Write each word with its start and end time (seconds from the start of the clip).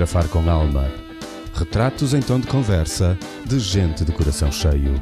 Fotografar 0.00 0.28
com 0.30 0.48
alma. 0.48 0.90
Retratos 1.52 2.14
em 2.14 2.22
tom 2.22 2.40
de 2.40 2.46
conversa 2.46 3.18
de 3.44 3.58
gente 3.58 4.02
de 4.02 4.10
coração 4.12 4.50
cheio. 4.50 4.94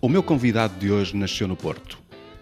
O 0.00 0.08
meu 0.08 0.22
convidado 0.22 0.78
de 0.78 0.92
hoje 0.92 1.16
nasceu 1.16 1.48
no 1.48 1.56
Porto. 1.56 1.98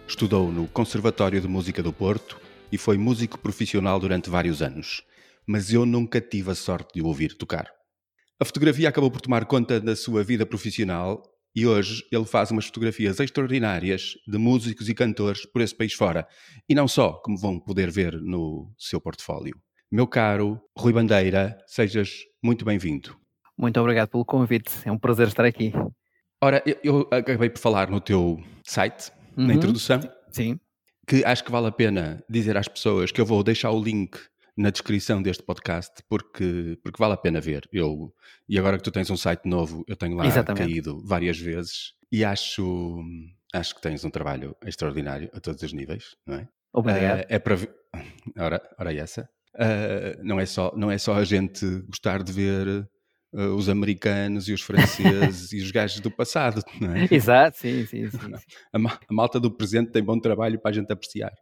Estudou 0.07 0.53
no 0.53 0.69
Conservatório 0.69 1.41
de 1.41 1.49
Música 1.49 1.83
do 1.83 1.93
Porto 1.93 2.39
e 2.71 2.77
foi 2.77 2.99
músico 2.99 3.39
profissional 3.39 3.99
durante 3.99 4.29
vários 4.29 4.61
anos. 4.61 5.03
Mas 5.47 5.73
eu 5.73 5.87
nunca 5.87 6.21
tive 6.21 6.51
a 6.51 6.55
sorte 6.55 6.97
de 6.97 7.01
o 7.01 7.07
ouvir 7.07 7.33
tocar. 7.33 7.76
A 8.39 8.45
fotografia 8.45 8.91
acabou 8.91 9.11
por 9.11 9.23
tomar 9.23 9.47
conta 9.47 9.81
da 9.81 9.97
sua 9.97 10.23
vida 10.23 10.45
profissional 10.45 11.23
e 11.55 11.67
hoje 11.67 12.07
ele 12.13 12.27
faz 12.27 12.51
umas 12.51 12.67
fotografias 12.67 13.19
extraordinárias 13.19 14.13
de 14.29 14.37
músicos 14.37 14.91
e 14.91 14.95
cantores 14.95 15.47
por 15.47 15.63
esse 15.63 15.75
país 15.75 15.95
fora. 15.95 16.29
E 16.69 16.75
não 16.75 16.87
só, 16.87 17.15
como 17.15 17.39
vão 17.39 17.59
poder 17.59 17.91
ver 17.91 18.21
no 18.21 18.71
seu 18.77 19.01
portfólio. 19.01 19.57
Meu 19.91 20.07
caro 20.07 20.61
Rui 20.77 20.93
Bandeira, 20.93 21.57
sejas 21.67 22.25
muito 22.43 22.63
bem-vindo. 22.63 23.17
Muito 23.57 23.81
obrigado 23.81 24.11
pelo 24.11 24.23
convite, 24.23 24.71
é 24.85 24.93
um 24.93 24.99
prazer 24.99 25.29
estar 25.29 25.47
aqui. 25.47 25.73
Ora, 26.39 26.63
eu, 26.67 26.77
eu 26.85 27.09
acabei 27.11 27.49
por 27.49 27.59
falar 27.59 27.89
no 27.89 28.03
teu 28.03 28.39
site, 28.63 29.11
uhum. 29.35 29.47
na 29.47 29.55
introdução, 29.55 29.99
Sim. 30.31 30.61
que 31.09 31.25
acho 31.25 31.43
que 31.43 31.51
vale 31.51 31.69
a 31.69 31.73
pena 31.73 32.23
dizer 32.29 32.59
às 32.59 32.69
pessoas 32.69 33.11
que 33.11 33.19
eu 33.19 33.25
vou 33.25 33.43
deixar 33.43 33.71
o 33.71 33.83
link 33.83 34.19
na 34.57 34.71
descrição 34.71 35.23
deste 35.23 35.43
podcast 35.43 36.03
porque, 36.09 36.79
porque 36.83 36.99
vale 36.99 37.15
a 37.15 37.19
pena 37.19 37.41
ver. 37.41 37.69
Eu, 37.73 38.13
e 38.49 38.59
agora 38.59 38.79
que 38.79 38.85
tu 38.85 38.91
tens 38.91 39.11
um 39.11 39.17
site 39.17 39.47
novo, 39.47 39.85
eu 39.87 39.97
tenho 39.97 40.17
lá 40.17 40.27
Exatamente. 40.27 40.67
caído 40.67 41.03
várias 41.05 41.39
vezes 41.39 41.93
e 42.11 42.25
acho, 42.25 43.03
acho 43.53 43.75
que 43.75 43.83
tens 43.83 44.05
um 44.05 44.11
trabalho 44.11 44.57
extraordinário 44.65 45.31
a 45.35 45.41
todos 45.41 45.63
os 45.63 45.73
níveis, 45.73 46.17
não 46.27 46.37
é? 46.37 46.49
Obrigado. 46.73 47.21
Uh, 47.21 47.27
é 47.29 47.39
para 47.39 47.57
ora, 48.39 48.63
ora 48.79 48.95
essa. 48.95 49.29
Uh, 49.55 50.23
não, 50.23 50.39
é 50.39 50.47
só, 50.47 50.73
não 50.77 50.91
é 50.91 50.99
só 50.99 51.15
a 51.15 51.25
gente 51.25 51.65
gostar 51.89 52.23
de 52.23 52.31
ver 52.33 52.87
uh, 53.33 53.55
os 53.55 53.69
americanos 53.69 54.49
e 54.49 54.53
os 54.53 54.61
franceses 54.61 55.53
e 55.55 55.63
os 55.63 55.71
gajos 55.71 56.01
do 56.01 56.11
passado, 56.11 56.63
não 56.81 56.95
é? 56.95 57.09
Exato, 57.11 57.57
sim, 57.57 57.87
sim, 57.87 58.11
sim. 58.11 58.19
sim. 58.21 58.35
A, 58.73 58.79
a, 58.79 59.15
malta 59.15 59.41
do 59.41 59.51
presente 59.51 59.91
tem 59.91 60.03
bom 60.03 60.21
trabalho 60.21 60.61
para 60.61 60.71
a 60.71 60.75
gente 60.75 60.93
apreciar. 60.93 61.33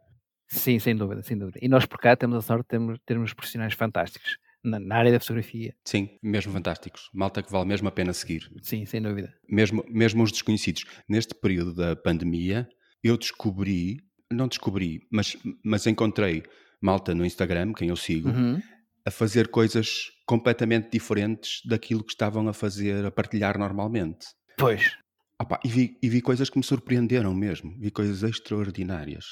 Sim, 0.47 0.79
sem 0.79 0.95
dúvida, 0.95 1.23
sem 1.23 1.37
dúvida. 1.37 1.59
E 1.61 1.67
nós 1.67 1.85
por 1.85 1.99
cá 1.99 2.15
temos 2.15 2.37
a 2.37 2.41
sorte 2.41 2.63
de 2.63 2.67
termos, 2.67 2.99
termos 3.05 3.33
profissionais 3.33 3.73
fantásticos 3.73 4.37
na, 4.63 4.79
na, 4.79 4.95
área 4.95 5.11
da 5.11 5.19
fotografia. 5.19 5.75
Sim, 5.85 6.09
mesmo 6.21 6.51
fantásticos. 6.51 7.09
Malta 7.13 7.41
que 7.41 7.51
vale 7.51 7.65
mesmo 7.65 7.87
a 7.87 7.91
pena 7.91 8.13
seguir. 8.13 8.49
Sim, 8.61 8.85
sem 8.85 9.01
dúvida. 9.01 9.33
Mesmo, 9.47 9.83
mesmo 9.87 10.23
os 10.23 10.31
desconhecidos. 10.31 10.85
Neste 11.07 11.35
período 11.35 11.73
da 11.73 11.95
pandemia, 11.95 12.67
eu 13.03 13.17
descobri, 13.17 13.97
não 14.31 14.47
descobri, 14.47 15.01
mas, 15.11 15.37
mas 15.63 15.85
encontrei 15.87 16.43
malta 16.81 17.15
no 17.15 17.25
Instagram, 17.25 17.73
quem 17.73 17.89
eu 17.89 17.95
sigo, 17.95 18.29
uhum. 18.29 18.61
a 19.05 19.11
fazer 19.11 19.47
coisas 19.47 20.11
completamente 20.25 20.89
diferentes 20.91 21.61
daquilo 21.65 22.03
que 22.03 22.11
estavam 22.11 22.47
a 22.47 22.53
fazer, 22.53 23.05
a 23.05 23.11
partilhar 23.11 23.57
normalmente. 23.57 24.27
Pois. 24.57 24.97
Opa, 25.41 25.59
e, 25.63 25.67
vi, 25.67 25.97
e 26.01 26.09
vi 26.09 26.21
coisas 26.21 26.49
que 26.49 26.57
me 26.57 26.63
surpreenderam 26.63 27.33
mesmo. 27.33 27.75
Vi 27.77 27.91
coisas 27.91 28.23
extraordinárias. 28.23 29.25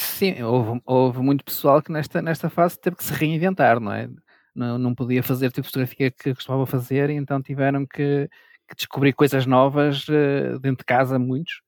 Sim, 0.00 0.40
houve, 0.44 0.80
houve 0.86 1.18
muito 1.20 1.44
pessoal 1.44 1.82
que 1.82 1.90
nesta, 1.90 2.22
nesta 2.22 2.48
fase 2.48 2.78
teve 2.78 2.94
que 2.94 3.02
se 3.02 3.12
reinventar, 3.12 3.80
não 3.80 3.92
é? 3.92 4.08
Não, 4.54 4.78
não 4.78 4.94
podia 4.94 5.24
fazer 5.24 5.48
tipo 5.50 5.62
de 5.62 5.68
fotografia 5.68 6.08
que 6.08 6.34
costumava 6.34 6.64
fazer, 6.66 7.10
e 7.10 7.14
então 7.14 7.42
tiveram 7.42 7.84
que, 7.84 8.28
que 8.68 8.76
descobrir 8.76 9.12
coisas 9.12 9.44
novas 9.44 10.06
uh, 10.08 10.56
dentro 10.60 10.78
de 10.78 10.84
casa, 10.84 11.18
muitos, 11.18 11.62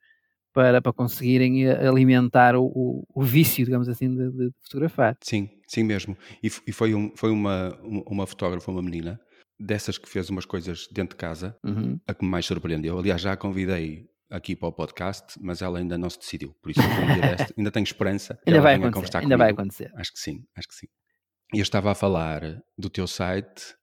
para, 0.52 0.80
para 0.80 0.92
conseguirem 0.92 1.68
alimentar 1.68 2.54
o, 2.54 2.66
o, 2.66 3.04
o 3.12 3.22
vício, 3.22 3.64
digamos 3.64 3.88
assim, 3.88 4.14
de, 4.14 4.30
de, 4.30 4.52
fotografar. 4.62 5.16
Sim, 5.22 5.50
sim 5.66 5.82
mesmo. 5.82 6.16
E, 6.40 6.46
e 6.68 6.72
foi, 6.72 6.94
um, 6.94 7.12
foi 7.16 7.32
uma, 7.32 7.76
uma 7.82 8.28
fotógrafa, 8.28 8.70
uma 8.70 8.82
menina, 8.82 9.20
dessas 9.58 9.98
que 9.98 10.08
fez 10.08 10.30
umas 10.30 10.44
coisas 10.44 10.86
dentro 10.92 11.16
de 11.16 11.20
casa, 11.20 11.56
uhum. 11.64 11.98
a 12.06 12.14
que 12.14 12.24
me 12.24 12.30
mais 12.30 12.46
surpreendeu. 12.46 12.96
Aliás, 12.96 13.20
já 13.20 13.32
a 13.32 13.36
convidei 13.36 14.08
aqui 14.30 14.54
para 14.54 14.68
o 14.68 14.72
podcast, 14.72 15.38
mas 15.40 15.60
ela 15.60 15.78
ainda 15.78 15.98
não 15.98 16.08
se 16.08 16.18
decidiu. 16.18 16.54
Por 16.62 16.70
isso, 16.70 16.80
deste, 16.80 17.54
ainda 17.58 17.70
tenho 17.70 17.84
esperança. 17.84 18.38
Ainda 18.46 18.60
vai 18.60 18.74
acontecer. 18.76 19.16
ainda 19.18 19.36
vai 19.36 19.50
acontecer. 19.50 19.92
Acho 19.96 20.12
que 20.12 20.18
sim, 20.18 20.44
acho 20.56 20.68
que 20.68 20.74
sim. 20.74 20.86
E 21.52 21.58
eu 21.58 21.62
estava 21.62 21.90
a 21.90 21.94
falar 21.94 22.62
do 22.78 22.88
teu 22.88 23.06
site, 23.06 23.74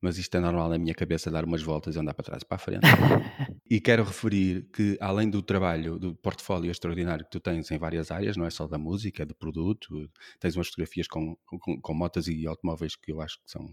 mas 0.00 0.18
isto 0.18 0.36
é 0.36 0.40
normal 0.40 0.68
na 0.68 0.78
minha 0.78 0.94
cabeça 0.94 1.30
dar 1.30 1.44
umas 1.44 1.62
voltas 1.62 1.96
e 1.96 1.98
andar 1.98 2.12
para 2.12 2.24
trás 2.24 2.42
e 2.42 2.46
para 2.46 2.56
a 2.56 2.58
frente. 2.58 2.82
e 3.70 3.80
quero 3.80 4.04
referir 4.04 4.68
que, 4.70 4.98
além 5.00 5.30
do 5.30 5.40
trabalho, 5.40 5.98
do 5.98 6.14
portfólio 6.14 6.70
extraordinário 6.70 7.24
que 7.24 7.30
tu 7.30 7.40
tens 7.40 7.70
em 7.70 7.78
várias 7.78 8.10
áreas, 8.10 8.36
não 8.36 8.44
é 8.44 8.50
só 8.50 8.66
da 8.66 8.76
música, 8.76 9.22
é 9.22 9.26
do 9.26 9.34
produto, 9.34 10.10
tens 10.38 10.54
umas 10.56 10.68
fotografias 10.68 11.08
com, 11.08 11.36
com, 11.46 11.80
com 11.80 11.94
motas 11.94 12.28
e 12.28 12.46
automóveis 12.46 12.94
que 12.94 13.10
eu 13.10 13.20
acho 13.20 13.36
que 13.42 13.50
são 13.50 13.66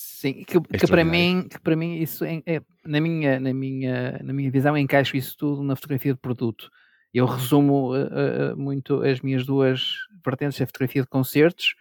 Sim, 0.00 0.44
que, 0.44 0.60
que, 0.60 0.86
para 0.86 1.04
mim, 1.04 1.48
que 1.50 1.58
para 1.58 1.74
mim 1.74 1.96
isso 1.96 2.24
é, 2.24 2.40
é, 2.46 2.62
na, 2.86 3.00
minha, 3.00 3.40
na, 3.40 3.52
minha, 3.52 4.20
na 4.22 4.32
minha 4.32 4.48
visão 4.48 4.76
encaixo 4.76 5.16
isso 5.16 5.36
tudo 5.36 5.60
na 5.64 5.74
fotografia 5.74 6.14
de 6.14 6.20
produto. 6.20 6.70
Eu 7.12 7.26
resumo 7.26 7.96
uh, 7.96 8.52
uh, 8.52 8.56
muito 8.56 9.02
as 9.02 9.20
minhas 9.20 9.44
duas 9.44 9.94
vertentes, 10.24 10.60
a 10.60 10.66
fotografia 10.66 11.02
de 11.02 11.08
concertos 11.08 11.74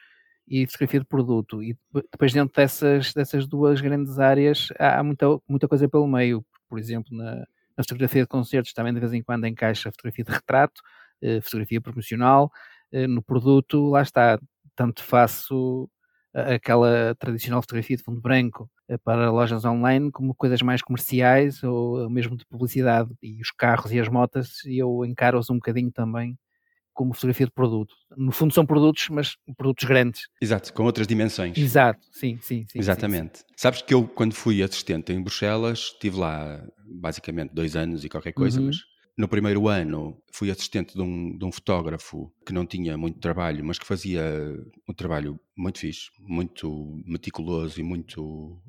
e 0.47 0.65
fotografia 0.65 0.99
de 0.99 1.05
produto. 1.05 1.61
E 1.61 1.77
depois 1.93 2.33
dentro 2.33 2.55
dessas, 2.55 3.13
dessas 3.13 3.45
duas 3.45 3.81
grandes 3.81 4.17
áreas 4.17 4.69
há 4.79 5.03
muita, 5.03 5.27
muita 5.47 5.67
coisa 5.67 5.87
pelo 5.87 6.07
meio. 6.07 6.43
Por 6.67 6.79
exemplo, 6.79 7.15
na, 7.15 7.35
na 7.35 7.83
fotografia 7.83 8.23
de 8.23 8.27
concertos 8.27 8.73
também 8.73 8.95
de 8.95 8.99
vez 8.99 9.13
em 9.13 9.21
quando 9.21 9.45
encaixa 9.45 9.89
a 9.89 9.91
fotografia 9.91 10.25
de 10.25 10.31
retrato, 10.31 10.81
uh, 11.21 11.39
fotografia 11.43 11.79
promocional. 11.79 12.51
no 12.91 13.21
produto, 13.21 13.89
lá 13.91 14.01
está, 14.01 14.39
tanto 14.75 15.03
faço 15.03 15.87
aquela 16.55 17.15
tradicional 17.15 17.61
fotografia 17.61 17.97
de 17.97 18.03
fundo 18.03 18.21
branco 18.21 18.69
eh, 18.87 18.97
para 18.97 19.31
lojas 19.31 19.65
online 19.65 20.11
como 20.11 20.35
coisas 20.35 20.61
mais 20.61 20.81
comerciais 20.81 21.63
ou 21.63 22.09
mesmo 22.09 22.37
de 22.37 22.45
publicidade 22.45 23.09
e 23.21 23.41
os 23.41 23.51
carros 23.51 23.91
e 23.91 23.99
as 23.99 24.07
motas 24.07 24.63
eu 24.65 25.03
encaro-os 25.05 25.49
um 25.49 25.55
bocadinho 25.55 25.91
também 25.91 26.37
como 26.97 27.13
fotografia 27.13 27.45
de 27.45 27.51
produto. 27.51 27.93
No 28.17 28.31
fundo 28.31 28.51
são 28.51 28.65
produtos, 28.65 29.07
mas 29.09 29.37
produtos 29.55 29.85
grandes. 29.85 30.23
Exato, 30.41 30.73
com 30.73 30.83
outras 30.83 31.05
dimensões. 31.05 31.55
Exato, 31.55 31.99
sim, 32.11 32.39
sim, 32.41 32.65
sim. 32.67 32.79
Exatamente. 32.79 33.37
Sim, 33.37 33.45
sim. 33.47 33.53
Sabes 33.55 33.83
que 33.83 33.93
eu, 33.93 34.07
quando 34.07 34.33
fui 34.33 34.63
assistente 34.63 35.13
em 35.13 35.21
Bruxelas, 35.21 35.91
estive 35.93 36.17
lá 36.17 36.59
basicamente 36.83 37.53
dois 37.53 37.75
anos 37.75 38.03
e 38.03 38.09
qualquer 38.09 38.33
coisa, 38.33 38.59
uhum. 38.59 38.65
mas 38.65 38.77
no 39.17 39.27
primeiro 39.27 39.67
ano 39.67 40.15
fui 40.31 40.51
assistente 40.51 40.93
de 40.93 41.01
um, 41.01 41.35
de 41.35 41.43
um, 41.43 41.51
fotógrafo 41.51 42.31
que 42.45 42.53
não 42.53 42.65
tinha 42.65 42.95
muito 42.97 43.19
trabalho, 43.19 43.65
mas 43.65 43.79
que 43.79 43.85
fazia 43.85 44.23
um 44.87 44.93
trabalho 44.93 45.39
muito 45.57 45.79
fixe, 45.79 46.09
muito 46.19 47.01
meticuloso 47.05 47.79
e 47.79 47.83
muito 47.83 48.61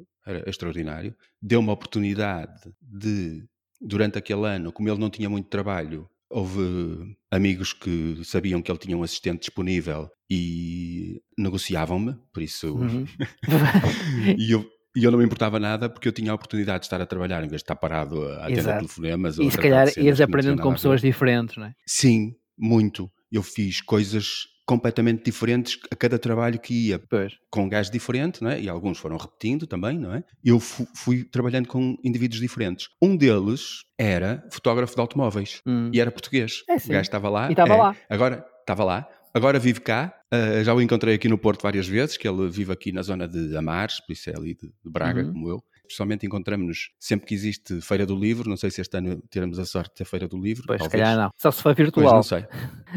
extraordinário. 0.47 1.14
Deu-me 1.41 1.69
a 1.69 1.72
oportunidade 1.72 2.72
de, 2.81 3.44
durante 3.81 4.16
aquele 4.16 4.47
ano, 4.47 4.72
como 4.72 4.88
ele 4.88 4.98
não 4.98 5.10
tinha 5.10 5.28
muito 5.28 5.48
trabalho, 5.48 6.08
houve 6.31 7.16
amigos 7.31 7.72
que 7.72 8.22
sabiam 8.25 8.62
que 8.62 8.70
ele 8.70 8.78
tinha 8.78 8.97
um 8.97 9.03
assistente 9.03 9.41
disponível 9.41 10.10
e 10.31 11.22
negociavam-me, 11.37 12.16
por 12.32 12.42
isso. 12.42 12.75
Uhum. 12.75 13.06
e 14.38 14.50
eu 14.50 14.66
e 14.97 15.04
eu 15.04 15.10
não 15.10 15.19
me 15.19 15.25
importava 15.25 15.59
nada 15.59 15.88
porque 15.88 16.09
eu 16.09 16.12
tinha 16.12 16.32
a 16.32 16.34
oportunidade 16.34 16.81
de 16.81 16.87
estar 16.87 17.00
a 17.00 17.06
trabalhar 17.06 17.38
em 17.44 17.49
vez 17.49 17.60
de 17.60 17.65
estar 17.65 17.76
parado 17.76 18.22
a 18.22 18.47
atender 18.47 18.65
telefonemas. 18.65 19.38
E 19.38 19.50
se 19.50 19.59
calhar 19.59 19.88
ias 19.97 20.21
aprendendo 20.21 20.62
com 20.62 20.72
pessoas 20.72 21.00
diferentes, 21.00 21.56
não 21.56 21.66
é? 21.66 21.72
Sim, 21.87 22.34
muito. 22.56 23.10
Eu 23.31 23.43
fiz 23.43 23.81
coisas 23.81 24.47
completamente 24.69 25.25
diferentes 25.25 25.79
a 25.90 25.96
cada 25.96 26.19
trabalho 26.19 26.61
que 26.61 26.88
ia. 26.88 26.99
Pois. 26.99 27.32
Com 27.50 27.62
um 27.62 27.69
gajo 27.70 27.90
diferente, 27.90 28.43
não 28.43 28.50
é? 28.50 28.61
E 28.61 28.69
alguns 28.69 28.99
foram 28.99 29.17
repetindo 29.17 29.67
também, 29.67 29.99
não 29.99 30.12
é? 30.12 30.23
Eu 30.44 30.61
fui, 30.61 30.87
fui 30.94 31.25
trabalhando 31.25 31.67
com 31.67 31.96
indivíduos 32.05 32.38
diferentes. 32.38 32.88
Um 33.00 33.17
deles 33.17 33.84
era 33.99 34.46
fotógrafo 34.50 34.94
de 34.94 35.00
automóveis 35.00 35.62
hum. 35.67 35.91
e 35.93 35.99
era 35.99 36.11
português. 36.11 36.62
É, 36.69 36.75
o 36.75 36.88
gajo 36.88 37.00
estava 37.00 37.31
lá. 37.31 37.49
E 37.49 37.52
estava 37.52 37.73
é, 37.73 37.76
lá. 37.76 37.96
Agora, 38.11 38.44
estava 38.61 38.84
lá. 38.84 39.08
Agora 39.38 39.56
vive 39.61 39.81
cá, 39.81 40.12
uh, 40.35 40.64
já 40.64 40.75
o 40.75 40.82
encontrei 40.82 41.14
aqui 41.14 41.29
no 41.29 41.38
Porto 41.38 41.62
várias 41.62 41.87
vezes, 41.87 42.17
que 42.17 42.26
ele 42.26 42.49
vive 42.49 42.73
aqui 42.73 42.90
na 42.90 43.02
zona 43.02 43.29
de 43.29 43.56
Amares, 43.56 44.00
por 44.00 44.12
isso 44.12 44.29
é 44.29 44.35
ali 44.37 44.52
de, 44.52 44.67
de 44.67 44.90
Braga, 44.90 45.23
uhum. 45.23 45.32
como 45.32 45.49
eu. 45.49 45.64
Pessoalmente 45.88 46.26
encontramos-nos 46.26 46.90
sempre 46.99 47.29
que 47.29 47.35
existe 47.35 47.81
Feira 47.81 48.05
do 48.05 48.17
Livro, 48.17 48.50
não 48.50 48.56
sei 48.56 48.69
se 48.69 48.81
este 48.81 48.96
ano 48.96 49.23
teremos 49.31 49.61
a 49.61 49.64
sorte 49.64 49.90
de 49.90 49.94
ter 49.94 50.05
Feira 50.06 50.26
do 50.26 50.37
Livro. 50.37 50.64
Pois, 50.67 50.81
talvez. 50.81 50.90
se 50.90 51.05
calhar 51.05 51.17
não, 51.17 51.31
só 51.38 51.52
se 51.52 51.62
for 51.62 51.73
virtual. 51.73 52.05
Pois, 52.05 52.14
não 52.14 52.23
sei. 52.25 52.44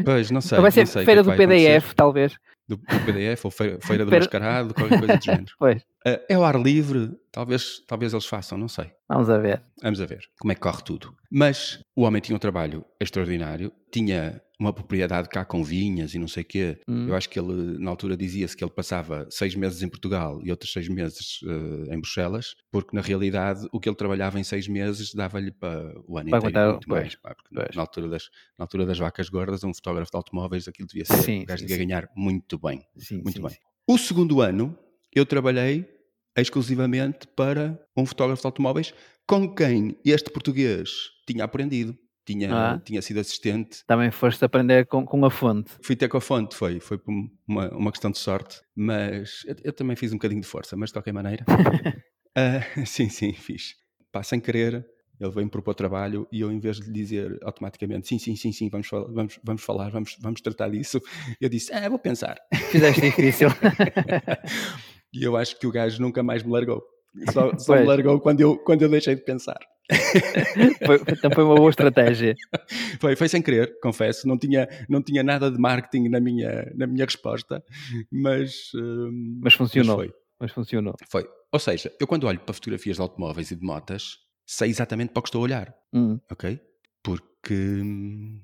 Pois, 0.04 0.30
não 0.32 0.40
sei. 0.42 0.56
Então 0.56 0.62
vai 0.62 0.72
ser 0.72 0.86
sei 0.88 1.04
Feira 1.04 1.22
do 1.22 1.30
é 1.30 1.36
PDF, 1.36 1.94
talvez. 1.94 2.32
Do, 2.66 2.76
do 2.76 3.00
PDF 3.06 3.44
ou 3.44 3.50
Feira, 3.52 3.78
feira 3.80 4.04
do. 4.04 4.10
Mascarado, 4.10 4.74
qualquer 4.74 4.98
coisa 4.98 5.16
do 5.16 5.22
género. 5.24 5.52
Pois. 5.56 5.82
Uh, 6.06 6.18
é 6.28 6.34
ao 6.34 6.44
ar 6.44 6.60
livre, 6.60 7.16
talvez, 7.30 7.80
talvez 7.86 8.12
eles 8.12 8.26
façam, 8.26 8.58
não 8.58 8.68
sei. 8.68 8.90
Vamos 9.08 9.30
a 9.30 9.38
ver. 9.38 9.62
Vamos 9.82 10.00
a 10.00 10.06
ver 10.06 10.24
como 10.38 10.50
é 10.50 10.54
que 10.54 10.60
corre 10.60 10.82
tudo. 10.82 11.14
Mas 11.30 11.80
o 11.94 12.02
homem 12.02 12.20
tinha 12.20 12.34
um 12.34 12.40
trabalho 12.40 12.84
extraordinário, 13.00 13.72
tinha 13.90 14.42
uma 14.62 14.72
propriedade 14.72 15.28
cá 15.28 15.44
com 15.44 15.62
vinhas 15.62 16.14
e 16.14 16.18
não 16.18 16.28
sei 16.28 16.42
o 16.42 16.46
quê. 16.46 16.80
Hum. 16.88 17.08
Eu 17.08 17.16
acho 17.16 17.28
que 17.28 17.38
ele, 17.38 17.78
na 17.78 17.90
altura, 17.90 18.16
dizia-se 18.16 18.56
que 18.56 18.62
ele 18.62 18.70
passava 18.70 19.26
seis 19.30 19.54
meses 19.54 19.82
em 19.82 19.88
Portugal 19.88 20.40
e 20.42 20.50
outros 20.50 20.72
seis 20.72 20.88
meses 20.88 21.40
uh, 21.42 21.92
em 21.92 22.00
Bruxelas, 22.00 22.54
porque 22.70 22.94
na 22.94 23.02
realidade 23.02 23.66
o 23.72 23.80
que 23.80 23.88
ele 23.88 23.96
trabalhava 23.96 24.38
em 24.38 24.44
seis 24.44 24.68
meses 24.68 25.12
dava-lhe 25.14 25.50
para 25.50 25.92
o 26.06 26.16
ano 26.16 26.30
para 26.30 26.48
inteiro. 26.48 26.70
Muito 26.70 26.88
pois, 26.88 27.02
mais, 27.02 27.14
pá, 27.16 27.34
porque 27.34 27.76
na, 27.76 27.82
altura 27.82 28.08
das, 28.08 28.30
na 28.58 28.64
altura 28.64 28.86
das 28.86 28.98
vacas 28.98 29.28
gordas, 29.28 29.64
um 29.64 29.74
fotógrafo 29.74 30.10
de 30.10 30.16
automóveis, 30.16 30.68
aquilo 30.68 30.88
devia 30.88 31.04
ser. 31.04 31.22
Sim, 31.22 31.42
o 31.42 31.46
gajo 31.46 31.66
devia 31.66 31.84
ganhar 31.84 32.08
muito 32.16 32.58
bem. 32.58 32.84
Sim, 32.96 33.16
muito 33.16 33.32
sim, 33.32 33.42
bem. 33.42 33.50
Sim. 33.50 33.58
O 33.86 33.98
segundo 33.98 34.40
ano, 34.40 34.78
eu 35.14 35.26
trabalhei 35.26 35.86
exclusivamente 36.36 37.26
para 37.28 37.78
um 37.96 38.06
fotógrafo 38.06 38.42
de 38.42 38.46
automóveis 38.46 38.94
com 39.26 39.54
quem 39.54 39.98
este 40.04 40.30
português 40.30 40.90
tinha 41.26 41.44
aprendido. 41.44 41.96
Tinha, 42.24 42.54
ah. 42.54 42.78
tinha 42.78 43.02
sido 43.02 43.18
assistente. 43.18 43.84
Também 43.84 44.10
foste 44.12 44.44
aprender 44.44 44.86
com, 44.86 45.04
com 45.04 45.24
a 45.24 45.30
fonte. 45.30 45.72
Fui 45.82 45.96
ter 45.96 46.08
com 46.08 46.18
a 46.18 46.20
fonte, 46.20 46.54
foi. 46.54 46.78
Foi 46.78 47.00
uma, 47.48 47.68
uma 47.70 47.90
questão 47.90 48.12
de 48.12 48.18
sorte. 48.18 48.60
Mas 48.76 49.42
eu, 49.44 49.56
eu 49.64 49.72
também 49.72 49.96
fiz 49.96 50.12
um 50.12 50.16
bocadinho 50.16 50.40
de 50.40 50.46
força, 50.46 50.76
mas 50.76 50.90
de 50.90 50.94
qualquer 50.94 51.12
maneira. 51.12 51.44
uh, 51.48 52.86
sim, 52.86 53.08
sim, 53.08 53.32
fiz. 53.32 53.74
Pá, 54.12 54.22
sem 54.22 54.38
querer, 54.38 54.86
ele 55.20 55.30
veio-me 55.30 55.50
propor 55.50 55.74
trabalho 55.74 56.28
e 56.30 56.40
eu, 56.40 56.52
em 56.52 56.60
vez 56.60 56.76
de 56.76 56.86
lhe 56.86 56.92
dizer 56.92 57.38
automaticamente 57.42 58.06
sim, 58.08 58.18
sim, 58.18 58.36
sim, 58.36 58.52
sim, 58.52 58.68
vamos, 58.68 58.88
vamos, 58.90 59.40
vamos 59.42 59.62
falar, 59.62 59.90
vamos, 59.90 60.16
vamos 60.20 60.40
tratar 60.40 60.68
disso, 60.70 61.00
eu 61.40 61.48
disse, 61.48 61.72
ah, 61.72 61.88
vou 61.88 61.98
pensar. 61.98 62.36
Fizeste 62.70 63.00
difícil. 63.00 63.48
E 65.12 65.22
eu 65.22 65.36
acho 65.36 65.58
que 65.58 65.66
o 65.66 65.72
gajo 65.72 66.00
nunca 66.00 66.22
mais 66.22 66.42
me 66.42 66.52
largou. 66.52 66.82
Só, 67.30 67.52
só 67.58 67.76
me 67.76 67.84
largou 67.84 68.20
quando 68.20 68.40
eu, 68.40 68.56
quando 68.58 68.82
eu 68.82 68.88
deixei 68.88 69.14
de 69.14 69.22
pensar. 69.22 69.58
foi, 70.86 71.00
então 71.08 71.30
foi 71.30 71.44
uma 71.44 71.54
boa 71.54 71.70
estratégia. 71.70 72.34
Foi, 73.00 73.16
foi 73.16 73.28
sem 73.28 73.42
querer, 73.42 73.80
confesso. 73.80 74.28
Não 74.28 74.38
tinha, 74.38 74.68
não 74.88 75.02
tinha 75.02 75.24
nada 75.24 75.50
de 75.50 75.58
marketing 75.58 76.08
na 76.08 76.20
minha, 76.20 76.70
na 76.76 76.86
minha 76.86 77.04
resposta, 77.04 77.62
mas. 78.10 78.70
Hum, 78.76 79.40
mas 79.42 79.54
funcionou. 79.54 79.96
Mas, 79.96 80.06
foi. 80.06 80.14
mas 80.40 80.52
funcionou. 80.52 80.94
Foi. 81.10 81.28
Ou 81.50 81.58
seja, 81.58 81.92
eu 81.98 82.06
quando 82.06 82.24
olho 82.24 82.38
para 82.38 82.54
fotografias 82.54 82.96
de 82.96 83.02
automóveis 83.02 83.50
e 83.50 83.56
de 83.56 83.64
motas, 83.64 84.18
sei 84.46 84.70
exatamente 84.70 85.10
para 85.10 85.18
o 85.18 85.22
que 85.22 85.28
estou 85.28 85.40
a 85.40 85.44
olhar. 85.44 85.74
Hum. 85.92 86.20
Ok? 86.30 86.60
Porque 87.02 87.54
hum, 87.54 88.40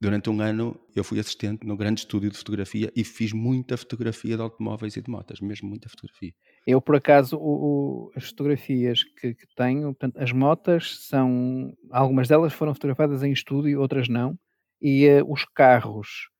Durante 0.00 0.30
um 0.30 0.40
ano 0.40 0.80
eu 0.96 1.04
fui 1.04 1.20
assistente 1.20 1.66
no 1.66 1.76
grande 1.76 2.00
estúdio 2.00 2.30
de 2.30 2.38
fotografia 2.38 2.90
e 2.96 3.04
fiz 3.04 3.34
muita 3.34 3.76
fotografia 3.76 4.34
de 4.34 4.42
automóveis 4.42 4.96
e 4.96 5.02
de 5.02 5.10
motas, 5.10 5.40
mesmo 5.40 5.68
muita 5.68 5.90
fotografia. 5.90 6.32
Eu, 6.66 6.80
por 6.80 6.96
acaso, 6.96 7.36
o, 7.36 8.08
o, 8.08 8.12
as 8.16 8.24
fotografias 8.24 9.04
que, 9.04 9.34
que, 9.34 9.46
tenho, 9.54 9.88
portanto, 9.88 10.16
as 10.16 10.32
motas 10.32 11.06
são. 11.06 11.74
Algumas 11.90 12.28
delas 12.28 12.54
foram 12.54 12.72
fotografadas 12.72 13.22
em 13.22 13.30
estúdio, 13.30 13.78
outras 13.78 14.08
não. 14.08 14.38
E 14.80 15.06
uh, 15.06 15.30
os 15.30 15.44
carros, 15.44 16.30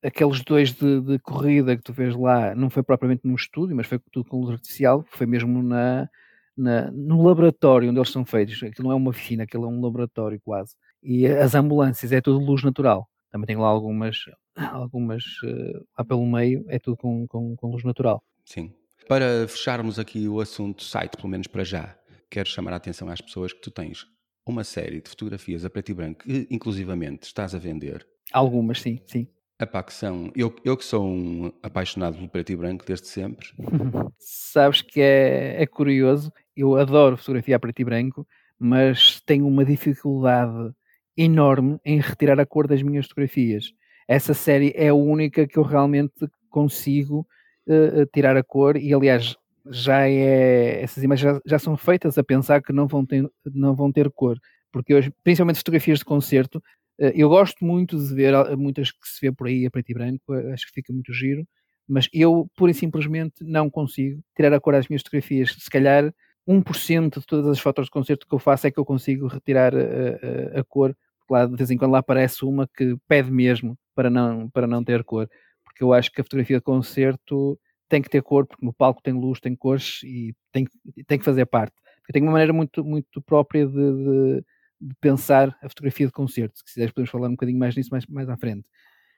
aqueles 0.00 0.40
dois 0.44 0.72
de, 0.72 1.00
de, 1.00 1.18
corrida 1.18 1.76
que 1.76 1.82
tu 1.82 1.92
vês 1.92 2.14
lá, 2.14 2.54
não 2.54 2.70
foi 2.70 2.84
propriamente 2.84 3.22
num 3.24 3.34
estúdio, 3.34 3.74
mas 3.74 3.88
foi 3.88 3.98
tudo 4.12 4.28
com 4.28 4.40
luz 4.40 4.52
artificial, 4.52 5.04
foi 5.08 5.26
mesmo 5.26 5.60
na, 5.60 6.08
na, 6.56 6.88
no 6.92 7.26
laboratório 7.26 7.90
onde 7.90 7.98
eles 7.98 8.10
são 8.10 8.24
feitos. 8.24 8.62
Aquilo 8.62 8.86
não 8.88 8.92
é 8.92 8.94
uma 8.94 9.10
oficina, 9.10 9.42
aquilo 9.42 9.64
é 9.64 9.68
um 9.68 9.80
laboratório 9.80 10.40
quase. 10.44 10.76
E 11.02 11.26
as 11.26 11.54
ambulâncias 11.54 12.12
é 12.12 12.20
tudo 12.20 12.44
luz 12.44 12.62
natural. 12.62 13.08
Também 13.30 13.46
tem 13.46 13.56
lá 13.56 13.68
algumas, 13.68 14.16
algumas 14.56 15.24
uh, 15.44 15.86
lá 15.96 16.04
pelo 16.04 16.26
meio, 16.26 16.64
é 16.68 16.78
tudo 16.78 16.96
com, 16.96 17.26
com, 17.26 17.56
com 17.56 17.70
luz 17.70 17.84
natural. 17.84 18.22
Sim. 18.44 18.72
Para 19.06 19.46
fecharmos 19.48 19.98
aqui 19.98 20.28
o 20.28 20.40
assunto 20.40 20.82
site, 20.82 21.16
pelo 21.16 21.28
menos 21.28 21.46
para 21.46 21.64
já, 21.64 21.96
quero 22.30 22.48
chamar 22.48 22.72
a 22.72 22.76
atenção 22.76 23.08
às 23.08 23.20
pessoas 23.20 23.52
que 23.52 23.60
tu 23.60 23.70
tens 23.70 24.06
uma 24.46 24.64
série 24.64 25.00
de 25.00 25.08
fotografias 25.08 25.64
a 25.64 25.70
preto 25.70 25.90
e 25.90 25.94
branco 25.94 26.24
que, 26.24 26.46
inclusivamente, 26.50 27.24
estás 27.24 27.54
a 27.54 27.58
vender. 27.58 28.06
Algumas, 28.32 28.80
sim, 28.80 29.00
sim. 29.06 29.28
Epá, 29.60 29.82
que 29.82 29.92
são. 29.92 30.30
Eu, 30.36 30.54
eu 30.64 30.76
que 30.76 30.84
sou 30.84 31.04
um 31.04 31.52
apaixonado 31.62 32.16
pelo 32.16 32.28
preto 32.28 32.52
e 32.52 32.56
branco 32.56 32.84
desde 32.86 33.08
sempre. 33.08 33.48
Sabes 34.18 34.82
que 34.82 35.00
é, 35.00 35.62
é 35.62 35.66
curioso, 35.66 36.32
eu 36.56 36.76
adoro 36.76 37.16
fotografia 37.16 37.56
a 37.56 37.58
preto 37.58 37.80
e 37.80 37.84
branco, 37.84 38.26
mas 38.58 39.20
tenho 39.20 39.46
uma 39.46 39.64
dificuldade 39.64 40.72
enorme 41.18 41.80
em 41.84 42.00
retirar 42.00 42.38
a 42.38 42.46
cor 42.46 42.68
das 42.68 42.80
minhas 42.80 43.06
fotografias. 43.06 43.74
Essa 44.06 44.32
série 44.32 44.72
é 44.76 44.88
a 44.88 44.94
única 44.94 45.46
que 45.46 45.58
eu 45.58 45.64
realmente 45.64 46.30
consigo 46.48 47.26
uh, 47.66 48.06
tirar 48.14 48.36
a 48.36 48.42
cor 48.42 48.76
e, 48.76 48.94
aliás, 48.94 49.36
já 49.68 50.08
é 50.08 50.80
essas 50.80 51.02
imagens 51.02 51.34
já, 51.34 51.40
já, 51.44 51.58
são 51.58 51.76
feitas 51.76 52.16
a 52.16 52.22
pensar 52.22 52.62
que 52.62 52.72
não 52.72 52.86
vão 52.86 53.04
ter, 53.04 53.28
não 53.52 53.74
vão 53.74 53.92
ter 53.92 54.08
cor, 54.10 54.38
porque 54.72 54.94
hoje, 54.94 55.12
principalmente 55.22 55.58
fotografias 55.58 55.98
de 55.98 56.04
concerto, 56.04 56.58
uh, 57.00 57.12
eu 57.14 57.28
gosto 57.28 57.64
muito 57.64 57.98
de 57.98 58.14
ver 58.14 58.32
muitas 58.56 58.92
que 58.92 59.08
se 59.08 59.20
vê 59.20 59.32
por 59.32 59.48
aí 59.48 59.66
a 59.66 59.70
preto 59.70 59.90
e 59.90 59.94
branco, 59.94 60.32
acho 60.52 60.66
que 60.68 60.72
fica 60.72 60.92
muito 60.92 61.12
giro, 61.12 61.46
mas 61.86 62.08
eu 62.12 62.48
pura 62.54 62.70
e 62.70 62.74
simplesmente 62.74 63.42
não 63.42 63.68
consigo 63.68 64.22
tirar 64.36 64.52
a 64.52 64.60
cor 64.60 64.74
das 64.74 64.86
minhas 64.88 65.02
fotografias. 65.02 65.56
Se 65.58 65.70
calhar 65.70 66.14
1% 66.46 67.18
de 67.18 67.26
todas 67.26 67.46
as 67.46 67.58
fotos 67.58 67.86
de 67.86 67.90
concerto 67.90 68.26
que 68.26 68.34
eu 68.34 68.38
faço 68.38 68.66
é 68.66 68.70
que 68.70 68.78
eu 68.78 68.84
consigo 68.84 69.26
retirar 69.26 69.74
a, 69.74 69.78
a, 69.78 70.60
a 70.60 70.64
cor 70.64 70.94
lá 71.30 71.46
de 71.46 71.56
vez 71.56 71.70
em 71.70 71.76
quando 71.76 71.92
lá 71.92 71.98
aparece 71.98 72.44
uma 72.44 72.68
que 72.68 72.96
pede 73.06 73.30
mesmo 73.30 73.78
para 73.94 74.10
não, 74.10 74.48
para 74.48 74.66
não 74.66 74.82
ter 74.82 75.04
cor, 75.04 75.28
porque 75.64 75.82
eu 75.82 75.92
acho 75.92 76.10
que 76.10 76.20
a 76.20 76.24
fotografia 76.24 76.58
de 76.58 76.62
concerto 76.62 77.58
tem 77.88 78.02
que 78.02 78.10
ter 78.10 78.22
cor, 78.22 78.46
porque 78.46 78.64
no 78.64 78.72
palco 78.72 79.02
tem 79.02 79.14
luz, 79.14 79.40
tem 79.40 79.56
cores 79.56 80.02
e 80.04 80.34
tem, 80.52 80.66
tem 81.06 81.18
que 81.18 81.24
fazer 81.24 81.46
parte. 81.46 81.74
Porque 82.00 82.12
tem 82.12 82.22
uma 82.22 82.32
maneira 82.32 82.52
muito, 82.52 82.84
muito 82.84 83.20
própria 83.22 83.66
de, 83.66 83.72
de, 83.72 84.44
de 84.80 84.94
pensar 85.00 85.56
a 85.62 85.68
fotografia 85.68 86.06
de 86.06 86.12
concerto. 86.12 86.58
Se 86.58 86.64
quiseres, 86.64 86.92
podemos 86.92 87.10
falar 87.10 87.28
um 87.28 87.32
bocadinho 87.32 87.58
mais 87.58 87.74
nisso 87.74 87.90
mais, 87.90 88.06
mais 88.06 88.28
à 88.28 88.36
frente. 88.36 88.66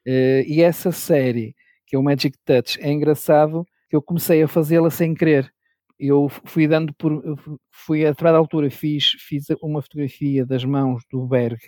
Uh, 0.07 0.43
e 0.47 0.63
essa 0.63 0.93
série, 0.93 1.55
que 1.87 1.97
é 1.97 1.99
o 1.99 2.03
Magic 2.03 2.37
Touch, 2.45 2.81
é 2.81 2.91
engraçado 2.91 3.67
que 3.89 3.97
eu 3.97 4.03
comecei 4.03 4.43
a 4.43 4.49
fazê-la 4.49 4.91
sem 4.91 5.15
querer. 5.15 5.53
Eu 5.99 6.29
fui 6.29 6.67
dando 6.67 6.95
por. 6.95 7.23
Fui 7.71 8.07
a 8.07 8.11
determinada 8.11 8.39
altura, 8.39 8.71
fiz, 8.71 9.11
fiz 9.19 9.47
uma 9.63 9.83
fotografia 9.83 10.47
das 10.47 10.65
mãos 10.65 11.03
do 11.11 11.27
Berg 11.27 11.61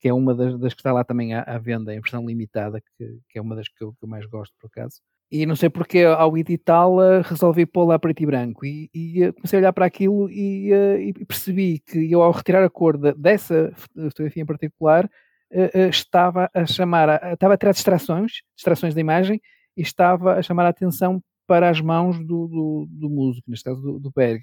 que 0.00 0.08
é 0.08 0.12
uma 0.12 0.34
das, 0.34 0.58
das 0.58 0.74
que 0.74 0.80
está 0.80 0.92
lá 0.92 1.04
também 1.04 1.34
à, 1.34 1.42
à 1.42 1.58
venda, 1.58 1.94
em 1.94 2.00
versão 2.00 2.26
limitada, 2.26 2.80
que, 2.80 3.18
que 3.28 3.38
é 3.38 3.42
uma 3.42 3.56
das 3.56 3.68
que 3.68 3.82
eu, 3.82 3.92
que 3.92 4.04
eu, 4.04 4.08
mais 4.08 4.26
gosto, 4.26 4.54
por 4.60 4.68
acaso. 4.68 5.00
E 5.30 5.44
não 5.44 5.56
sei 5.56 5.68
porque, 5.68 6.02
ao 6.02 6.38
editá-la, 6.38 7.20
resolvi 7.22 7.66
pô-la 7.66 7.96
a 7.96 7.98
preto 7.98 8.22
e 8.22 8.26
branco. 8.26 8.64
E, 8.64 8.88
e, 8.94 9.24
eh, 9.24 9.32
comecei 9.32 9.58
a 9.58 9.60
olhar 9.60 9.72
para 9.72 9.86
aquilo 9.86 10.30
e, 10.30 10.72
uh, 10.72 11.00
e, 11.00 11.12
percebi 11.24 11.80
que 11.80 12.10
eu, 12.10 12.22
ao 12.22 12.30
retirar 12.30 12.62
a 12.62 12.70
cor 12.70 12.96
de, 12.96 13.12
dessa 13.14 13.72
fotografia 13.74 14.42
em 14.42 14.46
particular, 14.46 15.04
uh, 15.52 15.78
uh, 15.78 15.88
estava 15.88 16.48
a 16.54 16.64
chamar, 16.64 17.32
estava 17.32 17.54
a 17.54 17.56
tirar 17.56 17.72
distrações, 17.72 18.42
distrações 18.54 18.94
da 18.94 19.00
imagem, 19.00 19.40
e 19.76 19.82
estava 19.82 20.34
a 20.34 20.42
chamar 20.42 20.66
a 20.66 20.68
atenção 20.68 21.20
para 21.46 21.70
as 21.70 21.80
mãos 21.80 22.18
do, 22.18 22.46
do, 22.46 22.86
do 22.88 23.10
músico, 23.10 23.50
neste 23.50 23.64
caso 23.64 23.80
do, 23.80 23.98
do 23.98 24.12
Berg. 24.14 24.40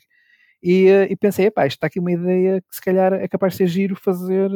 E, 0.61 0.87
e 1.09 1.15
pensei, 1.15 1.47
epá, 1.47 1.65
isto 1.65 1.77
está 1.77 1.87
aqui 1.87 1.99
uma 1.99 2.11
ideia 2.11 2.61
que 2.61 2.75
se 2.75 2.81
calhar 2.81 3.13
é 3.13 3.27
capaz 3.27 3.53
de 3.53 3.57
ser 3.57 3.67
giro 3.67 3.95
fazer 3.95 4.49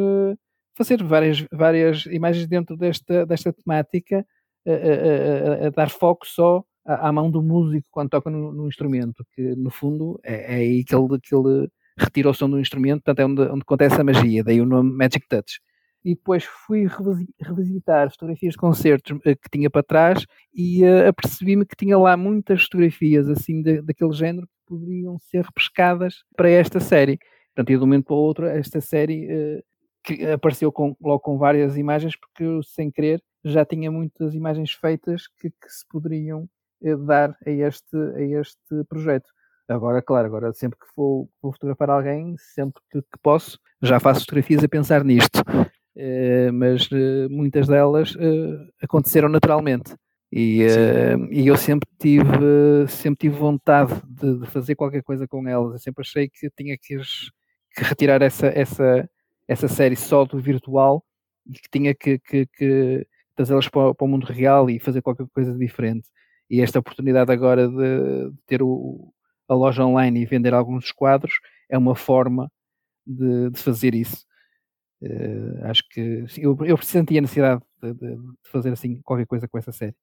fazer 0.77 1.03
várias, 1.03 1.43
várias 1.51 2.05
imagens 2.05 2.47
dentro 2.47 2.77
desta, 2.77 3.25
desta 3.25 3.51
temática, 3.51 4.25
a, 4.65 5.63
a, 5.63 5.67
a, 5.67 5.69
dar 5.71 5.89
foco 5.89 6.27
só 6.27 6.63
à, 6.85 7.07
à, 7.07 7.11
mão 7.11 7.31
do 7.31 7.41
músico 7.41 7.87
quando 7.89 8.09
toca 8.09 8.29
no, 8.29 8.53
no 8.53 8.67
instrumento, 8.67 9.25
que 9.33 9.55
no 9.55 9.71
fundo 9.71 10.19
é, 10.23 10.53
é, 10.53 10.55
aí 10.57 10.83
que 10.83 10.95
ele, 10.95 11.19
que 11.19 11.35
ele 11.35 11.67
retira 11.97 12.29
o 12.29 12.33
som 12.33 12.49
do 12.49 12.59
instrumento, 12.59 13.01
portanto 13.03 13.19
é 13.19 13.25
onde, 13.25 13.41
onde 13.53 13.61
acontece 13.61 13.99
a 13.99 14.03
magia, 14.03 14.43
daí 14.43 14.61
o 14.61 14.65
nome 14.65 14.91
Magic 14.91 15.27
Touch. 15.27 15.59
E 16.05 16.13
depois 16.13 16.45
fui 16.45 16.87
revisitar 17.41 18.09
fotografias 18.11 18.53
de 18.53 18.57
concertos 18.57 19.19
eh, 19.25 19.35
que 19.35 19.49
tinha 19.51 19.69
para 19.69 19.83
trás 19.83 20.25
e 20.53 20.83
uh, 20.85 21.09
apercebi-me 21.09 21.65
que 21.65 21.75
tinha 21.75 21.97
lá 21.97 22.15
muitas 22.15 22.63
fotografias 22.63 23.27
assim 23.27 23.61
de, 23.61 23.81
daquele 23.81 24.13
género 24.13 24.47
que 24.47 24.53
poderiam 24.67 25.17
ser 25.19 25.43
repescadas 25.43 26.23
para 26.35 26.49
esta 26.49 26.79
série. 26.79 27.17
Portanto, 27.47 27.67
de 27.67 27.77
um 27.77 27.79
momento 27.81 28.05
para 28.05 28.15
o 28.15 28.19
outro, 28.19 28.45
esta 28.45 28.79
série 28.79 29.25
uh, 29.25 29.63
que 30.07 30.25
apareceu 30.25 30.71
com, 30.71 30.95
logo 31.01 31.19
com 31.19 31.37
várias 31.37 31.77
imagens, 31.77 32.15
porque 32.15 32.43
eu, 32.43 32.63
sem 32.63 32.89
querer, 32.89 33.21
já 33.43 33.65
tinha 33.65 33.91
muitas 33.91 34.33
imagens 34.33 34.71
feitas 34.71 35.27
que, 35.27 35.49
que 35.49 35.69
se 35.69 35.85
poderiam 35.89 36.47
eh, 36.81 36.95
dar 36.95 37.37
a 37.45 37.49
este, 37.49 37.97
a 38.15 38.21
este 38.21 38.83
projeto. 38.87 39.29
Agora, 39.67 40.01
claro, 40.01 40.27
agora 40.27 40.53
sempre 40.53 40.79
que 40.79 40.85
vou, 40.95 41.29
vou 41.41 41.51
fotografar 41.51 41.89
alguém, 41.89 42.35
sempre 42.37 42.81
que, 42.89 43.01
que, 43.01 43.19
posso, 43.21 43.59
já 43.81 43.99
faço 43.99 44.21
fotografias 44.21 44.63
a 44.63 44.69
pensar 44.69 45.03
nisto. 45.03 45.41
Uh, 45.97 46.53
mas 46.53 46.87
uh, 46.91 47.27
muitas 47.29 47.67
delas 47.67 48.13
uh, 48.15 48.71
aconteceram 48.81 49.27
naturalmente. 49.27 49.95
E, 50.31 50.61
e, 51.31 51.47
eu 51.47 51.55
sempre 51.57 51.87
tive, 51.97 52.87
sempre 52.89 53.17
tive 53.17 53.35
vontade 53.35 53.93
de, 54.05 54.39
de, 54.39 54.45
fazer 54.47 54.75
qualquer 54.75 55.01
coisa 55.01 55.27
com 55.27 55.47
elas. 55.47 55.73
Eu 55.73 55.79
sempre 55.79 56.01
achei 56.01 56.29
que 56.29 56.49
tinha 56.51 56.77
que, 56.77 56.97
que 56.97 57.83
retirar 57.83 58.21
essa, 58.21 58.47
essa, 58.47 59.09
essa 59.47 59.67
série 59.67 59.95
só 59.95 60.25
do 60.25 60.39
virtual 60.39 61.03
e 61.45 61.53
que 61.53 61.69
tinha 61.71 61.95
que, 61.95 62.19
que, 62.19 62.45
que 62.47 63.07
trazê-las 63.35 63.67
para, 63.69 63.93
para, 63.93 64.05
o 64.05 64.07
mundo 64.07 64.25
real 64.25 64.69
e 64.69 64.79
fazer 64.79 65.01
qualquer 65.01 65.27
coisa 65.33 65.57
diferente. 65.57 66.09
E 66.49 66.61
esta 66.61 66.79
oportunidade 66.79 67.31
agora 67.31 67.67
de, 67.67 68.31
de 68.31 68.37
ter 68.45 68.61
o, 68.61 69.13
a 69.47 69.53
loja 69.53 69.85
online 69.85 70.21
e 70.21 70.25
vender 70.25 70.53
alguns 70.53 70.83
dos 70.83 70.91
quadros, 70.91 71.33
é 71.69 71.77
uma 71.77 71.95
forma 71.95 72.51
de, 73.05 73.49
de 73.49 73.59
fazer 73.59 73.95
isso. 73.95 74.25
Uh, 75.01 75.65
acho 75.65 75.83
que 75.89 76.25
eu, 76.37 76.57
eu 76.65 76.77
sentia 76.77 77.19
a 77.19 77.21
necessidade 77.21 77.61
de, 77.81 77.93
de, 77.93 78.15
de, 78.15 78.49
fazer 78.51 78.71
assim 78.71 78.99
qualquer 79.01 79.27
coisa 79.27 79.47
com 79.47 79.57
essa 79.57 79.71
série. 79.71 79.95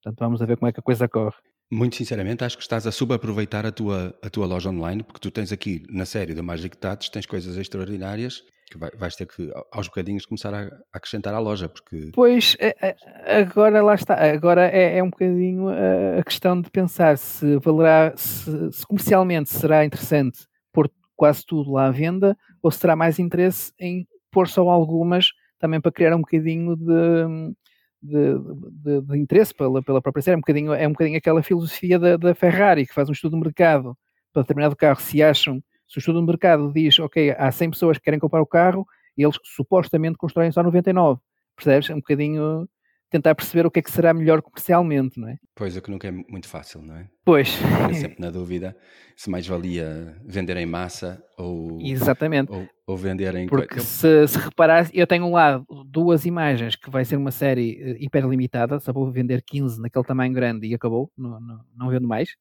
Portanto, 0.00 0.20
vamos 0.20 0.40
a 0.40 0.46
ver 0.46 0.56
como 0.56 0.68
é 0.68 0.72
que 0.72 0.80
a 0.80 0.82
coisa 0.82 1.08
corre. 1.08 1.36
Muito 1.70 1.96
sinceramente, 1.96 2.44
acho 2.44 2.56
que 2.56 2.62
estás 2.62 2.86
a 2.86 2.92
subaproveitar 2.92 3.66
a 3.66 3.72
tua, 3.72 4.16
a 4.22 4.30
tua 4.30 4.46
loja 4.46 4.70
online, 4.70 5.02
porque 5.02 5.20
tu 5.20 5.30
tens 5.30 5.52
aqui 5.52 5.82
na 5.90 6.06
série 6.06 6.34
da 6.34 6.42
Magic 6.42 6.76
Tats, 6.78 7.10
tens 7.10 7.26
coisas 7.26 7.56
extraordinárias 7.58 8.42
que 8.68 8.78
vai, 8.78 8.90
vais 8.96 9.16
ter 9.16 9.26
que, 9.26 9.50
aos 9.72 9.88
bocadinhos, 9.88 10.26
começar 10.26 10.54
a, 10.54 10.68
acrescentar 10.92 11.34
à 11.34 11.38
loja, 11.38 11.68
porque... 11.68 12.10
Pois, 12.14 12.56
é, 12.58 12.74
é, 12.80 13.40
agora 13.40 13.82
lá 13.82 13.94
está, 13.94 14.14
agora 14.14 14.68
é, 14.68 14.98
é 14.98 15.02
um 15.02 15.10
bocadinho 15.10 15.68
a 15.68 16.22
questão 16.22 16.60
de 16.60 16.70
pensar 16.70 17.16
se 17.18 17.58
valerá, 17.58 18.12
se, 18.16 18.72
se, 18.72 18.86
comercialmente 18.86 19.50
será 19.50 19.84
interessante 19.84 20.46
pôr 20.72 20.90
quase 21.16 21.44
tudo 21.44 21.72
lá 21.72 21.86
à 21.86 21.90
venda, 21.90 22.36
ou 22.62 22.70
se 22.70 22.80
terá 22.80 22.94
mais 22.94 23.18
interesse 23.18 23.72
em 23.78 24.06
pôr 24.30 24.48
só 24.48 24.68
algumas, 24.68 25.30
também 25.58 25.80
para 25.80 25.92
criar 25.92 26.14
um 26.14 26.20
bocadinho 26.20 26.76
de... 26.76 27.54
De, 28.00 28.32
de, 28.70 29.00
de, 29.00 29.18
interesse 29.18 29.52
pela, 29.52 29.82
pela 29.82 30.00
própria 30.00 30.22
série. 30.22 30.34
É 30.34 30.36
um 30.36 30.40
bocadinho, 30.40 30.72
é 30.72 30.86
um 30.86 30.92
bocadinho 30.92 31.18
aquela 31.18 31.42
filosofia 31.42 31.98
da, 31.98 32.16
da 32.16 32.32
Ferrari, 32.32 32.86
que 32.86 32.94
faz 32.94 33.08
um 33.08 33.12
estudo 33.12 33.36
de 33.36 33.42
mercado 33.42 33.98
para 34.32 34.42
determinado 34.42 34.76
carro, 34.76 35.00
se 35.00 35.20
acham 35.20 35.60
se 35.88 35.98
o 35.98 36.00
estudo 36.00 36.20
do 36.20 36.26
mercado 36.26 36.70
diz, 36.72 36.98
ok, 36.98 37.34
há 37.36 37.50
100 37.50 37.70
pessoas 37.70 37.98
que 37.98 38.04
querem 38.04 38.20
comprar 38.20 38.42
o 38.42 38.46
carro 38.46 38.86
e 39.16 39.22
eles 39.24 39.36
supostamente 39.42 40.18
constroem 40.18 40.52
só 40.52 40.62
99, 40.62 41.20
percebes? 41.56 41.90
É 41.90 41.94
um 41.94 41.98
bocadinho 41.98 42.68
tentar 43.10 43.34
perceber 43.34 43.66
o 43.66 43.70
que 43.70 43.78
é 43.78 43.82
que 43.82 43.90
será 43.90 44.12
melhor 44.12 44.42
comercialmente, 44.42 45.18
não 45.18 45.28
é? 45.28 45.38
Pois, 45.54 45.74
é 45.76 45.80
que 45.80 45.90
nunca 45.90 46.08
é 46.08 46.10
muito 46.10 46.46
fácil, 46.46 46.82
não 46.82 46.94
é? 46.94 47.08
Pois. 47.24 47.54
Fica 47.54 47.94
sempre 47.94 48.20
na 48.20 48.30
dúvida 48.30 48.76
se 49.16 49.30
mais 49.30 49.46
valia 49.46 50.14
vender 50.26 50.58
em 50.58 50.66
massa 50.66 51.22
ou... 51.38 51.78
Exatamente. 51.80 52.52
Ou, 52.52 52.68
ou 52.86 52.96
vender 52.96 53.34
em... 53.34 53.46
Porque 53.48 53.80
se, 53.80 54.28
se 54.28 54.38
reparar, 54.38 54.90
eu 54.92 55.06
tenho 55.06 55.30
lá 55.30 55.64
duas 55.86 56.26
imagens 56.26 56.76
que 56.76 56.90
vai 56.90 57.04
ser 57.04 57.16
uma 57.16 57.30
série 57.30 57.78
eh, 57.80 57.96
hiper 57.98 58.26
limitada, 58.28 58.78
só 58.78 58.92
vou 58.92 59.10
vender 59.10 59.42
15 59.42 59.80
naquele 59.80 60.04
tamanho 60.04 60.34
grande 60.34 60.66
e 60.66 60.74
acabou, 60.74 61.10
não, 61.16 61.40
não, 61.40 61.60
não 61.74 61.88
vendo 61.88 62.06
mais 62.06 62.36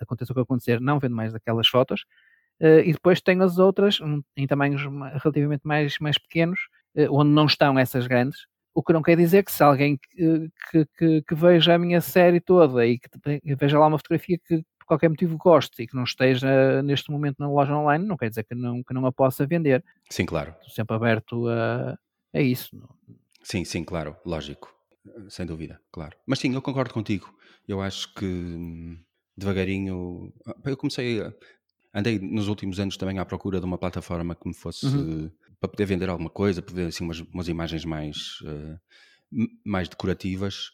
aconteça 0.00 0.32
o 0.32 0.34
que 0.34 0.40
acontecer, 0.40 0.80
não 0.80 0.98
vendo 0.98 1.14
mais 1.14 1.32
daquelas 1.32 1.68
fotos. 1.68 2.04
Uh, 2.60 2.80
e 2.84 2.92
depois 2.92 3.20
tenho 3.20 3.42
as 3.42 3.58
outras 3.58 4.00
um, 4.00 4.22
em 4.34 4.46
tamanhos 4.46 4.82
relativamente 5.22 5.60
mais, 5.64 5.98
mais 5.98 6.16
pequenos, 6.16 6.58
uh, 6.96 7.06
onde 7.10 7.30
não 7.30 7.46
estão 7.46 7.78
essas 7.78 8.06
grandes. 8.06 8.46
O 8.74 8.82
que 8.82 8.92
não 8.92 9.02
quer 9.02 9.16
dizer 9.16 9.44
que 9.44 9.52
se 9.52 9.62
alguém 9.62 9.98
que, 9.98 10.50
que, 10.70 10.86
que, 10.98 11.22
que 11.22 11.34
veja 11.34 11.74
a 11.74 11.78
minha 11.78 12.00
série 12.00 12.40
toda 12.40 12.86
e 12.86 12.98
que 12.98 13.08
veja 13.58 13.78
lá 13.78 13.86
uma 13.86 13.98
fotografia 13.98 14.38
que 14.38 14.64
por 14.78 14.86
qualquer 14.86 15.08
motivo 15.08 15.36
goste 15.36 15.82
e 15.82 15.86
que 15.86 15.96
não 15.96 16.04
esteja 16.04 16.82
neste 16.82 17.10
momento 17.10 17.36
na 17.38 17.50
loja 17.50 17.74
online, 17.74 18.06
não 18.06 18.16
quer 18.16 18.28
dizer 18.28 18.44
que 18.44 18.54
não, 18.54 18.82
que 18.82 18.94
não 18.94 19.04
a 19.06 19.12
possa 19.12 19.46
vender. 19.46 19.84
Sim, 20.10 20.26
claro. 20.26 20.50
Estou 20.60 20.70
sempre 20.70 20.94
aberto 20.94 21.48
a, 21.48 21.98
a 22.34 22.40
isso. 22.40 22.70
Sim, 23.42 23.64
sim, 23.64 23.82
claro, 23.82 24.16
lógico. 24.24 24.75
Sem 25.28 25.46
dúvida, 25.46 25.80
claro. 25.90 26.16
Mas 26.26 26.38
sim, 26.38 26.54
eu 26.54 26.62
concordo 26.62 26.92
contigo. 26.92 27.32
Eu 27.66 27.80
acho 27.80 28.12
que 28.14 28.24
hum, 28.24 28.98
devagarinho. 29.36 30.32
Ah, 30.46 30.54
eu 30.64 30.76
comecei 30.76 31.20
a. 31.20 31.32
Andei 31.94 32.18
nos 32.18 32.48
últimos 32.48 32.78
anos 32.78 32.96
também 32.96 33.18
à 33.18 33.24
procura 33.24 33.58
de 33.58 33.64
uma 33.64 33.78
plataforma 33.78 34.34
que 34.34 34.46
me 34.46 34.54
fosse 34.54 34.84
uhum. 34.86 35.30
para 35.58 35.70
poder 35.70 35.86
vender 35.86 36.10
alguma 36.10 36.28
coisa, 36.28 36.62
ver 36.70 36.88
assim 36.88 37.04
umas, 37.04 37.20
umas 37.20 37.48
imagens 37.48 37.86
mais, 37.86 38.38
uh, 38.42 38.78
mais 39.64 39.88
decorativas. 39.88 40.68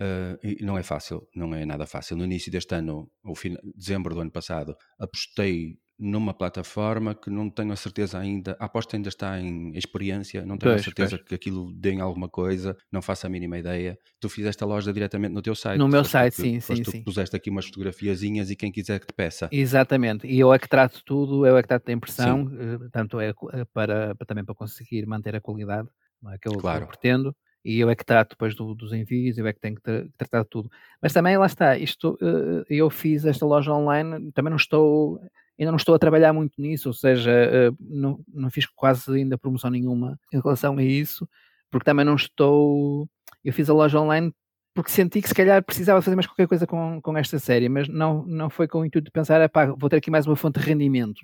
Uh, 0.00 0.38
e 0.42 0.64
não 0.64 0.76
é 0.76 0.82
fácil, 0.82 1.28
não 1.34 1.54
é 1.54 1.64
nada 1.64 1.86
fácil. 1.86 2.16
No 2.16 2.24
início 2.24 2.50
deste 2.50 2.74
ano, 2.74 3.10
ou 3.22 3.36
fim, 3.36 3.56
dezembro 3.74 4.14
do 4.14 4.20
ano 4.20 4.30
passado, 4.30 4.76
apostei 4.98 5.78
numa 5.98 6.32
plataforma 6.32 7.14
que 7.14 7.28
não 7.28 7.50
tenho 7.50 7.72
a 7.72 7.76
certeza 7.76 8.18
ainda, 8.18 8.56
a 8.60 8.66
aposta 8.66 8.96
ainda 8.96 9.08
está 9.08 9.40
em 9.40 9.76
experiência, 9.76 10.46
não 10.46 10.56
tenho 10.56 10.72
pois, 10.72 10.82
a 10.82 10.84
certeza 10.84 11.16
pois. 11.16 11.28
que 11.28 11.34
aquilo 11.34 11.72
dê 11.72 11.92
em 11.92 12.00
alguma 12.00 12.28
coisa, 12.28 12.76
não 12.92 13.02
faço 13.02 13.26
a 13.26 13.30
mínima 13.30 13.58
ideia. 13.58 13.98
Tu 14.20 14.28
fizeste 14.28 14.62
a 14.62 14.66
loja 14.66 14.92
diretamente 14.92 15.34
no 15.34 15.42
teu 15.42 15.54
site. 15.54 15.78
No 15.78 15.88
meu 15.88 16.04
site, 16.04 16.36
que, 16.36 16.42
sim, 16.42 16.60
sim, 16.60 16.82
tu 16.82 16.90
sim. 16.92 17.02
puseste 17.02 17.34
aqui 17.34 17.50
umas 17.50 17.66
fotografiazinhas 17.66 18.50
e 18.50 18.56
quem 18.56 18.70
quiser 18.70 19.00
que 19.00 19.06
te 19.06 19.12
peça. 19.12 19.48
Exatamente, 19.50 20.26
e 20.26 20.38
eu 20.38 20.52
é 20.52 20.58
que 20.58 20.68
trato 20.68 21.02
tudo, 21.04 21.44
eu 21.44 21.56
é 21.56 21.62
que 21.62 21.68
trato 21.68 21.88
a 21.88 21.92
impressão, 21.92 22.48
eh, 22.58 22.88
tanto 22.92 23.18
é 23.18 23.30
eh, 23.30 23.64
para, 23.72 24.14
também 24.26 24.44
para 24.44 24.54
conseguir 24.54 25.04
manter 25.06 25.34
a 25.34 25.40
qualidade, 25.40 25.88
é 26.32 26.38
que 26.38 26.48
eu, 26.48 26.52
claro. 26.52 26.78
que 26.78 26.84
eu 26.84 26.88
pretendo 26.88 27.36
e 27.64 27.80
eu 27.80 27.90
é 27.90 27.94
que 27.94 28.04
trato 28.04 28.30
depois 28.30 28.54
do, 28.54 28.74
dos 28.74 28.92
envios, 28.92 29.36
eu 29.36 29.46
é 29.46 29.52
que 29.52 29.60
tenho 29.60 29.74
que 29.74 29.82
tra 29.82 30.06
tratar 30.16 30.42
de 30.42 30.48
tudo. 30.48 30.70
Mas 31.02 31.12
também 31.12 31.36
lá 31.36 31.46
está, 31.46 31.76
isto 31.76 32.16
uh, 32.22 32.64
eu 32.68 32.88
fiz 32.88 33.24
esta 33.24 33.44
loja 33.44 33.72
online, 33.72 34.30
também 34.32 34.50
não 34.50 34.56
estou 34.56 35.20
ainda 35.58 35.72
não 35.72 35.76
estou 35.76 35.94
a 35.94 35.98
trabalhar 35.98 36.32
muito 36.32 36.60
nisso, 36.60 36.88
ou 36.88 36.92
seja, 36.92 37.30
uh, 37.30 37.76
não, 37.80 38.20
não 38.32 38.50
fiz 38.50 38.66
quase 38.66 39.10
ainda 39.12 39.38
promoção 39.38 39.70
nenhuma 39.70 40.18
em 40.32 40.40
relação 40.40 40.78
a 40.78 40.82
isso, 40.82 41.28
porque 41.70 41.84
também 41.84 42.04
não 42.04 42.14
estou. 42.16 43.08
Eu 43.44 43.52
fiz 43.52 43.68
a 43.68 43.74
loja 43.74 44.00
online 44.00 44.32
porque 44.74 44.90
senti 44.92 45.20
que 45.20 45.28
se 45.28 45.34
calhar 45.34 45.62
precisava 45.64 46.00
fazer 46.00 46.14
mais 46.14 46.26
qualquer 46.26 46.46
coisa 46.46 46.66
com, 46.66 47.00
com 47.02 47.18
esta 47.18 47.38
série, 47.40 47.68
mas 47.68 47.88
não, 47.88 48.24
não 48.24 48.48
foi 48.48 48.68
com 48.68 48.80
o 48.80 48.84
intuito 48.84 49.06
de 49.06 49.10
pensar, 49.10 49.48
pá, 49.48 49.66
vou 49.66 49.88
ter 49.90 49.96
aqui 49.96 50.08
mais 50.10 50.24
uma 50.24 50.36
fonte 50.36 50.60
de 50.60 50.66
rendimento. 50.66 51.20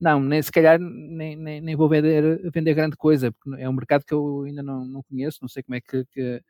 Não, 0.00 0.20
nem 0.20 0.40
se 0.40 0.52
calhar 0.52 0.78
nem, 0.78 1.36
nem, 1.36 1.60
nem, 1.60 1.76
vou 1.76 1.88
vender, 1.88 2.40
vender 2.52 2.74
grande 2.74 2.96
coisa, 2.96 3.32
porque 3.32 3.60
é 3.60 3.68
um 3.68 3.72
mercado 3.72 4.04
que 4.04 4.14
eu 4.14 4.42
ainda 4.44 4.62
não, 4.62 4.84
não 4.86 5.02
conheço, 5.02 5.38
não 5.42 5.48
sei 5.48 5.62
como 5.64 5.76
é 5.76 5.80
que, 5.80 6.04
que, 6.12 6.42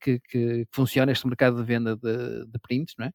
que, 0.00 0.20
que 0.20 0.66
funciona 0.72 1.12
este 1.12 1.26
mercado 1.26 1.56
de 1.56 1.62
venda 1.62 1.96
de, 1.96 2.46
de 2.46 2.58
prints, 2.58 2.94
não 2.98 3.06
é? 3.06 3.12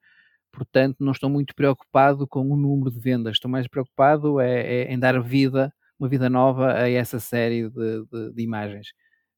Portanto 0.55 0.97
não 1.01 1.11
estou 1.11 1.29
muito 1.29 1.53
preocupado 1.53 2.25
com 2.25 2.49
o 2.49 2.55
número 2.55 2.89
de 2.89 2.99
vendas, 2.99 3.33
estou 3.33 3.51
mais 3.51 3.67
preocupado 3.67 4.39
é, 4.39 4.83
é 4.83 4.93
em 4.93 4.97
dar 4.97 5.21
vida, 5.21 5.73
uma 5.99 6.07
vida 6.07 6.29
nova 6.29 6.73
a 6.73 6.89
essa 6.89 7.19
série 7.19 7.69
de, 7.69 8.05
de, 8.05 8.33
de 8.33 8.41
imagens, 8.41 8.87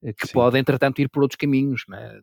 eh, 0.03 0.13
que 0.13 0.27
Sim. 0.27 0.33
pode 0.33 0.57
entretanto 0.57 0.99
ir 1.01 1.09
por 1.09 1.23
outros 1.23 1.37
caminhos. 1.37 1.83
Né? 1.87 2.19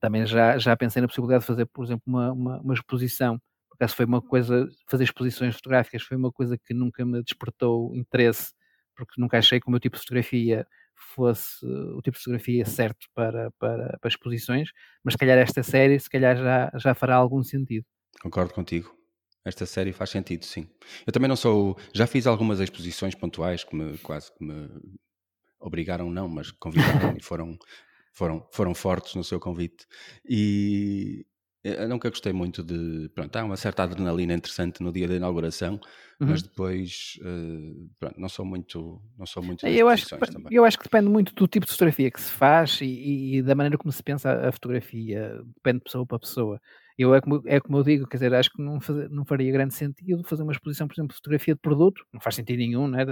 Também 0.00 0.26
já, 0.26 0.58
já 0.58 0.76
pensei 0.76 1.02
na 1.02 1.08
possibilidade 1.08 1.42
de 1.42 1.46
fazer, 1.46 1.66
por 1.66 1.84
exemplo, 1.84 2.02
uma, 2.06 2.32
uma, 2.32 2.60
uma 2.60 2.74
exposição, 2.74 3.40
porque 3.68 3.84
essa 3.84 3.94
foi 3.94 4.06
uma 4.06 4.22
coisa, 4.22 4.66
fazer 4.88 5.04
exposições 5.04 5.54
fotográficas 5.54 6.02
foi 6.02 6.16
uma 6.16 6.32
coisa 6.32 6.58
que 6.58 6.74
nunca 6.74 7.04
me 7.04 7.22
despertou 7.22 7.94
interesse, 7.94 8.52
porque 8.96 9.20
nunca 9.20 9.38
achei 9.38 9.60
que 9.60 9.68
o 9.68 9.70
meu 9.70 9.80
tipo 9.80 9.96
de 9.96 10.02
fotografia 10.02 10.66
fosse 11.14 11.64
o 11.64 12.02
tipo 12.02 12.16
de 12.16 12.24
fotografia 12.24 12.64
certo 12.64 13.06
para, 13.14 13.50
para, 13.52 13.96
para 14.00 14.08
exposições, 14.08 14.70
mas 15.04 15.14
se 15.14 15.18
calhar 15.18 15.38
esta 15.38 15.62
série 15.62 15.98
se 16.00 16.10
calhar 16.10 16.36
já, 16.36 16.72
já 16.76 16.94
fará 16.94 17.14
algum 17.16 17.42
sentido. 17.42 17.86
Concordo 18.22 18.52
contigo. 18.52 18.94
Esta 19.44 19.64
série 19.64 19.92
faz 19.92 20.10
sentido, 20.10 20.44
sim. 20.44 20.68
Eu 21.06 21.12
também 21.12 21.28
não 21.28 21.36
sou. 21.36 21.76
Já 21.92 22.06
fiz 22.06 22.26
algumas 22.26 22.60
exposições 22.60 23.14
pontuais 23.14 23.64
que 23.64 23.74
me 23.74 23.96
quase 23.98 24.30
que 24.32 24.44
me 24.44 24.68
obrigaram, 25.60 26.10
não, 26.10 26.28
mas 26.28 26.50
convidaram 26.50 27.16
e 27.16 27.22
foram, 27.22 27.58
foram, 28.12 28.46
foram 28.52 28.74
fortes 28.74 29.14
no 29.14 29.24
seu 29.24 29.40
convite. 29.40 29.86
E 30.28 31.24
eu 31.64 31.88
nunca 31.88 32.08
gostei 32.08 32.32
muito 32.32 32.62
de. 32.62 33.08
Pronto, 33.14 33.34
há 33.34 33.44
uma 33.44 33.56
certa 33.56 33.82
adrenalina 33.82 34.34
interessante 34.34 34.82
no 34.82 34.92
dia 34.92 35.08
da 35.08 35.14
inauguração, 35.14 35.80
uhum. 36.20 36.28
mas 36.28 36.42
depois. 36.42 37.18
Uh, 37.20 37.90
pronto, 37.98 38.20
não 38.20 38.28
sou 38.28 38.44
muito. 38.44 39.02
Não 39.18 39.26
sou 39.26 39.42
muito 39.42 39.66
eu 39.66 39.88
acho, 39.88 40.06
que, 40.06 40.32
também. 40.32 40.48
eu 40.52 40.64
acho 40.64 40.78
que 40.78 40.84
depende 40.84 41.08
muito 41.08 41.34
do 41.34 41.48
tipo 41.48 41.66
de 41.66 41.72
fotografia 41.72 42.10
que 42.10 42.20
se 42.20 42.30
faz 42.30 42.80
e, 42.80 43.36
e 43.36 43.42
da 43.42 43.54
maneira 43.54 43.76
como 43.76 43.90
se 43.90 44.02
pensa 44.02 44.48
a 44.48 44.52
fotografia. 44.52 45.42
Depende 45.56 45.78
de 45.78 45.84
pessoa 45.84 46.06
para 46.06 46.18
pessoa. 46.18 46.60
Eu 46.98 47.14
é 47.14 47.20
como, 47.20 47.40
é 47.46 47.60
como 47.60 47.78
eu 47.78 47.84
digo, 47.84 48.08
quer 48.08 48.16
dizer, 48.16 48.34
acho 48.34 48.50
que 48.50 48.60
não, 48.60 48.80
faz, 48.80 49.08
não 49.08 49.24
faria 49.24 49.52
grande 49.52 49.72
sentido 49.72 50.24
fazer 50.24 50.42
uma 50.42 50.50
exposição, 50.50 50.88
por 50.88 50.94
exemplo, 50.94 51.10
de 51.10 51.14
fotografia 51.14 51.54
de 51.54 51.60
produto, 51.60 52.04
não 52.12 52.20
faz 52.20 52.34
sentido 52.34 52.58
nenhum, 52.58 52.88
né? 52.88 53.06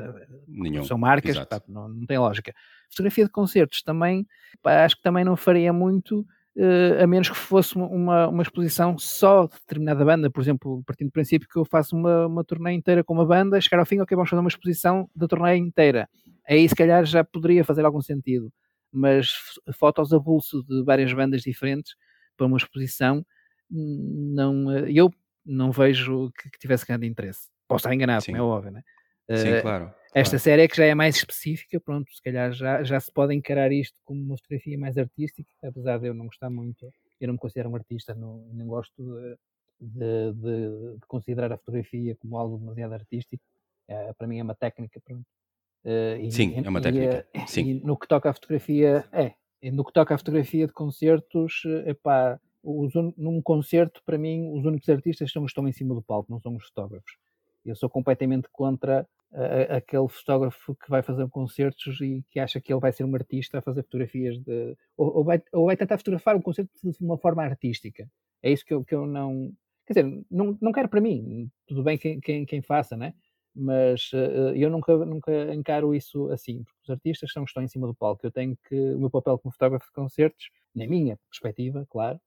nenhum. 0.48 0.82
são 0.82 0.98
marcas, 0.98 1.38
pá, 1.38 1.62
não, 1.68 1.88
não, 1.88 2.04
tem 2.04 2.18
lógica. 2.18 2.52
Fotografia 2.90 3.26
de 3.26 3.30
concertos 3.30 3.82
também, 3.84 4.26
pá, 4.60 4.84
acho 4.84 4.96
que 4.96 5.02
também 5.02 5.24
não 5.24 5.36
faria 5.36 5.72
muito, 5.72 6.26
uh, 6.56 7.00
a 7.00 7.06
menos 7.06 7.28
que 7.28 7.36
fosse 7.36 7.76
uma, 7.76 8.26
uma 8.26 8.42
exposição 8.42 8.98
só 8.98 9.46
de 9.46 9.54
determinada 9.54 10.04
banda, 10.04 10.28
por 10.28 10.40
exemplo, 10.40 10.82
partindo 10.84 11.10
do 11.10 11.12
princípio 11.12 11.48
que 11.48 11.56
eu 11.56 11.64
faço 11.64 11.94
uma, 11.94 12.26
uma 12.26 12.42
turnê 12.42 12.72
inteira 12.72 13.04
com 13.04 13.14
uma 13.14 13.24
banda, 13.24 13.60
chegar 13.60 13.78
ao 13.78 13.86
fim, 13.86 14.00
ok, 14.00 14.16
vamos 14.16 14.28
fazer 14.28 14.40
uma 14.40 14.48
exposição 14.48 15.08
da 15.14 15.28
turnê 15.28 15.54
inteira. 15.54 16.08
Aí 16.48 16.68
se 16.68 16.74
calhar 16.74 17.04
já 17.04 17.22
poderia 17.22 17.64
fazer 17.64 17.84
algum 17.84 18.00
sentido, 18.00 18.52
mas 18.92 19.30
fotos 19.78 20.12
a 20.12 20.18
bolso 20.18 20.64
de 20.64 20.82
várias 20.82 21.12
bandas 21.12 21.42
diferentes 21.42 21.94
para 22.36 22.48
uma 22.48 22.56
exposição 22.56 23.24
não, 23.70 24.70
eh, 24.70 24.92
eu 24.92 25.12
não 25.44 25.70
vejo 25.70 26.30
que, 26.32 26.50
que 26.50 26.58
tivesse 26.58 26.86
grande 26.86 27.06
interesse. 27.06 27.48
Posso 27.68 27.80
estar 27.80 27.94
enganado, 27.94 28.24
Sim. 28.24 28.32
como 28.32 28.42
é 28.42 28.46
óbvio, 28.46 28.70
né? 28.72 28.82
Sim, 29.30 29.58
uh, 29.58 29.62
claro. 29.62 29.94
Esta 30.14 30.30
claro. 30.30 30.42
série 30.42 30.62
é 30.62 30.68
que 30.68 30.76
já 30.76 30.84
é 30.84 30.94
mais 30.94 31.16
específica, 31.16 31.80
pronto, 31.80 32.10
se 32.12 32.22
calhar 32.22 32.52
já, 32.52 32.82
já 32.82 32.98
se 32.98 33.12
pode 33.12 33.34
encarar 33.34 33.72
isto 33.72 33.98
como 34.04 34.22
uma 34.22 34.36
fotografia 34.36 34.78
mais 34.78 34.96
artística, 34.96 35.50
apesar 35.62 35.98
de 35.98 36.06
eu 36.06 36.14
não 36.14 36.26
gostar 36.26 36.48
muito, 36.48 36.88
eu 37.20 37.26
não 37.26 37.34
me 37.34 37.40
considero 37.40 37.68
um 37.68 37.74
artista, 37.74 38.14
não, 38.14 38.38
não 38.52 38.66
gosto 38.66 38.94
de, 38.96 39.36
de, 39.80 40.32
de, 40.32 40.98
de 40.98 41.06
considerar 41.06 41.52
a 41.52 41.58
fotografia 41.58 42.16
como 42.16 42.38
algo 42.38 42.56
demasiado 42.56 42.94
artístico, 42.94 43.42
uh, 43.90 44.14
para 44.16 44.26
mim 44.26 44.38
é 44.38 44.42
uma 44.42 44.54
técnica, 44.54 45.00
pronto. 45.04 45.26
Uh, 45.84 46.16
e, 46.20 46.32
Sim, 46.32 46.54
é 46.64 46.68
uma 46.68 46.80
técnica. 46.80 47.26
E, 47.34 47.46
Sim. 47.46 47.64
E 47.64 47.74
no 47.74 47.96
que 47.96 48.08
toca 48.08 48.30
à 48.30 48.32
fotografia, 48.32 49.04
é, 49.12 49.34
no 49.70 49.84
que 49.84 49.92
toca 49.92 50.14
à 50.14 50.18
fotografia 50.18 50.66
de 50.66 50.72
concertos, 50.72 51.62
epá, 51.84 52.40
os, 52.66 52.92
num 53.16 53.40
concerto, 53.40 54.02
para 54.04 54.18
mim, 54.18 54.50
os 54.52 54.64
únicos 54.64 54.88
artistas 54.88 55.30
são 55.30 55.42
os 55.42 55.48
que 55.48 55.52
estão 55.52 55.68
em 55.68 55.72
cima 55.72 55.94
do 55.94 56.02
palco, 56.02 56.30
não 56.30 56.40
são 56.40 56.56
os 56.56 56.66
fotógrafos. 56.66 57.12
Eu 57.64 57.76
sou 57.76 57.88
completamente 57.88 58.48
contra 58.50 59.08
a, 59.32 59.76
aquele 59.76 60.08
fotógrafo 60.08 60.74
que 60.74 60.90
vai 60.90 61.02
fazer 61.02 61.28
concertos 61.28 62.00
e 62.00 62.24
que 62.30 62.40
acha 62.40 62.60
que 62.60 62.72
ele 62.72 62.80
vai 62.80 62.92
ser 62.92 63.04
um 63.04 63.14
artista 63.14 63.58
a 63.58 63.62
fazer 63.62 63.82
fotografias 63.84 64.38
de. 64.38 64.76
Ou, 64.96 65.18
ou, 65.18 65.24
vai, 65.24 65.42
ou 65.52 65.66
vai 65.66 65.76
tentar 65.76 65.98
fotografar 65.98 66.36
um 66.36 66.42
concerto 66.42 66.70
de 66.82 67.04
uma 67.04 67.16
forma 67.18 67.44
artística. 67.44 68.08
É 68.42 68.50
isso 68.50 68.64
que 68.64 68.74
eu, 68.74 68.84
que 68.84 68.94
eu 68.94 69.06
não. 69.06 69.52
Quer 69.86 70.02
dizer, 70.02 70.24
não, 70.30 70.58
não 70.60 70.72
quero 70.72 70.88
para 70.88 71.00
mim, 71.00 71.48
tudo 71.66 71.82
bem 71.84 71.96
quem, 71.96 72.18
quem, 72.20 72.44
quem 72.44 72.60
faça, 72.60 72.96
né? 72.96 73.14
Mas 73.54 74.12
uh, 74.12 74.52
eu 74.54 74.68
nunca, 74.68 74.96
nunca 75.06 75.54
encaro 75.54 75.94
isso 75.94 76.28
assim, 76.30 76.62
porque 76.64 76.80
os 76.82 76.90
artistas 76.90 77.32
são 77.32 77.44
que 77.44 77.50
estão 77.50 77.62
em 77.62 77.68
cima 77.68 77.86
do 77.86 77.94
palco. 77.94 78.26
Eu 78.26 78.32
tenho 78.32 78.56
que. 78.68 78.74
O 78.94 78.98
meu 78.98 79.10
papel 79.10 79.38
como 79.38 79.52
fotógrafo 79.52 79.86
de 79.86 79.92
concertos, 79.92 80.50
na 80.74 80.86
minha 80.86 81.18
perspectiva, 81.30 81.86
claro, 81.88 82.20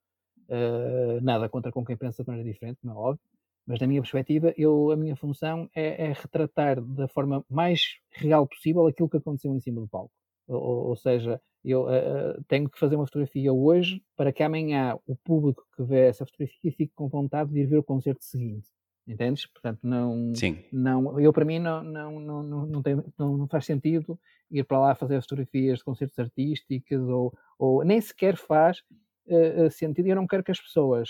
uh, 0.49 1.21
nada 1.21 1.47
contra 1.47 1.71
com 1.71 1.85
quem 1.85 1.95
pensa 1.95 2.23
de 2.23 2.27
maneira 2.29 2.51
diferente, 2.51 2.79
não 2.83 2.93
é 2.93 2.97
óbvio, 2.97 3.25
mas 3.65 3.79
da 3.79 3.85
minha 3.85 4.01
perspectiva, 4.01 4.53
eu, 4.57 4.91
a 4.91 4.95
minha 4.95 5.15
função 5.15 5.69
é, 5.75 6.07
é, 6.07 6.13
retratar 6.13 6.81
da 6.81 7.07
forma 7.07 7.45
mais 7.49 7.99
real 8.11 8.47
possível 8.47 8.87
aquilo 8.87 9.07
que 9.07 9.17
aconteceu 9.17 9.53
em 9.53 9.59
cima 9.59 9.79
do 9.79 9.87
palco. 9.87 10.11
Ou, 10.47 10.87
ou 10.87 10.95
seja, 10.95 11.39
eu 11.63 11.83
uh, 11.83 12.43
tenho 12.47 12.67
que 12.67 12.79
fazer 12.79 12.95
uma 12.95 13.05
fotografia 13.05 13.53
hoje 13.53 14.01
para 14.15 14.33
que 14.33 14.41
amanhã 14.41 14.97
o 15.05 15.15
público 15.15 15.63
que 15.75 15.83
vê 15.83 16.07
essa 16.07 16.25
fotografia 16.25 16.71
fique 16.71 16.91
com 16.95 17.07
vontade 17.07 17.51
de 17.51 17.59
ir 17.59 17.67
ver 17.67 17.77
o 17.77 17.83
concerto 17.83 18.23
seguinte. 18.23 18.67
Entendes? 19.07 19.45
Portanto, 19.45 19.79
não, 19.83 20.33
Sim. 20.35 20.63
não 20.71 21.19
eu 21.19 21.33
para 21.33 21.45
mim 21.45 21.59
não, 21.59 21.83
não, 21.83 22.19
não, 22.19 22.43
não, 22.43 22.65
não, 22.65 22.81
tem, 22.81 22.95
não, 23.17 23.37
não 23.37 23.47
faz 23.47 23.65
sentido 23.65 24.19
ir 24.51 24.63
para 24.63 24.79
lá 24.79 24.95
fazer 24.95 25.21
fotografias 25.21 25.79
de 25.79 25.85
concertos 25.85 26.17
artísticos 26.17 27.07
ou, 27.07 27.33
ou 27.57 27.83
nem 27.83 27.99
sequer 27.99 28.35
faz 28.35 28.83
uh, 29.29 29.71
sentido. 29.71 30.07
Eu 30.07 30.15
não 30.15 30.27
quero 30.27 30.43
que 30.43 30.51
as 30.51 30.59
pessoas 30.59 31.09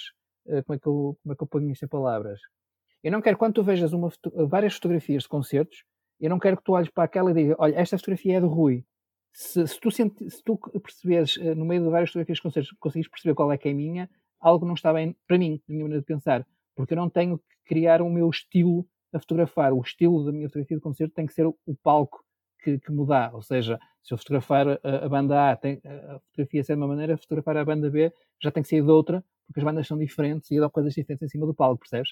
eh, 0.50 0.64
como 0.64 0.76
é 0.76 0.80
que 0.80 0.88
eu, 0.88 1.18
como 1.22 1.34
é 1.34 1.36
que 1.36 1.44
eu 1.44 1.48
ponho 1.48 1.70
isto 1.70 1.86
em 1.86 1.88
palavras? 1.88 2.40
Eu 3.04 3.12
não 3.12 3.22
quero, 3.22 3.38
quando 3.38 3.54
tu 3.54 3.64
vejas 3.64 3.94
uma, 3.94 4.12
várias 4.48 4.74
fotografias 4.76 5.24
de 5.24 5.30
concertos, 5.30 5.84
eu 6.20 6.30
não 6.30 6.40
quero 6.40 6.58
que 6.58 6.64
tu 6.64 6.74
olhes 6.74 6.90
para 6.90 7.04
aquela 7.06 7.32
e 7.32 7.34
digas, 7.34 7.56
olha, 7.60 7.76
esta 7.76 7.98
fotografia 7.98 8.38
é 8.38 8.42
do 8.42 8.48
Rui. 8.48 8.84
Se, 9.32 9.66
se, 9.68 9.80
tu, 9.80 9.92
senti, 9.92 10.30
se 10.30 10.44
tu 10.44 10.58
perceberes, 10.58 11.38
no 11.56 11.66
meio 11.66 11.84
de 11.84 11.90
várias 11.90 12.10
fotografias 12.10 12.38
de 12.38 12.42
concertos, 12.42 12.72
conseguires 12.80 13.10
perceber 13.10 13.36
qual 13.36 13.52
é 13.52 13.58
que 13.58 13.70
é 13.70 13.72
a 13.72 13.76
minha, 13.76 14.10
algo 14.40 14.66
não 14.66 14.74
está 14.74 14.92
bem 14.92 15.16
para 15.28 15.38
mim, 15.38 15.62
na 15.68 15.74
minha 15.74 15.84
maneira 15.86 16.02
de 16.02 16.06
pensar. 16.06 16.46
Porque 16.76 16.94
eu 16.94 16.98
não 16.98 17.10
tenho 17.10 17.38
que 17.38 17.46
criar 17.66 18.02
o 18.02 18.10
meu 18.10 18.30
estilo 18.30 18.86
a 19.14 19.20
fotografar. 19.20 19.72
O 19.72 19.82
estilo 19.82 20.26
da 20.26 20.32
minha 20.32 20.50
fotografia 20.50 20.78
de 20.78 20.84
concerto 20.84 21.14
tem 21.14 21.26
que 21.26 21.34
ser 21.34 21.46
o 21.46 21.56
palco 21.82 22.24
que, 22.64 22.80
que, 22.80 22.92
dá. 23.08 23.32
Ou 23.34 23.42
seja, 23.42 23.80
se 24.04 24.14
eu 24.14 24.18
fotografar 24.18 24.68
a, 24.68 25.06
a 25.06 25.10
banda 25.10 25.52
A, 25.52 25.56
tem, 25.56 25.82
a 25.86 26.20
fotografia 26.20 26.64
ser 26.64 26.74
de 26.74 26.82
uma 26.82 26.88
maneira, 26.88 27.18
fotografar 27.18 27.58
a 27.58 27.66
banda 27.66 27.90
B 27.90 28.12
já 28.42 28.52
tem 28.52 28.64
que 28.64 28.70
ser 28.70 28.84
de 28.84 28.90
outra, 28.90 29.24
porque 29.48 29.60
as 29.60 29.64
bandas 29.64 29.88
são 29.88 29.98
diferentes 29.98 30.50
e 30.52 30.60
dão 30.60 30.70
coisas 30.70 30.94
diferentes 30.94 31.24
em 31.24 31.30
cima 31.30 31.46
do 31.46 31.54
palco, 31.54 31.80
percebes? 31.80 32.12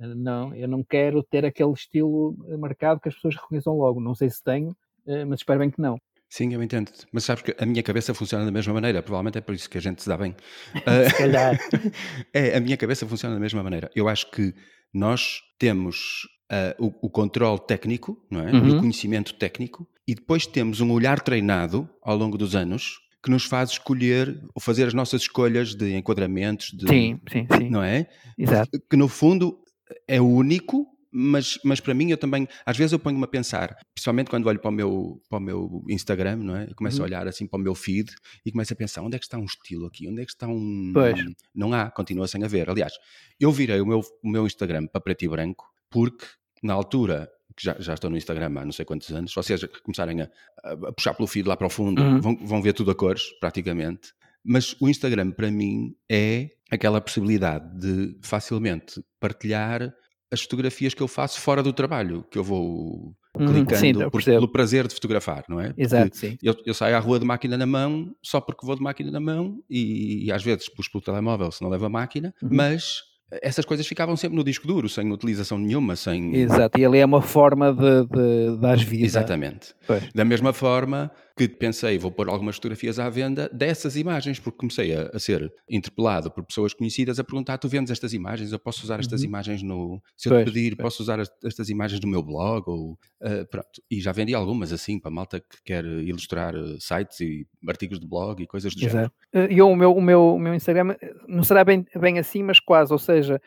Eh, 0.00 0.14
não, 0.14 0.54
eu 0.54 0.68
não 0.68 0.82
quero 0.82 1.22
ter 1.22 1.44
aquele 1.44 1.72
estilo 1.72 2.36
marcado 2.58 3.00
que 3.00 3.08
as 3.08 3.14
pessoas 3.14 3.36
reconheçam 3.36 3.76
logo. 3.76 4.00
Não 4.00 4.14
sei 4.14 4.30
se 4.30 4.42
tenho, 4.42 4.76
eh, 5.06 5.24
mas 5.24 5.40
espero 5.40 5.60
bem 5.60 5.70
que 5.70 5.80
não. 5.80 5.98
Sim, 6.28 6.54
eu 6.54 6.62
entendo. 6.62 6.90
Mas 7.12 7.24
sabes 7.24 7.42
que 7.42 7.54
a 7.58 7.66
minha 7.66 7.82
cabeça 7.82 8.14
funciona 8.14 8.44
da 8.44 8.50
mesma 8.50 8.72
maneira. 8.72 9.02
Provavelmente 9.02 9.36
é 9.36 9.40
por 9.42 9.54
isso 9.54 9.68
que 9.68 9.76
a 9.76 9.80
gente 9.80 10.02
se 10.02 10.08
dá 10.08 10.16
bem. 10.16 10.34
se 11.10 11.18
calhar. 11.18 11.58
é, 12.32 12.56
a 12.56 12.60
minha 12.60 12.76
cabeça 12.76 13.06
funciona 13.06 13.34
da 13.34 13.40
mesma 13.40 13.62
maneira. 13.62 13.90
Eu 13.94 14.08
acho 14.08 14.30
que 14.30 14.54
nós 14.94 15.42
temos 15.58 16.26
uh, 16.52 16.86
o, 16.86 17.06
o 17.06 17.10
controle 17.10 17.58
técnico, 17.66 18.22
não 18.30 18.46
é? 18.46 18.52
Uhum. 18.52 18.76
o 18.76 18.80
conhecimento 18.80 19.34
técnico, 19.34 19.88
e 20.06 20.14
depois 20.14 20.46
temos 20.46 20.80
um 20.80 20.90
olhar 20.92 21.20
treinado 21.20 21.88
ao 22.02 22.16
longo 22.16 22.36
dos 22.36 22.54
anos 22.54 23.00
que 23.22 23.30
nos 23.30 23.44
faz 23.44 23.70
escolher 23.70 24.42
ou 24.52 24.60
fazer 24.60 24.84
as 24.84 24.94
nossas 24.94 25.22
escolhas 25.22 25.74
de 25.74 25.96
enquadramentos, 25.96 26.72
de, 26.72 26.88
sim, 26.88 27.20
sim, 27.30 27.46
sim. 27.56 27.70
não 27.70 27.82
é? 27.82 28.08
Exato. 28.36 28.80
Que 28.90 28.96
no 28.96 29.06
fundo 29.06 29.60
é 30.08 30.20
único, 30.20 30.88
mas, 31.12 31.56
mas 31.64 31.78
para 31.78 31.94
mim 31.94 32.10
eu 32.10 32.16
também, 32.16 32.48
às 32.66 32.76
vezes 32.76 32.92
eu 32.92 32.98
ponho-me 32.98 33.22
a 33.22 33.28
pensar, 33.28 33.76
principalmente 33.94 34.28
quando 34.28 34.48
olho 34.48 34.58
para 34.58 34.70
o 34.70 34.72
meu, 34.72 35.22
para 35.28 35.38
o 35.38 35.40
meu 35.40 35.84
Instagram, 35.88 36.36
não 36.36 36.56
é? 36.56 36.64
Eu 36.68 36.74
começo 36.74 36.96
uhum. 36.98 37.04
a 37.04 37.06
olhar 37.06 37.28
assim 37.28 37.46
para 37.46 37.60
o 37.60 37.62
meu 37.62 37.76
feed 37.76 38.12
e 38.44 38.50
começo 38.50 38.72
a 38.72 38.76
pensar, 38.76 39.02
onde 39.02 39.14
é 39.14 39.18
que 39.20 39.24
está 39.24 39.38
um 39.38 39.44
estilo 39.44 39.86
aqui? 39.86 40.08
Onde 40.08 40.22
é 40.22 40.24
que 40.24 40.32
está 40.32 40.48
um... 40.48 40.90
Pois. 40.92 41.22
Não 41.54 41.72
há, 41.72 41.92
continua 41.92 42.26
sem 42.26 42.42
haver. 42.42 42.68
Aliás, 42.68 42.94
eu 43.38 43.52
virei 43.52 43.80
o 43.80 43.86
meu, 43.86 44.00
o 44.20 44.28
meu 44.28 44.46
Instagram 44.46 44.88
para 44.88 45.00
preto 45.00 45.24
e 45.24 45.28
branco 45.28 45.72
porque 45.92 46.26
na 46.62 46.72
altura 46.72 47.30
que 47.56 47.64
já, 47.64 47.76
já 47.78 47.94
estão 47.94 48.10
no 48.10 48.16
Instagram 48.16 48.46
há 48.56 48.64
não 48.64 48.72
sei 48.72 48.84
quantos 48.84 49.10
anos, 49.10 49.32
se 49.32 49.36
vocês 49.36 49.62
começarem 49.82 50.22
a, 50.22 50.30
a 50.64 50.92
puxar 50.92 51.14
pelo 51.14 51.26
feed 51.26 51.46
lá 51.46 51.56
para 51.56 51.66
o 51.66 51.70
fundo, 51.70 52.02
uhum. 52.02 52.20
vão, 52.20 52.36
vão 52.36 52.62
ver 52.62 52.72
tudo 52.72 52.90
a 52.90 52.94
cores, 52.94 53.30
praticamente. 53.40 54.12
Mas 54.44 54.74
o 54.80 54.88
Instagram, 54.88 55.30
para 55.30 55.50
mim, 55.50 55.94
é 56.10 56.50
aquela 56.70 57.00
possibilidade 57.00 57.78
de 57.78 58.18
facilmente 58.22 59.02
partilhar 59.20 59.92
as 60.32 60.40
fotografias 60.40 60.94
que 60.94 61.02
eu 61.02 61.08
faço 61.08 61.40
fora 61.40 61.62
do 61.62 61.72
trabalho, 61.72 62.24
que 62.30 62.38
eu 62.38 62.42
vou 62.42 63.14
uhum, 63.38 63.46
clicando 63.46 63.76
sim, 63.76 63.92
por, 64.10 64.24
pelo 64.24 64.48
prazer 64.48 64.88
de 64.88 64.94
fotografar, 64.94 65.44
não 65.46 65.60
é? 65.60 65.74
Exato, 65.76 66.16
sim. 66.16 66.38
Eu, 66.42 66.56
eu, 66.64 66.72
saio 66.72 66.96
à 66.96 66.98
rua 66.98 67.20
de 67.20 67.26
máquina 67.26 67.58
na 67.58 67.66
mão 67.66 68.16
só 68.22 68.40
porque 68.40 68.64
vou 68.64 68.74
de 68.74 68.82
máquina 68.82 69.10
na 69.10 69.20
mão 69.20 69.62
e, 69.68 70.24
e 70.24 70.32
às 70.32 70.42
vezes 70.42 70.70
puxo 70.70 70.90
pelo 70.90 71.02
telemóvel 71.02 71.52
se 71.52 71.62
não 71.62 71.68
leva 71.68 71.86
a 71.86 71.90
máquina, 71.90 72.34
uhum. 72.42 72.48
mas 72.50 73.02
essas 73.40 73.64
coisas 73.64 73.86
ficavam 73.86 74.16
sempre 74.16 74.36
no 74.36 74.44
disco 74.44 74.66
duro, 74.66 74.88
sem 74.88 75.10
utilização 75.10 75.58
nenhuma, 75.58 75.96
sem... 75.96 76.34
Exato, 76.34 76.78
e 76.78 76.84
ali 76.84 76.98
é 76.98 77.06
uma 77.06 77.22
forma 77.22 77.72
de, 77.72 78.04
de 78.06 78.58
dar 78.58 78.76
vida. 78.76 79.06
Exatamente. 79.06 79.74
Pois. 79.86 80.02
Da 80.14 80.24
mesma 80.24 80.52
forma 80.52 81.10
que 81.36 81.48
pensei, 81.48 81.98
vou 81.98 82.10
pôr 82.10 82.28
algumas 82.28 82.56
fotografias 82.56 82.98
à 82.98 83.08
venda 83.08 83.48
dessas 83.52 83.96
imagens, 83.96 84.38
porque 84.38 84.58
comecei 84.58 84.94
a, 84.94 85.10
a 85.12 85.18
ser 85.18 85.52
interpelado 85.68 86.30
por 86.30 86.44
pessoas 86.44 86.74
conhecidas 86.74 87.18
a 87.18 87.24
perguntar, 87.24 87.58
tu 87.58 87.68
vendes 87.68 87.90
estas 87.90 88.12
imagens, 88.12 88.52
eu 88.52 88.58
posso 88.58 88.84
usar 88.84 89.00
estas 89.00 89.22
uhum. 89.22 89.28
imagens 89.28 89.62
no... 89.62 90.02
Se 90.16 90.28
eu 90.28 90.32
pois, 90.32 90.44
te 90.44 90.52
pedir, 90.52 90.76
pois. 90.76 90.84
posso 90.84 91.02
usar 91.02 91.18
estas 91.44 91.68
imagens 91.68 92.00
no 92.00 92.08
meu 92.08 92.22
blog, 92.22 92.64
ou... 92.68 92.92
Uh, 93.20 93.46
pronto. 93.50 93.82
E 93.90 94.00
já 94.00 94.12
vendi 94.12 94.34
algumas 94.34 94.72
assim, 94.72 94.98
para 94.98 95.10
malta 95.10 95.40
que 95.40 95.62
quer 95.64 95.84
ilustrar 95.84 96.54
uh, 96.54 96.80
sites 96.80 97.20
e 97.20 97.46
artigos 97.66 97.98
de 97.98 98.06
blog 98.06 98.42
e 98.42 98.46
coisas 98.46 98.74
do 98.74 98.84
Exato. 98.84 99.12
género. 99.32 99.52
E 99.52 99.62
o 99.62 99.74
meu, 99.74 99.94
o, 99.94 100.00
meu, 100.00 100.34
o 100.34 100.38
meu 100.38 100.54
Instagram 100.54 100.96
não 101.26 101.42
será 101.42 101.64
bem, 101.64 101.86
bem 101.98 102.18
assim, 102.18 102.42
mas 102.42 102.60
quase, 102.60 102.92
ou 102.92 102.98
seja, 102.98 103.40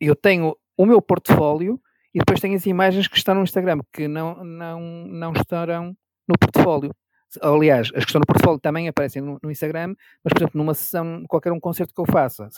eu 0.00 0.14
tenho 0.14 0.56
o 0.76 0.86
meu 0.86 1.02
portfólio 1.02 1.80
e 2.14 2.18
depois 2.18 2.40
tenho 2.40 2.56
as 2.56 2.66
imagens 2.66 3.08
que 3.08 3.16
estão 3.16 3.34
no 3.34 3.42
Instagram, 3.42 3.80
que 3.92 4.08
não, 4.08 4.42
não, 4.42 4.80
não 5.08 5.32
estarão 5.32 5.96
no 6.26 6.38
portfólio. 6.38 6.94
Aliás, 7.40 7.88
as 7.94 8.04
que 8.04 8.10
estão 8.10 8.20
no 8.20 8.26
portfólio 8.26 8.60
também 8.60 8.88
aparecem 8.88 9.20
no, 9.20 9.38
no 9.42 9.50
Instagram, 9.50 9.94
mas, 10.24 10.32
por 10.32 10.38
exemplo, 10.38 10.58
numa 10.58 10.74
sessão, 10.74 11.24
qualquer 11.28 11.52
um 11.52 11.60
concerto 11.60 11.92
que 11.94 12.00
eu 12.00 12.06
faça, 12.06 12.48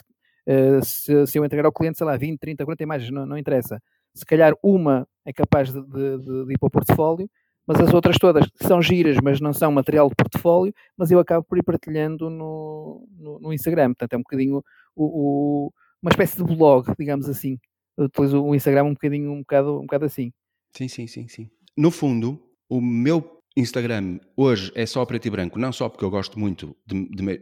se, 0.83 1.27
se, 1.27 1.37
eu 1.37 1.45
entregar 1.45 1.65
ao 1.65 1.71
cliente, 1.71 1.97
sei 1.97 2.07
lá, 2.07 2.17
20, 2.17 2.39
30, 2.39 2.63
40 2.63 2.83
imagens, 2.83 3.11
não, 3.11 3.25
não 3.25 3.37
interessa. 3.37 3.81
Se 4.13 4.25
calhar 4.25 4.53
uma 4.63 5.07
é 5.25 5.31
capaz 5.31 5.71
de, 5.71 5.81
de, 5.81 6.17
de 6.19 6.53
ir 6.53 6.57
para 6.59 6.67
o 6.67 6.71
portfólio, 6.71 7.29
mas 7.67 7.79
as 7.79 7.93
outras 7.93 8.17
todas 8.17 8.45
são 8.55 8.81
giras, 8.81 9.17
mas 9.23 9.39
não 9.39 9.53
são 9.53 9.71
material 9.71 10.09
de 10.09 10.15
portfólio, 10.15 10.73
mas 10.97 11.11
eu 11.11 11.19
acabo 11.19 11.45
por 11.45 11.57
ir 11.57 11.63
partilhando 11.63 12.29
no, 12.29 13.07
no, 13.17 13.39
no 13.39 13.53
Instagram. 13.53 13.89
Portanto, 13.89 14.13
é 14.13 14.17
um 14.17 14.21
bocadinho 14.21 14.63
o, 14.95 15.05
o, 15.05 15.73
uma 16.01 16.09
espécie 16.09 16.37
de 16.37 16.55
blog, 16.55 16.87
digamos 16.97 17.29
assim. 17.29 17.59
Eu 17.97 18.05
utilizo 18.05 18.43
o 18.43 18.55
Instagram 18.55 18.85
um 18.85 18.93
bocadinho, 18.93 19.31
um 19.31 19.39
bocado, 19.39 19.77
um 19.77 19.81
bocado 19.81 20.05
assim. 20.05 20.33
Sim, 20.75 20.87
sim, 20.87 21.07
sim, 21.07 21.27
sim. 21.27 21.49
No 21.77 21.91
fundo, 21.91 22.41
o 22.67 22.81
meu 22.81 23.40
Instagram 23.55 24.19
hoje 24.35 24.71
é 24.75 24.85
só 24.85 25.05
preto 25.05 25.27
e 25.27 25.29
branco, 25.29 25.59
não 25.59 25.71
só 25.71 25.89
porque 25.89 26.05
eu 26.05 26.09
gosto 26.09 26.39
muito 26.39 26.75
de, 26.85 27.09
de, 27.09 27.41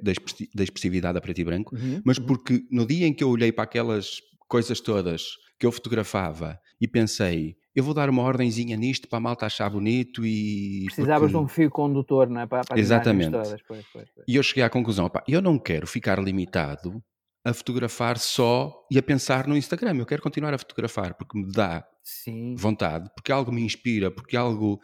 da 0.54 0.64
expressividade 0.64 1.18
a 1.18 1.22
preto 1.22 1.40
e 1.40 1.44
branco, 1.44 1.76
uhum, 1.76 2.02
mas 2.04 2.18
uhum. 2.18 2.26
porque 2.26 2.66
no 2.72 2.86
dia 2.86 3.06
em 3.06 3.14
que 3.14 3.24
eu 3.24 3.30
olhei 3.30 3.52
para 3.52 3.64
aquelas 3.64 4.20
coisas 4.48 4.80
todas 4.80 5.38
que 5.60 5.66
eu 5.66 5.72
fotografava 5.72 6.60
e 6.82 6.88
pensei, 6.88 7.58
eu 7.76 7.84
vou 7.84 7.94
dar 7.94 8.10
uma 8.10 8.24
ordenzinha 8.24 8.76
nisto 8.76 9.08
para 9.08 9.18
a 9.18 9.22
malta 9.22 9.46
achar 9.46 9.70
bonito 9.70 10.26
e. 10.26 10.86
Precisavas 10.86 11.32
porque... 11.32 11.38
de 11.38 11.44
um 11.44 11.48
fio 11.48 11.70
condutor, 11.70 12.30
não 12.30 12.42
é? 12.42 12.48
Para, 12.48 12.64
para 12.64 12.80
Exatamente. 12.80 13.32
Todas. 13.32 13.62
Pois, 13.68 13.86
pois, 13.94 14.10
pois. 14.14 14.26
E 14.28 14.36
eu 14.36 14.42
cheguei 14.42 14.64
à 14.64 14.70
conclusão, 14.70 15.06
opa, 15.06 15.24
eu 15.28 15.42
não 15.42 15.60
quero 15.60 15.86
ficar 15.86 16.18
limitado 16.20 17.04
a 17.46 17.54
fotografar 17.54 18.18
só 18.18 18.74
e 18.92 18.98
a 18.98 19.04
pensar 19.04 19.48
no 19.48 19.56
Instagram. 19.56 19.98
Eu 19.98 20.06
quero 20.06 20.22
continuar 20.22 20.54
a 20.54 20.58
fotografar 20.58 21.14
porque 21.14 21.38
me 21.38 21.52
dá 21.52 21.86
Sim. 22.04 22.56
vontade, 22.56 23.10
porque 23.16 23.32
algo 23.32 23.52
me 23.52 23.62
inspira, 23.62 24.10
porque 24.10 24.36
algo 24.36 24.80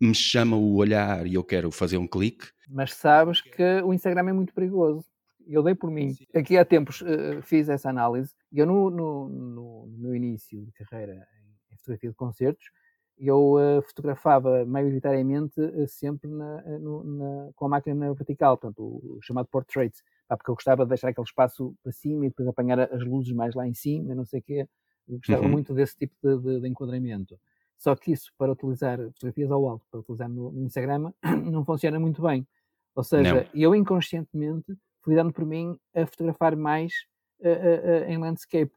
me 0.00 0.14
chama 0.14 0.56
o 0.56 0.76
olhar 0.76 1.26
e 1.26 1.34
eu 1.34 1.44
quero 1.44 1.70
fazer 1.70 1.96
um 1.96 2.06
clique. 2.06 2.46
Mas 2.68 2.94
sabes 2.94 3.40
que 3.40 3.82
o 3.82 3.92
Instagram 3.92 4.30
é 4.30 4.32
muito 4.32 4.54
perigoso. 4.54 5.04
Eu 5.46 5.62
dei 5.62 5.74
por 5.74 5.90
mim. 5.90 6.14
Aqui 6.34 6.56
há 6.56 6.64
tempos 6.64 7.02
uh, 7.02 7.42
fiz 7.42 7.68
essa 7.68 7.90
análise. 7.90 8.34
Eu, 8.52 8.66
no, 8.66 8.90
no, 8.90 9.28
no, 9.28 9.86
meu 9.98 10.14
início 10.14 10.64
de 10.64 10.72
carreira 10.72 11.26
em 11.70 11.76
fotografia 11.76 12.10
de 12.10 12.16
concertos, 12.16 12.70
eu 13.18 13.54
uh, 13.54 13.82
fotografava 13.82 14.64
maioritariamente 14.64 15.60
uh, 15.60 15.88
sempre 15.88 16.30
na, 16.30 16.62
na, 16.78 17.50
com 17.54 17.66
a 17.66 17.68
máquina 17.68 17.94
na 17.94 18.12
vertical, 18.12 18.56
portanto, 18.56 18.82
o, 18.82 19.16
o 19.18 19.22
chamado 19.22 19.48
portrait, 19.48 19.92
porque 20.28 20.50
eu 20.50 20.54
gostava 20.54 20.84
de 20.84 20.88
deixar 20.88 21.08
aquele 21.08 21.26
espaço 21.26 21.74
para 21.82 21.92
cima 21.92 22.24
e 22.24 22.28
depois 22.28 22.48
apanhar 22.48 22.80
as 22.80 23.04
luzes 23.04 23.32
mais 23.34 23.54
lá 23.54 23.66
em 23.66 23.74
cima, 23.74 24.14
não 24.14 24.24
sei 24.24 24.40
o 24.40 24.42
quê. 24.42 24.68
Eu 25.08 25.18
gostava 25.18 25.42
uhum. 25.42 25.50
muito 25.50 25.74
desse 25.74 25.96
tipo 25.96 26.14
de, 26.22 26.38
de, 26.38 26.60
de 26.60 26.68
enquadramento. 26.68 27.38
Só 27.82 27.96
que 27.96 28.12
isso, 28.12 28.30
para 28.38 28.52
utilizar 28.52 28.96
fotografias 28.96 29.50
ao 29.50 29.68
alto, 29.68 29.84
para 29.90 29.98
utilizar 29.98 30.28
no, 30.28 30.52
no 30.52 30.64
Instagram, 30.64 31.12
não 31.50 31.64
funciona 31.64 31.98
muito 31.98 32.22
bem. 32.22 32.46
Ou 32.94 33.02
seja, 33.02 33.34
não. 33.34 33.46
eu 33.52 33.74
inconscientemente 33.74 34.72
fui 35.02 35.16
dando 35.16 35.32
por 35.32 35.44
mim 35.44 35.76
a 35.92 36.06
fotografar 36.06 36.54
mais 36.54 36.92
uh, 37.40 37.48
uh, 37.48 38.08
em 38.08 38.18
landscape. 38.18 38.70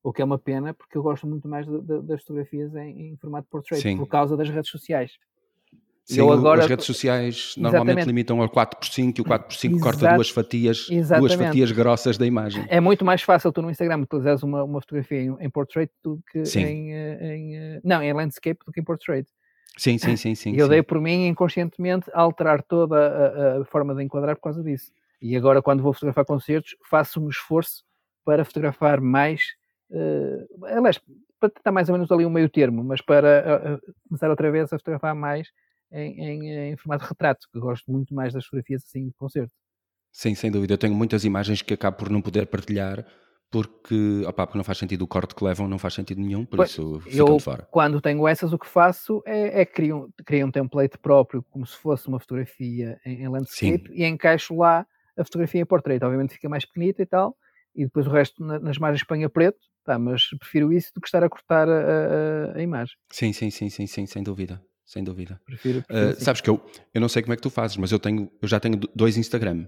O 0.00 0.12
que 0.12 0.22
é 0.22 0.24
uma 0.24 0.38
pena, 0.38 0.72
porque 0.72 0.96
eu 0.96 1.02
gosto 1.02 1.26
muito 1.26 1.48
mais 1.48 1.66
de, 1.66 1.80
de, 1.80 2.02
das 2.02 2.20
fotografias 2.20 2.72
em, 2.76 3.08
em 3.08 3.16
formato 3.16 3.48
portrait, 3.50 3.82
Sim. 3.82 3.96
por 3.96 4.06
causa 4.06 4.36
das 4.36 4.48
redes 4.48 4.70
sociais. 4.70 5.18
Sim, 6.04 6.18
eu 6.18 6.32
agora... 6.32 6.62
as 6.62 6.66
redes 6.68 6.84
sociais 6.84 7.54
normalmente 7.56 7.98
Exatamente. 7.98 8.06
limitam 8.06 8.42
ao 8.42 8.48
4x5 8.48 9.18
e 9.18 9.20
o 9.20 9.24
4x5 9.24 9.80
corta 9.80 10.14
duas 10.14 10.30
fatias, 10.30 10.88
duas 11.18 11.34
fatias 11.34 11.70
grossas 11.70 12.18
da 12.18 12.26
imagem. 12.26 12.66
É 12.68 12.80
muito 12.80 13.04
mais 13.04 13.22
fácil 13.22 13.52
tu 13.52 13.62
no 13.62 13.70
Instagram 13.70 14.00
utilizares 14.02 14.42
uma, 14.42 14.64
uma 14.64 14.80
fotografia 14.80 15.20
em, 15.22 15.36
em 15.38 15.50
portrait 15.50 15.90
do 16.02 16.20
que 16.30 16.42
em, 16.58 16.92
em, 16.92 17.80
Não, 17.84 18.02
em 18.02 18.12
landscape 18.12 18.58
do 18.66 18.72
que 18.72 18.80
em 18.80 18.84
portrait. 18.84 19.26
Sim, 19.76 19.96
sim, 19.96 20.16
sim. 20.16 20.34
sim 20.34 20.52
e 20.52 20.58
eu 20.58 20.66
sim. 20.66 20.70
dei 20.70 20.82
por 20.82 21.00
mim 21.00 21.26
inconscientemente 21.26 22.10
a 22.12 22.20
alterar 22.20 22.62
toda 22.62 22.96
a, 22.96 23.60
a, 23.60 23.64
forma 23.64 23.94
de 23.94 24.02
enquadrar 24.02 24.36
por 24.36 24.42
causa 24.42 24.62
disso. 24.62 24.92
E 25.20 25.36
agora, 25.36 25.62
quando 25.62 25.82
vou 25.82 25.92
fotografar 25.92 26.24
concertos, 26.24 26.76
faço 26.90 27.24
um 27.24 27.28
esforço 27.28 27.84
para 28.24 28.44
fotografar 28.44 29.00
mais. 29.00 29.42
Uh, 29.90 30.66
aliás, 30.66 31.00
para 31.38 31.48
tentar 31.48 31.72
mais 31.72 31.88
ou 31.88 31.94
menos 31.94 32.10
ali 32.10 32.26
um 32.26 32.30
meio 32.30 32.48
termo, 32.48 32.82
mas 32.84 33.00
para 33.00 33.80
uh, 33.80 33.92
começar 34.08 34.28
outra 34.28 34.50
vez 34.50 34.72
a 34.72 34.78
fotografar 34.78 35.14
mais 35.14 35.48
em, 35.92 36.20
em, 36.20 36.72
em 36.72 36.76
formato 36.76 37.04
de 37.04 37.08
retrato, 37.10 37.46
que 37.52 37.58
gosto 37.58 37.90
muito 37.90 38.14
mais 38.14 38.32
das 38.32 38.44
fotografias 38.44 38.82
assim 38.84 39.06
de 39.08 39.14
concerto. 39.14 39.52
Sim, 40.10 40.34
sem 40.34 40.50
dúvida. 40.50 40.74
Eu 40.74 40.78
tenho 40.78 40.94
muitas 40.94 41.24
imagens 41.24 41.62
que 41.62 41.74
acabo 41.74 41.96
por 41.96 42.10
não 42.10 42.20
poder 42.20 42.46
partilhar 42.46 43.06
porque, 43.50 44.22
opa, 44.26 44.46
porque 44.46 44.56
não 44.56 44.64
faz 44.64 44.78
sentido 44.78 45.02
o 45.02 45.06
corte 45.06 45.34
que 45.34 45.44
levam, 45.44 45.68
não 45.68 45.78
faz 45.78 45.92
sentido 45.92 46.22
nenhum, 46.22 46.42
por 46.44 46.56
pois, 46.56 46.70
isso 46.70 47.00
ficam 47.00 47.36
de 47.36 47.42
fora. 47.42 47.68
Quando 47.70 48.00
tenho 48.00 48.26
essas, 48.26 48.50
o 48.50 48.58
que 48.58 48.66
faço 48.66 49.22
é, 49.26 49.60
é 49.60 49.66
criar, 49.66 49.96
um, 49.96 50.08
um 50.46 50.50
template 50.50 50.96
próprio, 50.96 51.42
como 51.50 51.66
se 51.66 51.76
fosse 51.76 52.08
uma 52.08 52.18
fotografia 52.18 52.98
em, 53.04 53.22
em 53.22 53.28
landscape, 53.28 53.88
Sim. 53.88 53.94
e 53.94 54.06
encaixo 54.06 54.56
lá 54.56 54.86
a 55.18 55.22
fotografia 55.24 55.60
em 55.60 55.66
portrait. 55.66 56.02
Obviamente 56.02 56.32
fica 56.32 56.48
mais 56.48 56.64
pequenita 56.64 57.02
e 57.02 57.06
tal, 57.06 57.36
e 57.74 57.84
depois 57.84 58.06
o 58.06 58.10
preto 58.10 58.42
na, 58.42 58.58
nas 58.58 58.78
margens 58.78 59.06
põe 59.06 59.22
a 59.22 59.28
preto, 59.28 59.58
tá, 59.84 59.98
mas 59.98 60.28
prefiro 60.38 60.72
isso 60.72 60.90
do 60.94 61.00
que 61.02 61.08
estar 61.08 61.22
a 61.22 61.28
cortar 61.28 61.68
a, 61.68 62.54
a, 62.54 62.56
a 62.56 62.62
imagem. 62.62 62.96
Sim, 63.10 63.34
sim, 63.34 63.50
sim, 63.50 63.68
sim, 63.68 63.86
sim, 63.86 64.06
sem 64.06 64.22
dúvida 64.22 64.62
sem 64.84 65.02
dúvida. 65.02 65.40
Prefiro, 65.44 65.82
prefiro 65.82 66.10
uh, 66.10 66.20
sabes 66.20 66.40
que 66.40 66.50
eu, 66.50 66.60
eu 66.92 67.00
não 67.00 67.08
sei 67.08 67.22
como 67.22 67.32
é 67.32 67.36
que 67.36 67.42
tu 67.42 67.50
fazes, 67.50 67.76
mas 67.76 67.92
eu 67.92 67.98
tenho, 67.98 68.30
eu 68.40 68.48
já 68.48 68.60
tenho 68.60 68.78
dois 68.94 69.16
Instagram. 69.16 69.66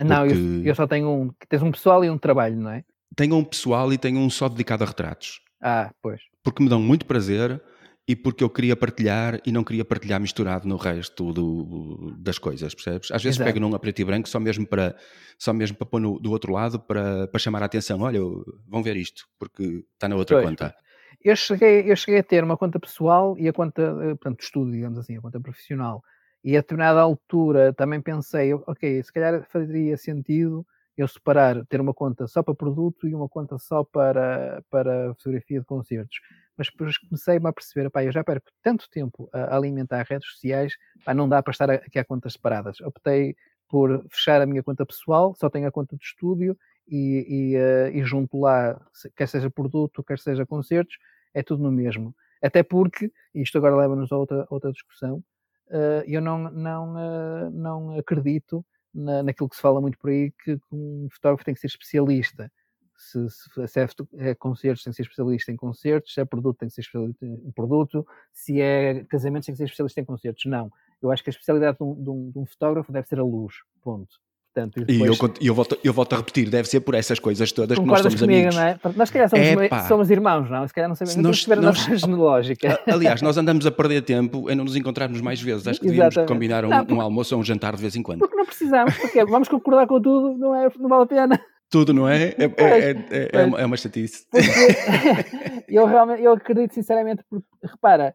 Não, 0.00 0.26
eu, 0.26 0.64
eu, 0.64 0.74
só 0.74 0.86
tenho 0.86 1.08
um. 1.08 1.30
Tens 1.48 1.62
um 1.62 1.70
pessoal 1.70 2.04
e 2.04 2.10
um 2.10 2.18
trabalho, 2.18 2.56
não 2.56 2.70
é? 2.70 2.84
Tenho 3.14 3.36
um 3.36 3.44
pessoal 3.44 3.92
e 3.92 3.98
tenho 3.98 4.18
um 4.18 4.28
só 4.28 4.48
dedicado 4.48 4.82
a 4.82 4.86
retratos. 4.86 5.40
Ah, 5.62 5.92
pois. 6.02 6.20
Porque 6.42 6.62
me 6.62 6.68
dão 6.68 6.80
muito 6.80 7.06
prazer 7.06 7.62
e 8.06 8.14
porque 8.14 8.44
eu 8.44 8.50
queria 8.50 8.76
partilhar 8.76 9.40
e 9.46 9.52
não 9.52 9.64
queria 9.64 9.84
partilhar 9.84 10.20
misturado 10.20 10.68
no 10.68 10.76
resto 10.76 11.32
do, 11.32 12.14
das 12.18 12.38
coisas, 12.38 12.74
percebes? 12.74 13.10
Às 13.10 13.22
vezes 13.22 13.38
Exato. 13.38 13.48
pego 13.48 13.60
num 13.60 13.74
a 13.74 13.78
preto 13.78 14.00
e 14.00 14.04
branco 14.04 14.28
só 14.28 14.38
mesmo 14.38 14.66
para, 14.66 14.94
só 15.38 15.52
mesmo 15.52 15.76
para 15.76 15.86
pôr 15.86 16.00
no, 16.00 16.18
do 16.18 16.30
outro 16.30 16.52
lado 16.52 16.78
para, 16.78 17.28
para 17.28 17.38
chamar 17.38 17.62
a 17.62 17.66
atenção. 17.66 18.00
Olha, 18.00 18.20
vão 18.68 18.82
ver 18.82 18.96
isto, 18.96 19.24
porque 19.38 19.84
está 19.94 20.08
na 20.08 20.16
outra 20.16 20.36
pois. 20.36 20.48
conta. 20.48 20.74
Eu 21.20 21.36
cheguei, 21.36 21.90
eu 21.90 21.96
cheguei 21.96 22.20
a 22.20 22.22
ter 22.22 22.44
uma 22.44 22.56
conta 22.56 22.78
pessoal 22.78 23.36
e 23.38 23.48
a 23.48 23.52
conta, 23.52 23.82
eh, 23.82 24.14
portanto, 24.14 24.40
estudo, 24.42 24.70
digamos 24.70 24.98
assim, 24.98 25.16
a 25.16 25.20
conta 25.20 25.40
profissional. 25.40 26.02
E 26.42 26.56
a 26.56 26.60
determinada 26.60 27.00
altura 27.00 27.72
também 27.72 28.00
pensei, 28.00 28.52
ok, 28.54 29.02
se 29.02 29.12
calhar 29.12 29.44
faria 29.48 29.96
sentido 29.96 30.66
eu 30.96 31.08
separar, 31.08 31.64
ter 31.66 31.80
uma 31.80 31.94
conta 31.94 32.26
só 32.26 32.42
para 32.42 32.54
produto 32.54 33.08
e 33.08 33.14
uma 33.14 33.28
conta 33.28 33.58
só 33.58 33.82
para, 33.82 34.62
para 34.70 35.14
fotografia 35.14 35.58
de 35.60 35.66
concertos. 35.66 36.20
Mas 36.56 36.68
depois 36.70 36.96
comecei-me 36.98 37.48
a 37.48 37.52
perceber, 37.52 37.90
pá, 37.90 38.04
eu 38.04 38.12
já 38.12 38.22
perco 38.22 38.46
tanto 38.62 38.88
tempo 38.90 39.28
a 39.32 39.56
alimentar 39.56 40.06
redes 40.08 40.28
sociais, 40.30 40.74
pá, 41.04 41.12
não 41.14 41.28
dá 41.28 41.42
para 41.42 41.50
estar 41.52 41.70
aqui 41.70 41.98
a 41.98 42.04
contas 42.04 42.34
separadas. 42.34 42.80
Optei 42.80 43.34
por 43.68 44.04
fechar 44.10 44.40
a 44.40 44.46
minha 44.46 44.62
conta 44.62 44.86
pessoal, 44.86 45.34
só 45.34 45.50
tenho 45.50 45.66
a 45.66 45.72
conta 45.72 45.96
de 45.96 46.04
estúdio 46.04 46.56
e, 46.88 47.26
e, 47.28 47.56
uh, 47.56 47.96
e 47.96 48.04
junto 48.04 48.40
lá, 48.40 48.80
quer 49.16 49.28
seja 49.28 49.50
produto, 49.50 50.02
quer 50.02 50.18
seja 50.18 50.46
concertos, 50.46 50.96
é 51.32 51.42
tudo 51.42 51.62
no 51.62 51.72
mesmo. 51.72 52.14
Até 52.42 52.62
porque, 52.62 53.10
isto 53.34 53.56
agora 53.58 53.76
leva-nos 53.76 54.12
a 54.12 54.16
outra, 54.16 54.46
outra 54.50 54.70
discussão, 54.70 55.24
uh, 55.68 56.04
eu 56.06 56.20
não, 56.20 56.50
não, 56.50 56.94
uh, 56.94 57.50
não 57.50 57.98
acredito 57.98 58.64
na, 58.92 59.22
naquilo 59.22 59.48
que 59.48 59.56
se 59.56 59.62
fala 59.62 59.80
muito 59.80 59.98
por 59.98 60.10
aí, 60.10 60.30
que 60.30 60.58
um 60.70 61.08
fotógrafo 61.10 61.44
tem 61.44 61.54
que 61.54 61.60
ser 61.60 61.66
especialista. 61.66 62.50
Se, 62.96 63.28
se, 63.28 63.66
se 63.66 63.80
é, 63.80 63.86
é, 64.30 64.34
concertos, 64.34 64.84
tem 64.84 64.92
que 64.92 64.96
ser 64.96 65.02
especialista 65.02 65.50
em 65.50 65.56
concertos, 65.56 66.14
se 66.14 66.20
é 66.20 66.24
produto, 66.24 66.58
tem 66.58 66.68
que 66.68 66.74
ser 66.74 66.82
especialista 66.82 67.26
em 67.26 67.50
produto, 67.50 68.06
se 68.32 68.60
é 68.60 69.04
casamentos, 69.04 69.46
tem 69.46 69.54
que 69.54 69.56
ser 69.56 69.64
especialista 69.64 70.00
em 70.00 70.04
concertos. 70.04 70.44
Não. 70.44 70.70
Eu 71.02 71.10
acho 71.10 71.22
que 71.22 71.30
a 71.30 71.32
especialidade 71.32 71.78
de 71.78 71.84
um, 71.84 72.02
de 72.02 72.10
um, 72.10 72.30
de 72.30 72.38
um 72.38 72.46
fotógrafo 72.46 72.92
deve 72.92 73.08
ser 73.08 73.18
a 73.18 73.24
luz. 73.24 73.54
Ponto. 73.82 74.20
Portanto, 74.54 74.76
e, 74.76 74.84
depois... 74.84 75.00
e 75.00 75.46
eu, 75.46 75.48
eu, 75.48 75.54
volto, 75.54 75.78
eu 75.82 75.92
volto 75.92 76.12
a 76.12 76.16
repetir, 76.18 76.48
deve 76.48 76.68
ser 76.68 76.78
por 76.78 76.94
essas 76.94 77.18
coisas 77.18 77.50
todas 77.50 77.76
que 77.76 77.84
nós 77.84 78.00
somos 78.00 78.20
comigo, 78.20 78.38
amigos. 78.38 78.54
Não 78.54 78.62
é? 78.62 78.78
Nós, 78.94 79.08
se 79.08 79.12
calhar, 79.12 79.28
somos, 79.28 79.88
somos 79.88 80.10
irmãos, 80.10 80.48
não? 80.48 80.68
Se 80.68 80.72
calhar 80.72 80.88
não 80.88 80.94
sabemos 80.94 81.16
nós, 81.16 81.50
a 81.50 81.56
nós, 81.56 82.00
genealógica. 82.00 82.80
Aliás, 82.86 83.20
nós 83.20 83.36
andamos 83.36 83.66
a 83.66 83.72
perder 83.72 84.02
tempo 84.02 84.48
em 84.48 84.54
não 84.54 84.64
nos 84.64 84.76
encontrarmos 84.76 85.20
mais 85.20 85.42
vezes. 85.42 85.66
Acho 85.66 85.80
que 85.80 85.86
devíamos 85.88 86.14
combinar 86.28 86.64
um, 86.64 86.68
não, 86.68 86.78
porque, 86.78 86.94
um, 86.94 87.00
almoço 87.00 87.34
ou 87.34 87.40
um 87.40 87.44
jantar 87.44 87.74
de 87.74 87.82
vez 87.82 87.96
em 87.96 88.02
quando. 88.02 88.20
Porque 88.20 88.36
não 88.36 88.46
precisamos, 88.46 88.96
porque 88.96 89.24
vamos 89.24 89.48
concordar 89.48 89.88
com 89.88 90.00
tudo, 90.00 90.38
não, 90.38 90.54
é, 90.54 90.68
não 90.78 90.88
vale 90.88 91.02
a 91.02 91.06
pena. 91.06 91.40
Tudo, 91.68 91.92
não 91.92 92.08
é? 92.08 92.28
É, 92.38 92.44
é, 92.56 92.90
é, 93.10 93.28
é, 93.32 93.44
uma, 93.46 93.60
é 93.60 93.66
uma 93.66 93.76
chatice. 93.76 94.24
eu, 95.66 95.84
realmente, 95.86 96.22
eu 96.22 96.32
acredito 96.32 96.72
sinceramente, 96.74 97.24
porque, 97.28 97.44
repara, 97.64 98.14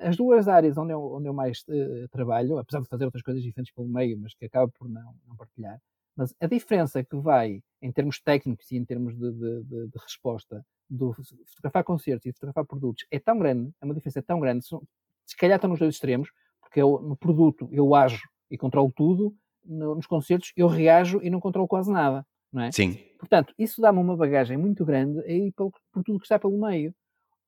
as 0.00 0.16
duas 0.16 0.48
áreas 0.48 0.76
onde 0.78 0.92
eu, 0.92 1.00
onde 1.00 1.28
eu 1.28 1.34
mais 1.34 1.62
uh, 1.68 2.08
trabalho, 2.10 2.58
apesar 2.58 2.80
de 2.80 2.88
fazer 2.88 3.04
outras 3.04 3.22
coisas 3.22 3.42
diferentes 3.42 3.72
pelo 3.72 3.88
meio, 3.88 4.18
mas 4.18 4.34
que 4.34 4.46
acabo 4.46 4.72
por 4.78 4.88
não, 4.88 5.14
não 5.26 5.36
partilhar, 5.36 5.80
mas 6.16 6.34
a 6.40 6.46
diferença 6.46 7.02
que 7.04 7.16
vai 7.16 7.62
em 7.82 7.92
termos 7.92 8.20
técnicos 8.20 8.70
e 8.70 8.76
em 8.76 8.84
termos 8.84 9.16
de, 9.16 9.32
de, 9.32 9.62
de, 9.64 9.88
de 9.88 9.98
resposta 9.98 10.64
do 10.88 11.12
fotografar 11.12 11.84
concertos 11.84 12.26
e 12.26 12.32
fotografar 12.32 12.64
produtos 12.64 13.04
é 13.10 13.18
tão 13.18 13.38
grande, 13.38 13.72
é 13.80 13.84
uma 13.84 13.94
diferença 13.94 14.22
tão 14.22 14.38
grande, 14.38 14.64
se 14.64 15.36
calhar 15.36 15.56
estão 15.56 15.70
nos 15.70 15.78
dois 15.78 15.94
extremos, 15.94 16.30
porque 16.60 16.80
eu, 16.80 17.00
no 17.00 17.16
produto 17.16 17.68
eu 17.72 17.94
ajo 17.94 18.28
e 18.50 18.56
controlo 18.56 18.92
tudo, 18.94 19.34
no, 19.64 19.94
nos 19.94 20.06
concertos 20.06 20.52
eu 20.56 20.68
reajo 20.68 21.20
e 21.22 21.30
não 21.30 21.40
controlo 21.40 21.66
quase 21.66 21.90
nada, 21.90 22.26
não 22.52 22.62
é? 22.62 22.72
Sim. 22.72 22.94
Portanto, 23.18 23.54
isso 23.58 23.80
dá-me 23.80 23.98
uma 23.98 24.16
bagagem 24.16 24.56
muito 24.56 24.84
grande 24.84 25.20
aí 25.20 25.50
por, 25.52 25.72
por 25.92 26.02
tudo 26.02 26.18
que 26.18 26.26
está 26.26 26.38
pelo 26.38 26.60
meio. 26.60 26.94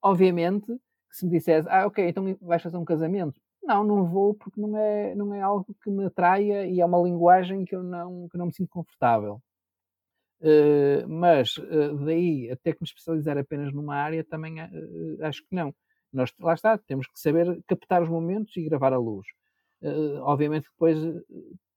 Obviamente, 0.02 0.66
se 1.16 1.24
me 1.24 1.32
dissesse, 1.32 1.66
ah, 1.70 1.86
ok, 1.86 2.06
então 2.08 2.36
vais 2.42 2.62
fazer 2.62 2.76
um 2.76 2.84
casamento, 2.84 3.40
não, 3.62 3.82
não 3.82 4.04
vou 4.04 4.34
porque 4.34 4.60
não 4.60 4.76
é, 4.76 5.14
não 5.14 5.34
é 5.34 5.40
algo 5.40 5.74
que 5.82 5.90
me 5.90 6.04
atraia 6.04 6.66
e 6.66 6.80
é 6.80 6.84
uma 6.84 7.02
linguagem 7.02 7.64
que 7.64 7.74
eu 7.74 7.82
não, 7.82 8.28
que 8.28 8.36
não 8.36 8.46
me 8.46 8.54
sinto 8.54 8.68
confortável. 8.68 9.42
Uh, 10.40 11.08
mas 11.08 11.56
uh, 11.56 11.96
daí 12.04 12.50
até 12.50 12.72
que 12.72 12.82
me 12.82 12.86
especializar 12.86 13.38
apenas 13.38 13.72
numa 13.72 13.96
área 13.96 14.22
também 14.22 14.60
uh, 14.60 15.24
acho 15.24 15.42
que 15.42 15.54
não. 15.54 15.74
Nós, 16.12 16.30
lá 16.38 16.52
está, 16.52 16.76
temos 16.76 17.06
que 17.06 17.18
saber 17.18 17.62
captar 17.66 18.02
os 18.02 18.08
momentos 18.08 18.54
e 18.56 18.64
gravar 18.64 18.92
a 18.92 18.98
luz. 18.98 19.26
obviamente 20.22 20.68
depois 20.70 20.98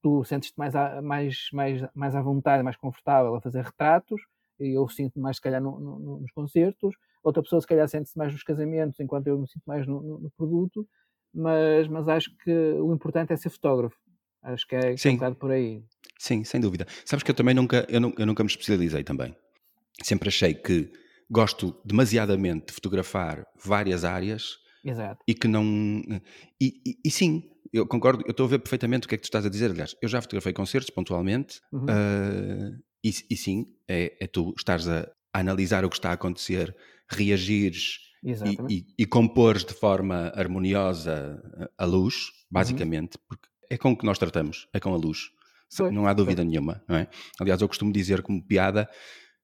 tu 0.01 0.23
sentes-te 0.23 0.57
mais, 0.57 0.73
mais, 1.01 1.49
mais, 1.51 1.81
mais 1.93 2.15
à 2.15 2.21
vontade, 2.21 2.63
mais 2.63 2.77
confortável 2.77 3.35
a 3.35 3.41
fazer 3.41 3.63
retratos, 3.63 4.21
eu 4.59 4.87
sinto 4.89 5.19
mais 5.19 5.37
se 5.37 5.41
calhar 5.41 5.61
no, 5.61 5.79
no, 5.79 6.19
nos 6.21 6.31
concertos, 6.31 6.95
outra 7.23 7.41
pessoa 7.43 7.61
se 7.61 7.67
calhar 7.67 7.87
sente-se 7.87 8.17
mais 8.17 8.31
nos 8.31 8.43
casamentos, 8.43 8.99
enquanto 8.99 9.27
eu 9.27 9.39
me 9.39 9.47
sinto 9.47 9.63
mais 9.65 9.85
no, 9.87 10.19
no 10.19 10.31
produto, 10.31 10.87
mas, 11.33 11.87
mas 11.87 12.07
acho 12.07 12.35
que 12.37 12.51
o 12.51 12.93
importante 12.93 13.33
é 13.33 13.35
ser 13.35 13.49
fotógrafo. 13.49 13.97
Acho 14.41 14.67
que 14.67 14.75
é, 14.75 14.97
Sim. 14.97 15.09
um 15.09 15.13
bocado 15.15 15.35
por 15.35 15.51
aí. 15.51 15.83
Sim, 16.17 16.43
sem 16.43 16.59
dúvida. 16.59 16.85
Sabes 17.05 17.23
que 17.23 17.31
eu 17.31 17.35
também 17.35 17.53
nunca, 17.53 17.85
eu, 17.89 18.13
eu 18.17 18.25
nunca 18.25 18.43
me 18.43 18.49
especializei 18.49 19.03
também. 19.03 19.35
Sempre 20.01 20.29
achei 20.29 20.53
que 20.53 20.91
gosto 21.29 21.75
demasiadamente 21.85 22.67
de 22.67 22.73
fotografar 22.73 23.45
várias 23.63 24.03
áreas 24.03 24.57
Exato. 24.83 25.23
e 25.27 25.33
que 25.33 25.47
não. 25.47 25.63
E, 26.59 26.81
e, 26.85 26.97
e, 27.05 27.11
sim, 27.11 27.43
eu 27.71 27.85
concordo, 27.85 28.23
eu 28.25 28.31
estou 28.31 28.45
a 28.45 28.49
ver 28.49 28.59
perfeitamente 28.59 29.05
o 29.05 29.09
que 29.09 29.15
é 29.15 29.17
que 29.17 29.23
tu 29.23 29.25
estás 29.25 29.45
a 29.45 29.49
dizer. 29.49 29.71
Aliás, 29.71 29.95
eu 30.01 30.09
já 30.09 30.21
fotografei 30.21 30.53
concertos 30.53 30.89
pontualmente 30.89 31.59
uhum. 31.71 31.83
uh, 31.83 32.79
e, 33.03 33.11
e, 33.29 33.37
sim, 33.37 33.65
é, 33.87 34.17
é 34.19 34.27
tu 34.27 34.53
estares 34.57 34.87
a, 34.87 35.09
a, 35.33 35.39
analisar 35.39 35.85
o 35.85 35.89
que 35.89 35.95
está 35.95 36.09
a 36.09 36.13
acontecer, 36.13 36.75
reagires 37.09 37.99
e, 38.23 38.73
e, 38.73 38.85
e 38.99 39.05
compores 39.05 39.63
de 39.63 39.73
forma 39.73 40.31
harmoniosa 40.35 41.41
a 41.77 41.85
luz, 41.85 42.15
uhum. 42.15 42.31
basicamente, 42.51 43.15
uhum. 43.15 43.23
porque 43.27 43.47
é 43.69 43.77
com 43.77 43.91
o 43.91 43.97
que 43.97 44.05
nós 44.05 44.17
tratamos, 44.17 44.67
é 44.73 44.79
com 44.79 44.93
a 44.93 44.97
luz. 44.97 45.29
Não 45.91 46.07
há 46.07 46.13
dúvida 46.13 46.43
nenhuma, 46.43 46.83
não 46.87 46.95
é? 46.95 47.07
Aliás, 47.39 47.61
eu 47.61 47.67
costumo 47.67 47.93
dizer 47.93 48.23
como 48.23 48.43
piada 48.43 48.89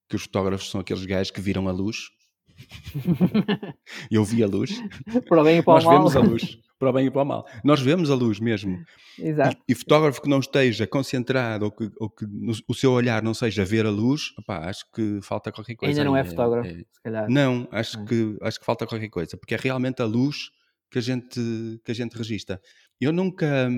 que 0.10 0.16
os 0.16 0.24
fotógrafos 0.24 0.70
são 0.70 0.82
aqueles 0.82 1.06
gajos 1.06 1.32
que 1.32 1.40
viram 1.40 1.68
a 1.68 1.72
luz. 1.72 2.10
eu 4.10 4.24
vi 4.24 4.44
a 4.44 4.48
luz. 4.48 4.82
Para 5.30 5.44
bem 5.44 5.62
para 5.62 5.74
Nós 5.76 5.84
mal. 5.84 5.94
vemos 5.94 6.16
a 6.16 6.20
luz 6.20 6.65
para 6.78 6.90
o 6.90 6.94
bem 6.94 7.08
e 7.08 7.12
para 7.12 7.22
o 7.22 7.26
mal. 7.26 7.46
Nós 7.64 7.80
vemos 7.80 8.10
a 8.10 8.16
luz 8.16 8.40
mesmo. 8.40 8.78
Exato. 9.18 9.58
E, 9.68 9.72
e 9.72 9.76
fotógrafo 9.76 10.22
que 10.22 10.30
não 10.30 10.40
esteja 10.40 10.86
concentrado 10.86 11.66
ou 11.66 11.72
que, 11.72 11.90
ou 12.00 12.10
que 12.10 12.26
no, 12.26 12.54
o 12.68 12.74
seu 12.74 12.92
olhar 12.92 13.24
não 13.24 13.34
seja 13.34 13.64
ver 13.64 13.86
a 13.86 13.90
luz, 13.90 14.34
opá, 14.38 14.70
acho 14.70 14.86
que 14.94 15.20
falta 15.22 15.52
qualquer 15.52 15.76
coisa. 15.76 15.92
Ainda 15.92 16.04
não 16.04 16.18
é, 16.18 16.22
é 16.22 16.24
fotógrafo, 16.24 16.68
é, 16.68 16.74
se 16.74 17.02
calhar. 17.04 17.30
Não, 17.30 17.68
acho, 17.72 18.00
é. 18.00 18.06
que, 18.06 18.38
acho 18.42 18.60
que 18.60 18.66
falta 18.66 18.86
qualquer 18.86 19.10
coisa, 19.10 19.38
porque 19.38 19.56
é 19.56 19.58
realmente 19.58 20.02
a 20.02 20.06
luz 20.06 20.50
que 20.92 21.00
a 21.00 21.02
gente, 21.02 21.40
que 21.84 21.92
a 21.92 21.96
gente 21.96 22.18
registra. 22.18 22.62
Eu 23.00 23.12
nunca, 23.12 23.70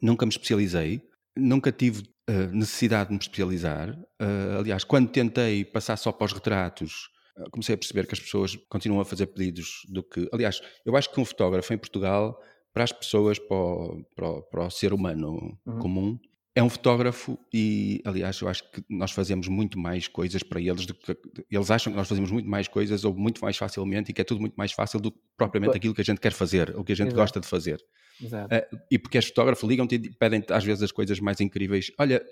nunca 0.00 0.24
me 0.26 0.30
especializei, 0.30 1.02
nunca 1.36 1.72
tive 1.72 2.02
uh, 2.28 2.54
necessidade 2.54 3.08
de 3.08 3.14
me 3.14 3.20
especializar. 3.20 3.90
Uh, 4.20 4.58
aliás, 4.60 4.84
quando 4.84 5.10
tentei 5.10 5.64
passar 5.64 5.96
só 5.96 6.12
para 6.12 6.26
os 6.26 6.32
retratos, 6.32 7.10
comecei 7.50 7.74
a 7.74 7.78
perceber 7.78 8.06
que 8.06 8.14
as 8.14 8.20
pessoas 8.20 8.56
continuam 8.68 9.00
a 9.00 9.04
fazer 9.04 9.26
pedidos 9.26 9.82
do 9.88 10.02
que. 10.02 10.28
Aliás, 10.32 10.60
eu 10.84 10.96
acho 10.96 11.12
que 11.12 11.20
um 11.20 11.24
fotógrafo 11.24 11.72
em 11.72 11.78
Portugal, 11.78 12.38
para 12.72 12.84
as 12.84 12.92
pessoas, 12.92 13.38
para 13.38 13.56
o, 13.56 14.04
para 14.14 14.28
o, 14.28 14.42
para 14.42 14.66
o 14.66 14.70
ser 14.70 14.92
humano 14.92 15.58
uhum. 15.66 15.78
comum, 15.78 16.18
é 16.54 16.62
um 16.62 16.68
fotógrafo 16.68 17.38
e, 17.52 18.02
aliás, 18.04 18.38
eu 18.40 18.48
acho 18.48 18.70
que 18.70 18.84
nós 18.90 19.10
fazemos 19.10 19.48
muito 19.48 19.78
mais 19.78 20.06
coisas 20.06 20.42
para 20.42 20.60
eles 20.60 20.84
do 20.84 20.92
que 20.92 21.16
eles 21.50 21.70
acham 21.70 21.90
que 21.90 21.96
nós 21.96 22.06
fazemos 22.06 22.30
muito 22.30 22.48
mais 22.48 22.68
coisas 22.68 23.04
ou 23.04 23.14
muito 23.14 23.40
mais 23.40 23.56
facilmente 23.56 24.10
e 24.10 24.14
que 24.14 24.20
é 24.20 24.24
tudo 24.24 24.40
muito 24.40 24.54
mais 24.54 24.72
fácil 24.72 25.00
do 25.00 25.10
que 25.10 25.18
propriamente 25.36 25.76
aquilo 25.76 25.94
que 25.94 26.02
a 26.02 26.04
gente 26.04 26.20
quer 26.20 26.32
fazer 26.32 26.76
ou 26.76 26.84
que 26.84 26.92
a 26.92 26.94
gente 26.94 27.08
Exato. 27.08 27.22
gosta 27.22 27.40
de 27.40 27.46
fazer. 27.46 27.82
Uh, 28.22 28.78
e 28.90 28.98
porque 28.98 29.16
és 29.16 29.26
fotógrafo, 29.26 29.66
ligam-te 29.66 29.94
e 29.94 30.10
pedem 30.10 30.44
às 30.50 30.62
vezes 30.62 30.82
as 30.82 30.92
coisas 30.92 31.18
mais 31.20 31.40
incríveis. 31.40 31.90
Olha, 31.98 32.22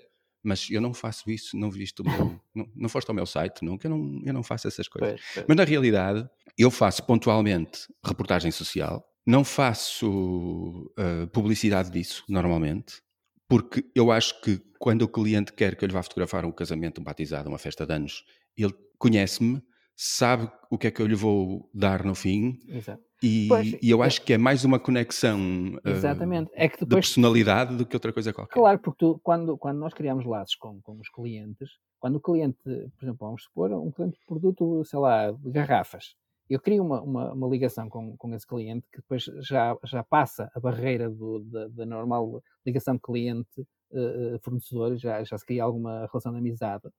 mas 0.43 0.69
eu 0.69 0.81
não 0.81 0.93
faço 0.93 1.29
isso, 1.29 1.57
não 1.57 1.69
viste 1.69 2.01
o 2.01 2.05
meu, 2.05 2.39
não, 2.53 2.69
não 2.75 2.89
foste 2.89 3.09
ao 3.09 3.15
meu 3.15 3.25
site 3.25 3.63
nunca, 3.63 3.87
eu 3.87 3.91
não, 3.91 4.21
eu 4.25 4.33
não 4.33 4.43
faço 4.43 4.67
essas 4.67 4.87
coisas. 4.87 5.19
Pois, 5.19 5.33
pois. 5.33 5.45
Mas 5.47 5.57
na 5.57 5.63
realidade, 5.63 6.27
eu 6.57 6.71
faço 6.71 7.03
pontualmente 7.03 7.87
reportagem 8.03 8.51
social, 8.51 9.05
não 9.25 9.43
faço 9.43 10.91
uh, 10.97 11.27
publicidade 11.31 11.91
disso 11.91 12.23
normalmente 12.27 13.01
porque 13.51 13.83
eu 13.93 14.13
acho 14.13 14.39
que 14.39 14.61
quando 14.79 15.01
o 15.01 15.09
cliente 15.09 15.51
quer 15.51 15.75
que 15.75 15.83
eu 15.83 15.87
lhe 15.87 15.93
vá 15.93 16.01
fotografar 16.01 16.45
um 16.45 16.53
casamento, 16.53 17.01
um 17.01 17.03
batizado, 17.03 17.49
uma 17.49 17.57
festa 17.57 17.85
de 17.85 17.93
anos, 17.93 18.23
ele 18.55 18.73
conhece-me, 18.97 19.61
sabe 19.95 20.51
o 20.69 20.77
que 20.77 20.87
é 20.87 20.91
que 20.91 21.01
eu 21.01 21.07
lhe 21.07 21.15
vou 21.15 21.69
dar 21.73 22.03
no 22.03 22.15
fim. 22.15 22.59
Exato. 22.67 23.01
E, 23.23 23.47
pois, 23.47 23.77
e 23.81 23.89
eu 23.89 24.03
é 24.03 24.07
acho 24.07 24.23
que 24.23 24.33
é 24.33 24.37
mais 24.37 24.65
uma 24.65 24.79
conexão 24.79 25.39
Exatamente. 25.85 26.49
Uh, 26.49 26.55
é 26.55 26.67
que 26.67 26.79
depois, 26.79 26.87
de 26.87 26.95
personalidade 26.95 27.75
do 27.75 27.85
que 27.85 27.95
outra 27.95 28.11
coisa 28.11 28.33
qualquer. 28.33 28.53
Claro, 28.53 28.79
porque 28.79 28.97
tu, 28.97 29.19
quando, 29.21 29.55
quando 29.57 29.77
nós 29.77 29.93
criamos 29.93 30.25
laços 30.25 30.55
com, 30.55 30.81
com 30.81 30.97
os 30.99 31.07
clientes, 31.09 31.69
quando 31.99 32.15
o 32.15 32.19
cliente, 32.19 32.57
por 32.63 33.03
exemplo, 33.03 33.27
vamos 33.27 33.43
supor, 33.43 33.71
um 33.73 33.91
cliente 33.91 34.17
de 34.19 34.25
produto, 34.25 34.83
sei 34.85 34.97
lá, 34.97 35.31
de 35.31 35.51
garrafas, 35.51 36.15
eu 36.49 36.59
crio 36.59 36.83
uma, 36.83 36.99
uma, 37.01 37.31
uma, 37.31 37.47
ligação 37.47 37.87
com, 37.87 38.17
com 38.17 38.33
esse 38.33 38.45
cliente 38.45 38.85
que 38.91 38.99
depois 38.99 39.23
já, 39.41 39.77
já 39.85 40.03
passa 40.03 40.51
a 40.53 40.59
barreira 40.59 41.07
do, 41.09 41.39
da, 41.41 41.67
da 41.67 41.85
normal 41.85 42.43
ligação 42.65 42.97
cliente-fornecedor, 42.97 44.93
uh, 44.93 44.97
já, 44.97 45.23
já 45.23 45.37
se 45.37 45.45
cria 45.45 45.63
alguma 45.63 46.07
relação 46.11 46.31
de 46.31 46.39
amizade. 46.39 46.89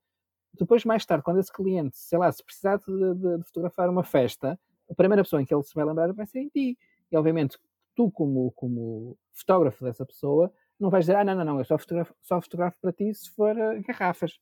Depois, 0.59 0.85
mais 0.85 1.05
tarde, 1.07 1.25
quando 1.25 1.41
esse 1.41 1.53
cliente, 1.53 1.97
sei 1.97 2.19
lá, 2.19 2.31
se 2.31 2.45
precisar 2.45 2.77
de, 2.77 3.15
de, 3.15 3.39
de 3.39 3.45
fotografar 3.45 3.89
uma 3.89 4.05
festa, 4.05 4.59
a 4.91 4.95
primeira 4.95 5.23
pessoa 5.23 5.41
em 5.41 5.45
que 5.45 5.55
ele 5.55 5.63
se 5.63 5.75
vai 5.75 5.85
lembrar 5.85 6.13
vai 6.13 6.27
ser 6.27 6.41
em 6.41 6.49
ti. 6.49 6.79
E, 7.11 7.17
obviamente, 7.17 7.59
tu, 7.95 8.11
como, 8.11 8.53
como 8.53 9.17
fotógrafo 9.33 9.85
dessa 9.85 10.05
pessoa, 10.05 10.53
não 10.79 10.91
vais 10.91 11.05
dizer, 11.05 11.17
ah, 11.17 11.25
não, 11.25 11.35
não, 11.35 11.45
não, 11.45 11.59
eu 11.59 11.65
só 11.65 11.79
fotografo, 11.79 12.15
só 12.23 12.41
fotografo 12.41 12.77
para 12.81 12.93
ti 12.93 13.15
se 13.15 13.31
for 13.31 13.57
uh, 13.57 13.83
garrafas. 13.87 14.39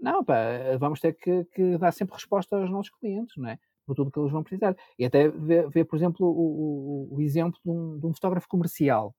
Não, 0.00 0.24
pá, 0.24 0.34
vamos 0.78 1.00
ter 1.00 1.12
que, 1.12 1.44
que, 1.46 1.76
dar 1.76 1.92
sempre 1.92 2.14
resposta 2.14 2.56
aos 2.56 2.70
nossos 2.70 2.90
clientes, 2.90 3.36
não 3.36 3.48
é? 3.50 3.58
por 3.90 3.96
tudo 3.96 4.10
que 4.10 4.18
eles 4.20 4.30
vão 4.30 4.42
precisar. 4.42 4.76
E 4.98 5.04
até 5.04 5.28
ver, 5.28 5.68
ver 5.68 5.84
por 5.84 5.96
exemplo, 5.96 6.26
o, 6.26 7.10
o, 7.10 7.16
o 7.16 7.20
exemplo 7.20 7.58
de 7.64 7.70
um, 7.70 7.98
de 7.98 8.06
um, 8.06 8.14
fotógrafo 8.14 8.48
comercial. 8.48 9.14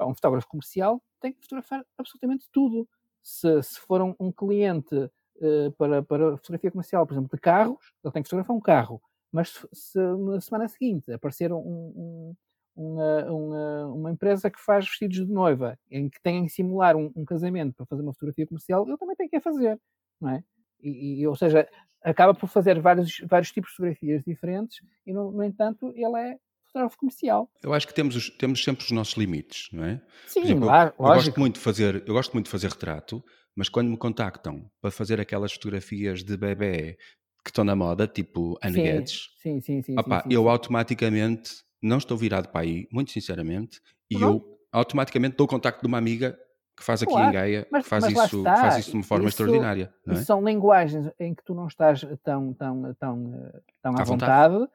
Um 0.00 0.14
fotógrafo 0.14 0.48
comercial 0.48 1.00
tem 1.20 1.32
que 1.32 1.40
fotografar 1.40 1.84
absolutamente 1.96 2.48
tudo. 2.52 2.88
Se, 3.22 3.62
se 3.62 3.80
for 3.80 4.02
um, 4.02 4.14
um 4.18 4.32
cliente 4.32 5.10
uh, 5.40 5.72
para, 5.72 6.02
para 6.02 6.36
fotografia 6.36 6.70
comercial, 6.70 7.06
por 7.06 7.14
exemplo, 7.14 7.30
de 7.32 7.40
carros, 7.40 7.92
ele 8.04 8.12
tem 8.12 8.22
que 8.22 8.28
fotografar 8.28 8.56
um 8.56 8.60
carro. 8.60 9.02
Mas 9.30 9.50
se, 9.50 9.68
se 9.72 9.98
na 9.98 10.40
semana 10.40 10.68
seguinte 10.68 11.12
aparecer 11.12 11.52
um, 11.52 12.34
uma, 12.74 13.24
uma, 13.26 13.86
uma, 13.86 14.10
empresa 14.10 14.50
que 14.50 14.60
faz 14.60 14.86
vestidos 14.86 15.18
de 15.18 15.32
noiva, 15.32 15.78
em 15.90 16.08
que 16.08 16.20
tem 16.22 16.46
que 16.46 16.52
simular 16.52 16.96
um, 16.96 17.12
um, 17.14 17.24
casamento 17.24 17.74
para 17.74 17.86
fazer 17.86 18.02
uma 18.02 18.14
fotografia 18.14 18.46
comercial, 18.46 18.86
ele 18.86 18.96
também 18.96 19.16
tem 19.16 19.28
que 19.28 19.36
a 19.36 19.40
fazer, 19.40 19.78
não 20.20 20.30
é? 20.30 20.44
E, 20.80 21.20
e, 21.20 21.26
ou 21.26 21.34
seja, 21.34 21.68
acaba 22.02 22.32
por 22.32 22.48
fazer 22.48 22.80
vários, 22.80 23.18
vários 23.28 23.50
tipos 23.50 23.70
de 23.70 23.76
fotografias 23.76 24.22
diferentes 24.24 24.80
e, 25.04 25.12
no, 25.12 25.32
no 25.32 25.42
entanto, 25.42 25.92
ele 25.96 26.16
é 26.16 26.38
fotógrafo 26.66 26.98
comercial. 26.98 27.50
Eu 27.62 27.72
acho 27.74 27.86
que 27.86 27.94
temos, 27.94 28.14
os, 28.14 28.30
temos 28.30 28.62
sempre 28.62 28.84
os 28.84 28.90
nossos 28.90 29.14
limites, 29.14 29.68
não 29.72 29.84
é? 29.84 30.00
Sim, 30.26 30.42
exemplo, 30.42 30.66
lá, 30.66 30.86
eu, 30.98 31.06
eu, 31.06 31.14
gosto 31.14 31.40
muito 31.40 31.54
de 31.54 31.60
fazer, 31.60 32.04
eu 32.06 32.14
gosto 32.14 32.32
muito 32.32 32.46
de 32.46 32.50
fazer 32.52 32.68
retrato, 32.68 33.24
mas 33.58 33.68
quando 33.68 33.88
me 33.88 33.96
contactam 33.96 34.70
para 34.80 34.88
fazer 34.88 35.20
aquelas 35.20 35.52
fotografias 35.52 36.22
de 36.22 36.36
bebê 36.36 36.96
que 37.44 37.50
estão 37.50 37.64
na 37.64 37.74
moda, 37.74 38.06
tipo 38.06 38.56
Anne 38.62 38.80
Guedes, 38.80 39.30
sim, 39.42 39.60
sim, 39.60 39.82
sim, 39.82 39.98
opa, 39.98 40.22
sim, 40.22 40.32
eu 40.32 40.48
automaticamente 40.48 41.64
não 41.82 41.98
estou 41.98 42.16
virado 42.16 42.50
para 42.50 42.60
aí, 42.60 42.86
muito 42.92 43.10
sinceramente, 43.10 43.80
e 44.08 44.16
não? 44.16 44.34
eu 44.34 44.58
automaticamente 44.70 45.36
dou 45.36 45.44
o 45.44 45.50
contacto 45.50 45.80
de 45.80 45.88
uma 45.88 45.98
amiga 45.98 46.38
que 46.76 46.84
faz 46.84 47.02
aqui 47.02 47.10
claro, 47.10 47.30
em 47.30 47.32
Gaia, 47.32 47.66
mas, 47.68 47.82
que 47.82 47.88
faz, 47.88 48.04
mas 48.04 48.12
isso, 48.12 48.42
faz 48.44 48.76
isso 48.78 48.90
de 48.90 48.96
uma 48.96 49.02
forma 49.02 49.24
isso, 49.24 49.42
extraordinária. 49.42 49.92
É? 50.06 50.14
São 50.16 50.44
linguagens 50.44 51.10
em 51.18 51.34
que 51.34 51.42
tu 51.42 51.52
não 51.52 51.66
estás 51.66 52.06
tão, 52.22 52.52
tão, 52.52 52.94
tão, 52.94 53.52
tão 53.82 53.96
à, 53.96 54.02
à 54.02 54.04
vontade, 54.04 54.54
vontade, 54.54 54.72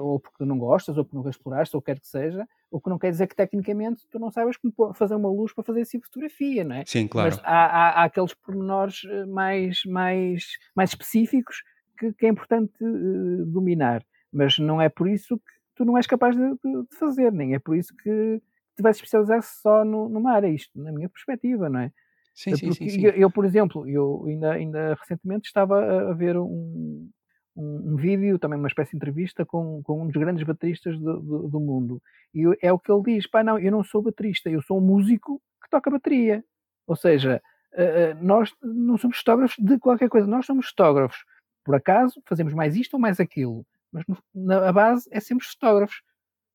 ou 0.00 0.18
porque 0.18 0.44
não 0.44 0.58
gostas, 0.58 0.96
ou 0.96 1.04
porque 1.04 1.16
nunca 1.16 1.30
exploraste, 1.30 1.76
ou 1.76 1.82
quer 1.82 2.00
que 2.00 2.08
seja, 2.08 2.46
o 2.70 2.80
que 2.80 2.88
não 2.88 2.98
quer 2.98 3.10
dizer 3.10 3.26
que 3.26 3.36
tecnicamente 3.36 4.06
tu 4.10 4.18
não 4.18 4.30
saibas 4.30 4.56
como 4.56 4.94
fazer 4.94 5.14
uma 5.14 5.30
luz 5.30 5.52
para 5.52 5.64
fazer 5.64 5.84
tipo 5.86 6.06
fotografia, 6.06 6.64
não 6.64 6.76
é? 6.76 6.84
Sim, 6.86 7.08
claro. 7.08 7.30
Mas 7.30 7.44
há, 7.44 7.66
há, 7.66 7.88
há 8.00 8.04
aqueles 8.04 8.34
pormenores 8.34 9.02
eh, 9.04 9.26
mais, 9.26 9.84
mais, 9.84 10.46
mais 10.74 10.90
específicos 10.90 11.62
que, 11.98 12.12
que 12.12 12.26
é 12.26 12.28
importante 12.28 12.72
uh, 12.82 13.46
dominar, 13.46 14.04
mas 14.32 14.58
não 14.58 14.80
é 14.80 14.88
por 14.88 15.08
isso 15.08 15.36
que 15.38 15.52
tu 15.74 15.84
não 15.84 15.96
és 15.96 16.06
capaz 16.06 16.36
de, 16.36 16.42
de, 16.42 16.96
fazer, 16.98 17.32
nem 17.32 17.54
é 17.54 17.58
por 17.58 17.76
isso 17.76 17.94
que 17.96 18.40
te 18.76 18.82
vais 18.82 18.96
especializar-se 18.96 19.60
só 19.60 19.84
no, 19.84 20.08
numa 20.08 20.32
área, 20.32 20.48
isto 20.48 20.80
na 20.80 20.92
minha 20.92 21.08
perspectiva, 21.08 21.68
não 21.68 21.80
é? 21.80 21.92
Sim, 22.34 22.54
sim, 22.54 22.72
sim, 22.72 22.88
sim. 22.88 23.04
Eu, 23.04 23.12
eu, 23.12 23.30
por 23.30 23.44
exemplo, 23.44 23.88
eu 23.88 24.24
ainda, 24.28 24.52
ainda 24.52 24.94
recentemente 24.94 25.48
estava 25.48 26.10
a 26.10 26.12
ver 26.12 26.36
um, 26.36 27.10
um, 27.58 27.92
um, 27.92 27.96
vídeo, 27.96 28.38
também 28.38 28.58
uma 28.58 28.68
espécie 28.68 28.92
de 28.92 28.96
entrevista 28.96 29.44
com, 29.44 29.82
com 29.82 30.02
um 30.02 30.06
dos 30.06 30.16
grandes 30.16 30.44
bateristas 30.44 30.98
do, 30.98 31.20
do, 31.20 31.48
do 31.48 31.60
mundo. 31.60 32.00
E 32.32 32.44
é 32.62 32.72
o 32.72 32.78
que 32.78 32.90
ele 32.90 33.02
diz: 33.02 33.26
pá, 33.26 33.42
não, 33.42 33.58
eu 33.58 33.72
não 33.72 33.82
sou 33.82 34.00
baterista, 34.00 34.48
eu 34.48 34.62
sou 34.62 34.78
um 34.78 34.80
músico 34.80 35.42
que 35.62 35.68
toca 35.68 35.90
bateria. 35.90 36.44
Ou 36.86 36.96
seja, 36.96 37.42
uh, 37.72 38.24
nós 38.24 38.54
não 38.62 38.96
somos 38.96 39.18
fotógrafos 39.18 39.56
de 39.58 39.78
qualquer 39.78 40.08
coisa, 40.08 40.26
nós 40.26 40.46
somos 40.46 40.68
fotógrafos. 40.68 41.24
Por 41.64 41.74
acaso, 41.74 42.22
fazemos 42.26 42.54
mais 42.54 42.76
isto 42.76 42.94
ou 42.94 43.00
mais 43.00 43.20
aquilo. 43.20 43.66
Mas 43.92 44.04
na 44.34 44.72
base 44.72 45.08
é 45.10 45.20
sempre 45.20 45.46
fotógrafos. 45.46 46.02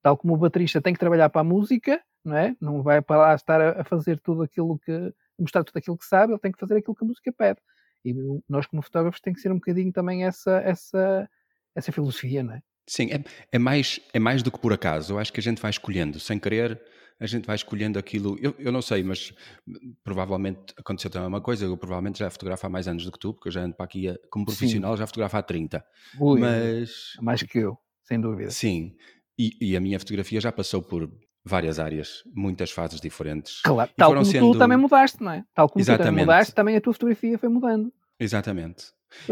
Tal 0.02 0.18
como 0.18 0.34
o 0.34 0.38
baterista 0.38 0.82
tem 0.82 0.94
que 0.94 1.00
trabalhar 1.00 1.30
para 1.30 1.42
a 1.42 1.46
música, 1.46 2.02
não 2.24 2.36
é? 2.36 2.56
Não 2.60 2.82
vai 2.82 3.02
para 3.02 3.18
lá 3.18 3.36
estar 3.36 3.62
a, 3.62 3.84
fazer 3.84 4.20
tudo 4.20 4.42
aquilo 4.42 4.80
que, 4.80 5.14
mostrar 5.40 5.64
tudo 5.64 5.78
aquilo 5.78 5.98
que 5.98 6.06
sabe, 6.06 6.34
ele 6.34 6.40
tem 6.40 6.52
que 6.52 6.60
fazer 6.60 6.78
aquilo 6.78 6.96
que 6.96 7.04
a 7.04 7.08
música 7.08 7.32
pede. 7.32 7.60
E 8.04 8.14
nós, 8.50 8.66
como 8.66 8.82
fotógrafos, 8.82 9.22
tem 9.22 9.34
que 9.34 9.40
ser 9.40 9.52
um 9.52 9.56
bocadinho 9.56 9.92
também 9.92 10.26
essa, 10.26 10.58
essa, 10.60 11.30
essa 11.76 11.92
filosofia, 11.92 12.44
não 12.44 12.54
é? 12.54 12.62
Sim, 12.88 13.10
é, 13.12 13.24
é, 13.52 13.60
mais, 13.60 14.00
é 14.14 14.20
mais 14.20 14.44
do 14.44 14.52
que 14.52 14.60
por 14.60 14.74
acaso. 14.74 15.14
Eu 15.14 15.20
acho 15.20 15.32
que 15.32 15.40
a 15.40 15.44
gente 15.44 15.62
vai 15.62 15.72
escolhendo, 15.72 16.20
sem 16.20 16.38
querer, 16.38 16.82
a 17.20 17.26
gente 17.26 17.46
vai 17.46 17.56
escolhendo 17.56 17.98
aquilo. 17.98 18.38
Eu, 18.42 18.54
eu 18.60 18.72
não 18.72 18.82
sei, 18.82 19.04
mas 19.04 19.34
provavelmente 20.04 20.74
aconteceu 20.78 21.10
também 21.10 21.28
uma 21.28 21.42
coisa. 21.42 21.66
Eu 21.66 21.78
provavelmente 21.78 22.20
já 22.20 22.30
fotografo 22.30 22.66
há 22.66 22.70
mais 22.70 22.88
anos 22.88 23.06
do 23.06 23.12
que 23.12 23.20
tu, 23.20 23.34
porque 23.34 23.48
eu 23.48 23.54
já 23.54 23.62
ando 23.62 23.76
para 23.76 23.86
aqui 23.86 24.14
como 24.30 24.46
profissional, 24.46 24.94
Sim. 24.94 25.00
já 25.00 25.08
fotografo 25.08 25.38
há 25.38 25.42
30. 25.42 25.86
Ui, 26.20 26.40
mas. 26.42 27.14
Mais 27.22 27.42
que 27.42 27.60
eu, 27.60 27.78
sem 28.04 28.20
dúvida. 28.20 28.52
Sim, 28.52 28.96
e, 29.38 29.58
e, 29.62 29.78
a 29.78 29.80
minha 29.80 29.98
fotografia 29.98 30.40
já 30.40 30.52
passou 30.52 30.82
por 30.82 31.10
várias 31.46 31.80
áreas, 31.80 32.24
muitas 32.34 32.72
fases 32.72 33.00
diferentes. 33.00 33.62
Claro, 33.62 33.90
tal 33.96 34.14
como 34.14 34.26
sendo... 34.26 34.52
tu 34.52 34.58
também 34.58 34.78
mudaste, 34.78 35.22
não 35.22 35.32
é? 35.32 35.44
Tal 35.54 35.68
como 35.68 35.82
Exatamente. 35.82 36.04
tu 36.04 36.10
também 36.10 36.26
mudaste, 36.26 36.56
também 36.56 36.76
a 36.76 36.82
tua 36.82 36.94
fotografia 36.94 37.38
foi 37.38 37.50
mudando. 37.50 37.92
Exatamente. 38.20 38.86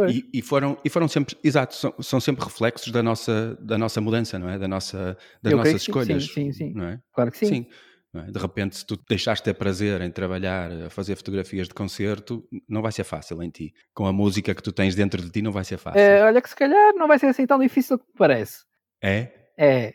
E, 0.09 0.39
e, 0.39 0.41
foram, 0.41 0.77
e 0.85 0.89
foram 0.89 1.07
sempre, 1.07 1.35
exato, 1.43 1.73
são, 1.75 1.93
são, 1.99 2.19
sempre 2.19 2.43
reflexos 2.45 2.91
da 2.91 3.01
nossa, 3.01 3.57
da 3.59 3.77
nossa 3.77 3.99
mudança, 3.99 4.37
não 4.37 4.49
é? 4.49 4.59
Da 4.59 4.67
nossa, 4.67 5.17
das 5.41 5.51
Eu 5.51 5.57
nossas 5.57 5.81
escolhas. 5.81 6.25
Sim, 6.25 6.51
sim, 6.51 6.51
sim. 6.51 6.73
Não 6.73 6.85
é? 6.85 6.99
Claro 7.13 7.31
que 7.31 7.37
sim. 7.37 7.45
sim. 7.47 7.67
É? 8.13 8.29
De 8.29 8.37
repente, 8.37 8.75
se 8.75 8.85
tu 8.85 8.99
deixaste 9.07 9.43
ter 9.43 9.53
prazer 9.53 10.01
em 10.01 10.11
trabalhar, 10.11 10.71
a 10.71 10.89
fazer 10.89 11.15
fotografias 11.15 11.67
de 11.67 11.73
concerto, 11.73 12.45
não 12.67 12.81
vai 12.81 12.91
ser 12.91 13.05
fácil 13.05 13.41
em 13.41 13.49
ti. 13.49 13.73
Com 13.93 14.05
a 14.05 14.11
música 14.11 14.53
que 14.53 14.61
tu 14.61 14.71
tens 14.71 14.95
dentro 14.95 15.21
de 15.21 15.31
ti, 15.31 15.41
não 15.41 15.51
vai 15.51 15.63
ser 15.63 15.77
fácil. 15.77 15.99
É, 15.99 16.21
olha 16.23 16.41
que 16.41 16.49
se 16.49 16.55
calhar 16.55 16.93
não 16.95 17.07
vai 17.07 17.17
ser 17.17 17.27
assim 17.27 17.47
tão 17.47 17.57
difícil 17.57 17.97
como 17.97 18.11
parece. 18.17 18.65
É? 19.01 19.29
É. 19.57 19.93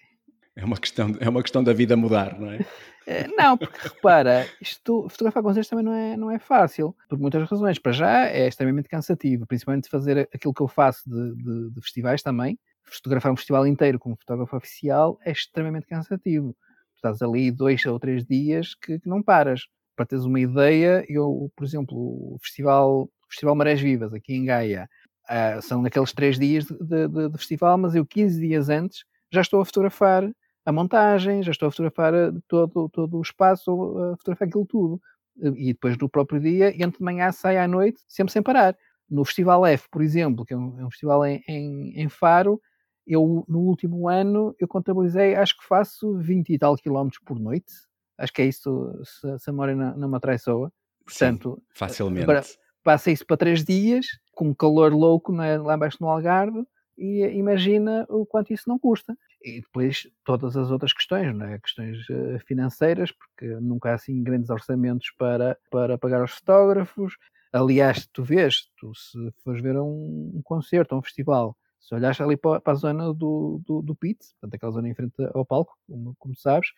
É 0.56 0.64
uma 0.64 0.78
questão, 0.78 1.14
é 1.20 1.28
uma 1.28 1.42
questão 1.42 1.62
da 1.62 1.74
vida 1.74 1.94
mudar, 1.96 2.40
não 2.40 2.50
é? 2.50 2.58
é 3.06 3.28
não, 3.28 3.58
porque 3.58 3.78
repara, 3.88 4.48
isto, 4.58 5.06
fotografar 5.10 5.42
concertos 5.42 5.68
também 5.68 5.84
não 5.84 5.92
é, 5.92 6.16
não 6.16 6.30
é 6.30 6.38
fácil, 6.38 6.96
por 7.10 7.18
muitas 7.18 7.48
razões. 7.48 7.78
Para 7.78 7.92
já 7.92 8.26
é 8.26 8.48
extremamente 8.48 8.88
cansativo, 8.88 9.46
principalmente 9.46 9.90
fazer 9.90 10.28
aquilo 10.32 10.54
que 10.54 10.62
eu 10.62 10.68
faço 10.68 11.02
de, 11.06 11.34
de, 11.36 11.70
de 11.72 11.80
festivais 11.82 12.22
também. 12.22 12.58
Fotografar 12.84 13.30
um 13.30 13.36
festival 13.36 13.66
inteiro 13.66 13.98
como 13.98 14.16
fotógrafo 14.16 14.56
oficial 14.56 15.18
é 15.24 15.30
extremamente 15.30 15.86
cansativo. 15.86 16.56
Estás 16.94 17.20
ali 17.20 17.50
dois 17.50 17.84
ou 17.84 18.00
três 18.00 18.24
dias 18.24 18.74
que, 18.74 18.98
que 18.98 19.08
não 19.08 19.22
paras. 19.22 19.66
Para 19.94 20.06
teres 20.06 20.24
uma 20.24 20.40
ideia, 20.40 21.04
eu, 21.06 21.52
por 21.54 21.64
exemplo, 21.64 21.96
o 21.96 22.38
festival, 22.40 23.02
o 23.02 23.26
festival 23.28 23.54
Marés 23.54 23.80
Vivas, 23.80 24.14
aqui 24.14 24.34
em 24.34 24.46
Gaia, 24.46 24.88
uh, 25.28 25.60
são 25.60 25.82
naqueles 25.82 26.12
três 26.14 26.38
dias 26.38 26.64
de, 26.64 27.08
de, 27.08 27.28
de 27.28 27.38
festival, 27.38 27.76
mas 27.76 27.94
eu 27.94 28.06
15 28.06 28.40
dias 28.40 28.70
antes 28.70 29.04
já 29.30 29.40
estou 29.40 29.60
a 29.60 29.64
fotografar 29.64 30.24
a 30.66 30.72
montagem, 30.72 31.42
já 31.44 31.52
estou 31.52 31.68
a 31.68 31.70
fotografar 31.70 32.12
eh, 32.12 32.32
todo, 32.48 32.88
todo 32.88 33.16
o 33.16 33.22
espaço, 33.22 33.70
a 33.98 34.16
fotografar 34.16 34.48
aquilo 34.48 34.66
tudo. 34.66 35.00
e 35.38 35.72
depois 35.72 35.96
no 35.96 36.08
próprio 36.08 36.40
dia, 36.40 36.70
entre 36.82 36.98
de 36.98 37.04
manhã 37.04 37.30
sai 37.30 37.56
à 37.56 37.68
noite, 37.68 38.02
sempre 38.08 38.32
sem 38.32 38.42
parar. 38.42 38.76
No 39.08 39.24
Festival 39.24 39.64
F, 39.64 39.88
por 39.88 40.02
exemplo, 40.02 40.44
que 40.44 40.52
é 40.52 40.56
um, 40.56 40.80
é 40.80 40.84
um 40.84 40.90
festival 40.90 41.24
em, 41.24 41.40
em, 41.46 41.92
em, 42.00 42.08
Faro, 42.08 42.60
eu 43.06 43.44
no 43.48 43.60
último 43.60 44.08
ano 44.08 44.56
eu 44.58 44.66
contabilizei, 44.66 45.36
acho 45.36 45.56
que 45.56 45.64
faço 45.64 46.18
20 46.18 46.50
e 46.52 46.58
tal 46.58 46.76
quilómetros 46.76 47.22
por 47.24 47.38
noite. 47.38 47.72
Acho 48.18 48.32
que 48.32 48.42
é 48.42 48.46
isso, 48.46 48.92
se, 49.04 49.38
se 49.38 49.50
a 49.50 49.52
memória 49.52 49.76
não, 49.76 49.96
não 49.96 50.08
me 50.08 50.16
atraiçoa. 50.16 50.72
Portanto, 51.04 51.54
Sim, 51.58 51.66
facilmente. 51.74 52.26
Para, 52.26 52.42
passa 52.82 53.12
isso 53.12 53.24
para 53.24 53.36
três 53.36 53.62
dias, 53.62 54.06
com 54.32 54.52
calor 54.52 54.92
louco 54.92 55.32
né, 55.32 55.58
lá 55.58 55.76
embaixo 55.76 55.98
no 56.00 56.08
Algarve, 56.08 56.66
e 56.96 57.22
imagina 57.36 58.06
o 58.08 58.24
quanto 58.24 58.52
isso 58.52 58.68
não 58.68 58.78
custa. 58.78 59.16
E 59.42 59.60
depois 59.60 60.08
todas 60.24 60.56
as 60.56 60.70
outras 60.70 60.92
questões, 60.92 61.34
né? 61.36 61.58
questões 61.58 61.98
eh, 62.10 62.38
financeiras, 62.46 63.12
porque 63.12 63.46
nunca 63.60 63.90
há 63.90 63.94
assim 63.94 64.22
grandes 64.22 64.50
orçamentos 64.50 65.10
para, 65.18 65.58
para 65.70 65.98
pagar 65.98 66.20
aos 66.20 66.32
fotógrafos. 66.32 67.16
Aliás, 67.52 68.06
tu 68.12 68.24
vês, 68.24 68.68
tu 68.76 68.94
se 68.94 69.18
fores 69.44 69.62
ver 69.62 69.78
um, 69.78 70.32
um 70.34 70.40
concerto, 70.42 70.96
um 70.96 71.02
festival, 71.02 71.56
se 71.86 71.94
olhares 71.94 72.20
ali 72.20 72.36
para 72.36 72.60
a 72.64 72.74
zona 72.74 73.14
do, 73.14 73.62
do, 73.64 73.80
do 73.80 73.94
pit, 73.94 74.18
portanto 74.32 74.54
aquela 74.54 74.72
zona 74.72 74.88
em 74.88 74.94
frente 74.94 75.14
ao 75.32 75.46
palco, 75.46 75.76
como, 75.86 76.16
como 76.18 76.36
sabes, 76.36 76.70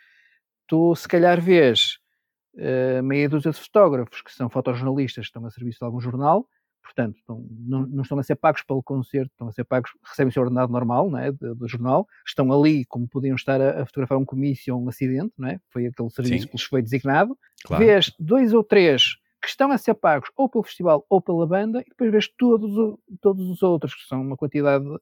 tu 0.66 0.94
se 0.94 1.08
calhar 1.08 1.40
vês 1.40 1.98
uh, 2.54 3.02
meia 3.02 3.28
dúzia 3.28 3.50
de 3.50 3.58
fotógrafos 3.58 4.20
que 4.20 4.32
são 4.32 4.50
fotojornalistas, 4.50 5.24
que 5.24 5.30
estão 5.30 5.46
a 5.46 5.50
serviço 5.50 5.78
de 5.78 5.84
algum 5.86 6.00
jornal, 6.00 6.46
portanto, 6.88 7.18
não, 7.28 7.86
não, 7.86 8.02
estão 8.02 8.18
a 8.18 8.22
ser 8.22 8.36
pagos 8.36 8.62
pelo 8.62 8.82
concerto, 8.82 9.30
estão 9.32 9.48
a 9.48 9.52
ser 9.52 9.64
pagos, 9.64 9.90
recebem 10.02 10.30
o 10.30 10.32
seu 10.32 10.42
ordenado 10.42 10.72
normal 10.72 11.10
não 11.10 11.18
é, 11.18 11.30
do, 11.30 11.54
do, 11.54 11.68
jornal, 11.68 12.06
estão 12.26 12.50
ali 12.50 12.86
como 12.86 13.06
podiam 13.06 13.36
estar 13.36 13.60
a, 13.60 13.82
a, 13.82 13.86
fotografar 13.86 14.16
um 14.16 14.24
comício 14.24 14.74
ou 14.74 14.82
um 14.82 14.88
acidente, 14.88 15.32
não 15.36 15.48
é? 15.48 15.60
foi 15.70 15.86
aquele 15.86 16.10
serviço 16.10 16.42
Sim. 16.42 16.48
que 16.48 16.56
lhes 16.56 16.64
foi 16.64 16.82
designado. 16.82 17.38
Claro. 17.64 17.84
Vês 17.84 18.12
dois 18.18 18.54
ou 18.54 18.64
três 18.64 19.16
que 19.40 19.48
estão 19.48 19.70
a 19.70 19.78
ser 19.78 19.94
pagos 19.94 20.30
ou 20.36 20.48
pelo 20.48 20.64
festival 20.64 21.04
ou 21.08 21.20
pela 21.20 21.46
banda, 21.46 21.80
e 21.80 21.90
depois 21.90 22.10
vês 22.10 22.28
todos, 22.28 22.98
todos 23.20 23.48
os 23.48 23.62
outros, 23.62 23.94
que 23.94 24.06
são 24.08 24.20
uma 24.20 24.36
quantidade 24.36 24.84
uh, 24.84 24.98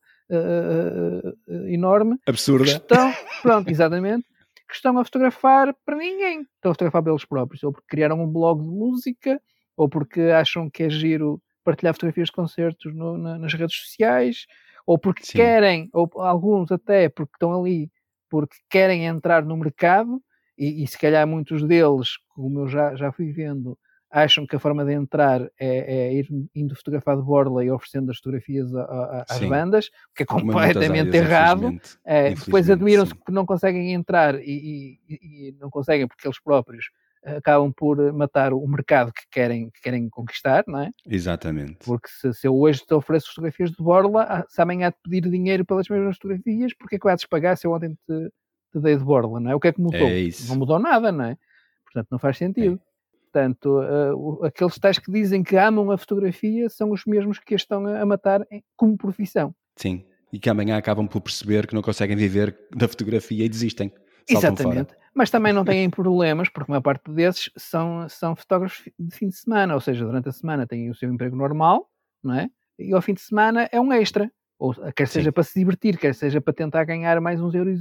uh, 1.48 1.68
enorme. 1.68 2.18
Absurda. 2.26 2.72
Estão, 2.72 3.12
pronto, 3.42 3.70
exatamente 3.70 4.26
que 4.68 4.74
estão 4.74 4.98
a 4.98 5.04
fotografar 5.04 5.72
para 5.84 5.96
ninguém. 5.96 6.40
Estão 6.40 6.72
a 6.72 6.74
fotografar 6.74 7.02
para 7.02 7.12
eles 7.12 7.24
próprios, 7.24 7.62
ou 7.62 7.72
porque 7.72 7.86
criaram 7.88 8.20
um 8.20 8.26
blog 8.26 8.60
de 8.60 8.68
música, 8.68 9.40
ou 9.76 9.88
porque 9.88 10.20
acham 10.22 10.68
que 10.68 10.82
é 10.82 10.90
giro 10.90 11.40
partilhar 11.66 11.92
fotografias 11.94 12.28
de 12.28 12.32
concertos 12.32 12.94
no, 12.94 13.18
na, 13.18 13.38
nas 13.38 13.52
redes 13.52 13.76
sociais, 13.76 14.46
ou 14.86 14.96
porque 14.96 15.24
Sim. 15.24 15.38
querem, 15.38 15.90
ou 15.92 16.08
alguns 16.14 16.70
até 16.70 17.08
porque 17.08 17.34
estão 17.34 17.60
ali 17.60 17.90
porque 18.30 18.56
querem 18.70 19.04
entrar 19.04 19.44
no 19.44 19.56
mercado, 19.56 20.22
e, 20.56 20.82
e 20.82 20.86
se 20.86 20.96
calhar 20.98 21.26
muitos 21.26 21.66
deles, 21.66 22.10
como 22.28 22.60
eu 22.60 22.68
já, 22.68 22.94
já 22.94 23.12
fui 23.12 23.32
vendo, 23.32 23.76
acham 24.10 24.46
que 24.46 24.56
a 24.56 24.58
forma 24.58 24.84
de 24.84 24.92
entrar 24.92 25.42
é, 25.58 26.08
é 26.08 26.14
ir 26.14 26.28
indo 26.54 26.76
fotografar 26.76 27.16
de 27.16 27.22
borla 27.22 27.64
e 27.64 27.70
oferecendo 27.70 28.10
as 28.10 28.18
fotografias 28.18 28.74
a, 28.74 28.82
a, 28.82 29.24
às 29.28 29.38
sim. 29.38 29.48
bandas, 29.48 29.90
que 30.14 30.22
é 30.22 30.26
completamente 30.26 31.08
áreas, 31.08 31.14
errado. 31.14 31.58
Infelizmente, 31.58 31.98
é, 32.04 32.18
infelizmente, 32.18 32.44
depois 32.46 32.70
admiram-se 32.70 33.14
que 33.14 33.32
não 33.32 33.44
conseguem 33.44 33.92
entrar 33.92 34.36
e, 34.36 34.98
e, 35.08 35.48
e, 35.48 35.56
não 35.60 35.68
conseguem 35.68 36.06
porque 36.06 36.26
eles 36.26 36.40
próprios 36.40 36.86
acabam 37.26 37.72
por 37.72 38.12
matar 38.12 38.52
o 38.52 38.66
mercado 38.66 39.12
que 39.12 39.22
querem, 39.30 39.70
que 39.70 39.80
querem 39.80 40.08
conquistar, 40.08 40.64
não 40.66 40.80
é? 40.80 40.90
Exatamente. 41.06 41.78
Porque 41.84 42.08
se, 42.08 42.32
se 42.32 42.46
eu 42.46 42.56
hoje 42.56 42.84
te 42.86 42.94
ofereço 42.94 43.28
fotografias 43.28 43.70
de 43.70 43.82
borla, 43.82 44.22
ah, 44.22 44.44
se 44.48 44.62
amanhã 44.62 44.90
te 44.90 44.98
pedir 45.02 45.28
dinheiro 45.28 45.64
pelas 45.64 45.88
mesmas 45.88 46.16
fotografias, 46.16 46.72
porque 46.74 46.96
é 46.96 46.98
que 46.98 47.04
vais 47.04 47.24
pagar 47.26 47.56
se 47.56 47.66
eu 47.66 47.72
ontem 47.72 47.94
te, 48.06 48.30
te 48.72 48.80
dei 48.80 48.96
de 48.96 49.04
borla, 49.04 49.40
não 49.40 49.50
é? 49.50 49.54
O 49.54 49.60
que 49.60 49.68
é 49.68 49.72
que 49.72 49.80
mudou? 49.80 50.08
É 50.08 50.28
não 50.48 50.56
mudou 50.56 50.78
nada, 50.78 51.10
não 51.10 51.24
é? 51.24 51.36
Portanto, 51.84 52.08
não 52.10 52.18
faz 52.18 52.36
sentido. 52.36 52.80
É. 52.82 52.86
Portanto, 53.32 53.80
uh, 53.80 54.44
aqueles 54.44 54.78
tais 54.78 54.98
que 54.98 55.12
dizem 55.12 55.42
que 55.42 55.56
amam 55.56 55.90
a 55.90 55.98
fotografia 55.98 56.70
são 56.70 56.90
os 56.90 57.04
mesmos 57.06 57.38
que 57.38 57.54
a 57.54 57.56
estão 57.56 57.86
a, 57.86 58.06
matar 58.06 58.46
como 58.74 58.96
profissão. 58.96 59.54
Sim, 59.76 60.06
e 60.32 60.38
que 60.38 60.48
amanhã 60.48 60.78
acabam 60.78 61.06
por 61.06 61.20
perceber 61.20 61.66
que 61.66 61.74
não 61.74 61.82
conseguem 61.82 62.16
viver 62.16 62.56
da 62.74 62.88
fotografia 62.88 63.44
e 63.44 63.48
desistem. 63.48 63.92
Exatamente, 64.28 64.94
mas 65.14 65.30
também 65.30 65.52
não 65.52 65.64
têm 65.64 65.88
problemas, 65.88 66.48
porque 66.48 66.70
a 66.70 66.72
maior 66.72 66.82
parte 66.82 67.10
desses 67.10 67.50
são, 67.56 68.08
são 68.08 68.34
fotógrafos 68.34 68.84
de 68.98 69.16
fim 69.16 69.28
de 69.28 69.36
semana, 69.36 69.74
ou 69.74 69.80
seja, 69.80 70.04
durante 70.04 70.28
a 70.28 70.32
semana 70.32 70.66
têm 70.66 70.90
o 70.90 70.94
seu 70.94 71.12
emprego 71.12 71.36
normal, 71.36 71.88
não 72.22 72.34
é? 72.34 72.50
E 72.78 72.92
ao 72.92 73.00
fim 73.00 73.14
de 73.14 73.20
semana 73.20 73.68
é 73.72 73.80
um 73.80 73.92
extra, 73.92 74.30
ou 74.58 74.74
quer 74.92 75.08
seja 75.08 75.30
Sim. 75.30 75.32
para 75.32 75.42
se 75.42 75.58
divertir, 75.58 75.98
quer 75.98 76.14
seja 76.14 76.40
para 76.40 76.52
tentar 76.52 76.84
ganhar 76.84 77.20
mais 77.20 77.40
uns 77.40 77.54
euros, 77.54 77.78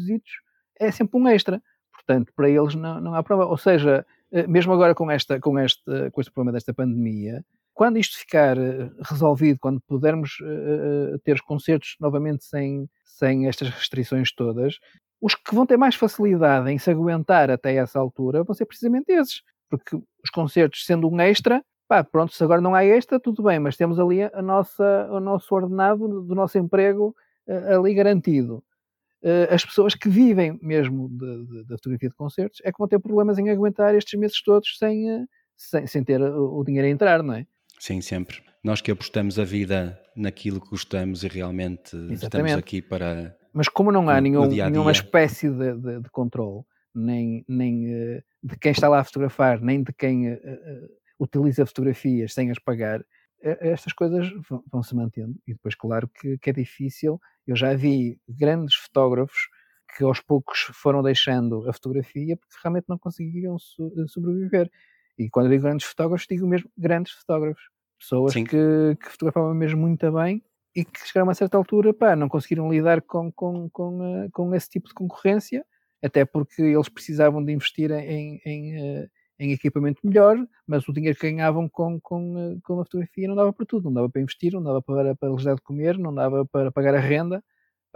é 0.79 0.91
sempre 0.91 1.19
um 1.19 1.27
extra. 1.27 1.62
Portanto, 1.91 2.31
para 2.36 2.49
eles 2.49 2.75
não, 2.75 2.99
não 2.99 3.15
há 3.15 3.23
problema. 3.23 3.49
Ou 3.49 3.58
seja, 3.58 4.05
eh, 4.31 4.45
mesmo 4.47 4.73
agora 4.73 4.93
com, 4.93 5.10
esta, 5.10 5.39
com, 5.39 5.58
este, 5.58 5.84
com 6.12 6.21
este 6.21 6.31
problema 6.31 6.51
desta 6.53 6.73
pandemia, 6.73 7.43
quando 7.73 7.97
isto 7.97 8.17
ficar 8.17 8.58
eh, 8.58 8.89
resolvido, 9.01 9.60
quando 9.60 9.81
pudermos 9.81 10.38
uh, 10.41 11.19
ter 11.23 11.41
concertos 11.41 11.95
novamente 11.99 12.45
sem, 12.45 12.89
sem 13.03 13.47
estas 13.47 13.69
restrições 13.69 14.34
todas, 14.34 14.77
os 15.26 15.34
que 15.34 15.56
vão 15.56 15.66
ter 15.66 15.76
mais 15.76 15.96
facilidade 15.96 16.70
em 16.70 16.78
se 16.78 16.92
aguentar 16.92 17.50
até 17.50 17.74
essa 17.74 17.98
altura 17.98 18.44
vão 18.44 18.54
ser 18.54 18.66
precisamente 18.66 19.12
esses. 19.12 19.42
Porque 19.68 19.96
os 19.96 20.30
concertos, 20.32 20.86
sendo 20.86 21.10
um 21.10 21.20
extra, 21.20 21.64
pá, 21.88 22.04
pronto, 22.04 22.32
se 22.32 22.44
agora 22.44 22.62
não 22.62 22.76
há 22.76 22.86
extra, 22.86 23.20
tudo 23.20 23.42
bem, 23.42 23.58
mas 23.58 23.76
temos 23.76 24.00
ali 24.00 24.22
a 24.22 24.42
nossa, 24.44 25.10
o 25.12 25.20
nosso 25.20 25.56
ordenado 25.56 26.22
do 26.22 26.36
nosso 26.36 26.60
emprego 26.60 27.16
uh, 27.48 27.80
ali 27.80 27.96
garantido. 27.96 28.64
Eh, 29.24 29.48
as 29.52 29.66
pessoas 29.66 29.96
que 29.96 30.08
vivem 30.08 30.60
mesmo 30.62 31.10
da 31.68 31.78
fotografia 31.78 32.10
de 32.10 32.16
concertos 32.16 32.62
é 32.64 32.72
que 32.72 32.78
vão 32.78 32.88
ter 32.88 33.00
problemas 33.00 33.40
em 33.40 33.50
aguentar 33.50 33.96
estes 33.96 34.20
meses 34.20 34.40
todos 34.44 34.78
sem, 34.78 35.10
eh, 35.10 35.26
sem, 35.58 35.88
sem 35.88 36.04
ter 36.04 36.22
o, 36.22 36.60
o 36.60 36.64
dinheiro 36.64 36.88
a 36.88 36.92
entrar, 36.92 37.24
não 37.24 37.34
é? 37.34 37.48
Sim, 37.80 38.02
sempre. 38.02 38.44
Nós 38.64 38.82
que 38.82 38.92
apostamos 38.92 39.40
a 39.40 39.44
vida 39.44 40.00
naquilo 40.16 40.62
que 40.62 40.70
gostamos 40.70 41.24
e 41.24 41.28
realmente 41.28 41.96
Exatamente. 41.96 42.24
estamos 42.24 42.54
aqui 42.54 42.82
para. 42.84 43.36
Mas 43.56 43.70
como 43.70 43.91
não 43.91 44.10
há 44.10 44.20
nenhum, 44.20 44.48
dia 44.48 44.65
-dia. 44.65 44.70
nenhuma 44.70 44.91
espécie 44.91 45.50
de, 45.50 45.78
de, 45.78 46.02
de 46.02 46.10
controle, 46.10 46.63
nem, 46.94 47.46
nem 47.48 47.86
uh, 47.88 48.24
de 48.44 48.58
quem 48.60 48.72
está 48.72 48.89
lá 48.89 49.00
a 49.00 49.04
fotografar, 49.04 49.62
nem 49.62 49.82
de 49.82 49.94
quem 49.94 50.30
uh, 50.30 50.36
uh, 50.36 50.89
utiliza 51.20 51.65
fotografias 51.65 52.34
sem 52.34 52.52
as 52.52 52.60
pagar, 52.60 53.04
estas 53.41 53.94
coisas 53.94 54.28
vão, 54.50 54.63
vão, 54.72 54.84
se 54.84 54.96
mantendo. 54.96 55.36
E 55.48 55.54
depois, 55.54 55.76
claro 55.76 56.08
que, 56.08 56.38
que 56.39 56.50
é 56.50 56.54
difícil 56.54 57.22
eu 57.48 57.56
já 57.56 57.74
vi 57.76 58.20
grandes 58.28 58.76
fotógrafos 58.76 59.50
que 59.96 60.04
aos 60.04 60.20
poucos 60.20 60.60
foram 60.74 61.02
deixando 61.04 61.70
a 61.70 61.74
fotografia 61.74 62.36
porque 62.36 62.56
realmente 62.62 62.86
não 62.89 62.98
conseguiam 62.98 63.56
eh, 63.56 64.08
sobreviver. 64.08 64.70
E 65.18 65.30
quando 65.30 65.50
digo 65.50 65.63
grandes 65.63 65.86
fotógrafos, 65.86 66.28
digo 66.28 66.48
mesmo 66.48 66.70
grandes 66.78 67.13
fotógrafos. 67.13 67.63
Pessoas 67.98 68.34
que, 68.34 68.46
que, 68.46 69.10
fotografavam 69.10 69.54
mesmo 69.54 69.80
muito 69.80 70.12
bem 70.12 70.44
e 70.76 70.84
que 70.84 71.08
chegaram 71.08 71.28
a 71.28 71.30
uma 71.30 71.34
certa 71.36 71.58
altura, 71.58 71.94
pá, 71.94 72.16
não 72.16 72.28
conseguiram 72.28 72.72
lidar 72.72 73.02
com, 73.02 73.32
com, 73.32 73.70
com, 73.70 74.26
uh, 74.26 74.32
com 74.32 74.54
esse 74.54 74.70
tipo 74.70 74.88
de 74.88 74.94
concorrência, 74.94 75.66
até 76.04 76.26
porque 76.26 76.62
eles 76.62 76.90
precisavam 76.90 77.44
de 77.44 77.54
investir 77.54 77.92
em, 77.92 78.42
em, 78.46 79.08
em 79.40 79.52
equipamento 79.52 80.00
melhor, 80.04 80.38
mas 80.68 80.88
o 80.88 80.94
dinheiro 80.94 81.18
que 81.18 81.30
ganhavam 81.30 81.68
com, 81.68 82.00
com, 82.00 82.38
eh, 82.38 82.58
com 82.64 82.80
a 82.80 82.86
fotografia 82.86 83.28
não 83.28 83.36
dava 83.36 83.52
para 83.52 83.66
tudo, 83.66 83.86
não 83.86 83.94
dava 83.94 84.10
para 84.10 84.22
investir, 84.22 84.54
não 84.54 84.64
dava 84.64 84.82
para, 84.82 85.16
para 85.16 85.30
lhes 85.30 85.44
dar 85.44 85.56
de 85.56 85.62
comer, 85.62 85.98
não 85.98 86.14
dava 86.14 86.46
para 86.46 86.72
pagar 86.72 86.96
a 86.96 87.00
renda, 87.00 87.44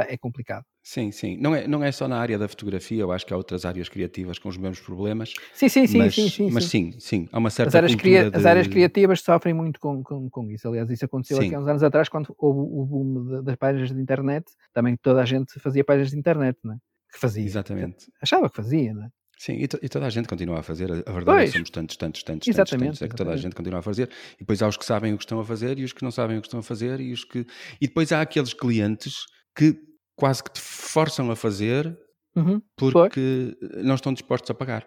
é 0.07 0.17
complicado. 0.17 0.63
Sim, 0.83 1.11
sim. 1.11 1.37
Não 1.37 1.53
é, 1.53 1.67
não 1.67 1.83
é 1.83 1.91
só 1.91 2.07
na 2.07 2.17
área 2.17 2.37
da 2.37 2.47
fotografia, 2.47 3.01
eu 3.01 3.11
acho 3.11 3.25
que 3.25 3.33
há 3.33 3.37
outras 3.37 3.65
áreas 3.65 3.89
criativas 3.89 4.39
com 4.39 4.49
os 4.49 4.57
mesmos 4.57 4.79
problemas. 4.79 5.33
Sim, 5.53 5.69
sim, 5.69 5.87
sim. 5.87 5.97
Mas 5.97 6.15
sim, 6.15 6.29
sim, 6.29 6.49
mas 6.51 6.65
sim, 6.65 6.93
sim, 6.99 7.29
há 7.31 7.37
uma 7.37 7.49
certa 7.49 7.69
as 7.69 7.75
áreas, 7.75 7.95
cria 7.95 8.29
de... 8.29 8.37
as 8.37 8.45
áreas 8.45 8.67
criativas 8.67 9.21
sofrem 9.21 9.53
muito 9.53 9.79
com, 9.79 10.03
com, 10.03 10.29
com 10.29 10.51
isso. 10.51 10.67
Aliás, 10.67 10.89
isso 10.89 11.05
aconteceu 11.05 11.37
sim. 11.37 11.47
aqui 11.47 11.55
há 11.55 11.59
uns 11.59 11.67
anos 11.67 11.83
atrás, 11.83 12.09
quando 12.09 12.33
houve 12.37 12.59
o 12.59 12.85
boom 12.85 13.43
das 13.43 13.55
páginas 13.55 13.93
de 13.93 14.01
internet. 14.01 14.45
Também 14.73 14.95
toda 14.97 15.21
a 15.21 15.25
gente 15.25 15.59
fazia 15.59 15.83
páginas 15.83 16.11
de 16.11 16.17
internet, 16.17 16.57
não 16.63 16.73
é? 16.73 16.77
Que 17.11 17.19
fazia. 17.19 17.43
Exatamente. 17.43 18.11
Achava 18.21 18.49
que 18.49 18.55
fazia, 18.55 18.93
não 18.93 19.05
é? 19.05 19.09
Sim, 19.39 19.53
e, 19.53 19.63
e, 19.63 19.87
toda 19.89 20.05
a 20.05 20.09
gente 20.09 20.27
continua 20.27 20.59
a 20.59 20.63
fazer. 20.63 20.91
A 20.91 21.11
verdade 21.11 21.23
pois. 21.23 21.43
é 21.43 21.45
que 21.45 21.51
somos 21.53 21.69
tantos, 21.69 21.95
tantos, 21.95 22.23
tantos, 22.23 22.45
tantos, 22.45 22.71
tantos, 22.77 23.01
é 23.01 23.07
que 23.07 23.15
toda 23.15 23.31
a 23.31 23.37
gente 23.37 23.55
continua 23.55 23.79
a 23.79 23.81
fazer. 23.81 24.09
E 24.35 24.39
depois 24.39 24.61
há 24.61 24.67
os 24.67 24.75
que 24.75 24.83
sabem 24.83 25.13
o 25.13 25.17
que 25.17 25.23
estão 25.23 25.39
a 25.39 25.45
fazer 25.45 25.79
e 25.79 25.85
os 25.85 25.93
que 25.93 26.03
não 26.03 26.11
sabem 26.11 26.37
o 26.37 26.41
que 26.41 26.47
estão 26.47 26.59
a 26.59 26.63
fazer 26.63 26.99
e 26.99 27.13
os 27.13 27.23
que. 27.23 27.47
E 27.79 27.87
depois 27.87 28.11
há 28.11 28.19
aqueles 28.19 28.53
clientes 28.53 29.15
que 29.55 29.79
quase 30.19 30.43
que 30.43 30.51
te 30.51 30.59
forçam 30.59 31.31
a 31.31 31.35
fazer 31.35 31.97
uhum. 32.35 32.61
porque 32.75 33.57
Foi. 33.59 33.83
não 33.83 33.95
estão 33.95 34.13
dispostos 34.13 34.51
a 34.51 34.53
pagar. 34.53 34.85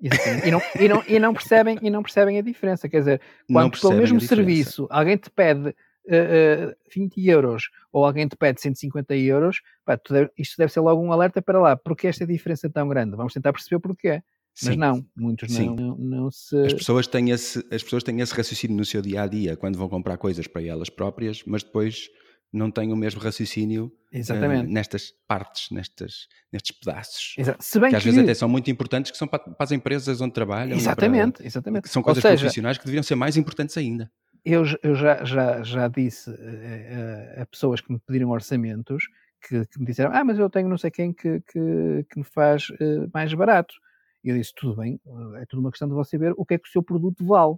E 0.00 0.50
não, 0.50 0.60
e, 0.80 0.88
não, 0.88 1.04
e, 1.06 1.18
não 1.20 1.32
percebem, 1.32 1.78
e 1.80 1.88
não 1.88 2.02
percebem 2.02 2.36
a 2.36 2.42
diferença. 2.42 2.88
Quer 2.88 2.98
dizer, 2.98 3.20
quando 3.46 3.80
pelo 3.80 3.94
mesmo 3.94 4.20
serviço 4.20 4.88
alguém 4.90 5.16
te 5.16 5.30
pede 5.30 5.68
uh, 5.68 6.70
uh, 6.70 6.74
20 6.92 7.24
euros 7.28 7.70
ou 7.92 8.04
alguém 8.04 8.26
te 8.26 8.36
pede 8.36 8.60
150 8.60 9.14
euros, 9.16 9.62
pá, 9.84 9.96
deve, 10.10 10.30
isto 10.36 10.56
deve 10.58 10.72
ser 10.72 10.80
logo 10.80 11.00
um 11.00 11.12
alerta 11.12 11.40
para 11.40 11.60
lá. 11.60 11.76
Porque 11.76 12.08
esta 12.08 12.26
diferença 12.26 12.66
é 12.66 12.70
tão 12.70 12.88
grande? 12.88 13.14
Vamos 13.16 13.32
tentar 13.32 13.52
perceber 13.52 13.80
porquê. 13.80 14.20
Mas 14.60 14.74
Sim. 14.74 14.76
não, 14.76 15.06
muitos 15.16 15.56
não, 15.56 15.74
não, 15.74 15.96
não, 15.96 16.30
se. 16.30 16.56
As 16.66 16.74
pessoas, 16.74 17.06
têm 17.06 17.30
esse, 17.30 17.64
as 17.70 17.82
pessoas 17.82 18.02
têm 18.02 18.20
esse 18.20 18.34
raciocínio 18.34 18.76
no 18.76 18.84
seu 18.84 19.00
dia 19.00 19.22
a 19.22 19.26
dia 19.26 19.56
quando 19.56 19.78
vão 19.78 19.88
comprar 19.88 20.18
coisas 20.18 20.46
para 20.46 20.62
elas 20.62 20.90
próprias, 20.90 21.42
mas 21.46 21.62
depois 21.62 22.10
não 22.52 22.70
têm 22.70 22.92
o 22.92 22.96
mesmo 22.96 23.20
raciocínio 23.20 23.90
uh, 24.14 24.62
nestas 24.68 25.12
partes, 25.26 25.70
nestas, 25.70 26.28
nestes 26.52 26.76
pedaços. 26.78 27.34
Se 27.60 27.80
bem 27.80 27.88
que, 27.88 27.90
que 27.90 27.96
às 27.96 28.04
vezes 28.04 28.20
até 28.20 28.34
são 28.34 28.48
muito 28.48 28.70
importantes, 28.70 29.10
que 29.10 29.16
são 29.16 29.26
para, 29.26 29.38
para 29.38 29.64
as 29.64 29.72
empresas 29.72 30.20
onde 30.20 30.34
trabalham. 30.34 30.76
Exatamente, 30.76 31.38
para, 31.38 31.46
exatamente. 31.46 31.88
são 31.88 32.02
coisas 32.02 32.22
seja, 32.22 32.36
profissionais 32.36 32.76
que 32.76 32.84
deveriam 32.84 33.02
ser 33.02 33.14
mais 33.14 33.36
importantes 33.36 33.76
ainda. 33.78 34.10
Eu, 34.44 34.64
eu 34.82 34.94
já, 34.94 35.24
já, 35.24 35.62
já 35.62 35.88
disse 35.88 36.30
a, 36.30 37.42
a, 37.42 37.46
pessoas 37.46 37.80
que 37.80 37.92
me 37.92 37.98
pediram 38.00 38.28
orçamentos 38.30 39.04
que, 39.40 39.64
que, 39.66 39.78
me 39.78 39.86
disseram: 39.86 40.10
Ah, 40.12 40.24
mas 40.24 40.38
eu 40.38 40.50
tenho 40.50 40.68
não 40.68 40.76
sei 40.76 40.90
quem 40.90 41.12
que, 41.12 41.40
que, 41.40 42.06
que 42.10 42.18
me 42.18 42.24
faz 42.24 42.68
uh, 42.70 43.08
mais 43.14 43.32
barato. 43.32 43.74
E 44.22 44.28
eu 44.28 44.36
disse: 44.36 44.52
Tudo 44.54 44.76
bem, 44.76 45.00
é 45.40 45.46
tudo 45.46 45.60
uma 45.60 45.70
questão 45.70 45.88
de 45.88 45.94
você 45.94 46.18
ver 46.18 46.34
o 46.36 46.44
que 46.44 46.54
é 46.54 46.58
que 46.58 46.68
o 46.68 46.72
seu 46.72 46.82
produto 46.82 47.24
vale. 47.24 47.54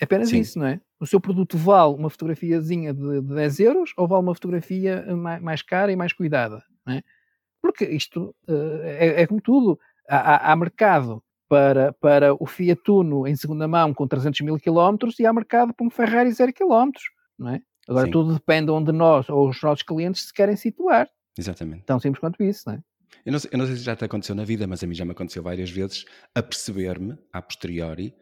Apenas 0.00 0.28
Sim. 0.28 0.40
isso, 0.40 0.58
não 0.58 0.66
é? 0.66 0.80
O 0.98 1.06
seu 1.06 1.20
produto 1.20 1.58
vale 1.58 1.94
uma 1.94 2.08
fotografiazinha 2.08 2.94
de, 2.94 3.20
de 3.20 3.34
10 3.34 3.60
euros 3.60 3.92
ou 3.96 4.08
vale 4.08 4.22
uma 4.22 4.34
fotografia 4.34 5.04
mais, 5.14 5.42
mais 5.42 5.62
cara 5.62 5.92
e 5.92 5.96
mais 5.96 6.12
cuidada, 6.12 6.62
é? 6.88 7.02
Porque 7.60 7.84
isto 7.84 8.34
uh, 8.48 8.80
é, 8.82 9.22
é, 9.22 9.26
como 9.26 9.40
tudo. 9.40 9.78
Há, 10.08 10.52
há, 10.52 10.56
mercado 10.56 11.20
para, 11.48 11.92
para 11.94 12.32
o 12.34 12.46
Fiat 12.46 12.80
Uno 12.88 13.26
em 13.26 13.34
segunda 13.34 13.66
mão 13.66 13.92
com 13.92 14.06
300 14.06 14.40
mil 14.42 14.56
quilómetros 14.56 15.18
e 15.18 15.26
há 15.26 15.32
mercado 15.32 15.74
para 15.74 15.84
um 15.84 15.90
Ferrari 15.90 16.30
0 16.30 16.52
quilómetros, 16.52 17.04
não 17.36 17.50
é? 17.50 17.60
Agora 17.88 18.06
Sim. 18.06 18.12
tudo 18.12 18.34
depende 18.34 18.70
onde 18.70 18.92
nós 18.92 19.28
ou 19.28 19.48
os 19.48 19.60
nossos 19.60 19.82
clientes 19.82 20.26
se 20.26 20.32
querem 20.32 20.56
situar. 20.56 21.08
Exatamente. 21.36 21.84
Tão 21.84 21.98
simples 22.00 22.20
quanto 22.20 22.42
isso, 22.42 22.62
não 22.66 22.74
é? 22.74 22.82
Eu 23.24 23.32
não, 23.32 23.38
sei, 23.38 23.50
eu 23.52 23.58
não 23.58 23.66
sei 23.66 23.76
se 23.76 23.82
já 23.82 23.96
te 23.96 24.04
aconteceu 24.04 24.34
na 24.34 24.44
vida, 24.44 24.66
mas 24.66 24.82
a 24.82 24.86
mim 24.86 24.94
já 24.94 25.04
me 25.04 25.12
aconteceu 25.12 25.42
várias 25.42 25.70
vezes 25.70 26.04
a 26.34 26.42
perceber-me, 26.42 27.18
a 27.32 27.42
posteriori, 27.42 28.14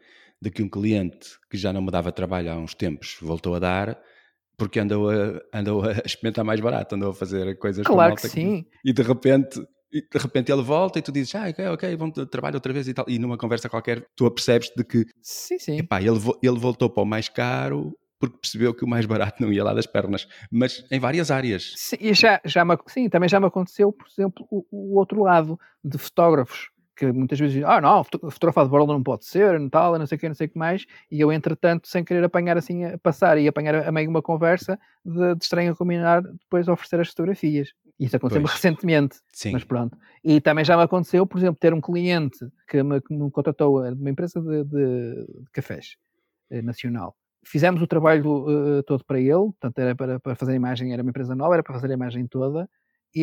de 0.45 0.51
que 0.51 0.61
um 0.61 0.69
cliente 0.69 1.27
que 1.49 1.57
já 1.57 1.73
não 1.73 1.81
me 1.81 1.89
dava 1.89 2.11
trabalho 2.11 2.51
há 2.51 2.55
uns 2.55 2.75
tempos 2.75 3.17
voltou 3.19 3.55
a 3.55 3.59
dar 3.59 3.99
porque 4.55 4.79
andou 4.79 5.09
a, 5.09 5.41
andou 5.51 5.83
a 5.83 5.93
experimentar 6.05 6.45
mais 6.45 6.59
barato, 6.59 6.93
andou 6.93 7.09
a 7.09 7.13
fazer 7.15 7.57
coisas 7.57 7.85
claro 7.85 8.15
que 8.15 8.29
sim. 8.29 8.61
Que, 8.63 8.91
e 8.91 8.93
de 8.93 9.01
repente 9.01 9.59
e 9.91 10.01
de 10.01 10.19
repente 10.19 10.51
ele 10.51 10.61
volta 10.61 10.99
e 10.99 11.01
tu 11.01 11.11
dizes, 11.11 11.33
ah, 11.35 11.47
ok, 11.49 11.67
ok, 11.67 11.95
vamos 11.95 12.27
trabalho 12.29 12.55
outra 12.55 12.73
vez 12.73 12.87
e 12.87 12.93
tal. 12.93 13.05
E 13.07 13.17
numa 13.17 13.37
conversa 13.37 13.69
qualquer 13.69 14.05
tu 14.15 14.25
apercebes 14.25 14.69
de 14.75 14.83
que 14.83 15.05
sim, 15.21 15.57
sim. 15.57 15.77
Epá, 15.79 16.01
ele, 16.01 16.19
ele 16.43 16.59
voltou 16.59 16.89
para 16.89 17.01
o 17.01 17.05
mais 17.05 17.27
caro 17.27 17.97
porque 18.19 18.37
percebeu 18.37 18.73
que 18.73 18.85
o 18.85 18.87
mais 18.87 19.05
barato 19.05 19.41
não 19.41 19.51
ia 19.51 19.63
lá 19.63 19.73
das 19.73 19.85
pernas, 19.85 20.27
mas 20.51 20.85
em 20.91 20.99
várias 20.99 21.31
áreas. 21.31 21.73
Sim, 21.75 22.13
já, 22.13 22.39
já 22.45 22.63
me, 22.63 22.77
sim 22.87 23.09
também 23.09 23.27
já 23.27 23.39
me 23.39 23.47
aconteceu, 23.47 23.91
por 23.91 24.07
exemplo, 24.07 24.45
o, 24.51 24.65
o 24.71 24.99
outro 24.99 25.23
lado 25.23 25.59
de 25.83 25.97
fotógrafos 25.97 26.69
que 26.95 27.11
muitas 27.11 27.39
vezes 27.39 27.55
dizem, 27.55 27.69
ah 27.69 27.81
não, 27.81 28.03
fotografar 28.03 28.65
de 28.65 28.71
borla 28.71 28.93
não 28.93 29.03
pode 29.03 29.25
ser, 29.25 29.59
não 29.59 29.69
tal, 29.69 29.97
não 29.99 30.07
sei 30.07 30.15
o 30.15 30.19
que, 30.19 30.27
não 30.27 30.35
sei 30.35 30.47
o 30.47 30.49
que 30.49 30.57
mais, 30.57 30.85
e 31.11 31.19
eu 31.19 31.31
entretanto, 31.31 31.87
sem 31.87 32.03
querer 32.03 32.23
apanhar 32.23 32.57
assim, 32.57 32.85
a 32.85 32.97
passar 32.97 33.37
e 33.37 33.47
apanhar 33.47 33.87
a 33.87 33.91
meio 33.91 34.09
uma 34.09 34.21
conversa, 34.21 34.79
de, 35.03 35.35
de 35.35 35.43
estranho 35.43 35.73
a 35.73 35.75
combinar, 35.75 36.21
depois 36.21 36.67
oferecer 36.67 36.99
as 36.99 37.09
fotografias. 37.09 37.73
Isso 37.99 38.15
aconteceu-me 38.15 38.47
recentemente, 38.47 39.17
Sim. 39.31 39.53
mas 39.53 39.63
pronto. 39.63 39.97
E 40.23 40.41
também 40.41 40.65
já 40.65 40.75
me 40.75 40.83
aconteceu, 40.83 41.25
por 41.25 41.37
exemplo, 41.37 41.57
ter 41.59 41.73
um 41.73 41.79
cliente 41.79 42.39
que 42.67 42.83
me, 42.83 42.99
que 43.01 43.13
me 43.13 43.31
contratou, 43.31 43.83
de 43.83 43.99
uma 43.99 44.09
empresa 44.09 44.41
de, 44.41 44.63
de, 44.63 45.25
de 45.25 45.51
cafés 45.51 45.95
eh, 46.49 46.61
nacional, 46.61 47.15
fizemos 47.45 47.81
o 47.81 47.87
trabalho 47.87 48.79
uh, 48.79 48.83
todo 48.83 49.03
para 49.05 49.19
ele, 49.19 49.29
portanto 49.31 49.79
era 49.79 49.95
para, 49.95 50.19
para 50.19 50.35
fazer 50.35 50.53
a 50.53 50.55
imagem, 50.55 50.91
era 50.91 51.01
uma 51.01 51.09
empresa 51.09 51.35
nova, 51.35 51.53
era 51.53 51.63
para 51.63 51.73
fazer 51.73 51.89
a 51.91 51.93
imagem 51.93 52.27
toda, 52.27 52.67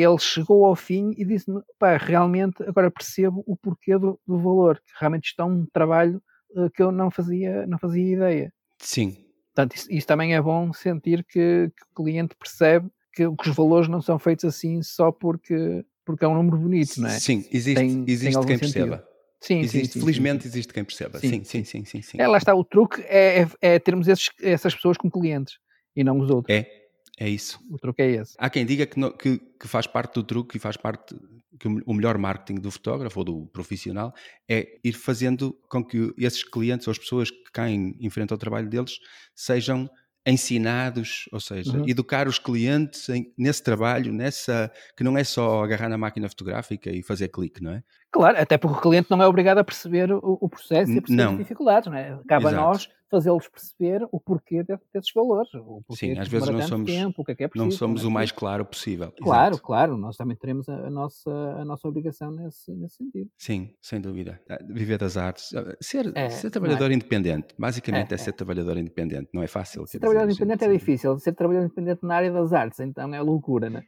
ele 0.00 0.18
chegou 0.18 0.64
ao 0.64 0.74
fim 0.74 1.12
e 1.16 1.24
disse-me, 1.24 1.60
pá, 1.78 1.96
realmente 1.96 2.62
agora 2.62 2.90
percebo 2.90 3.42
o 3.46 3.56
porquê 3.56 3.98
do, 3.98 4.18
do 4.26 4.38
valor, 4.38 4.78
que 4.78 4.92
realmente 4.98 5.26
está 5.26 5.44
um 5.44 5.66
trabalho 5.72 6.22
uh, 6.56 6.70
que 6.70 6.82
eu 6.82 6.90
não 6.90 7.10
fazia, 7.10 7.66
não 7.66 7.78
fazia 7.78 8.14
ideia. 8.14 8.52
Sim. 8.78 9.16
Portanto, 9.54 9.76
isso, 9.76 9.92
isso 9.92 10.06
também 10.06 10.34
é 10.34 10.40
bom 10.40 10.72
sentir 10.72 11.24
que, 11.24 11.70
que, 11.76 11.84
o 11.90 11.94
cliente 11.94 12.34
percebe 12.36 12.88
que, 13.14 13.30
que, 13.30 13.50
os 13.50 13.54
valores 13.54 13.86
não 13.86 14.00
são 14.00 14.18
feitos 14.18 14.46
assim 14.46 14.82
só 14.82 15.12
porque, 15.12 15.84
porque 16.06 16.24
é 16.24 16.28
um 16.28 16.34
número 16.34 16.56
bonito, 16.56 16.98
não 16.98 17.08
é? 17.08 17.20
Sim, 17.20 17.44
existe, 17.52 17.74
tem, 17.74 18.04
existe 18.08 18.34
tem 18.34 18.46
quem 18.46 18.58
sentido. 18.58 18.88
perceba. 18.88 19.08
Sim, 19.42 19.58
existe, 19.58 19.94
sim, 19.94 20.00
felizmente 20.00 20.44
sim, 20.44 20.48
existe 20.48 20.72
quem 20.72 20.84
perceba. 20.84 21.18
Sim, 21.18 21.44
sim, 21.44 21.64
sim, 21.64 21.84
sim. 21.84 22.00
sim, 22.00 22.16
É, 22.18 22.28
lá 22.28 22.38
está, 22.38 22.54
o 22.54 22.64
truque 22.64 23.02
é, 23.02 23.42
é, 23.42 23.48
é 23.60 23.78
termos 23.78 24.08
esses, 24.08 24.30
essas 24.40 24.74
pessoas 24.74 24.96
como 24.96 25.12
clientes 25.12 25.58
e 25.94 26.02
não 26.02 26.18
os 26.18 26.30
outros. 26.30 26.56
É, 26.56 26.81
é 27.22 27.28
isso. 27.28 27.60
O 27.70 27.78
truque 27.78 28.02
é 28.02 28.10
esse. 28.10 28.34
Há 28.36 28.50
quem 28.50 28.66
diga 28.66 28.84
que, 28.84 28.98
no, 28.98 29.16
que, 29.16 29.38
que, 29.38 29.68
faz 29.68 29.86
parte 29.86 30.14
do 30.14 30.24
truque 30.24 30.56
e 30.56 30.60
faz 30.60 30.76
parte 30.76 31.14
que 31.56 31.68
o 31.68 31.94
melhor 31.94 32.18
marketing 32.18 32.60
do 32.60 32.68
fotógrafo 32.68 33.20
ou 33.20 33.24
do 33.24 33.46
profissional 33.46 34.12
é 34.48 34.80
ir 34.82 34.94
fazendo 34.94 35.56
com 35.68 35.84
que 35.84 36.12
esses 36.18 36.42
clientes 36.42 36.88
ou 36.88 36.90
as 36.90 36.98
pessoas 36.98 37.30
que 37.30 37.52
caem 37.52 37.96
em 38.00 38.10
frente 38.10 38.32
ao 38.32 38.38
trabalho 38.38 38.68
deles 38.68 38.98
sejam 39.36 39.88
ensinados, 40.26 41.28
ou 41.30 41.38
seja, 41.38 41.78
uhum. 41.78 41.88
educar 41.88 42.26
os 42.26 42.40
clientes 42.40 43.08
em, 43.08 43.32
nesse 43.38 43.62
trabalho, 43.62 44.12
nessa 44.12 44.72
que 44.96 45.04
não 45.04 45.16
é 45.16 45.22
só 45.22 45.62
agarrar 45.62 45.88
na 45.88 45.98
máquina 45.98 46.28
fotográfica 46.28 46.90
e 46.90 47.02
fazer 47.04 47.28
clique, 47.28 47.62
não 47.62 47.72
é? 47.72 47.84
Claro, 48.12 48.38
até 48.38 48.58
porque 48.58 48.76
o 48.76 48.80
cliente 48.80 49.10
não 49.10 49.22
é 49.22 49.26
obrigado 49.26 49.58
a 49.58 49.64
perceber 49.64 50.12
o, 50.12 50.38
o 50.38 50.48
processo 50.48 50.92
e 50.92 50.98
a 50.98 51.00
perceber 51.00 51.24
não. 51.24 51.32
as 51.32 51.38
dificuldades, 51.38 51.90
não 51.90 51.96
é? 51.96 52.20
Cabe 52.28 52.44
Exato. 52.44 52.56
a 52.56 52.60
nós 52.60 52.88
fazê-los 53.10 53.46
perceber 53.48 54.06
o 54.10 54.18
porquê 54.20 54.62
desses 54.62 55.12
valores. 55.14 55.52
O 55.54 55.82
porquê 55.86 56.14
Sim, 56.14 56.18
às 56.18 56.28
vezes 56.28 56.48
não 56.48 56.62
somos, 56.62 56.90
tempo, 56.90 57.22
o 57.22 57.24
que 57.24 57.32
é 57.32 57.34
que 57.34 57.44
é 57.44 57.48
preciso, 57.48 57.64
não 57.64 57.70
somos 57.70 58.04
é 58.04 58.06
o 58.06 58.10
mais 58.10 58.30
claro 58.32 58.64
possível. 58.64 59.12
Claro, 59.22 59.54
Exato. 59.54 59.62
claro, 59.62 59.96
nós 59.96 60.16
também 60.16 60.36
teremos 60.36 60.68
a, 60.68 60.74
a, 60.74 60.90
nossa, 60.90 61.30
a 61.30 61.64
nossa 61.64 61.88
obrigação 61.88 62.30
nesse, 62.30 62.72
nesse 62.72 62.96
sentido. 62.96 63.30
Sim, 63.36 63.74
sem 63.80 64.00
dúvida. 64.00 64.40
Ah, 64.48 64.58
viver 64.66 64.98
das 64.98 65.16
artes, 65.16 65.54
ah, 65.54 65.76
ser, 65.80 66.10
é, 66.14 66.28
ser 66.28 66.50
trabalhador 66.50 66.90
é? 66.90 66.94
independente, 66.94 67.54
basicamente 67.58 68.12
é, 68.12 68.14
é, 68.14 68.18
ser 68.18 68.32
trabalhador 68.32 68.78
independente, 68.78 69.28
não 69.32 69.42
é 69.42 69.46
fácil. 69.46 69.86
Ser 69.86 70.00
trabalhador 70.00 70.30
independente 70.30 70.64
é 70.64 70.72
difícil, 70.72 71.18
ser 71.18 71.32
trabalhador 71.32 71.66
independente 71.66 72.00
na 72.02 72.14
área 72.14 72.32
das 72.32 72.52
artes, 72.52 72.80
então 72.80 73.14
é 73.14 73.20
loucura, 73.20 73.70
não 73.70 73.80
é? 73.80 73.84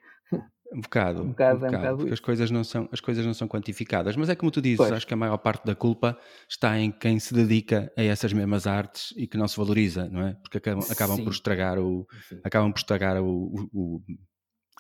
Um 0.75 0.81
bocado, 0.81 1.23
um 1.23 1.29
bocado, 1.29 1.57
um 1.57 1.61
bocado, 1.61 1.75
é 1.75 1.79
um 1.79 1.81
bocado 1.81 1.97
porque 1.99 2.13
as 2.13 2.21
coisas, 2.21 2.51
não 2.51 2.65
são, 2.65 2.89
as 2.91 3.01
coisas 3.01 3.25
não 3.25 3.33
são 3.33 3.47
quantificadas. 3.47 4.17
Mas 4.17 4.29
é 4.29 4.35
como 4.35 4.51
tu 4.51 4.61
dizes, 4.61 4.79
pois. 4.79 4.93
acho 4.93 5.07
que 5.07 5.15
a 5.15 5.17
maior 5.17 5.39
parte 5.39 5.65
da 5.65 5.75
culpa 5.75 6.19
está 6.49 6.77
em 6.79 6.91
quem 6.91 7.21
se 7.21 7.33
dedica 7.33 7.93
a 7.97 8.03
essas 8.03 8.33
mesmas 8.33 8.67
artes 8.67 9.15
e 9.17 9.29
que 9.29 9.37
não 9.37 9.47
se 9.47 9.57
valoriza, 9.57 10.09
não 10.09 10.27
é? 10.27 10.35
Porque 10.35 10.59
acabam, 10.59 10.85
acabam 10.91 11.23
por 11.23 11.31
estragar 11.31 11.79
o, 11.79 12.07
acabam 12.43 12.73
por 12.73 12.79
estragar 12.79 13.23
o, 13.23 13.69
o, 13.73 14.03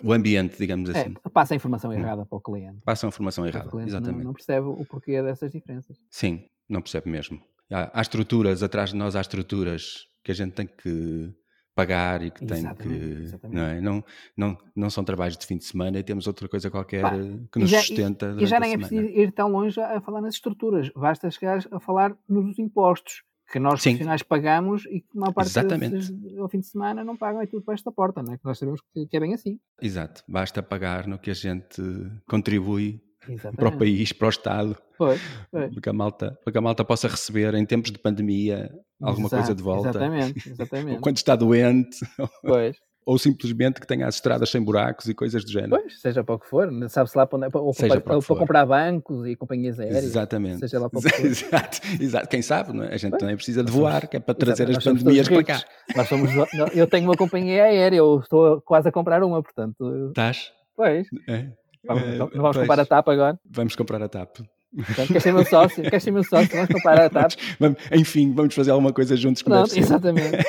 o 0.02 0.12
ambiente, 0.12 0.58
digamos 0.58 0.90
é, 0.90 1.00
assim. 1.00 1.14
Passa 1.32 1.54
a 1.54 1.56
informação 1.56 1.90
hum. 1.90 1.94
errada 1.94 2.26
para 2.26 2.36
o 2.36 2.40
cliente. 2.40 2.80
Passa 2.84 3.06
a 3.06 3.08
informação 3.08 3.46
errada, 3.46 3.70
exatamente. 3.82 4.18
Não, 4.18 4.24
não, 4.24 4.32
percebe 4.32 4.66
o 4.66 4.84
porquê 4.84 5.22
dessas 5.22 5.52
diferenças. 5.52 5.96
Sim, 6.10 6.44
não 6.68 6.82
percebe 6.82 7.08
mesmo. 7.08 7.40
Há, 7.72 7.98
há 7.98 8.02
estruturas, 8.02 8.64
atrás 8.64 8.90
de 8.90 8.96
nós 8.96 9.14
há 9.14 9.20
estruturas 9.20 10.06
que 10.24 10.32
a 10.32 10.34
gente 10.34 10.52
tem 10.52 10.66
que 10.66 11.32
pagar 11.74 12.22
e 12.22 12.30
que 12.30 12.44
exatamente, 12.44 12.76
tem 12.76 12.88
que. 12.88 13.22
Exatamente. 13.22 13.56
Não, 13.56 13.66
é? 13.66 13.80
não, 13.80 14.04
não, 14.36 14.58
não 14.74 14.90
são 14.90 15.04
trabalhos 15.04 15.36
de 15.36 15.46
fim 15.46 15.56
de 15.56 15.64
semana 15.64 15.98
e 15.98 16.02
temos 16.02 16.26
outra 16.26 16.48
coisa 16.48 16.70
qualquer 16.70 17.02
Pá, 17.02 17.12
que 17.52 17.58
nos 17.58 17.70
já, 17.70 17.80
sustenta. 17.80 18.36
E, 18.38 18.46
já 18.46 18.60
nem 18.60 18.74
é 18.74 18.78
preciso 18.78 19.06
ir 19.06 19.32
tão 19.32 19.48
longe 19.48 19.80
a 19.80 20.00
falar 20.00 20.20
nas 20.20 20.34
estruturas, 20.34 20.90
basta 20.94 21.30
chegar 21.30 21.64
a 21.70 21.80
falar 21.80 22.16
nos 22.28 22.58
impostos 22.58 23.22
que 23.50 23.58
nós 23.58 23.82
Sim. 23.82 23.90
profissionais 23.90 24.22
pagamos 24.22 24.86
e 24.86 25.00
que 25.00 25.08
uma 25.14 25.32
parte 25.32 25.52
desses, 25.52 26.12
ao 26.38 26.48
fim 26.48 26.60
de 26.60 26.66
semana 26.66 27.04
não 27.04 27.16
pagam 27.16 27.42
e 27.42 27.46
tudo 27.46 27.62
para 27.62 27.74
esta 27.74 27.92
porta, 27.92 28.22
não 28.22 28.32
é? 28.32 28.38
Que 28.38 28.44
nós 28.44 28.58
sabemos 28.58 28.80
que, 28.92 29.06
que 29.06 29.16
é 29.16 29.20
bem 29.20 29.34
assim. 29.34 29.60
Exato, 29.80 30.24
basta 30.26 30.62
pagar 30.62 31.06
no 31.06 31.18
que 31.18 31.30
a 31.30 31.34
gente 31.34 31.82
contribui 32.26 33.03
Exatamente. 33.28 33.56
para 33.56 33.68
o 33.68 33.78
país, 33.78 34.12
para 34.12 34.26
o 34.26 34.30
Estado, 34.30 34.76
pois, 34.98 35.20
pois. 35.50 35.72
Para, 35.72 35.80
que 35.80 35.88
a 35.88 35.92
malta, 35.92 36.38
para 36.44 36.52
que 36.52 36.58
a 36.58 36.60
malta 36.60 36.84
possa 36.84 37.08
receber 37.08 37.54
em 37.54 37.64
tempos 37.64 37.90
de 37.90 37.98
pandemia 37.98 38.70
alguma 39.00 39.26
Exato, 39.26 39.42
coisa 39.42 39.54
de 39.54 39.62
volta. 39.62 39.88
Exatamente, 39.90 40.48
exatamente. 40.50 41.00
quando 41.00 41.16
está 41.16 41.36
doente. 41.36 41.98
Pois. 42.42 42.76
Ou 43.06 43.18
simplesmente 43.18 43.82
que 43.82 43.86
tenha 43.86 44.06
as 44.06 44.14
estradas 44.14 44.48
sem 44.48 44.62
buracos 44.62 45.06
e 45.10 45.14
coisas 45.14 45.44
do 45.44 45.52
género. 45.52 45.78
Pois, 45.78 46.00
seja 46.00 46.24
para 46.24 46.36
o 46.36 46.38
que 46.38 46.48
for, 46.48 46.70
sabe-se 46.88 47.18
lá 47.18 47.26
para, 47.26 47.50
ou 47.52 47.74
para, 47.74 48.00
para, 48.00 48.18
para 48.18 48.36
comprar 48.36 48.64
bancos 48.64 49.26
e 49.26 49.36
companhias 49.36 49.78
aéreas. 49.78 50.04
Exatamente. 50.04 50.60
Seja 50.60 50.78
lá 50.78 50.88
para 50.88 51.00
o 51.00 51.02
que 51.02 51.10
for. 51.10 51.20
Exato, 51.26 51.80
exato. 52.00 52.28
Quem 52.28 52.40
sabe, 52.40 52.72
não 52.72 52.84
é? 52.84 52.94
a 52.94 52.96
gente 52.96 53.10
pois. 53.10 53.20
também 53.20 53.36
precisa 53.36 53.62
de 53.62 53.70
voar, 53.70 54.08
que 54.08 54.16
é 54.16 54.20
para 54.20 54.34
trazer 54.34 54.70
Exato, 54.70 54.88
as 54.88 55.02
pandemias 55.02 55.28
para 55.28 55.44
cá. 55.44 55.62
Nós 55.94 56.08
somos, 56.08 56.30
eu 56.74 56.86
tenho 56.86 57.04
uma 57.04 57.14
companhia 57.14 57.64
aérea, 57.64 57.98
eu 57.98 58.20
estou 58.20 58.62
quase 58.62 58.88
a 58.88 58.92
comprar 58.92 59.22
uma, 59.22 59.42
portanto. 59.42 60.08
Estás? 60.08 60.50
Pois. 60.74 61.06
É. 61.28 61.52
Vamos, 61.86 62.02
é, 62.02 62.18
vamos 62.18 62.56
comprar 62.56 62.80
a 62.80 62.86
TAP 62.86 63.08
agora? 63.08 63.40
Vamos 63.44 63.76
comprar 63.76 64.02
a 64.02 64.08
TAP. 64.08 64.38
Então, 64.76 65.06
quer 65.06 65.20
ser 65.20 65.32
meu 65.32 65.44
sócio? 65.44 65.82
Quer 65.88 66.00
ser 66.00 66.10
meu 66.10 66.24
sócio? 66.24 66.50
Vamos 66.50 66.68
comprar 66.68 67.00
a 67.00 67.08
TAP? 67.08 67.34
Vamos, 67.60 67.78
enfim, 67.92 68.32
vamos 68.34 68.54
fazer 68.54 68.72
alguma 68.72 68.92
coisa 68.92 69.16
juntos 69.16 69.40
com 69.42 69.50
Não, 69.50 69.62
Exatamente. 69.64 70.36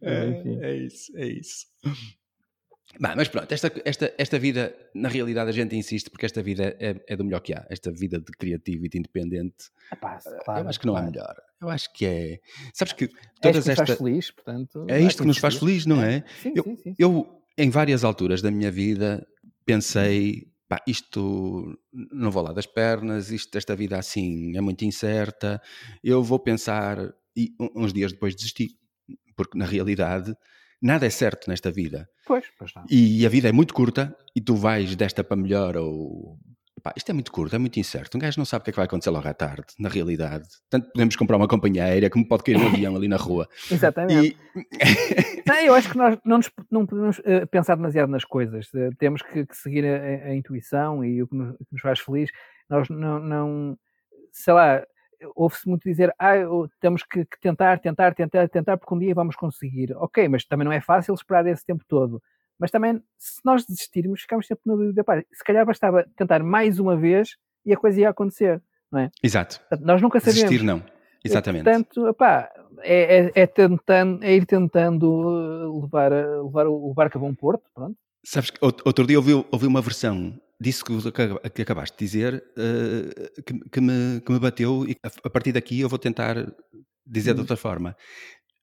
é, 0.00 0.42
é, 0.62 0.76
isso, 0.76 1.16
é 1.16 1.26
isso. 1.26 1.66
Bah, 3.00 3.14
mas 3.16 3.28
pronto, 3.28 3.50
esta, 3.50 3.72
esta, 3.84 4.14
esta 4.18 4.38
vida, 4.38 4.74
na 4.94 5.08
realidade, 5.08 5.48
a 5.48 5.52
gente 5.52 5.74
insiste 5.74 6.10
porque 6.10 6.26
esta 6.26 6.42
vida 6.42 6.76
é, 6.78 7.02
é 7.08 7.16
do 7.16 7.24
melhor 7.24 7.40
que 7.40 7.54
há. 7.54 7.66
Esta 7.70 7.90
vida 7.90 8.20
de 8.20 8.30
criativo 8.32 8.84
e 8.84 8.88
de 8.88 8.98
independente. 8.98 9.70
Epá, 9.92 10.18
claro, 10.44 10.64
eu 10.64 10.68
acho 10.68 10.78
que 10.78 10.86
não 10.86 10.94
claro. 10.94 11.08
há 11.08 11.10
melhor. 11.10 11.34
Eu 11.60 11.68
acho 11.68 11.92
que 11.92 12.06
é. 12.06 12.38
Sabes 12.74 12.92
que 12.92 13.08
todas 13.40 13.66
é 13.66 13.72
estas. 13.72 13.88
faz 13.88 13.98
feliz, 13.98 14.30
portanto. 14.30 14.86
É 14.88 15.00
isto 15.00 15.22
que 15.22 15.26
nos 15.26 15.38
faz 15.38 15.56
feliz, 15.56 15.86
não 15.86 16.02
é? 16.02 16.16
é? 16.16 16.24
Sim, 16.42 16.52
eu, 16.54 16.64
sim, 16.64 16.76
sim. 16.76 16.94
eu, 16.98 17.41
em 17.56 17.70
várias 17.70 18.04
alturas 18.04 18.42
da 18.42 18.50
minha 18.50 18.70
vida, 18.70 19.26
pensei. 19.64 20.50
Pá, 20.68 20.82
isto 20.86 21.78
não 21.92 22.30
vou 22.30 22.42
lá 22.42 22.52
das 22.52 22.64
pernas, 22.64 23.30
isto, 23.30 23.58
esta 23.58 23.76
vida 23.76 23.98
assim 23.98 24.56
é 24.56 24.60
muito 24.60 24.86
incerta, 24.86 25.60
eu 26.02 26.22
vou 26.22 26.38
pensar, 26.38 27.12
e 27.36 27.54
uns 27.76 27.92
dias 27.92 28.12
depois 28.12 28.34
desisti 28.34 28.78
porque 29.36 29.58
na 29.58 29.66
realidade 29.66 30.34
nada 30.80 31.06
é 31.06 31.10
certo 31.10 31.48
nesta 31.48 31.70
vida. 31.70 32.08
Pois, 32.26 32.46
pois 32.58 32.72
não. 32.74 32.84
E 32.90 33.24
a 33.26 33.28
vida 33.28 33.48
é 33.48 33.52
muito 33.52 33.74
curta 33.74 34.16
e 34.34 34.40
tu 34.40 34.54
vais 34.54 34.96
desta 34.96 35.22
para 35.22 35.36
melhor 35.36 35.76
ou 35.76 36.38
Pá, 36.82 36.92
isto 36.96 37.10
é 37.10 37.12
muito 37.12 37.30
curto, 37.30 37.54
é 37.54 37.58
muito 37.58 37.78
incerto. 37.78 38.16
Um 38.16 38.20
gajo 38.20 38.40
não 38.40 38.44
sabe 38.44 38.62
o 38.62 38.64
que 38.64 38.70
é 38.70 38.72
que 38.72 38.76
vai 38.76 38.86
acontecer 38.86 39.10
logo 39.10 39.28
à 39.28 39.32
tarde, 39.32 39.66
na 39.78 39.88
realidade. 39.88 40.48
Tanto 40.68 40.90
podemos 40.90 41.14
comprar 41.14 41.36
uma 41.36 41.46
companhia 41.46 41.84
aérea 41.84 42.10
como 42.10 42.26
pode 42.26 42.42
cair 42.42 42.56
um 42.56 42.66
avião 42.66 42.96
ali 42.96 43.06
na 43.06 43.16
rua. 43.16 43.48
Exatamente. 43.70 44.36
E... 44.56 45.42
não, 45.46 45.56
eu 45.60 45.74
acho 45.74 45.90
que 45.90 45.96
nós 45.96 46.18
não, 46.24 46.38
nos, 46.38 46.50
não 46.68 46.84
podemos 46.84 47.18
uh, 47.20 47.46
pensar 47.48 47.76
demasiado 47.76 48.10
nas 48.10 48.24
coisas. 48.24 48.66
Uh, 48.74 48.90
temos 48.98 49.22
que, 49.22 49.46
que 49.46 49.56
seguir 49.56 49.84
a, 49.84 50.30
a, 50.30 50.34
intuição 50.34 51.04
e 51.04 51.22
o 51.22 51.28
que 51.28 51.36
nos, 51.36 51.56
que 51.56 51.72
nos, 51.72 51.82
faz 51.82 52.00
feliz. 52.00 52.30
Nós 52.68 52.88
não, 52.88 53.20
não 53.20 53.78
sei 54.32 54.54
lá, 54.54 54.84
ouve-se 55.36 55.68
muito 55.68 55.88
dizer, 55.88 56.12
ah, 56.18 56.34
temos 56.80 57.04
que, 57.04 57.24
que, 57.24 57.40
tentar, 57.40 57.78
tentar, 57.78 58.12
tentar, 58.12 58.48
tentar, 58.48 58.76
porque 58.76 58.92
um 58.92 58.98
dia 58.98 59.14
vamos 59.14 59.36
conseguir. 59.36 59.94
Ok, 59.98 60.26
mas 60.28 60.44
também 60.44 60.64
não 60.64 60.72
é 60.72 60.80
fácil 60.80 61.14
esperar 61.14 61.46
esse 61.46 61.64
tempo 61.64 61.84
todo. 61.86 62.20
Mas 62.62 62.70
também, 62.70 63.02
se 63.18 63.40
nós 63.44 63.66
desistirmos, 63.66 64.20
ficamos 64.20 64.46
sempre 64.46 64.62
na 64.66 64.76
dúvida. 64.76 65.02
Pá, 65.02 65.20
se 65.32 65.42
calhar 65.44 65.66
bastava 65.66 66.06
tentar 66.16 66.44
mais 66.44 66.78
uma 66.78 66.96
vez 66.96 67.30
e 67.66 67.72
a 67.72 67.76
coisa 67.76 68.00
ia 68.00 68.08
acontecer, 68.08 68.62
não 68.90 69.00
é? 69.00 69.10
Exato. 69.20 69.58
Portanto, 69.58 69.84
nós 69.84 70.00
nunca 70.00 70.20
sabemos. 70.20 70.42
Desistir 70.42 70.64
não. 70.64 70.80
Exatamente. 71.24 71.64
Portanto, 71.64 72.16
é, 72.82 73.18
é, 73.18 73.32
é, 73.34 73.46
tentando, 73.48 74.22
é 74.22 74.32
ir 74.36 74.46
tentando 74.46 75.10
uh, 75.10 75.82
levar, 75.82 76.12
levar 76.12 76.68
o 76.68 76.94
barco 76.94 77.18
a 77.18 77.20
bom 77.20 77.34
porto, 77.34 77.64
pronto. 77.74 77.96
Sabes 78.24 78.50
que 78.50 78.58
outro 78.62 79.04
dia 79.08 79.18
ouvi, 79.18 79.32
ouvi 79.50 79.66
uma 79.66 79.82
versão 79.82 80.40
disso 80.60 80.84
que, 80.84 81.50
que 81.50 81.62
acabaste 81.62 81.96
de 81.98 82.04
dizer 82.04 82.44
uh, 82.56 83.42
que, 83.42 83.58
que, 83.70 83.80
me, 83.80 84.20
que 84.20 84.30
me 84.32 84.38
bateu 84.38 84.84
e 84.86 84.96
a, 85.02 85.30
partir 85.30 85.50
daqui 85.50 85.80
eu 85.80 85.88
vou 85.88 85.98
tentar 85.98 86.36
dizer 87.04 87.32
hum. 87.32 87.34
de 87.34 87.40
outra 87.40 87.56
forma. 87.56 87.96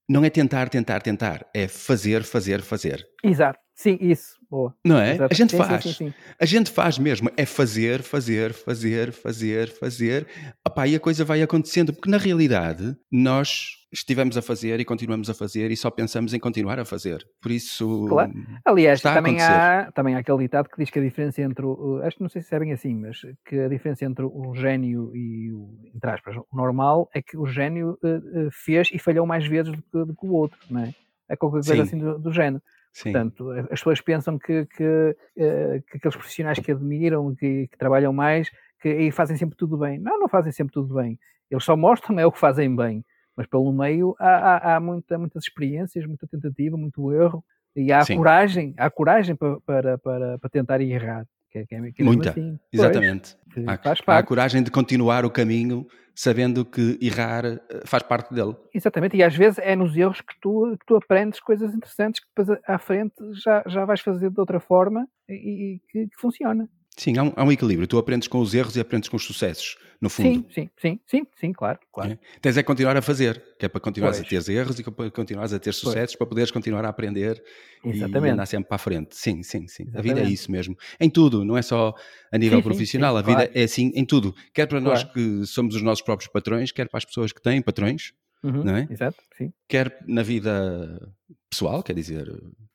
Não 0.08 0.24
é 0.24 0.30
tentar, 0.30 0.70
tentar, 0.70 1.02
tentar, 1.02 1.46
é 1.54 1.68
fazer, 1.68 2.24
fazer, 2.24 2.62
fazer. 2.62 3.06
Exato. 3.24 3.60
Sim, 3.80 3.98
isso, 4.02 4.38
boa. 4.52 4.76
Não 4.84 5.00
é? 5.00 5.14
Exato. 5.14 5.34
A 5.34 5.34
gente 5.34 5.52
sim, 5.52 5.58
faz. 5.58 5.84
Sim, 5.84 5.94
sim, 5.94 6.14
a 6.38 6.46
gente 6.46 6.70
faz 6.70 7.00
mesmo. 7.00 7.32
É 7.38 7.46
fazer, 7.46 8.02
fazer, 8.02 8.52
fazer, 8.52 9.14
fazer, 9.14 9.70
fazer. 9.70 10.28
Opá, 10.68 10.86
e 10.86 10.98
a 10.98 11.00
coisa 11.00 11.24
vai 11.24 11.42
acontecendo, 11.42 11.94
porque 11.94 12.10
na 12.10 12.18
realidade 12.18 12.98
nós 13.10 13.78
estivemos 13.90 14.36
a 14.36 14.42
fazer 14.42 14.82
e 14.82 14.86
continuamos 14.86 15.30
a 15.30 15.34
fazer 15.34 15.72
e 15.72 15.78
só 15.78 15.90
pensamos 15.90 16.34
em 16.34 16.40
continuar 16.42 16.78
a 16.78 16.84
fazer. 16.84 17.26
Por 17.42 17.52
isso. 17.52 18.06
Claro. 18.10 18.34
Aliás, 18.66 19.02
também, 19.02 19.40
há, 19.40 19.90
também 19.94 20.14
há 20.14 20.20
aquele 20.20 20.40
ditado 20.40 20.68
que 20.68 20.76
diz 20.76 20.90
que 20.90 21.00
a 21.00 21.02
diferença 21.02 21.42
entre. 21.42 21.66
O, 21.66 22.02
acho 22.04 22.18
que 22.18 22.22
não 22.22 22.30
sei 22.30 22.42
se 22.42 22.54
é 22.54 22.60
bem 22.60 22.74
assim, 22.74 22.94
mas 22.94 23.22
que 23.46 23.58
a 23.62 23.70
diferença 23.70 24.04
entre 24.04 24.26
o 24.26 24.54
gênio 24.56 25.16
e 25.16 25.54
o, 25.54 25.80
entre 25.96 26.12
aspas, 26.12 26.36
o 26.36 26.46
normal 26.54 27.10
é 27.14 27.22
que 27.22 27.38
o 27.38 27.46
gênio 27.46 27.98
uh, 28.04 28.50
fez 28.52 28.90
e 28.92 29.00
falhou 29.00 29.26
mais 29.26 29.48
vezes 29.48 29.72
do 29.72 29.82
que, 29.82 30.06
do 30.06 30.14
que 30.14 30.28
o 30.28 30.34
outro, 30.34 30.60
não 30.70 30.82
é? 30.82 30.94
É 31.30 31.38
qualquer 31.38 31.64
coisa 31.66 31.84
assim 31.84 31.98
do, 31.98 32.20
do 32.20 32.34
género. 32.34 32.62
Sim. 32.92 33.12
Portanto, 33.12 33.52
as 33.52 33.68
pessoas 33.80 34.02
pensam 34.02 34.38
que, 34.38 34.66
que, 34.66 35.16
eh, 35.38 35.82
que 35.90 35.98
aqueles 35.98 36.16
profissionais 36.16 36.60
que 36.60 36.72
admiram, 36.72 37.34
que, 37.36 37.68
que 37.68 37.78
trabalham 37.78 38.12
mais, 38.12 38.50
que 38.82 38.90
e 38.90 39.12
fazem 39.12 39.38
sempre 39.38 39.56
tudo 39.56 39.78
bem. 39.78 40.00
Não, 40.00 40.20
não 40.20 40.28
fazem 40.28 40.52
sempre 40.52 40.74
tudo 40.74 40.96
bem. 40.96 41.20
Eles 41.50 41.64
só 41.64 41.76
mostram 41.76 42.20
é 42.20 42.26
o 42.26 42.32
que 42.32 42.40
fazem 42.40 42.76
bem. 42.76 43.04
Mas 43.36 43.48
pelo 43.48 43.72
meio 43.72 44.16
há, 44.20 44.28
há, 44.30 44.76
há 44.76 44.80
muita, 44.80 45.18
muitas 45.18 45.44
experiências, 45.44 46.06
muita 46.06 46.28
tentativa, 46.28 46.76
muito 46.76 47.12
erro. 47.14 47.44
E 47.76 47.92
há 47.92 48.02
Sim. 48.02 48.18
coragem, 48.18 48.74
há 48.78 48.90
coragem 48.90 49.36
para, 49.36 49.62
para, 49.62 49.98
para, 49.98 50.40
para 50.40 50.50
tentar 50.50 50.82
errar. 50.82 51.26
Que, 51.50 51.60
é, 51.60 51.66
que 51.66 51.76
é, 51.76 51.92
que 51.92 52.04
Muita, 52.04 52.30
assim. 52.30 52.60
exatamente. 52.72 53.36
Pois, 53.54 53.68
há, 53.68 54.14
há, 54.14 54.18
a 54.20 54.24
coragem 54.24 54.62
de 54.62 54.70
continuar 54.70 55.26
o 55.26 55.32
caminho 55.32 55.88
sabendo 56.20 56.66
que 56.66 56.98
errar 57.02 57.46
eh, 57.46 57.60
faz 57.86 58.04
parte 58.04 58.34
dele. 58.34 58.54
Exatamente, 58.74 59.16
e 59.16 59.24
às 59.24 59.34
vezes 59.34 59.58
é 59.60 59.74
nos 59.74 59.96
erros 59.96 60.20
que 60.20 60.38
tu, 60.42 60.76
que 60.78 60.86
tu 60.86 60.96
aprendes 60.98 61.40
coisas 61.40 61.74
interessantes 61.74 62.20
que 62.20 62.28
depois 62.36 62.60
à 62.68 62.78
frente 62.78 63.16
já, 63.42 63.64
já 63.66 63.86
vais 63.86 64.02
fazer 64.02 64.30
de 64.30 64.40
outra 64.40 64.60
forma 64.60 65.08
e, 65.30 65.76
e 65.76 65.82
que, 65.90 66.08
que 66.08 66.20
funciona. 66.20 66.70
Sim, 67.00 67.18
há 67.18 67.24
um, 67.24 67.32
há 67.34 67.44
um, 67.46 67.52
equilíbrio. 67.52 67.88
Tu 67.88 67.98
aprendes 67.98 68.28
com 68.28 68.40
os 68.40 68.54
erros 68.54 68.76
e 68.76 68.80
aprendes 68.82 69.08
com 69.08 69.16
os 69.16 69.24
sucessos, 69.24 69.78
no 70.02 70.10
fundo. 70.10 70.46
Sim, 70.54 70.54
sim, 70.54 70.70
sim, 70.78 71.00
sim, 71.06 71.28
sim 71.40 71.54
claro. 71.54 71.80
claro. 71.94 72.12
É. 72.12 72.20
Tens 72.42 72.58
é 72.58 72.62
continuar 72.62 72.98
a 72.98 73.02
fazer, 73.02 73.42
que 73.58 73.66
é 73.66 73.70
para 73.70 73.80
continuares 73.80 74.18
pois. 74.18 74.28
a 74.28 74.44
ter 74.46 74.52
erros 74.52 74.78
e 74.78 74.84
para 74.84 75.10
continuares 75.10 75.54
a 75.54 75.60
ter 75.60 75.74
sucessos, 75.74 76.16
pois. 76.16 76.16
para 76.18 76.28
poderes 76.28 76.52
continuar 76.52 76.84
a 76.84 76.90
aprender 76.90 77.42
Exatamente. 77.86 78.32
e 78.32 78.34
andar 78.34 78.46
sempre 78.48 78.68
para 78.68 78.76
a 78.76 78.80
frente. 78.80 79.16
Sim, 79.16 79.42
sim, 79.44 79.66
sim. 79.66 79.84
Exatamente. 79.84 79.98
A 79.98 80.02
vida 80.02 80.28
é 80.28 80.30
isso 80.30 80.52
mesmo. 80.52 80.76
Em 81.00 81.10
tudo, 81.10 81.46
não 81.46 81.56
é 81.56 81.62
só 81.62 81.96
a 82.34 82.38
nível 82.38 82.58
sim, 82.58 82.64
profissional, 82.64 83.16
sim, 83.16 83.24
sim, 83.24 83.24
a 83.24 83.28
vida 83.28 83.46
claro. 83.46 83.60
é 83.62 83.64
assim 83.64 83.92
em 83.96 84.06
tudo. 84.06 84.36
Quer 84.54 84.68
para 84.68 84.82
claro. 84.82 84.94
nós 84.94 85.14
que 85.14 85.46
somos 85.46 85.76
os 85.76 85.82
nossos 85.82 86.04
próprios 86.04 86.30
patrões, 86.30 86.70
quer 86.74 86.90
para 86.90 86.98
as 86.98 87.06
pessoas 87.06 87.32
que 87.32 87.42
têm 87.42 87.62
patrões, 87.62 88.12
uhum. 88.44 88.64
não 88.64 88.76
é? 88.76 88.88
Exato, 88.90 89.18
sim. 89.38 89.52
Quer 89.68 90.04
na 90.08 90.24
vida 90.24 91.12
pessoal, 91.50 91.84
quer 91.84 91.94
dizer, 91.94 92.32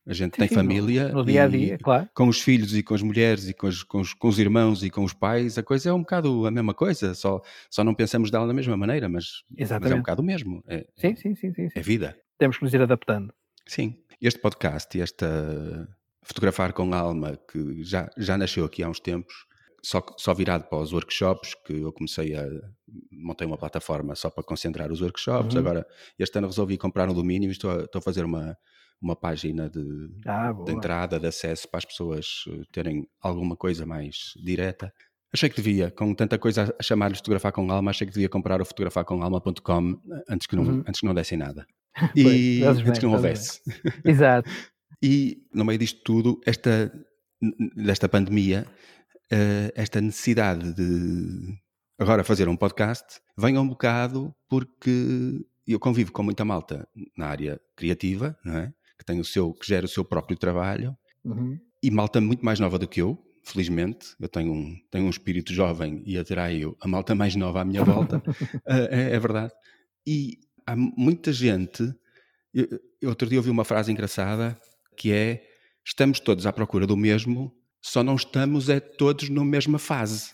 a 0.06 0.12
gente 0.12 0.34
sim, 0.34 0.40
tem 0.40 0.48
sim, 0.48 0.54
família. 0.54 1.08
No, 1.08 1.16
no, 1.16 1.24
dia 1.24 1.44
a 1.44 1.48
dia, 1.48 1.78
claro. 1.78 2.08
Com 2.14 2.28
os 2.28 2.40
filhos 2.40 2.74
e 2.74 2.82
com 2.82 2.94
as 2.94 3.02
mulheres 3.02 3.48
e 3.48 3.54
com 3.54 3.66
os, 3.66 3.82
com, 3.82 4.00
os, 4.00 4.12
com 4.12 4.28
os, 4.28 4.38
irmãos 4.38 4.82
e 4.82 4.90
com 4.90 5.02
os 5.02 5.12
pais, 5.12 5.56
a 5.56 5.62
coisa 5.62 5.90
é 5.90 5.92
um 5.92 6.00
bocado 6.00 6.46
a 6.46 6.50
mesma 6.50 6.74
coisa, 6.74 7.14
só, 7.14 7.40
só 7.70 7.82
não 7.82 7.94
pensamos 7.94 8.30
dela 8.30 8.46
da 8.46 8.52
mesma 8.52 8.76
maneira, 8.76 9.08
mas, 9.08 9.42
mas 9.58 9.70
é 9.70 9.94
um 9.94 9.98
bocado 9.98 10.22
o 10.22 10.24
mesmo. 10.24 10.62
É, 10.68 10.86
sim, 10.96 11.16
sim, 11.16 11.34
sim, 11.34 11.52
sim, 11.52 11.68
É 11.74 11.80
vida. 11.80 12.16
Temos 12.38 12.58
que 12.58 12.64
nos 12.64 12.74
ir 12.74 12.82
adaptando. 12.82 13.32
Sim. 13.66 13.96
Este 14.20 14.40
podcast 14.40 14.96
e 14.96 15.00
esta 15.00 15.88
Fotografar 16.22 16.72
com 16.72 16.94
Alma, 16.94 17.38
que 17.50 17.84
já, 17.84 18.10
já 18.16 18.38
nasceu 18.38 18.64
aqui 18.64 18.82
há 18.82 18.88
uns 18.88 18.98
tempos, 18.98 19.34
só, 19.84 20.02
só 20.16 20.32
virado 20.32 20.64
para 20.64 20.78
os 20.78 20.92
workshops, 20.92 21.54
que 21.66 21.74
eu 21.74 21.92
comecei 21.92 22.34
a. 22.34 22.44
montei 23.12 23.46
uma 23.46 23.58
plataforma 23.58 24.14
só 24.14 24.30
para 24.30 24.42
concentrar 24.42 24.90
os 24.90 25.00
workshops. 25.00 25.54
Uhum. 25.54 25.60
Agora, 25.60 25.86
este 26.18 26.38
ano 26.38 26.46
resolvi 26.46 26.78
comprar 26.78 27.08
um 27.08 27.14
domínio 27.14 27.48
e 27.48 27.52
estou 27.52 27.70
a, 27.70 27.84
estou 27.84 27.98
a 27.98 28.02
fazer 28.02 28.24
uma 28.24 28.56
uma 29.02 29.14
página 29.14 29.68
de, 29.68 30.08
ah, 30.26 30.52
de, 30.52 30.72
entrada, 30.72 31.20
de 31.20 31.26
acesso 31.26 31.68
para 31.68 31.78
as 31.78 31.84
pessoas 31.84 32.44
eh, 32.48 32.62
terem 32.72 33.06
alguma 33.20 33.54
coisa 33.54 33.84
mais 33.84 34.32
direta. 34.42 34.90
Achei 35.30 35.50
que 35.50 35.56
devia, 35.56 35.90
com 35.90 36.14
tanta 36.14 36.38
coisa 36.38 36.74
a 36.78 36.82
chamar-lhe 36.82 37.16
fotografar 37.16 37.52
com 37.52 37.70
alma, 37.70 37.90
achei 37.90 38.06
que 38.06 38.14
devia 38.14 38.28
comprar 38.28 38.62
o 38.62 38.64
fotografarcomalma.com 38.64 40.00
antes 40.28 40.46
que 40.46 40.56
não, 40.56 40.64
uhum. 40.64 40.84
antes 40.86 41.00
que 41.00 41.06
não 41.06 41.14
desse 41.14 41.36
nada. 41.36 41.66
E 42.16 42.60
pois, 42.62 42.62
antes 42.62 42.82
bem, 42.82 42.92
que 42.94 43.06
não 43.06 43.12
houvesse. 43.12 43.60
Exato. 44.04 44.48
e 45.02 45.44
no 45.52 45.64
meio 45.64 45.78
disto 45.78 46.00
tudo, 46.02 46.40
esta, 46.46 46.90
desta 47.76 48.08
pandemia, 48.08 48.66
eh, 49.30 49.72
esta 49.74 50.00
necessidade 50.00 50.74
de 50.74 51.58
agora 51.98 52.24
fazer 52.24 52.48
um 52.48 52.56
podcast 52.56 53.20
vem 53.36 53.56
um 53.58 53.68
bocado 53.68 54.34
porque 54.48 55.44
eu 55.66 55.78
convivo 55.78 56.12
com 56.12 56.22
muita 56.22 56.44
malta 56.44 56.86
na 57.16 57.26
área 57.26 57.60
criativa, 57.76 58.36
não 58.44 58.56
é? 58.58 58.72
que 58.98 59.04
tem 59.04 59.20
o 59.20 59.24
seu, 59.24 59.52
que 59.52 59.66
gera 59.66 59.86
o 59.86 59.88
seu 59.88 60.04
próprio 60.04 60.36
trabalho, 60.36 60.96
uhum. 61.24 61.58
e 61.82 61.90
malta 61.90 62.20
muito 62.20 62.44
mais 62.44 62.60
nova 62.60 62.78
do 62.78 62.86
que 62.86 63.00
eu, 63.00 63.18
felizmente. 63.42 64.14
Eu 64.20 64.28
tenho 64.28 64.52
um, 64.52 64.76
tenho 64.90 65.06
um 65.06 65.10
espírito 65.10 65.52
jovem 65.52 66.02
e 66.06 66.18
atraio 66.18 66.76
a 66.80 66.88
malta 66.88 67.14
mais 67.14 67.36
nova 67.36 67.60
à 67.60 67.64
minha 67.64 67.84
volta, 67.84 68.22
é, 68.66 69.14
é, 69.14 69.18
verdade. 69.18 69.52
E 70.06 70.38
há 70.66 70.74
muita 70.76 71.32
gente. 71.32 71.82
Eu, 72.52 72.80
eu 73.00 73.08
outro 73.08 73.28
dia 73.28 73.38
ouvi 73.38 73.50
uma 73.50 73.64
frase 73.64 73.90
engraçada 73.92 74.58
que 74.96 75.12
é: 75.12 75.42
estamos 75.84 76.20
todos 76.20 76.46
à 76.46 76.52
procura 76.52 76.86
do 76.86 76.96
mesmo, 76.96 77.54
só 77.84 78.02
não 78.02 78.14
estamos 78.14 78.70
é 78.70 78.80
todos 78.80 79.28
na 79.28 79.44
mesma 79.44 79.78
fase 79.78 80.32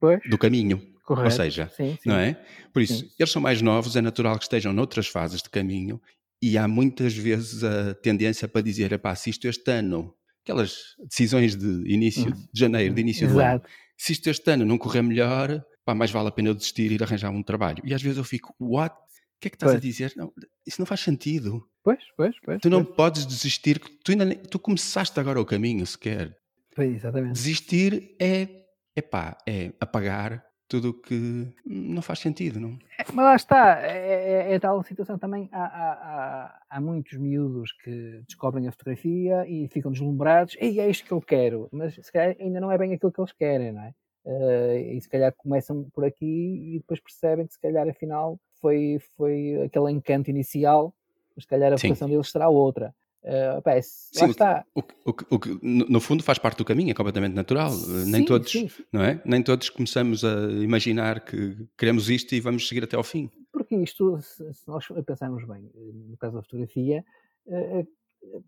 pois. 0.00 0.20
do 0.28 0.36
caminho. 0.36 0.82
Correto. 1.04 1.26
Ou 1.26 1.30
seja, 1.30 1.70
sim, 1.74 1.96
sim. 2.02 2.08
não 2.08 2.16
é? 2.16 2.34
Por 2.72 2.82
isso, 2.82 2.98
sim. 2.98 3.10
eles 3.16 3.30
são 3.30 3.40
mais 3.40 3.62
novos, 3.62 3.94
é 3.94 4.00
natural 4.00 4.36
que 4.36 4.42
estejam 4.42 4.72
noutras 4.72 5.06
fases 5.06 5.40
de 5.40 5.48
caminho 5.48 6.02
e 6.42 6.58
há 6.58 6.66
muitas 6.66 7.14
vezes 7.14 7.62
a 7.62 7.94
tendência 7.94 8.48
para 8.48 8.60
dizer, 8.60 8.98
pá, 8.98 9.14
se 9.14 9.30
isto 9.30 9.46
este 9.46 9.70
ano, 9.70 10.12
aquelas 10.42 10.96
decisões 11.08 11.54
de 11.54 11.84
início 11.86 12.32
de 12.32 12.60
janeiro, 12.60 12.92
de 12.92 13.00
início 13.00 13.26
Exato. 13.26 13.38
do 13.38 13.40
ano, 13.40 13.62
se 13.96 14.12
isto 14.12 14.28
este 14.28 14.50
ano 14.50 14.66
não 14.66 14.76
correr 14.76 15.02
melhor, 15.02 15.64
pá, 15.84 15.94
mais 15.94 16.10
vale 16.10 16.28
a 16.28 16.32
pena 16.32 16.48
eu 16.48 16.54
desistir 16.54 16.90
e 16.90 16.96
ir 16.96 17.02
arranjar 17.02 17.30
um 17.30 17.42
trabalho. 17.42 17.82
E 17.84 17.94
às 17.94 18.02
vezes 18.02 18.18
eu 18.18 18.24
fico, 18.24 18.52
what? 18.60 18.94
O 18.94 19.40
que 19.40 19.46
é 19.46 19.50
que 19.50 19.56
estás 19.56 19.72
pois. 19.72 19.78
a 19.78 19.80
dizer? 19.80 20.12
Não, 20.16 20.32
isso 20.66 20.80
não 20.80 20.86
faz 20.86 21.00
sentido. 21.00 21.64
Pois, 21.84 22.00
pois, 22.16 22.34
pois. 22.44 22.60
Tu 22.60 22.68
não 22.68 22.84
pois. 22.84 22.96
podes 22.96 23.24
desistir, 23.24 23.78
tu 23.78 24.10
ainda 24.10 24.24
nem, 24.24 24.36
tu 24.36 24.58
começaste 24.58 25.18
agora 25.20 25.40
o 25.40 25.46
caminho 25.46 25.86
sequer. 25.86 26.36
Pois, 26.78 26.94
exatamente. 26.94 27.32
Desistir 27.32 28.14
é, 28.20 28.46
é 28.94 29.02
pá, 29.02 29.36
é 29.44 29.72
apagar 29.80 30.44
tudo 30.68 30.90
o 30.90 30.94
que 30.94 31.52
não 31.66 32.00
faz 32.00 32.20
sentido, 32.20 32.60
não? 32.60 32.78
É, 32.96 33.04
mas 33.12 33.24
lá 33.24 33.34
está, 33.34 33.80
é, 33.82 34.52
é, 34.52 34.52
é 34.52 34.58
tal 34.60 34.80
situação 34.84 35.18
também. 35.18 35.48
Há, 35.50 35.64
há, 35.64 36.60
há, 36.70 36.80
muitos 36.80 37.18
miúdos 37.18 37.72
que 37.72 38.22
descobrem 38.28 38.68
a 38.68 38.70
fotografia 38.70 39.44
e 39.48 39.66
ficam 39.66 39.90
deslumbrados, 39.90 40.56
e 40.60 40.78
é 40.78 40.88
isto 40.88 41.04
que 41.04 41.10
eu 41.10 41.20
quero, 41.20 41.68
mas 41.72 41.96
se 41.96 42.12
calhar 42.12 42.36
ainda 42.38 42.60
não 42.60 42.70
é 42.70 42.78
bem 42.78 42.94
aquilo 42.94 43.10
que 43.10 43.20
eles 43.20 43.32
querem, 43.32 43.72
não 43.72 43.82
é? 43.82 43.92
Uh, 44.24 44.78
e 44.92 45.00
se 45.00 45.08
calhar 45.08 45.34
começam 45.36 45.90
por 45.92 46.04
aqui 46.04 46.76
e 46.76 46.78
depois 46.78 47.00
percebem 47.00 47.44
que 47.44 47.54
se 47.54 47.60
calhar 47.60 47.88
afinal 47.88 48.38
foi, 48.60 49.00
foi 49.16 49.64
aquele 49.64 49.90
encanto 49.90 50.30
inicial, 50.30 50.94
mas 51.34 51.42
se 51.42 51.48
calhar 51.48 51.72
a 51.72 51.76
vocação 51.76 52.08
deles 52.08 52.30
será 52.30 52.48
outra. 52.48 52.94
Uh, 53.22 53.60
pá, 53.62 53.72
Sim, 53.82 54.30
está. 54.30 54.64
O, 54.74 54.80
o, 54.80 55.10
o, 55.10 55.40
no 55.62 56.00
fundo 56.00 56.22
faz 56.22 56.38
parte 56.38 56.58
do 56.58 56.64
caminho, 56.64 56.90
é 56.90 56.94
completamente 56.94 57.34
natural. 57.34 57.70
Sim, 57.70 58.10
nem 58.10 58.24
todos, 58.24 58.50
sim. 58.50 58.70
não 58.92 59.02
é? 59.02 59.20
Nem 59.24 59.42
todos 59.42 59.68
começamos 59.70 60.24
a 60.24 60.50
imaginar 60.52 61.24
que 61.24 61.66
queremos 61.76 62.08
isto 62.08 62.34
e 62.34 62.40
vamos 62.40 62.66
seguir 62.68 62.84
até 62.84 62.96
ao 62.96 63.02
fim. 63.02 63.30
Porque 63.52 63.74
isto, 63.76 64.20
se, 64.20 64.44
nós 64.66 64.86
pensarmos 65.04 65.44
bem, 65.44 65.70
no 65.74 66.16
caso 66.16 66.36
da 66.36 66.42
fotografia, 66.42 67.04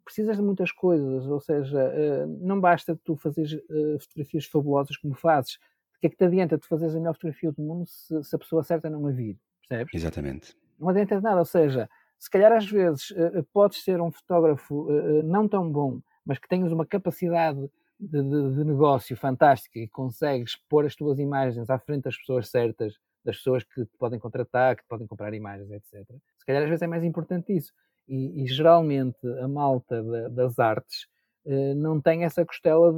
precisas 0.04 0.36
de 0.36 0.42
muitas 0.42 0.70
coisas, 0.72 1.26
ou 1.26 1.40
seja, 1.40 2.26
não 2.40 2.60
basta 2.60 2.98
tu 3.04 3.16
fazeres 3.16 3.60
fotografias 4.00 4.46
fabulosas 4.46 4.96
como 4.96 5.14
fazes. 5.14 5.54
O 5.96 6.00
que 6.00 6.06
é 6.06 6.10
que 6.10 6.16
te 6.16 6.24
adianta 6.24 6.58
tu 6.58 6.66
fazeres 6.66 6.94
a 6.94 6.98
melhor 6.98 7.14
fotografia 7.14 7.52
do 7.52 7.60
mundo 7.60 7.86
se, 7.86 8.22
se 8.22 8.34
a 8.34 8.38
pessoa 8.38 8.62
certa 8.62 8.88
não 8.88 9.06
a 9.06 9.10
vir? 9.10 9.36
Percebes? 9.68 9.94
Exatamente. 9.94 10.56
Não 10.78 10.88
adianta 10.88 11.16
de 11.16 11.22
nada, 11.22 11.40
ou 11.40 11.44
seja, 11.44 11.90
se 12.20 12.30
calhar 12.30 12.52
às 12.52 12.70
vezes 12.70 13.12
podes 13.52 13.82
ser 13.82 14.00
um 14.00 14.12
fotógrafo 14.12 14.86
não 15.24 15.48
tão 15.48 15.68
bom, 15.70 16.00
mas 16.24 16.38
que 16.38 16.46
tenhas 16.46 16.70
uma 16.70 16.86
capacidade 16.86 17.58
de, 17.98 18.22
de, 18.22 18.54
de, 18.56 18.64
negócio 18.64 19.16
fantástica 19.16 19.78
e 19.78 19.88
consegues 19.88 20.56
pôr 20.68 20.86
as 20.86 20.94
tuas 20.94 21.18
imagens 21.18 21.68
à 21.68 21.78
frente 21.78 22.04
das 22.04 22.16
pessoas 22.16 22.48
certas, 22.48 22.94
das 23.24 23.36
pessoas 23.36 23.64
que 23.64 23.84
te 23.84 23.96
podem 23.98 24.18
contratar, 24.18 24.76
que 24.76 24.82
te 24.82 24.88
podem 24.88 25.06
comprar 25.06 25.34
imagens, 25.34 25.70
etc. 25.70 26.06
Se 26.38 26.46
calhar 26.46 26.62
às 26.62 26.68
vezes 26.68 26.82
é 26.82 26.86
mais 26.86 27.04
importante 27.04 27.54
isso. 27.54 27.72
E, 28.08 28.42
e 28.42 28.46
geralmente 28.46 29.26
a 29.40 29.48
malta 29.48 30.02
das 30.30 30.58
artes 30.58 31.06
eh, 31.44 31.74
não 31.74 32.00
tem 32.00 32.24
essa 32.24 32.44
costela 32.44 32.92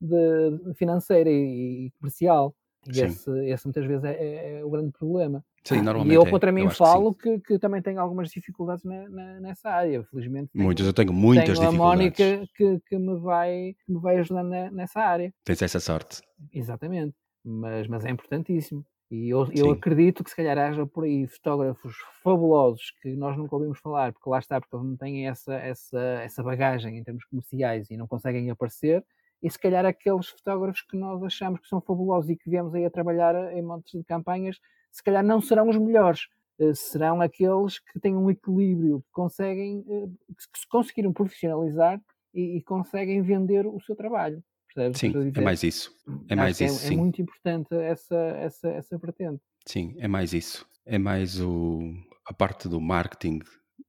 de 0.00 0.74
financeira 0.74 1.30
e, 1.30 1.86
e 1.86 1.90
comercial. 1.98 2.54
E 2.86 3.00
esse, 3.00 3.30
esse, 3.48 3.66
muitas 3.66 3.84
vezes 3.84 4.04
é, 4.04 4.12
é, 4.12 4.58
é, 4.58 4.64
o 4.64 4.70
grande 4.70 4.92
problema. 4.92 5.44
Sim, 5.66 5.82
normalmente. 5.82 6.12
E 6.12 6.16
eu 6.16 6.22
é. 6.22 6.30
contra 6.30 6.52
mim 6.52 6.70
falo 6.70 7.12
que, 7.12 7.40
que, 7.40 7.40
que, 7.40 7.58
também 7.58 7.82
tenho 7.82 8.00
algumas 8.00 8.30
dificuldades 8.30 8.84
na, 8.84 9.08
na, 9.08 9.40
nessa 9.40 9.68
área, 9.68 10.04
felizmente. 10.04 10.50
Muitas, 10.54 10.86
eu 10.86 10.92
tenho 10.92 11.12
muitas 11.12 11.58
tenho 11.58 11.70
dificuldades. 11.70 11.80
a 11.80 11.84
Mónica 11.84 12.48
que, 12.54 12.80
que, 12.88 12.98
me 12.98 13.18
vai, 13.18 13.74
que 13.84 13.92
me 13.92 14.00
vai 14.00 14.18
ajudar 14.18 14.44
na, 14.44 14.70
nessa 14.70 15.00
área. 15.00 15.34
Tens 15.44 15.62
essa 15.62 15.80
sorte. 15.80 16.22
Exatamente. 16.52 17.14
Mas, 17.44 17.88
mas 17.88 18.04
é 18.04 18.10
importantíssimo. 18.10 18.84
E 19.10 19.28
eu, 19.28 19.48
eu 19.52 19.70
acredito 19.70 20.24
que 20.24 20.30
se 20.30 20.36
calhar 20.36 20.58
haja 20.58 20.84
por 20.84 21.04
aí 21.04 21.26
fotógrafos 21.28 21.94
fabulosos 22.24 22.92
que 23.00 23.14
nós 23.14 23.36
nunca 23.36 23.54
ouvimos 23.54 23.78
falar, 23.78 24.12
porque 24.12 24.28
lá 24.28 24.38
está, 24.38 24.60
porque 24.60 24.74
eles 24.74 24.86
não 24.86 24.96
têm 24.96 25.28
essa, 25.28 25.54
essa, 25.54 26.00
essa 26.22 26.42
bagagem 26.42 26.98
em 26.98 27.04
termos 27.04 27.24
comerciais 27.24 27.88
e 27.88 27.96
não 27.96 28.08
conseguem 28.08 28.50
aparecer 28.50 29.04
e 29.42 29.50
se 29.50 29.58
calhar 29.58 29.84
aqueles 29.84 30.28
fotógrafos 30.28 30.82
que 30.82 30.96
nós 30.96 31.22
achamos 31.22 31.60
que 31.60 31.68
são 31.68 31.80
fabulosos 31.80 32.30
e 32.30 32.36
que 32.36 32.48
viemos 32.48 32.74
aí 32.74 32.84
a 32.84 32.90
trabalhar 32.90 33.34
em 33.52 33.62
montes 33.62 33.92
de 33.98 34.04
campanhas, 34.04 34.58
se 34.90 35.02
calhar 35.02 35.24
não 35.24 35.40
serão 35.40 35.68
os 35.68 35.76
melhores, 35.76 36.28
eh, 36.58 36.74
serão 36.74 37.20
aqueles 37.20 37.78
que 37.78 38.00
têm 38.00 38.16
um 38.16 38.30
equilíbrio, 38.30 39.00
que 39.00 39.12
conseguem, 39.12 39.84
eh, 39.88 40.06
que 40.52 40.58
se 40.58 40.66
conseguiram 40.68 41.12
profissionalizar 41.12 42.00
e, 42.32 42.56
e 42.56 42.62
conseguem 42.62 43.22
vender 43.22 43.66
o 43.66 43.78
seu 43.80 43.94
trabalho. 43.94 44.42
Percebes? 44.74 44.98
Sim, 44.98 45.32
é 45.34 45.40
mais 45.40 45.62
isso. 45.62 45.94
É 46.28 46.34
mais 46.34 46.60
é, 46.60 46.66
isso. 46.66 46.90
É, 46.90 46.94
é, 46.94 46.96
muito 46.96 47.20
importante 47.22 47.74
essa, 47.74 48.16
essa, 48.16 48.68
essa 48.68 48.98
vertente. 48.98 49.42
Sim, 49.66 49.94
é 49.98 50.08
mais 50.08 50.32
isso. 50.32 50.66
É 50.84 50.98
mais 50.98 51.40
o, 51.40 51.80
a 52.26 52.34
parte 52.34 52.68
do 52.68 52.80
marketing, 52.80 53.40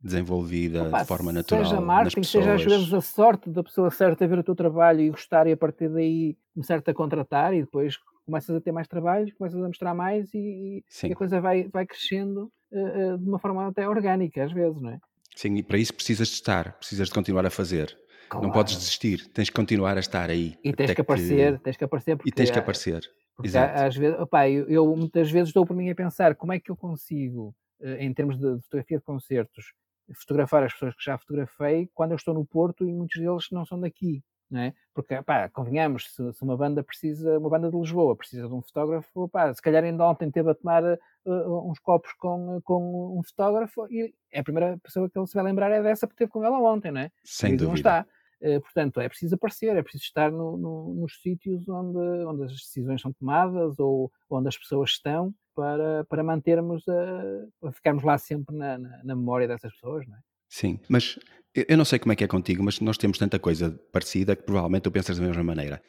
desenvolvida 0.02 0.84
Opa, 0.88 1.02
de 1.02 1.08
forma 1.08 1.32
natural. 1.34 1.66
Seja 1.66 1.82
marketing, 1.82 2.24
seja 2.24 2.54
às 2.54 2.64
vezes 2.64 2.94
a 2.94 3.02
sorte 3.02 3.50
da 3.50 3.64
pessoa 3.64 3.90
certa 3.90 4.28
ver 4.28 4.40
o 4.40 4.44
teu 4.44 4.56
trabalho 4.56 5.02
e 5.02 5.10
gostar 5.10 5.48
e 5.48 5.52
a 5.52 5.58
partir 5.58 5.90
daí 5.90 6.38
começar-te 6.54 6.90
a 6.90 6.94
contratar 6.94 7.54
e 7.54 7.62
depois 7.62 7.98
começas 8.26 8.56
a 8.56 8.62
ter 8.62 8.72
mais 8.72 8.88
trabalho, 8.88 9.34
começas 9.38 9.62
a 9.62 9.68
mostrar 9.68 9.94
mais 9.94 10.34
e, 10.34 10.84
e 11.04 11.12
a 11.12 11.16
coisa 11.16 11.40
vai, 11.40 11.68
vai 11.70 11.86
crescendo 11.86 12.52
uh, 12.72 13.14
uh, 13.14 13.18
de 13.18 13.28
uma 13.28 13.40
forma 13.40 13.68
até 13.68 13.88
orgânica, 13.88 14.44
às 14.44 14.52
vezes, 14.52 14.82
não 14.82 14.92
é? 14.92 15.00
Sim, 15.36 15.56
e 15.56 15.64
para 15.64 15.78
isso 15.78 15.94
precisas 15.94 16.28
de 16.28 16.34
estar, 16.34 16.74
precisas 16.74 17.08
de 17.08 17.14
continuar 17.14 17.46
a 17.46 17.50
fazer. 17.50 17.98
Claro. 18.30 18.46
Não 18.46 18.54
podes 18.54 18.76
desistir, 18.76 19.28
tens 19.30 19.50
que 19.50 19.56
continuar 19.56 19.96
a 19.96 20.00
estar 20.00 20.30
aí. 20.30 20.58
E 20.64 20.74
tens 20.74 20.94
que 20.94 21.02
aparecer, 21.02 21.58
que... 21.58 21.64
tens 21.64 21.78
que 21.78 21.84
aparecer. 21.84 22.18
e 22.26 22.32
tens 22.32 22.52
que 22.52 22.60
aparecer. 22.60 23.02
Porque 23.36 23.50
Exato. 23.50 23.80
às 23.80 23.96
vezes, 23.96 24.20
opa, 24.20 24.50
eu, 24.50 24.68
eu, 24.68 24.96
muitas 24.96 25.30
vezes 25.30 25.50
estou 25.50 25.66
por 25.66 25.76
mim 25.76 25.90
a 25.90 25.96
pensar 25.96 26.36
como 26.36 26.52
é 26.54 26.60
que 26.60 26.72
eu 26.72 26.76
consigo, 26.76 27.56
eh, 27.80 28.04
em 28.04 28.12
termos 28.12 28.36
de 28.36 28.60
fotografia 28.64 28.98
de 28.98 29.04
concertos, 29.04 29.74
fotografar 30.14 30.64
as 30.64 30.74
pessoas 30.74 30.96
que 30.96 31.04
já 31.04 31.18
fotografei 31.18 31.90
quando 31.94 32.12
eu 32.12 32.18
estou 32.18 32.34
no 32.34 32.46
Porto 32.46 32.88
e 32.88 32.94
muitos 32.94 33.20
deles 33.20 33.48
não 33.52 33.66
são 33.66 33.80
daqui. 33.80 34.24
Não 34.50 34.62
é? 34.62 34.74
Porque, 34.94 35.22
pá, 35.24 35.50
convenhamos, 35.50 36.14
se, 36.14 36.34
se, 36.34 36.42
uma 36.42 36.56
banda 36.56 36.82
precisa, 36.82 37.38
uma 37.38 37.50
banda 37.50 37.70
de 37.70 37.78
Lisboa 37.78 38.16
precisa 38.16 38.48
de 38.48 38.54
um 38.54 38.62
fotógrafo, 38.62 39.28
pá, 39.28 39.54
se 39.54 39.62
calhar 39.62 39.84
ainda 39.84 40.06
ontem 40.06 40.32
teve 40.32 40.50
a 40.50 40.56
tomar 40.56 40.84
uh, 40.84 41.70
uns 41.70 41.80
copos 41.80 42.14
com, 42.14 42.62
com 42.64 43.20
um 43.20 43.22
fotógrafo 43.24 43.86
e 43.92 44.14
é 44.32 44.40
a 44.40 44.44
primeira 44.44 44.78
pessoa 44.78 45.10
que 45.10 45.20
ele 45.20 45.28
se 45.28 45.34
vai 45.34 45.44
lembrar 45.44 45.70
é 45.72 45.84
dessa 45.84 46.08
porque 46.08 46.20
teve 46.20 46.32
com 46.32 46.46
ela 46.46 46.60
ontem, 46.62 46.92
não 46.92 47.02
é? 47.02 47.12
Sem 47.26 47.56
e 47.56 47.58
dúvida. 47.58 47.68
Não 47.68 47.76
está. 47.76 48.06
Uh, 48.42 48.62
portanto, 48.62 49.00
é 49.00 49.10
preciso 49.10 49.36
aparecer, 49.36 49.76
é 49.76 49.82
preciso 49.82 50.04
estar 50.04 50.32
no, 50.32 50.58
no, 50.58 50.94
nos 50.94 51.20
sítios 51.22 51.68
onde, 51.68 51.98
onde 52.26 52.44
as 52.44 52.52
decisões 52.52 53.02
são 53.02 53.12
tomadas 53.12 53.80
ou 53.80 54.12
onde 54.30 54.48
as 54.48 54.58
pessoas 54.58 54.92
estão 54.92 55.34
para, 55.56 56.06
para 56.06 56.24
mantermos, 56.24 56.88
a, 56.88 57.48
para 57.60 57.72
ficarmos 57.72 58.04
lá 58.04 58.18
sempre 58.18 58.56
na, 58.56 58.78
na, 58.78 59.04
na 59.04 59.16
memória 59.16 59.48
dessas 59.48 59.74
pessoas, 59.74 60.06
não 60.08 60.16
é? 60.16 60.20
Sim, 60.50 60.80
mas 60.88 61.20
eu 61.54 61.78
não 61.78 61.84
sei 61.84 62.00
como 62.00 62.14
é 62.14 62.16
que 62.16 62.24
é 62.24 62.28
contigo, 62.28 62.64
mas 62.64 62.80
nós 62.80 62.98
temos 62.98 63.18
tanta 63.18 63.40
coisa 63.40 63.72
parecida 63.92 64.36
que 64.36 64.44
provavelmente 64.44 64.84
tu 64.84 64.92
pensas 64.92 65.18
da 65.18 65.26
mesma 65.26 65.44
maneira. 65.44 65.82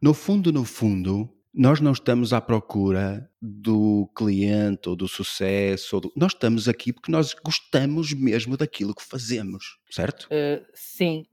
No 0.00 0.14
fundo, 0.14 0.52
no 0.52 0.64
fundo, 0.64 1.28
nós 1.56 1.80
não 1.80 1.92
estamos 1.92 2.32
à 2.32 2.40
procura 2.40 3.30
do 3.40 4.08
cliente 4.14 4.88
ou 4.88 4.94
do 4.94 5.08
sucesso. 5.08 5.96
Ou 5.96 6.02
do... 6.02 6.12
Nós 6.14 6.32
estamos 6.32 6.68
aqui 6.68 6.92
porque 6.92 7.10
nós 7.10 7.34
gostamos 7.34 8.12
mesmo 8.12 8.56
daquilo 8.56 8.94
que 8.94 9.02
fazemos, 9.02 9.78
certo? 9.90 10.24
Uh, 10.24 10.64
sim, 10.74 11.24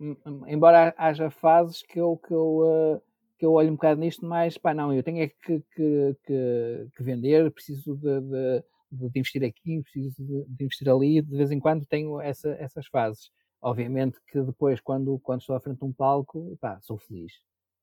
embora 0.47 0.95
haja 0.97 1.29
fases 1.29 1.83
que 1.83 1.99
eu, 1.99 2.17
que 2.17 2.33
eu 2.33 2.59
uh 2.59 3.13
que 3.43 3.45
eu 3.45 3.51
olho 3.51 3.71
um 3.71 3.75
bocado 3.75 3.99
nisto, 3.99 4.25
mas 4.25 4.57
pá, 4.57 4.73
não, 4.73 4.93
eu 4.93 5.03
tenho 5.03 5.21
é 5.21 5.27
que, 5.27 5.59
que, 5.75 6.15
que, 6.25 6.87
que 6.95 7.03
vender, 7.03 7.51
preciso 7.51 7.93
de, 7.97 8.21
de, 8.21 8.63
de, 8.89 9.19
investir 9.19 9.43
aqui, 9.43 9.81
preciso 9.81 10.23
de, 10.47 10.63
investir 10.63 10.89
ali, 10.89 11.21
de 11.21 11.35
vez 11.35 11.51
em 11.51 11.59
quando 11.59 11.85
tenho 11.85 12.21
essa, 12.21 12.51
essas 12.51 12.87
fases. 12.87 13.29
Obviamente 13.61 14.17
que 14.31 14.41
depois, 14.41 14.79
quando, 14.79 15.19
quando 15.19 15.41
estou 15.41 15.57
à 15.57 15.59
frente 15.59 15.79
de 15.79 15.83
um 15.83 15.91
palco, 15.91 16.57
pá, 16.61 16.79
sou 16.79 16.97
feliz, 16.97 17.33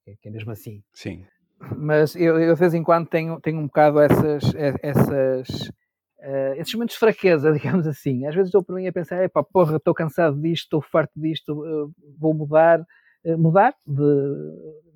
é, 0.07 0.14
que 0.16 0.28
é 0.28 0.30
mesmo 0.30 0.51
assim. 0.51 0.82
Sim. 0.95 1.26
Mas 1.77 2.17
eu, 2.17 2.39
eu, 2.39 2.55
de 2.55 2.61
vez 2.61 2.75
em 2.75 2.83
quando 2.83 3.07
tenho, 3.09 3.41
tenho 3.41 3.59
um 3.59 3.67
bocado 3.67 4.01
essas, 4.01 4.43
essas, 4.83 5.49
uh, 6.21 6.55
esses 6.57 6.73
momentos 6.75 6.95
de 6.95 7.01
fraqueza, 7.01 7.53
digamos 7.53 7.87
assim. 7.87 8.27
Às 8.27 8.35
vezes 8.35 8.49
estou 8.49 8.65
por 8.65 8.77
mim 8.77 8.87
a 8.87 8.93
pensar, 8.93 9.29
pá, 9.31 9.43
porra, 9.43 9.77
estou 9.77 9.95
cansado 9.95 10.41
disto, 10.41 10.65
estou 10.65 10.83
farto 10.83 11.13
disto, 11.17 11.53
uh, 11.53 11.93
vou 12.19 12.33
mudar 12.33 12.85
eh, 13.25 13.37
mudar, 13.37 13.75
de, 13.87 14.03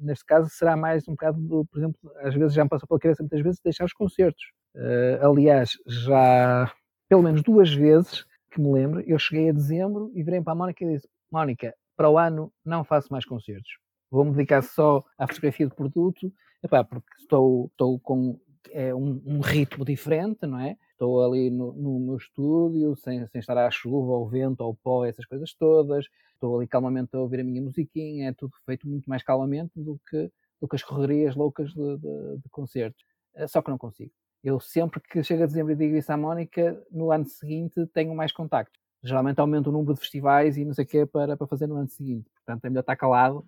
neste 0.01 0.25
caso 0.25 0.49
será 0.51 0.77
mais 0.77 1.07
um 1.07 1.12
bocado, 1.12 1.39
do, 1.41 1.65
por 1.67 1.79
exemplo, 1.79 1.99
às 2.23 2.35
vezes 2.35 2.55
já 2.55 2.65
me 2.65 2.71
passou 2.71 2.89
pela 2.89 3.01
cabeça 3.01 3.23
muitas 3.23 3.43
vezes 3.43 3.61
deixar 3.62 3.85
os 3.85 3.93
concertos. 3.93 4.43
Uh, 4.75 5.31
aliás, 5.31 5.73
já 5.87 6.73
pelo 7.09 7.23
menos 7.23 7.43
duas 7.43 7.73
vezes 7.73 8.25
que 8.51 8.61
me 8.61 8.73
lembro, 8.73 9.01
eu 9.07 9.19
cheguei 9.19 9.51
a 9.51 9.53
dezembro 9.53 10.11
e 10.15 10.23
virei 10.23 10.41
para 10.41 10.53
a 10.53 10.57
Mónica 10.57 10.85
e 10.85 10.95
disse: 10.95 11.09
Mónica, 11.31 11.75
para 11.97 12.11
o 12.11 12.19
ano 12.19 12.53
não 12.65 12.83
faço 12.83 13.09
mais 13.12 13.25
concertos. 13.25 13.71
Vou-me 14.11 14.33
dedicar 14.33 14.62
só 14.62 15.05
à 15.19 15.27
fotografia 15.27 15.67
de 15.67 15.75
produto, 15.75 16.33
epá, 16.65 16.83
porque 16.83 17.15
estou, 17.21 17.67
estou 17.67 17.99
com 18.01 18.41
é, 18.73 18.95
um, 18.95 19.23
um 19.25 19.41
ritmo 19.41 19.85
diferente, 19.85 20.47
não 20.47 20.59
é? 20.59 20.77
estou 20.95 21.23
ali 21.25 21.51
no, 21.51 21.73
no 21.73 22.01
meu 22.01 22.17
estúdio, 22.17 22.97
sem, 22.97 23.27
sem 23.29 23.39
estar 23.39 23.57
à 23.59 23.71
chuva, 23.71 24.12
ao 24.12 24.27
vento, 24.27 24.62
ao 24.62 24.75
pó, 24.75 25.05
essas 25.05 25.27
coisas 25.27 25.53
todas, 25.55 26.07
estou 26.33 26.57
ali 26.57 26.67
calmamente 26.67 27.15
a 27.15 27.21
ouvir 27.21 27.41
a 27.41 27.45
minha 27.45 27.61
musiquinha, 27.61 28.29
é 28.29 28.33
tudo 28.33 28.55
feito 28.65 28.89
muito 28.89 29.09
mais 29.09 29.23
calmamente 29.23 29.73
do 29.77 30.01
que, 30.09 30.31
do 30.61 30.69
que 30.69 30.77
as 30.77 30.83
correrias 30.83 31.37
loucas 31.37 31.71
de, 31.73 31.99
de, 31.99 32.39
de 32.39 32.49
concertos. 32.51 33.05
Eh, 33.35 33.47
só 33.47 33.61
que 33.61 33.71
não 33.71 33.79
consigo. 33.79 34.12
Eu 34.43 34.61
sempre 34.61 35.01
que 35.01 35.23
chego 35.23 35.43
a 35.43 35.47
dezembro 35.47 35.73
e 35.73 35.77
digo 35.77 35.97
isso 35.97 36.12
à 36.12 36.17
Mónica, 36.17 36.81
no 36.91 37.11
ano 37.11 37.27
seguinte 37.27 37.87
tenho 37.93 38.15
mais 38.15 38.33
contactos. 38.33 38.81
Geralmente 39.03 39.41
aumento 39.41 39.69
o 39.69 39.73
número 39.73 39.95
de 39.95 40.01
festivais 40.01 40.57
e 40.57 40.65
não 40.65 40.73
sei 40.73 40.85
o 40.85 40.89
quê 40.89 41.07
para, 41.07 41.37
para 41.37 41.47
fazer 41.47 41.67
no 41.67 41.77
ano 41.77 41.89
seguinte. 41.89 42.31
Portanto, 42.35 42.65
é 42.65 42.71
melhor 42.71 42.81
estar 42.81 42.97
calado 42.97 43.45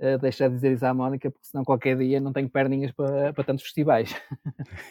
uh, 0.00 0.18
deixar 0.18 0.48
de 0.48 0.54
dizer 0.54 0.72
isso 0.72 0.86
à 0.86 0.92
Mónica, 0.92 1.30
porque 1.30 1.46
senão 1.46 1.64
qualquer 1.64 1.96
dia 1.96 2.20
não 2.20 2.32
tenho 2.32 2.48
perninhas 2.48 2.92
para, 2.92 3.32
para 3.32 3.44
tantos 3.44 3.64
festivais. 3.64 4.14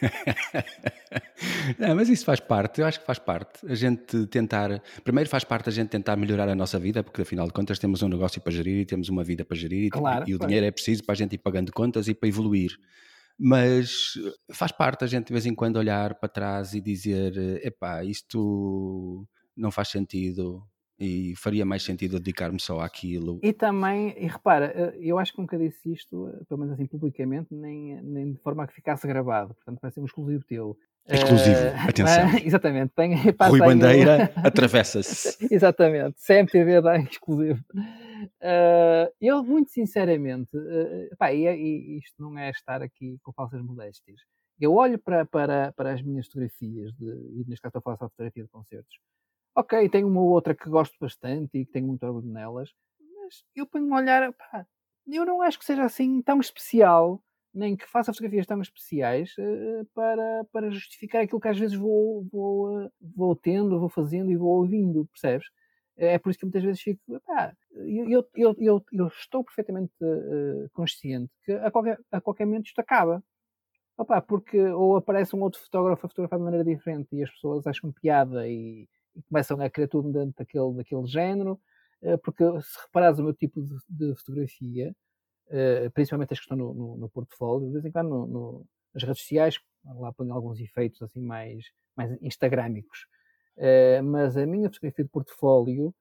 não, 1.78 1.94
mas 1.94 2.08
isso 2.08 2.24
faz 2.24 2.40
parte, 2.40 2.80
eu 2.80 2.86
acho 2.86 3.00
que 3.00 3.06
faz 3.06 3.18
parte. 3.18 3.66
A 3.66 3.74
gente 3.74 4.26
tentar, 4.26 4.82
primeiro 5.04 5.28
faz 5.28 5.44
parte 5.44 5.68
a 5.68 5.72
gente 5.72 5.88
tentar 5.88 6.16
melhorar 6.16 6.48
a 6.48 6.54
nossa 6.54 6.78
vida, 6.78 7.02
porque 7.02 7.22
afinal 7.22 7.46
de 7.46 7.52
contas 7.52 7.78
temos 7.78 8.02
um 8.02 8.08
negócio 8.08 8.40
para 8.40 8.52
gerir 8.52 8.80
e 8.80 8.84
temos 8.84 9.08
uma 9.08 9.24
vida 9.24 9.44
para 9.44 9.56
gerir 9.56 9.90
claro, 9.90 10.24
e, 10.26 10.32
e 10.32 10.34
o 10.34 10.38
dinheiro 10.38 10.66
é 10.66 10.70
preciso 10.70 11.04
para 11.04 11.12
a 11.12 11.16
gente 11.16 11.34
ir 11.34 11.38
pagando 11.38 11.72
contas 11.72 12.08
e 12.08 12.14
para 12.14 12.28
evoluir 12.28 12.78
mas 13.40 14.14
faz 14.50 14.72
parte 14.72 15.04
a 15.04 15.06
gente 15.06 15.28
de 15.28 15.32
vez 15.32 15.46
em 15.46 15.54
quando 15.54 15.76
olhar 15.76 16.16
para 16.16 16.28
trás 16.28 16.74
e 16.74 16.80
dizer: 16.80 17.64
epá, 17.64 18.02
isto 18.02 19.24
não 19.56 19.70
faz 19.70 19.88
sentido, 19.88 20.66
e 20.98 21.34
faria 21.36 21.64
mais 21.64 21.82
sentido 21.84 22.18
dedicar-me 22.18 22.58
só 22.58 22.80
àquilo. 22.80 23.38
E 23.42 23.52
também, 23.52 24.14
e 24.18 24.26
repara, 24.26 24.72
eh, 24.74 24.98
eu 25.00 25.18
acho 25.18 25.32
que 25.32 25.38
nunca 25.38 25.56
disse 25.56 25.92
isto, 25.92 26.28
eh, 26.28 26.44
pelo 26.48 26.60
menos 26.60 26.74
assim 26.74 26.86
publicamente, 26.86 27.54
nem, 27.54 28.02
nem 28.02 28.32
de 28.32 28.38
forma 28.40 28.64
a 28.64 28.66
que 28.66 28.74
ficasse 28.74 29.06
gravado, 29.06 29.54
portanto 29.54 29.78
vai 29.80 29.90
ser 29.92 30.00
um 30.00 30.06
exclusivo 30.06 30.44
teu. 30.44 30.76
Exclusivo, 31.08 31.56
uh, 31.56 31.88
atenção. 31.88 32.28
Mas, 32.32 32.44
exatamente. 32.44 32.92
Tem, 32.94 33.14
Rui 33.48 33.60
Bandeira 33.60 34.32
atravessa-se. 34.44 35.38
exatamente, 35.54 36.16
CMTV 36.20 36.82
dá 36.82 36.98
exclusivo. 36.98 37.64
Uh, 37.72 39.08
eu, 39.20 39.42
muito 39.44 39.70
sinceramente, 39.70 40.56
uh, 40.56 41.16
pá, 41.16 41.32
e, 41.32 41.46
e, 41.46 41.98
isto 41.98 42.20
não 42.20 42.36
é 42.36 42.50
estar 42.50 42.82
aqui 42.82 43.18
com 43.22 43.32
falsas 43.32 43.62
modéstias, 43.62 44.20
Eu 44.60 44.74
olho 44.74 44.98
para, 44.98 45.24
para, 45.24 45.72
para 45.72 45.92
as 45.92 46.02
minhas 46.02 46.26
fotografias, 46.26 46.92
de, 46.94 47.06
e 47.06 47.44
neste 47.46 47.62
caso 47.62 47.68
estou 47.68 47.78
a 47.78 47.82
falar 47.82 47.96
só 47.96 48.06
de 48.06 48.10
fotografia 48.10 48.42
de 48.42 48.50
concertos. 48.50 48.98
Ok, 49.54 49.88
tenho 49.88 50.06
uma 50.06 50.20
ou 50.20 50.28
outra 50.28 50.54
que 50.54 50.68
gosto 50.68 50.96
bastante 51.00 51.58
e 51.58 51.66
que 51.66 51.72
tenho 51.72 51.86
muito 51.86 52.04
orgulho 52.04 52.32
nelas, 52.32 52.70
mas 53.16 53.44
eu 53.54 53.66
ponho-me 53.66 53.92
a 53.92 53.96
olhar, 53.96 54.32
pá, 54.32 54.66
eu 55.06 55.24
não 55.24 55.42
acho 55.42 55.58
que 55.58 55.64
seja 55.64 55.84
assim 55.84 56.22
tão 56.22 56.40
especial, 56.40 57.22
nem 57.52 57.76
que 57.76 57.86
faça 57.88 58.12
fotografias 58.12 58.46
tão 58.46 58.60
especiais 58.60 59.32
uh, 59.38 59.84
para, 59.94 60.44
para 60.52 60.70
justificar 60.70 61.22
aquilo 61.22 61.40
que 61.40 61.48
às 61.48 61.58
vezes 61.58 61.76
vou, 61.76 62.26
vou, 62.30 62.84
uh, 62.84 62.90
vou 63.00 63.34
tendo, 63.34 63.80
vou 63.80 63.88
fazendo 63.88 64.30
e 64.30 64.36
vou 64.36 64.58
ouvindo, 64.60 65.06
percebes? 65.06 65.46
É 65.96 66.16
por 66.18 66.30
isso 66.30 66.38
que 66.38 66.44
muitas 66.44 66.62
vezes 66.62 66.80
fico, 66.80 67.02
pá, 67.26 67.52
eu, 67.72 68.08
eu, 68.36 68.56
eu, 68.58 68.84
eu, 68.92 69.06
estou 69.08 69.42
perfeitamente 69.42 69.92
uh, 70.00 70.68
consciente 70.72 71.32
que 71.44 71.52
a 71.52 71.70
qualquer, 71.70 71.98
a 72.12 72.20
qualquer 72.20 72.46
momento 72.46 72.66
isto 72.66 72.80
acaba. 72.80 73.22
Opa, 73.96 74.22
porque 74.22 74.60
ou 74.60 74.96
aparece 74.96 75.34
um 75.34 75.42
outro 75.42 75.60
fotógrafo 75.60 76.06
a 76.06 76.08
fotografar 76.08 76.38
de 76.38 76.44
maneira 76.44 76.64
diferente 76.64 77.08
e 77.12 77.24
as 77.24 77.30
pessoas 77.30 77.66
acham 77.66 77.90
piada 77.92 78.46
e, 78.48 78.88
e 79.18 79.22
começam 79.22 79.60
a 79.60 79.68
querer 79.68 79.88
tudo 79.88 80.12
dentro 80.12 80.34
daquele, 80.38 80.74
daquele 80.74 81.06
género, 81.06 81.60
uh, 82.02 82.18
porque 82.18 82.44
se 82.62 82.78
reparares 82.82 83.18
o 83.18 83.24
meu 83.24 83.34
tipo 83.34 83.60
de, 83.60 83.76
de 83.88 84.14
fotografia, 84.16 84.94
uh, 85.48 85.90
principalmente 85.92 86.32
as 86.32 86.38
que 86.38 86.44
estão 86.44 86.56
no, 86.56 86.74
no, 86.74 86.96
no 86.96 87.08
portfólio, 87.08 87.66
de 87.66 87.72
vez 87.74 87.84
em 87.84 87.90
quando 87.90 88.08
no, 88.08 88.26
no, 88.26 88.66
nas 88.94 89.02
redes 89.02 89.22
sociais, 89.22 89.58
lá 89.84 90.12
ponho 90.12 90.32
alguns 90.32 90.60
efeitos 90.60 91.02
assim 91.02 91.20
mais, 91.20 91.64
mais 91.96 92.16
instagramicos 92.22 93.06
Uh, 93.58 94.00
mas 94.04 94.36
a 94.36 94.46
minha 94.46 94.68
fotografia 94.68 95.04
de 95.04 95.10
portfólio 95.10 95.92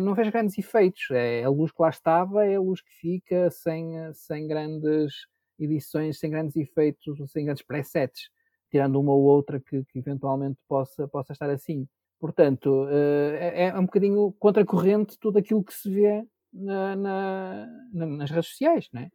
não 0.00 0.14
vejo 0.14 0.32
grandes 0.32 0.56
efeitos. 0.56 1.10
É 1.10 1.44
a 1.44 1.50
luz 1.50 1.70
que 1.70 1.82
lá 1.82 1.90
estava, 1.90 2.46
é 2.46 2.56
a 2.56 2.60
luz 2.60 2.80
que 2.80 2.90
fica 2.90 3.50
sem, 3.50 3.92
sem 4.14 4.48
grandes 4.48 5.12
edições, 5.58 6.18
sem 6.18 6.30
grandes 6.30 6.56
efeitos, 6.56 7.18
sem 7.30 7.44
grandes 7.44 7.62
presets, 7.62 8.30
tirando 8.70 8.98
uma 8.98 9.12
ou 9.12 9.22
outra 9.22 9.60
que, 9.60 9.84
que 9.84 9.98
eventualmente 9.98 10.58
possa, 10.66 11.06
possa 11.08 11.32
estar 11.34 11.50
assim. 11.50 11.86
Portanto, 12.20 12.84
uh, 12.84 13.34
é, 13.34 13.66
é, 13.66 13.78
um 13.78 13.84
bocadinho 13.84 14.32
contracorrente 14.38 15.18
tudo 15.18 15.38
aquilo 15.38 15.62
que 15.62 15.72
se 15.72 15.90
vê 15.90 16.24
na, 16.52 16.96
na, 16.96 17.66
na, 17.92 18.06
nas 18.06 18.30
redes 18.30 18.50
sociais, 18.50 18.88
né? 18.92 19.10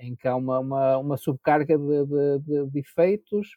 em 0.00 0.16
que 0.16 0.26
há 0.26 0.34
uma, 0.34 0.58
uma, 0.58 0.98
uma 0.98 1.16
subcarga 1.16 1.78
de, 1.78 2.04
de, 2.06 2.38
de, 2.40 2.70
de 2.70 2.80
efeitos 2.80 3.48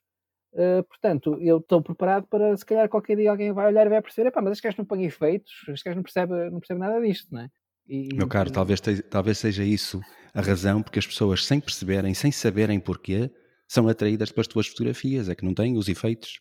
Uh, 0.54 0.84
portanto, 0.84 1.38
eu 1.40 1.60
estou 1.60 1.82
preparado 1.82 2.28
para, 2.28 2.56
se 2.58 2.66
calhar, 2.66 2.90
qualquer 2.90 3.16
dia 3.16 3.32
alguém 3.32 3.54
vai 3.54 3.68
olhar 3.68 3.86
e 3.86 3.90
vai 3.90 4.02
perceber, 4.02 4.32
mas 4.36 4.52
este 4.52 4.64
gajo 4.64 4.76
não 4.80 4.86
põe 4.86 5.06
efeitos, 5.06 5.52
este 5.70 5.86
gajo 5.86 5.96
não 5.96 6.04
percebe, 6.04 6.50
não 6.50 6.60
percebe 6.60 6.80
nada 6.80 7.00
disto, 7.00 7.34
não 7.34 7.42
é? 7.42 7.50
E, 7.88 8.10
Meu 8.14 8.28
caro, 8.28 8.52
talvez, 8.52 8.82
te, 8.82 9.02
talvez 9.02 9.38
seja 9.38 9.64
isso 9.64 10.02
a 10.34 10.42
razão 10.42 10.84
porque 10.84 11.00
as 11.00 11.08
pessoas, 11.08 11.46
sem 11.46 11.60
perceberem, 11.62 12.14
sem 12.14 12.32
saberem 12.32 12.80
porquê, 12.80 13.32
são 13.72 13.88
atraídas 13.88 14.30
pelas 14.34 14.48
tuas 14.48 14.68
fotografias, 14.68 15.30
é 15.30 15.36
que 15.36 15.46
não 15.46 15.54
têm 15.54 15.78
os 15.78 15.88
efeitos. 15.88 16.40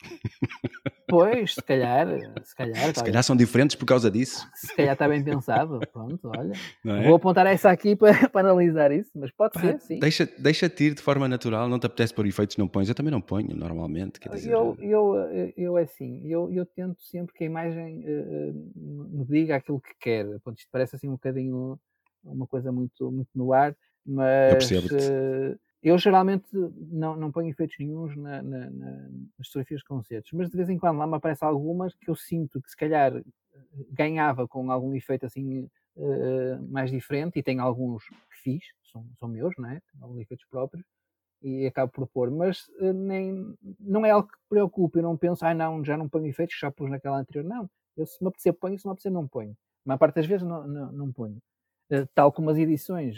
Pois, 1.08 1.54
se 1.54 1.62
calhar, 1.62 2.08
se 2.42 2.56
calhar. 2.56 2.94
Se 2.94 3.04
calhar 3.04 3.22
são 3.22 3.36
diferentes 3.36 3.76
por 3.76 3.86
causa 3.86 4.10
disso. 4.10 4.48
Se 4.54 4.74
calhar 4.74 4.94
está 4.94 5.08
bem 5.08 5.22
pensado, 5.22 5.78
pronto, 5.92 6.28
olha. 6.36 6.52
É? 6.84 7.04
Vou 7.04 7.14
apontar 7.14 7.46
essa 7.46 7.70
aqui 7.70 7.94
para, 7.94 8.12
para 8.30 8.48
analisar 8.48 8.90
isso, 8.90 9.10
mas 9.14 9.30
pode 9.30 9.54
Pá, 9.54 9.60
ser, 9.60 9.80
sim. 9.80 10.00
Deixa, 10.00 10.28
deixa-te 10.38 10.84
ir 10.84 10.94
de 10.94 11.02
forma 11.02 11.28
natural, 11.28 11.68
não 11.68 11.78
te 11.78 11.86
apetece 11.86 12.12
pôr 12.12 12.26
efeitos, 12.26 12.56
não 12.56 12.66
pões. 12.66 12.88
Eu 12.88 12.96
também 12.96 13.12
não 13.12 13.20
ponho, 13.20 13.54
normalmente. 13.54 14.18
Quer 14.18 14.30
dizer... 14.30 14.50
eu, 14.50 14.76
eu, 14.80 15.52
eu, 15.56 15.78
é 15.78 15.82
assim, 15.82 16.26
eu, 16.26 16.50
eu 16.52 16.66
tento 16.66 17.00
sempre 17.02 17.32
que 17.32 17.44
a 17.44 17.46
imagem 17.46 18.04
uh, 18.04 18.72
me 19.08 19.24
diga 19.24 19.54
aquilo 19.54 19.80
que 19.80 19.94
quer. 20.00 20.26
Pronto, 20.40 20.58
isto 20.58 20.68
parece 20.72 20.96
assim 20.96 21.08
um 21.08 21.12
bocadinho 21.12 21.78
uma 22.24 22.46
coisa 22.48 22.72
muito, 22.72 23.10
muito 23.12 23.30
no 23.36 23.52
ar, 23.52 23.76
mas... 24.04 24.50
Eu 24.50 24.58
percebo-te. 24.58 24.94
Uh, 24.94 25.69
eu 25.82 25.96
geralmente 25.96 26.46
não, 26.52 27.16
não 27.16 27.32
ponho 27.32 27.48
efeitos 27.48 27.76
nenhums 27.78 28.14
na, 28.16 28.42
na, 28.42 28.70
na, 28.70 28.90
nas 29.38 29.46
fotografias 29.46 29.80
de 29.80 29.86
concertos, 29.86 30.30
mas 30.32 30.50
de 30.50 30.56
vez 30.56 30.68
em 30.68 30.78
quando 30.78 30.98
lá 30.98 31.06
me 31.06 31.16
aparecem 31.16 31.48
algumas 31.48 31.94
que 31.94 32.10
eu 32.10 32.14
sinto 32.14 32.60
que 32.60 32.70
se 32.70 32.76
calhar 32.76 33.22
ganhava 33.90 34.46
com 34.46 34.70
algum 34.70 34.94
efeito 34.94 35.26
assim 35.26 35.68
uh, 35.96 36.62
mais 36.70 36.90
diferente, 36.90 37.38
e 37.38 37.42
tenho 37.42 37.62
alguns 37.62 38.04
que 38.04 38.42
fiz, 38.42 38.62
são, 38.92 39.06
são 39.18 39.28
meus, 39.28 39.54
não 39.56 39.70
é? 39.70 39.80
Tenho 39.92 40.04
alguns 40.04 40.20
efeitos 40.20 40.46
próprios, 40.50 40.84
e 41.42 41.66
acabo 41.66 41.90
por 41.90 42.06
pôr, 42.08 42.30
mas 42.30 42.68
uh, 42.80 42.92
nem, 42.92 43.54
não 43.78 44.04
é 44.04 44.10
algo 44.10 44.28
que 44.28 44.38
preocupe, 44.48 44.98
eu 44.98 45.02
não 45.02 45.16
penso, 45.16 45.44
ah 45.44 45.54
não, 45.54 45.84
já 45.84 45.96
não 45.96 46.08
ponho 46.08 46.26
efeitos, 46.26 46.56
já 46.58 46.70
pus 46.70 46.90
naquela 46.90 47.18
anterior, 47.18 47.44
não. 47.44 47.70
Eu 47.96 48.06
se 48.06 48.22
me 48.22 48.28
apetecer 48.28 48.52
ponho, 48.52 48.78
se 48.78 48.86
me 48.86 48.92
apetecer 48.92 49.12
não 49.12 49.26
ponho. 49.26 49.52
A 49.52 49.88
maior 49.88 49.98
parte 49.98 50.16
das 50.16 50.26
vezes 50.26 50.46
não, 50.46 50.66
não, 50.66 50.92
não 50.92 51.12
ponho. 51.12 51.38
Uh, 51.90 52.06
tal 52.14 52.30
como 52.32 52.50
as 52.50 52.58
edições 52.58 53.16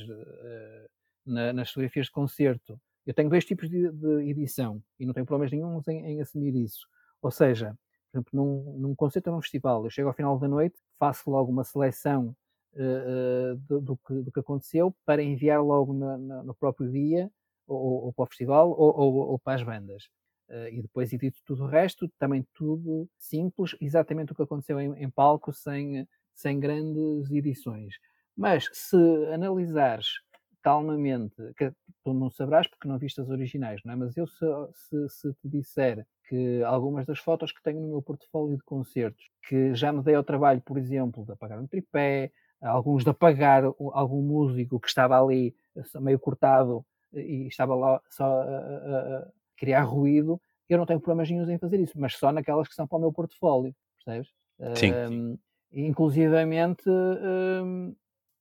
na, 1.24 1.52
nas 1.52 1.68
fotografias 1.68 2.06
de 2.06 2.12
concerto. 2.12 2.80
Eu 3.06 3.14
tenho 3.14 3.28
dois 3.28 3.44
tipos 3.44 3.68
de, 3.68 3.90
de 3.90 4.30
edição 4.30 4.82
e 4.98 5.06
não 5.06 5.12
tenho 5.12 5.26
problemas 5.26 5.52
nenhum 5.52 5.80
em, 5.88 6.06
em, 6.06 6.20
assumir 6.20 6.54
isso. 6.54 6.86
Ou 7.20 7.30
seja, 7.30 7.76
por 8.10 8.18
exemplo, 8.18 8.30
num, 8.32 8.78
num 8.78 8.94
concerto 8.94 9.30
ou 9.30 9.36
num 9.36 9.42
festival, 9.42 9.84
eu 9.84 9.90
chego 9.90 10.08
ao 10.08 10.14
final 10.14 10.38
da 10.38 10.48
noite, 10.48 10.78
faço 10.98 11.30
logo 11.30 11.50
uma 11.50 11.64
seleção 11.64 12.36
uh, 12.74 13.56
do, 13.56 13.80
do, 13.80 13.96
que, 13.96 14.14
do, 14.14 14.32
que, 14.32 14.40
aconteceu 14.40 14.94
para 15.04 15.22
enviar 15.22 15.62
logo 15.62 15.92
na, 15.92 16.18
na, 16.18 16.42
no 16.42 16.54
próprio 16.54 16.90
dia, 16.90 17.30
ou, 17.66 18.04
ou, 18.04 18.12
para 18.12 18.24
o 18.24 18.26
festival, 18.26 18.70
ou, 18.70 18.94
ou, 18.96 19.14
ou 19.30 19.38
para 19.38 19.54
as 19.54 19.62
bandas. 19.62 20.04
Uh, 20.48 20.68
e 20.70 20.82
depois 20.82 21.12
edito 21.12 21.38
tudo 21.44 21.64
o 21.64 21.68
resto, 21.68 22.08
também 22.18 22.46
tudo 22.54 23.08
simples, 23.18 23.74
exatamente 23.80 24.32
o 24.32 24.34
que 24.34 24.42
aconteceu 24.42 24.78
em, 24.78 24.92
em 25.02 25.10
palco, 25.10 25.52
sem, 25.52 26.06
sem 26.34 26.60
grandes 26.60 27.30
edições. 27.30 27.94
Mas 28.36 28.68
se 28.72 28.96
analisares 29.32 30.20
calmamente, 30.62 31.36
que 31.56 31.72
tu 32.04 32.14
não 32.14 32.30
saberás 32.30 32.66
porque 32.66 32.88
não 32.88 32.98
viste 32.98 33.20
as 33.20 33.28
originais, 33.28 33.80
não 33.84 33.92
é? 33.92 33.96
Mas 33.96 34.16
eu 34.16 34.26
se, 34.26 34.46
se, 34.72 35.08
se, 35.08 35.34
te 35.34 35.48
disser 35.48 36.06
que 36.28 36.62
algumas 36.62 37.04
das 37.04 37.18
fotos 37.18 37.52
que 37.52 37.62
tenho 37.62 37.80
no 37.80 37.88
meu 37.88 38.02
portfólio 38.02 38.56
de 38.56 38.62
concertos, 38.62 39.24
que 39.48 39.74
já 39.74 39.92
me 39.92 40.02
dei 40.02 40.14
ao 40.14 40.24
trabalho, 40.24 40.60
por 40.60 40.78
exemplo, 40.78 41.24
de 41.24 41.32
apagar 41.32 41.60
um 41.60 41.66
tripé, 41.66 42.30
alguns 42.60 43.04
de 43.04 43.10
apagar 43.10 43.64
algum 43.64 44.22
músico 44.22 44.78
que 44.78 44.88
estava 44.88 45.20
ali 45.20 45.54
meio 46.00 46.18
cortado 46.18 46.84
e 47.12 47.46
estava 47.48 47.74
lá 47.74 48.00
só 48.08 48.24
a, 48.24 48.56
a, 48.56 49.18
a 49.18 49.28
criar 49.56 49.82
ruído, 49.82 50.40
eu 50.68 50.78
não 50.78 50.86
tenho 50.86 51.00
problemas 51.00 51.30
nenhum 51.30 51.48
em 51.50 51.58
fazer 51.58 51.78
isso, 51.80 51.98
mas 51.98 52.14
só 52.14 52.32
naquelas 52.32 52.68
que 52.68 52.74
são 52.74 52.86
para 52.86 52.98
o 52.98 53.00
meu 53.00 53.12
portfólio, 53.12 53.74
percebes? 54.04 54.30
Sim. 54.76 54.92
Um, 54.92 55.38
inclusivamente 55.72 56.88
um, 56.88 57.94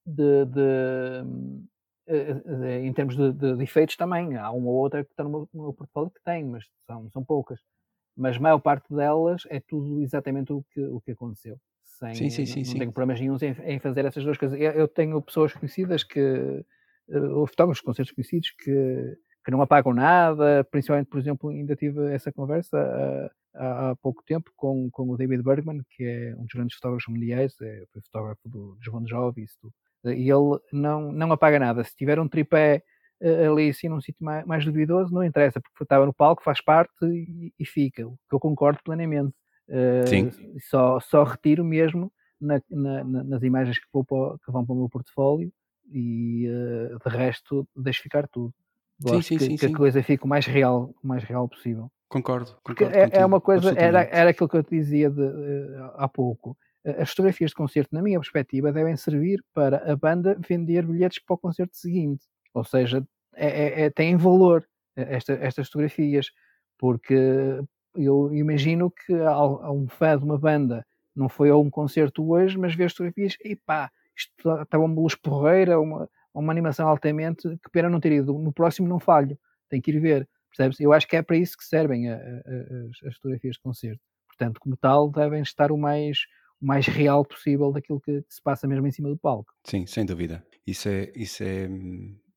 de, 0.05 0.45
de 0.45 0.61
eh, 0.61 1.21
eh, 1.21 1.25
em 2.81 2.93
termos 2.93 3.15
de, 3.15 3.31
de, 3.31 3.55
de, 3.55 3.63
efeitos 3.63 3.95
também, 3.95 4.35
há 4.35 4.51
uma 4.51 4.67
ou 4.67 4.75
outra 4.75 5.03
que 5.03 5.11
está 5.11 5.23
no 5.23 5.47
meu, 5.53 5.73
portfólio 5.73 6.11
que 6.11 6.21
tem, 6.23 6.43
mas 6.43 6.65
são, 6.85 7.09
são 7.11 7.23
poucas. 7.23 7.59
Mas 8.15 8.37
a 8.37 8.39
maior 8.39 8.59
parte 8.59 8.93
delas 8.93 9.43
é 9.49 9.59
tudo 9.59 10.01
exatamente 10.01 10.51
o 10.51 10.63
que, 10.71 10.81
o 10.81 10.99
que 11.01 11.11
aconteceu. 11.11 11.57
Sem, 11.83 12.13
sim, 12.15 12.29
sim, 12.29 12.45
sim, 12.45 12.61
não, 12.61 12.71
não 12.71 12.79
tenho 12.79 12.91
problemas 12.91 13.19
nenhums 13.21 13.41
em, 13.41 13.55
em, 13.63 13.79
fazer 13.79 14.05
essas 14.05 14.23
duas 14.23 14.37
coisas. 14.37 14.59
Eu, 14.59 14.71
eu 14.71 14.87
tenho 14.87 15.21
pessoas 15.21 15.53
conhecidas 15.53 16.03
que, 16.03 16.19
eh, 17.09 17.19
ou 17.19 17.47
fotógrafos 17.47 17.79
de 17.79 17.85
concertos 17.85 18.13
conhecidos 18.13 18.51
que, 18.51 19.17
que 19.45 19.51
não 19.51 19.61
apagam 19.61 19.93
nada, 19.93 20.63
principalmente, 20.71 21.07
por 21.07 21.19
exemplo, 21.19 21.49
ainda 21.49 21.75
tive 21.75 22.13
essa 22.13 22.31
conversa 22.31 23.31
há, 23.55 23.91
há 23.91 23.95
pouco 23.97 24.23
tempo 24.23 24.51
com, 24.55 24.89
com 24.91 25.09
o 25.09 25.17
David 25.17 25.43
Bergman, 25.43 25.81
que 25.91 26.03
é 26.03 26.35
um 26.35 26.43
dos 26.43 26.53
grandes 26.53 26.75
fotógrafos 26.75 27.07
mundiais, 27.07 27.55
é, 27.61 27.85
foi 27.91 28.01
fotógrafo 28.01 28.49
do, 28.49 28.75
dos 28.75 28.87
Bon 28.87 29.05
Jovi, 29.05 29.45
tudo 29.61 29.73
e 30.05 30.29
ele 30.29 30.59
não, 30.71 31.11
não 31.11 31.31
apaga 31.31 31.59
nada. 31.59 31.83
Se 31.83 31.95
tiver 31.95 32.19
um 32.19 32.27
tripé 32.27 32.83
uh, 33.21 33.51
ali 33.51 33.69
assim 33.69 33.89
num 33.89 34.01
sítio 34.01 34.23
mais, 34.23 34.45
mais, 34.45 34.65
duvidoso, 34.65 35.13
não 35.13 35.23
interessa, 35.23 35.61
porque 35.61 35.83
estava 35.83 36.05
no 36.05 36.13
palco, 36.13 36.43
faz 36.43 36.61
parte 36.61 37.05
e, 37.05 37.53
e 37.59 37.65
fica, 37.65 38.07
o 38.07 38.17
que 38.29 38.35
eu 38.35 38.39
concordo 38.39 38.79
plenamente. 38.83 39.33
Uh, 39.69 40.07
Sim. 40.07 40.31
Só, 40.69 40.99
só 40.99 41.23
retiro 41.23 41.63
mesmo 41.63 42.11
na, 42.39 42.61
na, 42.69 43.03
nas 43.03 43.43
imagens 43.43 43.77
que, 43.77 43.85
vou 43.93 44.03
para, 44.03 44.37
que, 44.43 44.51
vão 44.51 44.65
para 44.65 44.73
o 44.73 44.77
meu 44.77 44.89
portfólio 44.89 45.51
e 45.91 46.47
uh, 46.49 47.09
de 47.09 47.15
resto 47.15 47.67
deixo 47.75 48.01
ficar 48.01 48.27
tudo. 48.27 48.53
Gosto 48.99 49.23
sim, 49.23 49.37
sim, 49.37 49.37
que, 49.37 49.45
sim, 49.45 49.67
que 49.67 49.73
a 49.73 49.77
coisa 49.77 50.03
fique 50.03 50.25
o 50.25 50.27
mais 50.27 50.45
real, 50.45 50.93
o 51.03 51.07
mais 51.07 51.23
real 51.23 51.47
possível. 51.47 51.91
Concordo, 52.09 52.57
concordo 52.61 52.93
é, 52.93 53.09
é, 53.13 53.25
uma 53.25 53.39
coisa, 53.39 53.73
era, 53.79 54.03
era 54.03 54.31
aquilo 54.31 54.49
que 54.49 54.57
eu 54.57 54.63
te 54.63 54.71
dizia 54.71 55.09
de, 55.09 55.21
uh, 55.21 55.91
há 55.95 56.09
pouco 56.09 56.57
as 56.83 57.09
fotografias 57.09 57.51
de 57.51 57.55
concerto, 57.55 57.93
na 57.93 58.01
minha 58.01 58.19
perspectiva, 58.19 58.71
devem 58.71 58.95
servir 58.95 59.43
para 59.53 59.91
a 59.91 59.95
banda 59.95 60.37
vender 60.47 60.85
bilhetes 60.85 61.19
para 61.23 61.35
o 61.35 61.37
concerto 61.37 61.75
seguinte. 61.75 62.25
Ou 62.53 62.63
seja, 62.63 63.05
é, 63.35 63.47
é, 63.47 63.81
é, 63.83 63.89
têm 63.89 64.17
valor 64.17 64.65
esta, 64.95 65.33
estas 65.33 65.67
fotografias, 65.67 66.31
porque 66.77 67.61
eu 67.95 68.33
imagino 68.33 68.91
que 68.91 69.13
há, 69.13 69.71
um 69.71 69.87
fã 69.87 70.17
de 70.17 70.23
uma 70.23 70.37
banda 70.37 70.85
não 71.15 71.29
foi 71.29 71.49
a 71.49 71.57
um 71.57 71.69
concerto 71.69 72.29
hoje, 72.29 72.57
mas 72.57 72.75
vê 72.75 72.85
as 72.85 72.93
fotografias 72.93 73.35
e 73.43 73.55
pá, 73.55 73.91
isto 74.17 74.31
estava 74.61 74.83
uma 74.83 74.95
luz 74.95 75.15
porreira, 75.15 75.79
uma, 75.79 76.09
uma 76.33 76.51
animação 76.51 76.87
altamente, 76.87 77.43
que 77.47 77.69
pena 77.71 77.89
não 77.89 77.99
ter 77.99 78.13
ido. 78.13 78.37
No 78.37 78.53
próximo 78.53 78.87
não 78.87 78.99
falho, 78.99 79.37
tem 79.69 79.81
que 79.81 79.91
ir 79.91 79.99
ver. 79.99 80.27
Percebes? 80.49 80.79
Eu 80.79 80.91
acho 80.91 81.07
que 81.07 81.15
é 81.15 81.21
para 81.21 81.37
isso 81.37 81.57
que 81.57 81.63
servem 81.63 82.09
a, 82.09 82.15
a, 82.15 82.17
as, 82.17 83.07
as 83.07 83.15
fotografias 83.15 83.55
de 83.55 83.61
concerto. 83.61 84.01
Portanto, 84.27 84.59
como 84.59 84.75
tal, 84.75 85.09
devem 85.09 85.41
estar 85.41 85.71
o 85.71 85.77
mais 85.77 86.19
mais 86.61 86.85
real 86.85 87.25
possível 87.25 87.71
daquilo 87.71 87.99
que 87.99 88.23
se 88.29 88.41
passa 88.41 88.67
mesmo 88.67 88.85
em 88.85 88.91
cima 88.91 89.09
do 89.09 89.17
palco. 89.17 89.51
Sim, 89.65 89.85
sem 89.87 90.05
dúvida. 90.05 90.45
Isso 90.65 90.87
é, 90.87 91.11
isso 91.15 91.43
é, 91.43 91.67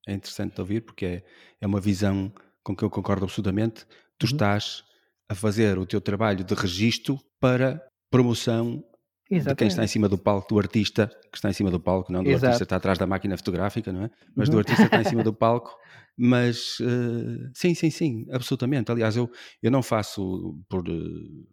é 0.07 0.13
interessante 0.13 0.55
de 0.55 0.61
ouvir 0.61 0.81
porque 0.81 1.05
é, 1.05 1.23
é 1.61 1.67
uma 1.67 1.79
visão 1.79 2.33
com 2.63 2.75
que 2.75 2.83
eu 2.83 2.89
concordo 2.89 3.25
absolutamente. 3.25 3.85
Tu 4.17 4.25
uhum. 4.25 4.31
estás 4.31 4.83
a 5.29 5.35
fazer 5.35 5.77
o 5.77 5.85
teu 5.85 6.01
trabalho 6.01 6.43
de 6.43 6.53
registro 6.53 7.19
para 7.39 7.81
promoção 8.09 8.83
Exatamente. 9.29 9.49
de 9.49 9.55
quem 9.55 9.67
está 9.67 9.83
em 9.83 9.87
cima 9.87 10.09
do 10.09 10.17
palco, 10.17 10.47
do 10.53 10.59
artista 10.59 11.07
que 11.31 11.37
está 11.37 11.49
em 11.49 11.53
cima 11.53 11.69
do 11.69 11.79
palco, 11.79 12.11
não 12.11 12.23
do 12.23 12.29
Exato. 12.29 12.45
artista 12.45 12.65
que 12.65 12.65
está 12.65 12.75
atrás 12.77 12.97
da 12.97 13.07
máquina 13.07 13.37
fotográfica, 13.37 13.91
não 13.91 14.05
é? 14.05 14.09
Mas 14.35 14.49
do 14.49 14.53
uhum. 14.53 14.59
artista 14.59 14.83
que 14.83 14.95
está 14.95 15.01
em 15.01 15.09
cima 15.09 15.23
do 15.23 15.33
palco. 15.33 15.75
Mas 16.17 16.79
uh, 16.79 17.51
sim, 17.53 17.75
sim, 17.75 17.89
sim, 17.89 18.25
absolutamente. 18.31 18.91
Aliás, 18.91 19.17
eu, 19.17 19.29
eu 19.61 19.69
não 19.69 19.83
faço 19.83 20.57
por 20.69 20.87
uh, 20.87 21.47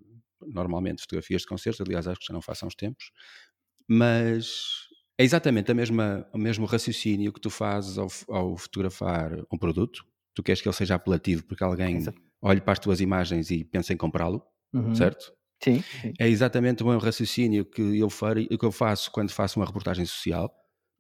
normalmente 0.47 1.03
fotografias 1.03 1.43
de 1.43 1.49
concertos, 1.49 1.80
aliás, 1.80 2.07
acho 2.07 2.20
que 2.20 2.26
já 2.26 2.32
não 2.34 2.43
faço 2.43 2.64
há 2.64 2.68
uns 2.68 2.74
tempos, 2.74 3.11
mas 3.88 4.86
é 5.18 5.24
exatamente 5.24 5.70
a 5.70 5.74
mesma, 5.74 6.26
o 6.32 6.38
mesmo 6.38 6.66
raciocínio 6.66 7.32
que 7.32 7.40
tu 7.40 7.51
fazes 7.51 7.99
ao, 7.99 8.09
ao 8.28 8.57
fotografar 8.57 9.32
um 9.53 9.59
produto. 9.59 10.05
Tu 10.34 10.43
queres 10.43 10.62
que 10.62 10.68
ele 10.68 10.74
seja 10.74 10.95
apelativo 10.95 11.45
porque 11.45 11.62
alguém 11.62 11.97
Exato. 11.99 12.20
olhe 12.43 12.61
para 12.61 12.72
as 12.72 12.78
tuas 12.78 13.01
imagens 13.01 13.51
e 13.51 13.64
pense 13.64 13.93
em 13.93 13.97
comprá-lo, 13.97 14.43
uhum. 14.72 14.95
certo? 14.95 15.32
Sim, 15.62 15.84
sim, 16.01 16.12
É 16.18 16.28
exatamente 16.28 16.82
o 16.82 16.86
mesmo 16.86 17.01
raciocínio 17.01 17.64
que 17.64 17.99
eu, 17.99 18.11
farei, 18.11 18.47
que 18.49 18.64
eu 18.64 18.72
faço 18.72 19.11
quando 19.12 19.30
faço 19.30 19.61
uma 19.61 19.66
reportagem 19.66 20.05
social, 20.05 20.53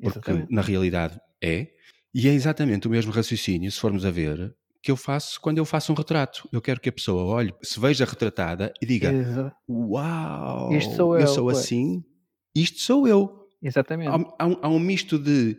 porque 0.02 0.18
exatamente. 0.18 0.52
na 0.54 0.62
realidade 0.62 1.18
é. 1.42 1.68
E 2.14 2.28
é 2.28 2.32
exatamente 2.32 2.86
o 2.86 2.90
mesmo 2.90 3.10
raciocínio, 3.10 3.72
se 3.72 3.80
formos 3.80 4.04
a 4.04 4.10
ver, 4.10 4.54
que 4.82 4.90
eu 4.90 4.96
faço 4.96 5.40
quando 5.40 5.58
eu 5.58 5.64
faço 5.64 5.92
um 5.92 5.94
retrato. 5.94 6.48
Eu 6.52 6.60
quero 6.60 6.80
que 6.80 6.88
a 6.88 6.92
pessoa 6.92 7.22
olhe, 7.24 7.54
se 7.62 7.78
veja 7.78 8.04
retratada 8.04 8.72
e 8.82 8.86
diga: 8.86 9.12
Exato. 9.12 9.56
Uau, 9.68 10.74
isto 10.74 10.96
sou 10.96 11.14
eu, 11.14 11.20
eu 11.20 11.26
sou 11.28 11.48
assim, 11.48 12.04
isto 12.54 12.80
sou 12.80 13.06
eu. 13.06 13.46
Exatamente. 13.62 14.10
Há, 14.10 14.44
há, 14.44 14.46
um, 14.46 14.58
há 14.60 14.68
um 14.68 14.80
misto 14.80 15.18
de 15.18 15.56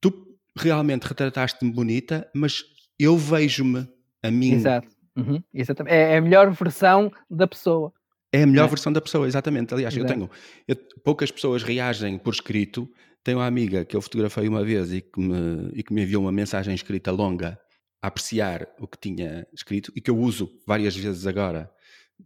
tu 0.00 0.12
realmente 0.58 1.04
retrataste-me 1.04 1.70
bonita, 1.70 2.28
mas 2.34 2.64
eu 2.98 3.16
vejo-me 3.16 3.88
a 4.22 4.30
mim. 4.30 4.54
Exato. 4.54 4.88
Uhum, 5.16 5.40
exatamente. 5.54 5.94
É, 5.94 6.14
é 6.14 6.16
a 6.16 6.20
melhor 6.20 6.50
versão 6.50 7.10
da 7.30 7.46
pessoa. 7.46 7.92
É 8.32 8.42
a 8.42 8.46
melhor 8.46 8.66
é. 8.66 8.68
versão 8.68 8.92
da 8.92 9.00
pessoa, 9.00 9.28
exatamente. 9.28 9.72
Aliás, 9.72 9.96
Exato. 9.96 10.12
eu 10.12 10.16
tenho. 10.16 10.30
Eu, 10.66 10.76
poucas 11.04 11.30
pessoas 11.30 11.62
reagem 11.62 12.18
por 12.18 12.34
escrito. 12.34 12.90
Tenho 13.22 13.38
uma 13.38 13.46
amiga 13.46 13.84
que 13.84 13.96
eu 13.96 14.02
fotografei 14.02 14.48
uma 14.48 14.64
vez 14.64 14.92
e 14.92 15.00
que 15.00 15.20
me, 15.20 15.70
e 15.72 15.82
que 15.82 15.94
me 15.94 16.02
enviou 16.02 16.22
uma 16.22 16.32
mensagem 16.32 16.74
escrita 16.74 17.10
longa 17.10 17.58
a 18.02 18.08
apreciar 18.08 18.68
o 18.78 18.86
que 18.86 18.98
tinha 18.98 19.46
escrito 19.52 19.92
e 19.94 20.00
que 20.00 20.10
eu 20.10 20.18
uso 20.18 20.50
várias 20.66 20.96
vezes 20.96 21.26
agora 21.26 21.70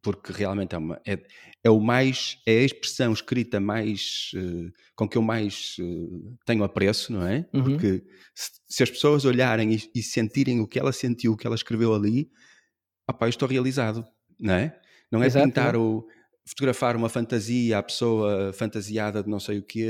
porque 0.02 0.32
realmente 0.32 0.74
é, 0.74 0.78
uma, 0.78 1.00
é, 1.06 1.18
é 1.64 1.70
o 1.70 1.80
mais 1.80 2.38
é 2.46 2.58
a 2.58 2.64
expressão 2.64 3.12
escrita 3.12 3.58
mais 3.60 4.30
uh, 4.34 4.72
com 4.94 5.08
que 5.08 5.18
eu 5.18 5.22
mais 5.22 5.76
uh, 5.80 6.38
tenho 6.44 6.62
apreço, 6.64 7.12
não 7.12 7.26
é? 7.26 7.46
Uhum. 7.52 7.64
Porque 7.64 8.04
se, 8.34 8.50
se, 8.68 8.82
as 8.82 8.90
pessoas 8.90 9.24
olharem 9.24 9.74
e, 9.74 9.90
e, 9.94 10.02
sentirem 10.02 10.60
o 10.60 10.66
que 10.66 10.78
ela 10.78 10.92
sentiu, 10.92 11.32
o 11.32 11.36
que 11.36 11.46
ela 11.46 11.56
escreveu 11.56 11.94
ali, 11.94 12.30
opá, 13.08 13.26
eu 13.26 13.30
estou 13.30 13.48
realizado, 13.48 14.04
não 14.38 14.54
é? 14.54 14.80
Não 15.10 15.22
é 15.22 15.26
Exato, 15.26 15.46
pintar 15.46 15.76
o 15.76 16.06
fotografar 16.46 16.96
uma 16.96 17.08
fantasia, 17.08 17.78
a 17.78 17.82
pessoa 17.82 18.52
fantasiada 18.52 19.22
de 19.22 19.28
não 19.28 19.40
sei 19.40 19.58
o 19.58 19.62
quê, 19.62 19.86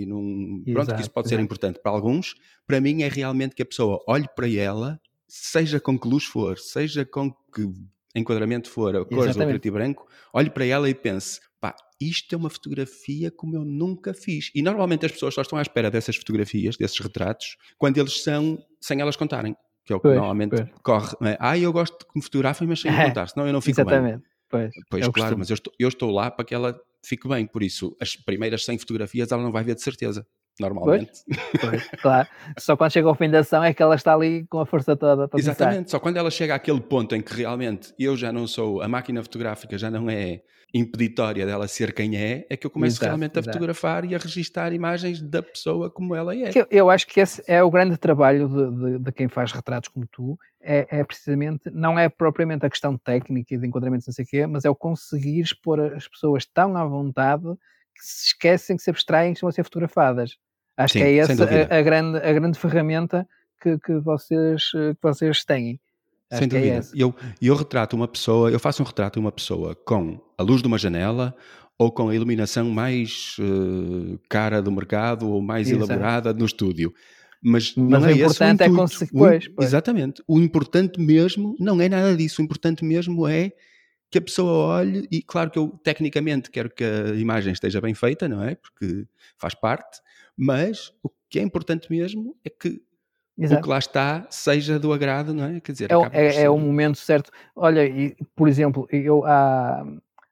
e 0.00 0.06
num... 0.06 0.62
pronto, 0.72 0.94
que 0.94 1.00
isso 1.00 1.10
pode 1.10 1.28
ser 1.28 1.38
importante 1.38 1.80
para 1.80 1.92
alguns. 1.92 2.34
Para 2.66 2.80
mim 2.80 3.02
é 3.02 3.08
realmente 3.08 3.54
que 3.54 3.62
a 3.62 3.66
pessoa 3.66 4.02
olhe 4.08 4.26
para 4.34 4.48
ela, 4.48 5.00
seja 5.30 5.78
com 5.78 5.98
que 5.98 6.08
luz 6.08 6.24
for, 6.24 6.58
seja 6.58 7.04
com 7.04 7.30
que 7.30 7.72
enquadramento 8.14 8.68
for, 8.68 8.96
a 8.96 9.04
cores 9.04 9.36
ou 9.36 9.46
preto 9.46 9.66
e 9.66 9.70
branco, 9.70 10.08
olhe 10.32 10.50
para 10.50 10.66
ela 10.66 10.90
e 10.90 10.94
pense, 10.94 11.40
pá, 11.60 11.74
isto 12.00 12.34
é 12.34 12.36
uma 12.38 12.50
fotografia 12.50 13.30
como 13.30 13.54
eu 13.54 13.64
nunca 13.64 14.12
fiz. 14.12 14.50
E 14.54 14.60
normalmente 14.60 15.06
as 15.06 15.12
pessoas 15.12 15.34
só 15.34 15.42
estão 15.42 15.58
à 15.58 15.62
espera 15.62 15.90
dessas 15.90 16.16
fotografias, 16.16 16.76
desses 16.76 16.98
retratos, 16.98 17.56
quando 17.78 17.98
eles 17.98 18.22
são 18.22 18.58
sem 18.80 19.00
elas 19.00 19.14
contarem. 19.14 19.56
Que 19.84 19.92
é 19.92 19.96
o 19.96 20.00
que 20.00 20.08
pois, 20.08 20.16
normalmente 20.16 20.56
pois. 20.56 20.68
corre. 20.82 21.16
Ah, 21.38 21.56
eu 21.56 21.72
gosto 21.72 22.06
que 22.06 22.12
me 22.14 22.22
fotografem, 22.22 22.66
mas 22.66 22.80
sem 22.80 22.90
contar, 22.94 23.28
senão 23.28 23.46
eu 23.46 23.52
não 23.52 23.60
fico 23.60 23.80
Exatamente. 23.80 24.18
bem. 24.18 24.24
Pois, 24.48 24.70
pois 24.90 25.06
é 25.06 25.12
claro, 25.12 25.38
mas 25.38 25.48
eu 25.48 25.54
estou, 25.54 25.72
eu 25.78 25.88
estou 25.88 26.10
lá 26.10 26.28
para 26.28 26.44
que 26.44 26.52
ela 26.52 26.78
fique 27.04 27.28
bem. 27.28 27.46
Por 27.46 27.62
isso, 27.62 27.96
as 28.00 28.16
primeiras 28.16 28.64
100 28.64 28.78
fotografias 28.78 29.30
ela 29.30 29.42
não 29.42 29.52
vai 29.52 29.62
ver 29.62 29.76
de 29.76 29.82
certeza 29.82 30.26
normalmente. 30.60 31.22
Pois, 31.26 31.60
pois, 31.60 31.88
claro. 32.00 32.28
Só 32.58 32.76
quando 32.76 32.92
chega 32.92 33.08
ao 33.08 33.14
fim 33.14 33.30
da 33.30 33.40
ação 33.40 33.64
é 33.64 33.72
que 33.72 33.82
ela 33.82 33.94
está 33.94 34.14
ali 34.14 34.46
com 34.48 34.60
a 34.60 34.66
força 34.66 34.94
toda 34.96 35.26
para 35.26 35.38
Exatamente, 35.38 35.90
só 35.90 35.98
quando 35.98 36.16
ela 36.16 36.30
chega 36.30 36.54
àquele 36.54 36.80
ponto 36.80 37.14
em 37.14 37.22
que 37.22 37.34
realmente 37.34 37.92
eu 37.98 38.16
já 38.16 38.32
não 38.32 38.46
sou, 38.46 38.82
a 38.82 38.88
máquina 38.88 39.22
fotográfica 39.22 39.76
já 39.78 39.90
não 39.90 40.08
é 40.08 40.42
impeditória 40.72 41.44
dela 41.44 41.66
ser 41.66 41.92
quem 41.92 42.16
é, 42.16 42.46
é 42.48 42.56
que 42.56 42.66
eu 42.66 42.70
começo 42.70 42.96
exato, 42.96 43.06
realmente 43.06 43.36
a 43.36 43.40
exato. 43.40 43.52
fotografar 43.52 44.04
e 44.04 44.14
a 44.14 44.18
registar 44.18 44.72
imagens 44.72 45.20
da 45.20 45.42
pessoa 45.42 45.90
como 45.90 46.14
ela 46.14 46.34
é. 46.34 46.50
Eu, 46.54 46.66
eu 46.70 46.90
acho 46.90 47.06
que 47.06 47.20
esse 47.20 47.42
é 47.46 47.62
o 47.62 47.70
grande 47.70 47.96
trabalho 47.96 48.48
de, 48.48 48.76
de, 48.76 48.98
de 48.98 49.12
quem 49.12 49.28
faz 49.28 49.52
retratos 49.52 49.88
como 49.88 50.06
tu, 50.06 50.38
é, 50.60 50.86
é, 50.90 51.04
precisamente, 51.04 51.70
não 51.72 51.98
é 51.98 52.08
propriamente 52.08 52.64
a 52.64 52.70
questão 52.70 52.96
técnica 52.96 53.54
e 53.54 53.58
de 53.58 53.66
enquadramento 53.66 54.04
não 54.06 54.12
sei 54.12 54.24
o 54.24 54.28
quê, 54.28 54.46
mas 54.46 54.64
é 54.64 54.70
o 54.70 54.74
conseguir 54.74 55.40
expor 55.40 55.80
as 55.80 56.06
pessoas 56.06 56.46
tão 56.46 56.76
à 56.76 56.84
vontade 56.84 57.44
que 57.94 58.04
se 58.04 58.26
esquecem, 58.28 58.76
que 58.76 58.82
se 58.82 58.90
abstraem, 58.90 59.32
que 59.32 59.38
estão 59.38 59.48
a 59.48 59.52
ser 59.52 59.64
fotografadas. 59.64 60.36
Acho 60.80 60.94
Sim, 60.94 60.98
que 61.00 61.04
é 61.04 61.16
essa 61.16 61.44
a, 61.44 61.78
a, 61.78 61.82
grande, 61.82 62.18
a 62.18 62.32
grande 62.32 62.58
ferramenta 62.58 63.28
que, 63.60 63.78
que, 63.78 63.98
vocês, 63.98 64.70
que 64.70 64.96
vocês 65.02 65.44
têm. 65.44 65.78
Acho 66.30 66.38
sem 66.38 66.46
é 66.46 66.48
dúvida. 66.48 66.76
É 66.76 66.82
eu, 66.94 67.14
eu 67.42 67.54
retrato 67.54 67.94
uma 67.94 68.08
pessoa, 68.08 68.50
eu 68.50 68.58
faço 68.58 68.82
um 68.82 68.86
retrato 68.86 69.14
de 69.14 69.20
uma 69.20 69.30
pessoa 69.30 69.74
com 69.74 70.18
a 70.38 70.42
luz 70.42 70.62
de 70.62 70.68
uma 70.68 70.78
janela 70.78 71.36
ou 71.78 71.92
com 71.92 72.08
a 72.08 72.14
iluminação 72.14 72.70
mais 72.70 73.36
uh, 73.40 74.18
cara 74.26 74.62
do 74.62 74.72
mercado 74.72 75.30
ou 75.30 75.42
mais 75.42 75.68
Exato. 75.68 75.84
elaborada 75.84 76.32
no 76.32 76.46
estúdio. 76.46 76.94
Mas, 77.42 77.74
Mas 77.74 78.02
não 78.02 78.08
é 78.08 78.12
o 78.12 78.16
importante 78.16 78.62
esse 78.62 78.70
o 78.70 78.74
é 78.74 78.76
conseguir. 78.76 79.12
Pois, 79.12 79.48
pois. 79.48 79.68
Exatamente. 79.68 80.22
O 80.26 80.38
importante 80.40 80.98
mesmo 80.98 81.54
não 81.60 81.78
é 81.78 81.90
nada 81.90 82.16
disso. 82.16 82.40
O 82.40 82.44
importante 82.44 82.84
mesmo 82.86 83.28
é 83.28 83.52
que 84.10 84.16
a 84.16 84.22
pessoa 84.22 84.78
olhe 84.78 85.06
e, 85.10 85.22
claro 85.22 85.50
que 85.50 85.58
eu 85.58 85.68
tecnicamente 85.84 86.50
quero 86.50 86.70
que 86.70 86.82
a 86.82 87.14
imagem 87.16 87.52
esteja 87.52 87.80
bem 87.82 87.94
feita, 87.94 88.26
não 88.26 88.42
é? 88.42 88.54
Porque 88.54 89.06
faz 89.38 89.54
parte, 89.54 90.00
mas 90.40 90.92
o 91.02 91.10
que 91.28 91.38
é 91.38 91.42
importante 91.42 91.90
mesmo 91.90 92.34
é 92.44 92.50
que 92.50 92.82
Exato. 93.38 93.60
o 93.60 93.62
que 93.62 93.68
lá 93.68 93.78
está 93.78 94.26
seja 94.30 94.78
do 94.78 94.92
agrado, 94.92 95.32
não 95.32 95.44
é? 95.44 95.60
Quer 95.60 95.72
dizer, 95.72 95.90
é, 95.90 96.26
é, 96.26 96.42
é 96.42 96.50
o 96.50 96.58
momento 96.58 96.98
certo. 96.98 97.30
Olha, 97.54 97.86
e, 97.86 98.16
por 98.34 98.48
exemplo, 98.48 98.86
eu 98.90 99.24
há, 99.24 99.84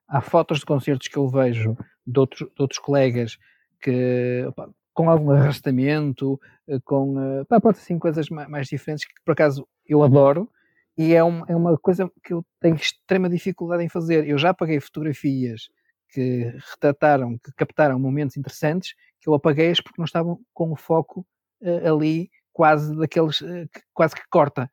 há 0.09 0.21
fotos 0.21 0.61
de 0.61 0.67
concertos 0.67 1.09
que 1.09 1.17
eu 1.17 1.29
vejo 1.29 1.77
de 2.07 2.19
outros, 2.19 2.49
de 2.55 2.63
outros 2.63 2.79
colegas 2.79 3.39
que 3.81 4.45
opa, 4.49 4.71
com 4.93 5.09
algum 5.09 5.31
arrastamento, 5.31 6.41
eh, 6.67 6.81
com 6.85 7.21
eh, 7.21 7.45
pá, 7.45 7.61
pode 7.61 7.79
assim 7.79 7.99
coisas 7.99 8.29
mais 8.29 8.67
diferentes 8.67 9.07
que 9.07 9.15
por 9.25 9.33
acaso 9.33 9.67
eu 9.87 10.03
adoro 10.03 10.51
e 10.97 11.15
é, 11.15 11.23
um, 11.23 11.45
é 11.47 11.55
uma 11.55 11.79
coisa 11.79 12.11
que 12.25 12.33
eu 12.33 12.45
tenho 12.61 12.75
extrema 12.75 13.29
dificuldade 13.29 13.85
em 13.85 13.89
fazer. 13.89 14.27
Eu 14.27 14.37
já 14.37 14.51
apaguei 14.51 14.81
fotografias 14.81 15.69
que 16.11 16.53
retrataram, 16.71 17.39
que 17.39 17.53
captaram 17.53 17.99
momentos 18.01 18.37
interessantes, 18.37 18.95
eu 19.29 19.35
apaguei-as 19.35 19.81
porque 19.81 20.01
não 20.01 20.05
estavam 20.05 20.41
com 20.55 20.73
o 20.73 20.77
foco 20.77 21.27
uh, 21.63 21.93
ali 21.93 22.31
quase 22.53 22.97
daqueles, 22.97 23.41
uh, 23.41 23.69
que, 23.73 23.81
quase 23.95 24.15
que 24.15 24.23
corta. 24.31 24.71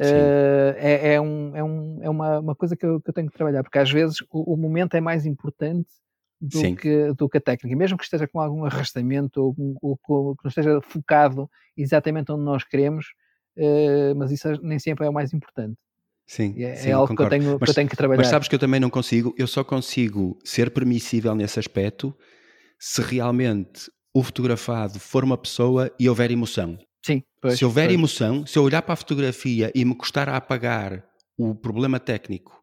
Uh, 0.00 0.74
é, 0.76 1.14
é, 1.14 1.20
um, 1.20 1.56
é, 1.56 1.62
um, 1.62 1.98
é 2.02 2.10
uma, 2.10 2.38
uma 2.40 2.54
coisa 2.54 2.74
que 2.74 2.84
eu, 2.84 3.00
que 3.00 3.10
eu, 3.10 3.14
tenho 3.14 3.28
que 3.28 3.36
trabalhar, 3.36 3.62
porque 3.62 3.78
às 3.78 3.90
vezes 3.90 4.22
o, 4.30 4.54
o 4.54 4.56
momento 4.56 4.94
é 4.96 5.00
mais 5.00 5.26
importante 5.26 5.90
do 6.40 6.74
que, 6.74 7.12
do 7.12 7.28
que 7.28 7.38
a 7.38 7.40
técnica, 7.40 7.76
mesmo 7.76 7.96
que 7.96 8.02
esteja 8.02 8.26
com 8.26 8.40
algum 8.40 8.64
arrastamento 8.64 9.40
ou, 9.40 9.76
ou, 9.80 10.00
ou, 10.08 10.36
que 10.36 10.44
não 10.44 10.48
esteja 10.48 10.80
focado 10.80 11.48
exatamente 11.76 12.32
onde 12.32 12.42
nós 12.42 12.64
queremos, 12.64 13.06
uh, 13.56 14.14
mas 14.16 14.32
isso 14.32 14.48
nem 14.62 14.78
sempre 14.78 15.06
é 15.06 15.10
o 15.10 15.12
mais 15.12 15.32
importante. 15.32 15.76
Sim, 16.26 16.54
é, 16.62 16.74
sim, 16.76 16.88
é 16.88 16.92
algo 16.92 17.14
que 17.14 17.22
eu, 17.22 17.28
tenho, 17.28 17.58
mas, 17.60 17.64
que 17.64 17.70
eu 17.70 17.74
tenho 17.74 17.88
que 17.88 17.96
trabalhar. 17.96 18.18
Mas 18.18 18.28
sabes 18.28 18.48
que 18.48 18.54
eu 18.54 18.58
também 18.58 18.80
não 18.80 18.90
consigo, 18.90 19.34
eu 19.38 19.46
só 19.46 19.62
consigo 19.62 20.38
ser 20.42 20.70
permissível 20.72 21.34
nesse 21.34 21.60
aspecto 21.60 22.16
se 22.84 23.00
realmente 23.00 23.88
o 24.12 24.24
fotografado 24.24 24.98
for 24.98 25.22
uma 25.22 25.38
pessoa 25.38 25.88
e 26.00 26.08
houver 26.08 26.32
emoção. 26.32 26.76
Sim, 27.06 27.22
pois, 27.40 27.56
Se 27.56 27.64
houver 27.64 27.86
pois. 27.86 27.94
emoção, 27.94 28.44
se 28.44 28.58
eu 28.58 28.64
olhar 28.64 28.82
para 28.82 28.94
a 28.94 28.96
fotografia 28.96 29.70
e 29.72 29.84
me 29.84 29.94
custar 29.94 30.28
a 30.28 30.36
apagar 30.36 31.04
o 31.38 31.54
problema 31.54 32.00
técnico, 32.00 32.60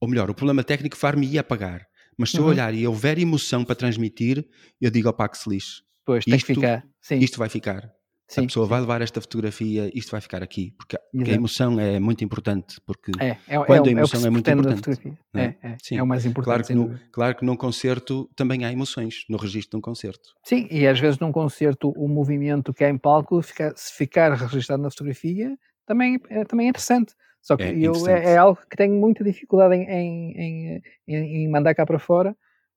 ou 0.00 0.08
melhor, 0.08 0.28
o 0.28 0.34
problema 0.34 0.64
técnico 0.64 0.96
far-me 0.96 1.24
ia 1.28 1.40
apagar, 1.40 1.86
mas 2.18 2.32
se 2.32 2.38
uhum. 2.38 2.46
eu 2.46 2.48
olhar 2.50 2.74
e 2.74 2.84
houver 2.84 3.16
emoção 3.16 3.64
para 3.64 3.76
transmitir, 3.76 4.44
eu 4.80 4.90
digo 4.90 5.08
ao 5.08 5.34
se 5.34 5.48
lixe. 5.48 5.82
Pois, 6.04 6.24
isto, 6.26 6.30
tem 6.30 6.40
que 6.40 6.54
ficar. 6.54 6.84
Sim. 7.00 7.18
Isto 7.18 7.38
vai 7.38 7.48
ficar. 7.48 7.92
Sim, 8.26 8.42
a 8.42 8.46
pessoa 8.46 8.66
sim. 8.66 8.70
vai 8.70 8.80
levar 8.80 9.02
esta 9.02 9.20
fotografia, 9.20 9.90
isto 9.94 10.10
vai 10.10 10.20
ficar 10.20 10.42
aqui, 10.42 10.72
porque, 10.78 10.96
porque 11.12 11.30
a 11.30 11.34
emoção 11.34 11.78
é 11.78 12.00
muito 12.00 12.24
importante, 12.24 12.80
porque 12.86 13.12
é, 13.20 13.36
é, 13.46 13.58
quando 13.64 13.86
é, 13.86 13.90
a 13.90 13.92
emoção 13.92 14.26
é, 14.26 14.30
muito 14.30 14.50
importante. 14.50 15.16
É? 15.34 15.40
é, 15.40 15.56
é, 15.62 15.76
é, 15.92 16.02
o 16.02 16.06
mais 16.06 16.24
importante. 16.24 16.44
Claro 16.44 16.64
que, 16.64 16.74
no, 16.74 17.00
claro 17.12 17.36
que 17.36 17.44
num 17.44 17.56
concerto 17.56 18.30
também 18.34 18.64
há 18.64 18.72
emoções, 18.72 19.24
no 19.28 19.36
registro 19.36 19.72
de 19.72 19.76
um 19.76 19.80
concerto. 19.80 20.30
Sim, 20.42 20.66
e 20.70 20.86
às 20.86 20.98
vezes 20.98 21.18
num 21.18 21.30
concerto 21.30 21.90
o 21.90 22.08
movimento 22.08 22.72
que 22.72 22.82
é 22.82 22.88
em 22.88 22.96
palco, 22.96 23.42
fica, 23.42 23.74
se 23.76 23.92
ficar 23.92 24.32
registado 24.32 24.82
na 24.82 24.90
fotografia, 24.90 25.56
também 25.86 26.18
é, 26.30 26.44
também 26.44 26.66
é 26.66 26.70
interessante. 26.70 27.14
Só 27.42 27.58
que 27.58 27.64
é, 27.64 27.78
eu, 27.78 27.92
é, 28.08 28.32
é, 28.32 28.36
algo 28.38 28.58
que 28.70 28.74
tenho 28.74 28.94
muita 28.94 29.22
dificuldade 29.22 29.74
em, 29.74 29.82
em, 29.82 30.82
em, 31.06 31.14
em 31.14 31.48
mandar 31.48 31.74
cá 31.74 31.84
para 31.84 31.98
fora, 31.98 32.34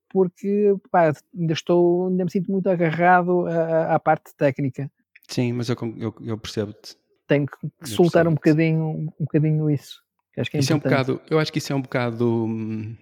porque 0.10 0.76
pá, 0.92 1.14
ainda 1.34 1.54
estou, 1.54 2.10
ainda 2.10 2.26
me 2.26 2.32
sinto 2.32 2.52
muito 2.52 2.70
agarrado 2.70 3.48
à, 3.48 3.96
à 3.96 4.00
parte 4.00 4.36
técnica. 4.36 4.92
Sim, 5.28 5.54
mas 5.54 5.70
eu, 5.70 5.76
eu, 5.98 6.16
eu 6.22 6.38
percebo-te. 6.38 6.96
Tenho 7.28 7.46
que 7.46 7.90
soltar 7.90 8.28
um 8.28 8.34
bocadinho, 8.34 9.12
um 9.20 9.26
bocadinho 9.26 9.70
isso. 9.70 10.02
Acho 10.38 10.52
que 10.52 10.58
é 10.58 10.60
isso 10.60 10.72
é 10.72 10.76
um 10.76 10.80
bocado, 10.80 11.22
eu 11.30 11.40
acho 11.40 11.52
que 11.52 11.58
isso 11.58 11.74
é 11.74 11.76
um 11.76 11.82
bocado. 11.82 12.46
Hum, 12.46 12.96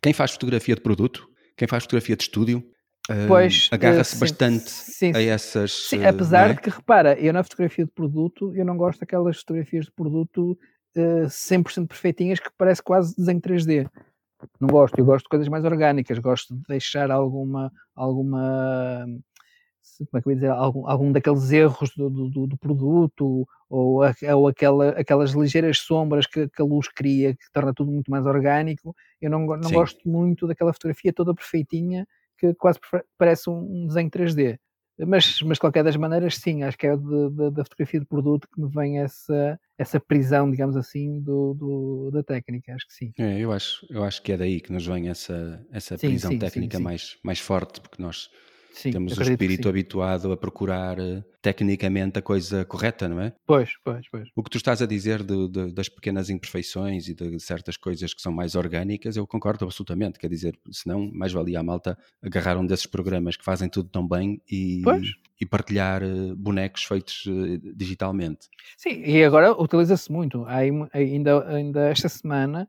quem 0.00 0.12
faz 0.12 0.30
fotografia 0.30 0.74
de 0.74 0.80
produto, 0.80 1.28
quem 1.56 1.66
faz 1.66 1.82
fotografia 1.82 2.16
de 2.16 2.22
estúdio, 2.22 2.58
hum, 3.10 3.26
pois, 3.26 3.68
agarra-se 3.72 4.16
uh, 4.16 4.20
bastante 4.20 4.70
sim, 4.70 5.12
a 5.14 5.20
essas. 5.20 5.88
Sim, 5.88 6.04
apesar 6.04 6.50
é? 6.50 6.54
de 6.54 6.60
que, 6.60 6.70
repara, 6.70 7.18
eu 7.18 7.32
na 7.32 7.42
fotografia 7.42 7.84
de 7.84 7.90
produto, 7.90 8.54
eu 8.54 8.64
não 8.64 8.76
gosto 8.76 9.00
daquelas 9.00 9.38
fotografias 9.38 9.86
de 9.86 9.92
produto 9.92 10.56
uh, 10.96 11.26
100% 11.26 11.88
perfeitinhas 11.88 12.38
que 12.38 12.48
parece 12.56 12.82
quase 12.82 13.14
desenho 13.16 13.40
3D. 13.40 13.90
Não 14.60 14.68
gosto, 14.68 14.98
eu 14.98 15.04
gosto 15.04 15.24
de 15.24 15.30
coisas 15.30 15.48
mais 15.48 15.64
orgânicas, 15.64 16.18
gosto 16.18 16.54
de 16.54 16.62
deixar 16.68 17.10
alguma, 17.10 17.72
alguma 17.94 19.06
como 19.98 20.08
é 20.14 20.22
que 20.22 20.28
eu 20.28 20.30
ia 20.32 20.36
dizer, 20.36 20.50
algum, 20.50 20.88
algum 20.88 21.12
daqueles 21.12 21.50
erros 21.50 21.90
do, 21.96 22.08
do, 22.08 22.46
do 22.46 22.58
produto 22.58 23.46
ou, 23.68 24.02
ou 24.02 24.48
aquela, 24.48 24.90
aquelas 24.90 25.32
ligeiras 25.32 25.78
sombras 25.78 26.26
que, 26.26 26.48
que, 26.48 26.62
a 26.62 26.64
luz 26.64 26.88
cria, 26.88 27.34
que 27.34 27.52
torna 27.52 27.72
tudo 27.72 27.90
muito 27.90 28.10
mais 28.10 28.26
orgânico. 28.26 28.94
Eu 29.20 29.30
não, 29.30 29.46
não 29.46 29.70
gosto 29.70 30.08
muito 30.08 30.46
daquela 30.46 30.72
fotografia 30.72 31.12
toda 31.12 31.34
perfeitinha 31.34 32.06
que 32.38 32.52
quase 32.54 32.80
parece 33.16 33.48
um 33.48 33.86
desenho 33.86 34.10
3D. 34.10 34.58
Mas, 34.98 35.40
mas 35.42 35.56
de 35.56 35.60
qualquer 35.60 35.82
das 35.82 35.96
maneiras, 35.96 36.36
sim, 36.36 36.62
acho 36.62 36.76
que 36.76 36.86
é 36.86 36.96
de, 36.96 37.30
de, 37.30 37.50
da 37.50 37.64
fotografia 37.64 38.00
de 38.00 38.06
produto 38.06 38.46
que 38.52 38.60
me 38.60 38.68
vem 38.68 38.98
essa, 38.98 39.58
essa 39.78 39.98
prisão, 39.98 40.50
digamos 40.50 40.76
assim, 40.76 41.20
do, 41.20 41.54
do, 41.54 42.10
da 42.12 42.22
técnica, 42.22 42.74
acho 42.74 42.86
que 42.86 42.92
sim. 42.92 43.12
É, 43.18 43.38
eu, 43.38 43.52
acho, 43.52 43.86
eu 43.90 44.04
acho 44.04 44.22
que 44.22 44.32
é 44.32 44.36
daí 44.36 44.60
que 44.60 44.72
nos 44.72 44.86
vem 44.86 45.08
essa, 45.08 45.64
essa 45.72 45.96
sim, 45.96 46.08
prisão 46.08 46.32
sim, 46.32 46.38
técnica 46.38 46.76
sim, 46.76 46.82
Mais, 46.82 47.18
mais 47.22 47.38
forte, 47.38 47.80
porque 47.80 48.02
nós 48.02 48.28
Sim, 48.72 48.90
Temos 48.90 49.16
o 49.16 49.22
espírito 49.22 49.68
habituado 49.68 50.32
a 50.32 50.36
procurar 50.36 50.98
uh, 50.98 51.22
tecnicamente 51.40 52.18
a 52.18 52.22
coisa 52.22 52.64
correta, 52.64 53.08
não 53.08 53.20
é? 53.20 53.32
Pois, 53.46 53.70
pois, 53.84 54.08
pois. 54.10 54.28
O 54.34 54.42
que 54.42 54.50
tu 54.50 54.56
estás 54.56 54.80
a 54.80 54.86
dizer 54.86 55.22
de, 55.22 55.48
de, 55.48 55.72
das 55.72 55.88
pequenas 55.88 56.30
imperfeições 56.30 57.08
e 57.08 57.14
de 57.14 57.38
certas 57.38 57.76
coisas 57.76 58.14
que 58.14 58.22
são 58.22 58.32
mais 58.32 58.54
orgânicas, 58.54 59.16
eu 59.16 59.26
concordo 59.26 59.64
absolutamente. 59.64 60.18
Quer 60.18 60.28
dizer, 60.28 60.58
senão 60.70 61.10
mais 61.12 61.32
valia 61.32 61.60
a 61.60 61.62
malta 61.62 61.98
agarrar 62.22 62.56
um 62.56 62.66
desses 62.66 62.86
programas 62.86 63.36
que 63.36 63.44
fazem 63.44 63.68
tudo 63.68 63.88
tão 63.90 64.06
bem 64.08 64.40
e, 64.50 64.82
e 65.40 65.46
partilhar 65.46 66.02
uh, 66.02 66.34
bonecos 66.34 66.84
feitos 66.84 67.26
uh, 67.26 67.58
digitalmente. 67.76 68.48
Sim, 68.76 69.02
e 69.04 69.22
agora 69.22 69.52
utiliza-se 69.52 70.10
muito. 70.10 70.44
Há 70.46 70.56
ainda, 70.92 71.46
ainda 71.48 71.88
esta 71.88 72.08
semana 72.08 72.68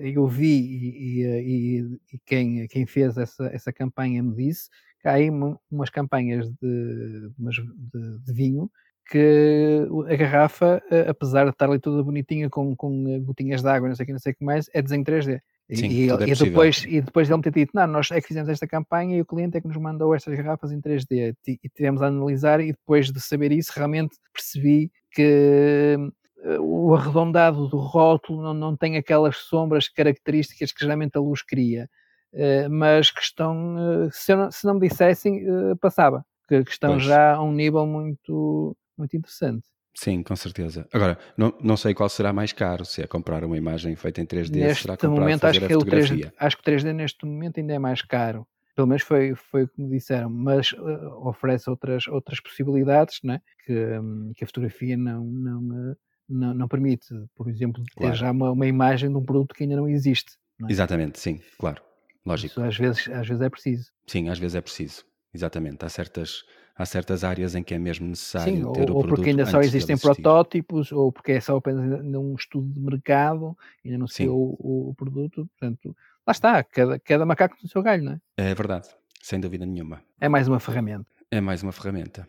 eu 0.00 0.26
vi 0.26 0.46
e, 0.46 1.22
e, 1.22 1.98
e, 2.14 2.18
quem, 2.24 2.66
quem 2.66 2.86
fez 2.86 3.18
essa, 3.18 3.44
essa 3.52 3.70
campanha 3.70 4.22
me 4.22 4.34
disse 4.34 4.70
há 5.06 5.12
aí 5.12 5.30
umas 5.30 5.90
campanhas 5.90 6.48
de, 6.48 7.30
de, 7.38 8.18
de, 8.24 8.32
vinho 8.32 8.70
que 9.08 9.86
a 10.08 10.16
garrafa, 10.16 10.82
apesar 11.08 11.44
de 11.44 11.50
estar 11.50 11.68
ali 11.68 11.78
toda 11.78 12.02
bonitinha 12.02 12.50
com, 12.50 12.74
com 12.74 13.08
eh, 13.08 13.20
gotinhas 13.20 13.62
de 13.62 13.68
água, 13.68 13.88
não 13.88 13.94
sei 13.94 14.02
o 14.02 14.06
que, 14.06 14.12
não 14.12 14.18
sei 14.18 14.32
o 14.32 14.36
que 14.36 14.44
mais, 14.44 14.68
é 14.74 14.82
desenho 14.82 15.04
3D. 15.04 15.40
Sim, 15.72 15.88
e, 15.88 16.10
é 16.10 16.28
e, 16.28 16.34
depois, 16.34 16.84
e 16.86 17.00
depois 17.00 17.28
ele 17.28 17.36
me 17.36 17.42
ter 17.42 17.52
dito, 17.52 17.72
não, 17.74 17.86
nós 17.88 18.10
é 18.12 18.20
que 18.20 18.28
fizemos 18.28 18.48
esta 18.48 18.68
campanha 18.68 19.16
e 19.16 19.20
o 19.20 19.26
cliente 19.26 19.56
é 19.56 19.60
que 19.60 19.66
nos 19.66 19.76
mandou 19.76 20.14
estas 20.14 20.36
garrafas 20.36 20.70
em 20.70 20.80
3D 20.80 21.34
e 21.46 21.68
tivemos 21.68 22.02
a 22.02 22.06
analisar 22.06 22.60
e 22.60 22.72
depois 22.72 23.10
de 23.10 23.20
saber 23.20 23.50
isso 23.50 23.72
realmente 23.74 24.16
percebi 24.32 24.92
que 25.10 25.96
eh, 26.44 26.58
o 26.60 26.94
arredondado 26.94 27.66
do 27.68 27.78
rótulo 27.78 28.42
não, 28.42 28.54
não 28.54 28.76
tem 28.76 28.96
aquelas 28.96 29.36
sombras 29.38 29.88
características 29.88 30.72
que 30.72 30.80
geralmente 30.80 31.16
a 31.16 31.20
luz 31.20 31.42
cria. 31.42 31.88
Eh, 32.32 32.68
mas 32.68 33.10
que 33.10 33.20
estão, 33.20 33.76
eh, 33.78 34.08
se, 34.12 34.34
não, 34.34 34.50
se 34.50 34.66
não 34.66 34.74
me 34.74 34.88
dissessem, 34.88 35.38
eh, 35.38 35.74
passava, 35.80 36.24
que, 36.48 36.64
que 36.64 36.70
estão 36.70 36.92
pois. 36.92 37.04
já 37.04 37.34
a 37.34 37.42
um 37.42 37.52
nível 37.52 37.86
muito, 37.86 38.76
muito 38.96 39.16
interessante. 39.16 39.66
Sim, 39.94 40.22
com 40.22 40.36
certeza. 40.36 40.86
Agora, 40.92 41.18
não, 41.38 41.54
não 41.62 41.76
sei 41.76 41.94
qual 41.94 42.08
será 42.08 42.30
mais 42.30 42.52
caro, 42.52 42.84
se 42.84 43.02
é 43.02 43.06
comprar 43.06 43.42
uma 43.42 43.56
imagem 43.56 43.96
feita 43.96 44.20
em 44.20 44.26
3D, 44.26 44.56
neste 44.56 44.82
será 44.82 44.96
comprar 44.96 45.20
momento, 45.20 45.44
acho 45.44 45.66
que, 45.66 45.74
o 45.74 45.78
3D, 45.78 46.30
acho 46.38 46.56
que 46.58 46.68
o 46.68 46.72
3D 46.72 46.92
neste 46.92 47.24
momento 47.24 47.58
ainda 47.58 47.72
é 47.72 47.78
mais 47.78 48.02
caro. 48.02 48.46
Pelo 48.74 48.88
menos 48.88 49.02
foi, 49.02 49.34
foi 49.34 49.62
o 49.62 49.68
que 49.68 49.80
me 49.80 49.88
disseram, 49.88 50.28
mas 50.28 50.72
uh, 50.72 51.26
oferece 51.26 51.70
outras, 51.70 52.06
outras 52.08 52.40
possibilidades 52.40 53.20
né? 53.24 53.40
que, 53.64 53.72
um, 53.72 54.32
que 54.36 54.44
a 54.44 54.46
fotografia 54.46 54.98
não, 54.98 55.24
não, 55.24 55.96
não, 56.28 56.52
não 56.52 56.68
permite. 56.68 57.06
Por 57.34 57.48
exemplo, 57.48 57.82
ter 57.84 58.00
claro. 58.00 58.14
já 58.14 58.30
uma, 58.30 58.50
uma 58.50 58.66
imagem 58.66 59.08
de 59.08 59.16
um 59.16 59.24
produto 59.24 59.54
que 59.54 59.62
ainda 59.62 59.76
não 59.76 59.88
existe. 59.88 60.32
Não 60.58 60.68
é? 60.68 60.72
Exatamente, 60.72 61.18
sim, 61.18 61.40
claro. 61.58 61.85
Lógico. 62.26 62.52
Isso 62.52 62.62
às 62.62 62.76
vezes, 62.76 63.08
às 63.08 63.28
vezes 63.28 63.40
é 63.40 63.48
preciso. 63.48 63.92
Sim, 64.06 64.28
às 64.28 64.38
vezes 64.38 64.56
é 64.56 64.60
preciso. 64.60 65.04
Exatamente. 65.32 65.84
Há 65.84 65.88
certas, 65.88 66.44
há 66.74 66.84
certas 66.84 67.22
áreas 67.22 67.54
em 67.54 67.62
que 67.62 67.74
é 67.74 67.78
mesmo 67.78 68.06
necessário 68.08 68.52
Sim, 68.52 68.60
ter 68.60 68.66
ou, 68.66 68.70
o 68.70 68.74
produto. 68.74 68.96
Ou 68.96 69.06
porque 69.08 69.30
ainda 69.30 69.46
só 69.46 69.60
existem 69.60 69.96
protótipos, 69.96 70.90
ou 70.90 71.12
porque 71.12 71.32
é 71.32 71.40
só 71.40 71.56
apenas 71.56 72.00
um 72.02 72.34
estudo 72.34 72.72
de 72.72 72.80
mercado, 72.80 73.56
ainda 73.84 73.98
não 73.98 74.06
se 74.06 74.26
o, 74.26 74.56
o, 74.58 74.94
produto. 74.96 75.48
Portanto, 75.58 75.96
lá 76.26 76.32
está, 76.32 76.64
cada, 76.64 76.98
cada 76.98 77.24
macaco 77.24 77.56
no 77.62 77.68
seu 77.68 77.82
galho, 77.82 78.02
não 78.02 78.12
é? 78.12 78.20
É 78.50 78.54
verdade, 78.54 78.88
sem 79.22 79.38
dúvida 79.38 79.64
nenhuma. 79.64 80.02
É 80.20 80.28
mais 80.28 80.48
uma 80.48 80.58
ferramenta. 80.58 81.06
É 81.30 81.40
mais 81.40 81.62
uma 81.62 81.72
ferramenta. 81.72 82.26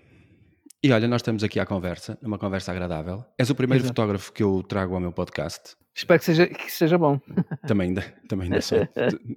E 0.84 0.92
olha, 0.92 1.08
nós 1.08 1.22
estamos 1.22 1.44
aqui 1.44 1.60
à 1.60 1.66
conversa, 1.66 2.18
numa 2.22 2.38
conversa 2.38 2.72
agradável. 2.72 3.26
És 3.38 3.50
o 3.50 3.56
primeiro 3.56 3.84
Exato. 3.84 3.96
fotógrafo 3.96 4.32
que 4.32 4.44
eu 4.44 4.62
trago 4.62 4.94
ao 4.94 5.00
meu 5.00 5.12
podcast. 5.12 5.76
Espero 5.98 6.20
que 6.20 6.26
seja, 6.26 6.46
que 6.46 6.72
seja 6.72 6.96
bom. 6.96 7.20
Também, 7.66 7.96
também 8.30 8.48
não 8.50 8.62
sou. 8.62 8.88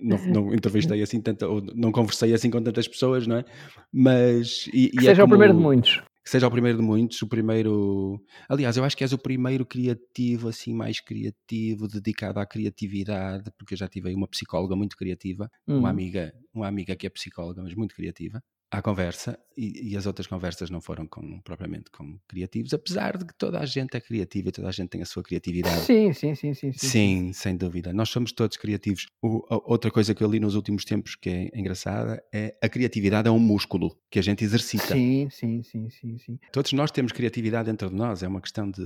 não, 0.03 0.19
não 0.27 0.55
entrevistei 0.55 1.03
assim 1.03 1.19
tanta, 1.19 1.49
ou 1.49 1.63
não 1.75 1.91
conversei 1.91 2.35
assim 2.35 2.51
com 2.51 2.63
tantas 2.63 2.87
pessoas, 2.87 3.27
não 3.27 3.39
é? 3.39 3.45
Mas. 3.91 4.67
E, 4.67 4.91
que 4.91 4.97
e 4.97 4.99
é 4.99 5.01
seja 5.01 5.23
é 5.23 5.25
como, 5.25 5.25
o 5.25 5.39
primeiro 5.39 5.55
de 5.55 5.61
muitos. 5.61 6.03
Que 6.23 6.29
seja 6.29 6.47
o 6.47 6.51
primeiro 6.51 6.77
de 6.77 6.85
muitos, 6.85 7.23
o 7.23 7.27
primeiro. 7.27 8.23
Aliás, 8.47 8.77
eu 8.77 8.85
acho 8.85 8.95
que 8.95 9.03
és 9.03 9.15
o 9.15 9.19
primeiro 9.19 9.65
criativo, 9.65 10.49
assim, 10.49 10.75
mais 10.75 11.01
criativo, 11.01 11.89
dedicado 11.89 12.39
à 12.39 12.45
criatividade, 12.45 13.51
porque 13.57 13.73
eu 13.73 13.79
já 13.79 13.89
tive 13.89 14.15
uma 14.15 14.29
psicóloga 14.29 14.77
muito 14.77 14.99
criativa, 14.99 15.51
hum. 15.67 15.79
uma 15.79 15.89
amiga, 15.89 16.31
uma 16.53 16.69
amiga 16.69 16.95
que 16.95 17.07
é 17.07 17.11
psicóloga, 17.11 17.63
mas 17.63 17.75
muito 17.75 17.95
criativa 17.95 18.43
à 18.71 18.81
conversa 18.81 19.39
e, 19.57 19.91
e, 19.93 19.97
as 19.97 20.07
outras 20.07 20.27
conversas 20.27 20.71
não 20.71 20.81
foram 20.81 21.07
com, 21.07 21.41
propriamente 21.41 21.91
como 21.91 22.21
criativos, 22.29 22.73
apesar 22.73 23.19
de 23.19 23.25
que 23.25 23.35
toda 23.35 23.59
a 23.59 23.67
gente 23.67 23.97
é 23.97 24.01
criativa 24.01 24.49
e 24.49 24.53
toda 24.53 24.69
a 24.69 24.73
gente 24.73 24.89
tem 24.89 25.03
a 25.03 25.05
sua 25.05 25.23
criatividade. 25.23 25.81
Sim, 25.81 26.13
sim, 26.13 26.35
sim, 26.35 26.55
sim. 26.55 26.73
Sim, 26.73 26.89
sim 26.89 27.33
sem 27.33 27.57
dúvida. 27.57 27.93
Nós 27.93 28.09
somos 28.09 28.33
todos 28.33 28.57
criativos. 28.57 29.09
O, 29.21 29.45
outra 29.51 29.91
coisa 29.91 30.15
que 30.15 30.23
eu 30.23 30.31
li 30.31 30.39
nos 30.39 30.55
últimos 30.55 30.85
tempos 30.85 31.17
que 31.17 31.29
é 31.29 31.59
engraçada 31.59 32.23
é 32.33 32.57
a 32.63 32.69
criatividade 32.69 33.27
é 33.27 33.31
um 33.31 33.41
músculo 33.41 33.99
que 34.09 34.19
a 34.19 34.23
gente 34.23 34.45
exercita. 34.45 34.95
Sim, 34.95 35.29
sim, 35.31 35.63
sim, 35.63 35.91
sim, 35.91 36.19
sim. 36.19 36.39
Todos 36.53 36.73
nós 36.73 36.91
temos 36.91 37.13
criatividade 37.13 37.69
dentro 37.69 37.91
de 37.91 37.97
nós, 37.97 38.23
é 38.23 38.29
uma 38.29 38.41
questão 38.41 38.71
de 38.71 38.83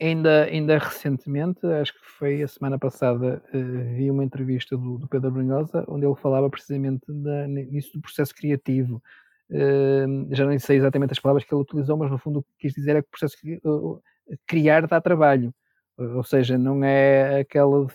Ainda, 0.00 0.44
ainda 0.44 0.78
recentemente, 0.78 1.66
acho 1.66 1.92
que 1.92 2.00
foi 2.18 2.42
a 2.42 2.48
semana 2.48 2.78
passada, 2.78 3.42
uh, 3.52 3.94
vi 3.94 4.10
uma 4.10 4.24
entrevista 4.24 4.76
do, 4.76 4.96
do, 4.96 5.06
Pedro 5.06 5.30
Brunhosa, 5.30 5.84
onde 5.86 6.06
ele 6.06 6.14
falava 6.14 6.48
precisamente 6.48 7.04
da, 7.06 7.46
nisso 7.46 7.92
do 7.92 8.00
processo 8.00 8.34
criativo. 8.34 9.02
Uh, 9.50 10.34
já 10.34 10.46
nem 10.46 10.58
sei 10.58 10.78
exatamente 10.78 11.12
as 11.12 11.18
palavras 11.18 11.44
que 11.44 11.52
ele 11.54 11.60
utilizou, 11.62 11.98
mas 11.98 12.10
no 12.10 12.18
fundo 12.18 12.38
o 12.38 12.42
que 12.42 12.48
quis 12.60 12.72
dizer 12.72 12.96
é 12.96 13.02
que 13.02 13.08
o 13.08 13.10
processo 13.10 13.36
uh, 13.64 14.02
criar 14.46 14.86
dá 14.86 15.00
trabalho. 15.00 15.52
Ou 15.98 16.24
seja, 16.24 16.56
não 16.56 16.82
é 16.82 17.40
aquela 17.40 17.86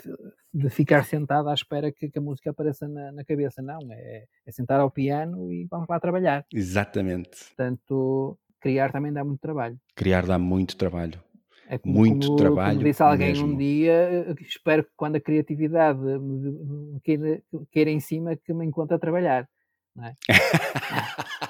de 0.56 0.70
ficar 0.70 1.04
sentado 1.04 1.50
à 1.50 1.54
espera 1.54 1.92
que, 1.92 2.10
que 2.10 2.20
a 2.20 2.22
música 2.22 2.52
apareça 2.52 2.88
na, 2.88 3.12
na 3.12 3.26
cabeça, 3.26 3.62
não. 3.62 3.80
É, 3.92 4.26
é, 4.46 4.52
sentar 4.52 4.80
ao 4.80 4.90
piano 4.90 5.52
e 5.52 5.66
vamos 5.66 5.88
lá 5.90 6.00
trabalhar. 6.00 6.46
Exatamente. 6.54 7.46
Portanto, 7.48 8.38
criar 8.62 8.92
também 8.92 9.12
dá 9.12 9.24
muito 9.24 9.42
trabalho. 9.42 9.78
Criar 9.96 10.26
dá 10.26 10.40
muito 10.40 10.78
trabalho. 10.78 11.25
É 11.68 11.78
como, 11.78 11.96
muito 11.96 12.28
como, 12.28 12.38
trabalho. 12.38 12.76
Como 12.76 12.88
disse 12.88 13.02
alguém 13.02 13.30
mesmo. 13.30 13.48
um 13.48 13.58
dia, 13.58 14.36
espero 14.42 14.84
que 14.84 14.92
quando 14.96 15.16
a 15.16 15.20
criatividade 15.20 16.00
me 16.00 17.00
queira, 17.02 17.42
queira 17.72 17.90
em 17.90 18.00
cima, 18.00 18.36
que 18.36 18.54
me 18.54 18.66
encontre 18.66 18.96
a 18.96 19.00
trabalhar. 19.00 19.48
Não 19.96 20.06
é? 20.06 20.16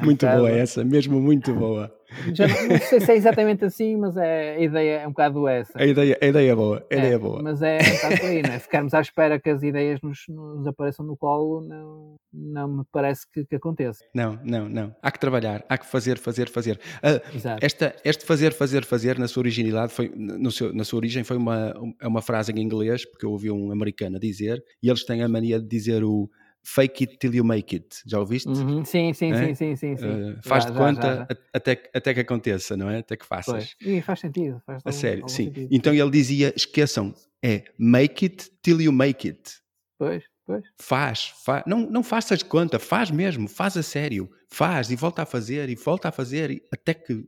É 0.00 0.02
muito 0.04 0.26
boa 0.26 0.50
essa, 0.50 0.84
mesmo 0.84 1.20
muito 1.20 1.54
boa. 1.54 1.92
Já 2.32 2.46
não, 2.46 2.78
sei 2.78 3.00
se 3.00 3.12
é 3.12 3.16
exatamente 3.16 3.64
assim, 3.64 3.96
mas 3.96 4.16
é, 4.16 4.56
a 4.56 4.60
ideia 4.60 5.00
é 5.00 5.06
um 5.06 5.10
bocado 5.10 5.48
essa. 5.48 5.72
A 5.76 5.84
ideia, 5.84 6.16
a 6.20 6.26
ideia 6.26 6.52
é 6.52 6.54
boa, 6.54 6.78
a 6.78 6.94
é, 6.94 6.98
ideia 6.98 7.14
é 7.14 7.18
boa. 7.18 7.42
Mas 7.42 7.62
é 7.62 7.78
um 7.78 7.94
bocado 7.94 8.20
por 8.20 8.26
aí, 8.26 8.42
não 8.42 8.50
é? 8.52 8.58
Ficarmos 8.58 8.94
à 8.94 9.00
espera 9.00 9.40
que 9.40 9.50
as 9.50 9.62
ideias 9.62 10.00
nos, 10.00 10.20
nos 10.28 10.66
apareçam 10.66 11.04
no 11.04 11.16
colo 11.16 11.66
não, 11.66 12.16
não 12.32 12.78
me 12.78 12.84
parece 12.92 13.26
que, 13.30 13.44
que, 13.44 13.56
aconteça. 13.56 14.04
Não, 14.14 14.38
não, 14.44 14.68
não. 14.68 14.94
Há 15.02 15.10
que 15.10 15.18
trabalhar, 15.18 15.64
há 15.68 15.76
que 15.76 15.86
fazer, 15.86 16.18
fazer, 16.18 16.48
fazer. 16.48 16.78
Uh, 16.98 17.58
esta, 17.60 17.94
este 18.04 18.24
fazer, 18.24 18.52
fazer, 18.52 18.84
fazer, 18.84 19.18
na 19.18 19.26
sua 19.26 19.40
originalidade, 19.40 19.92
foi, 19.92 20.12
no 20.14 20.50
seu, 20.50 20.72
na 20.72 20.84
sua 20.84 20.98
origem, 20.98 21.24
foi 21.24 21.36
uma, 21.36 21.74
é 22.00 22.06
uma 22.06 22.22
frase 22.22 22.52
em 22.52 22.60
inglês, 22.60 23.04
porque 23.04 23.26
eu 23.26 23.30
ouvi 23.30 23.50
um 23.50 23.72
americano 23.72 24.18
dizer, 24.18 24.62
e 24.82 24.88
eles 24.88 25.04
têm 25.04 25.22
a 25.22 25.28
mania 25.28 25.60
de 25.60 25.66
dizer 25.66 26.04
o 26.04 26.30
fake 26.66 27.04
it 27.04 27.18
till 27.18 27.32
you 27.32 27.44
make 27.44 27.74
it. 27.74 28.02
Já 28.04 28.18
ouviste? 28.18 28.48
Uhum. 28.48 28.84
Sim, 28.84 29.12
sim, 29.12 29.32
é? 29.32 29.46
sim, 29.46 29.54
sim, 29.54 29.76
sim, 29.76 29.96
sim. 29.96 30.06
Uh, 30.06 30.38
faz 30.42 30.64
já, 30.64 30.70
de 30.70 30.76
conta 30.76 31.02
já, 31.02 31.16
já. 31.16 31.28
Até, 31.52 31.90
até 31.94 32.14
que 32.14 32.20
aconteça, 32.20 32.76
não 32.76 32.90
é? 32.90 32.98
Até 32.98 33.16
que 33.16 33.24
faças. 33.24 33.76
Pois. 33.80 33.96
E 33.96 34.02
faz 34.02 34.20
sentido. 34.20 34.60
Faz 34.66 34.82
a 34.84 34.88
algum, 34.88 34.98
sério, 34.98 35.28
sim. 35.28 35.44
Sentido. 35.44 35.68
Então 35.70 35.94
ele 35.94 36.10
dizia: 36.10 36.52
esqueçam, 36.56 37.14
é 37.42 37.64
make 37.78 38.24
it 38.24 38.50
till 38.62 38.80
you 38.80 38.92
make 38.92 39.28
it. 39.28 39.58
Pois, 39.96 40.24
pois. 40.44 40.64
Faz, 40.80 41.32
faz. 41.44 41.62
Não, 41.66 41.88
não 41.88 42.02
faças 42.02 42.40
de 42.40 42.44
conta, 42.44 42.78
faz 42.80 43.10
mesmo, 43.10 43.48
faz 43.48 43.76
a 43.76 43.82
sério. 43.82 44.28
Faz 44.50 44.90
e 44.90 44.96
volta 44.96 45.22
a 45.22 45.26
fazer 45.26 45.68
e 45.68 45.76
volta 45.76 46.08
a 46.08 46.12
fazer 46.12 46.50
e 46.50 46.62
até 46.72 46.94
que. 46.94 47.24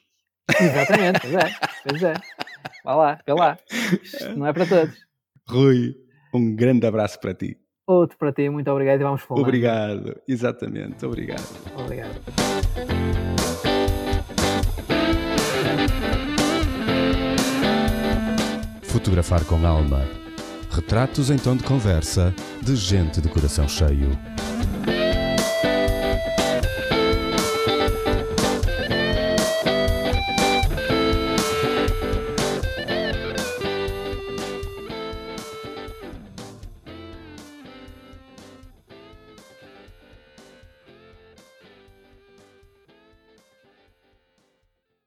Exatamente, 0.60 1.22
pois 1.22 1.34
é. 1.34 1.56
Pois 1.88 2.04
é. 2.04 2.14
Vá 2.84 2.96
lá, 2.96 3.20
vê 3.26 3.34
lá. 3.34 3.58
Isto 4.04 4.36
não 4.36 4.48
é 4.48 4.52
para 4.52 4.66
todos. 4.66 4.96
Rui, 5.48 5.96
um 6.34 6.54
grande 6.54 6.86
abraço 6.86 7.18
para 7.22 7.34
ti. 7.34 7.58
Outro 7.88 8.18
para 8.18 8.34
ti, 8.34 8.50
muito 8.50 8.70
obrigado 8.70 9.00
e 9.00 9.04
vamos 9.04 9.22
falar. 9.22 9.40
Obrigado, 9.40 10.22
exatamente, 10.28 11.06
obrigado. 11.06 11.48
Obrigado. 11.78 12.45
Fotografar 18.96 19.44
com 19.44 19.68
alma. 19.68 20.08
Retratos 20.72 21.30
em 21.30 21.36
tom 21.36 21.58
de 21.58 21.66
conversa 21.66 22.34
de 22.62 22.78
gente 22.78 23.20
de 23.20 23.28
coração 23.28 23.68
cheio. 23.68 24.18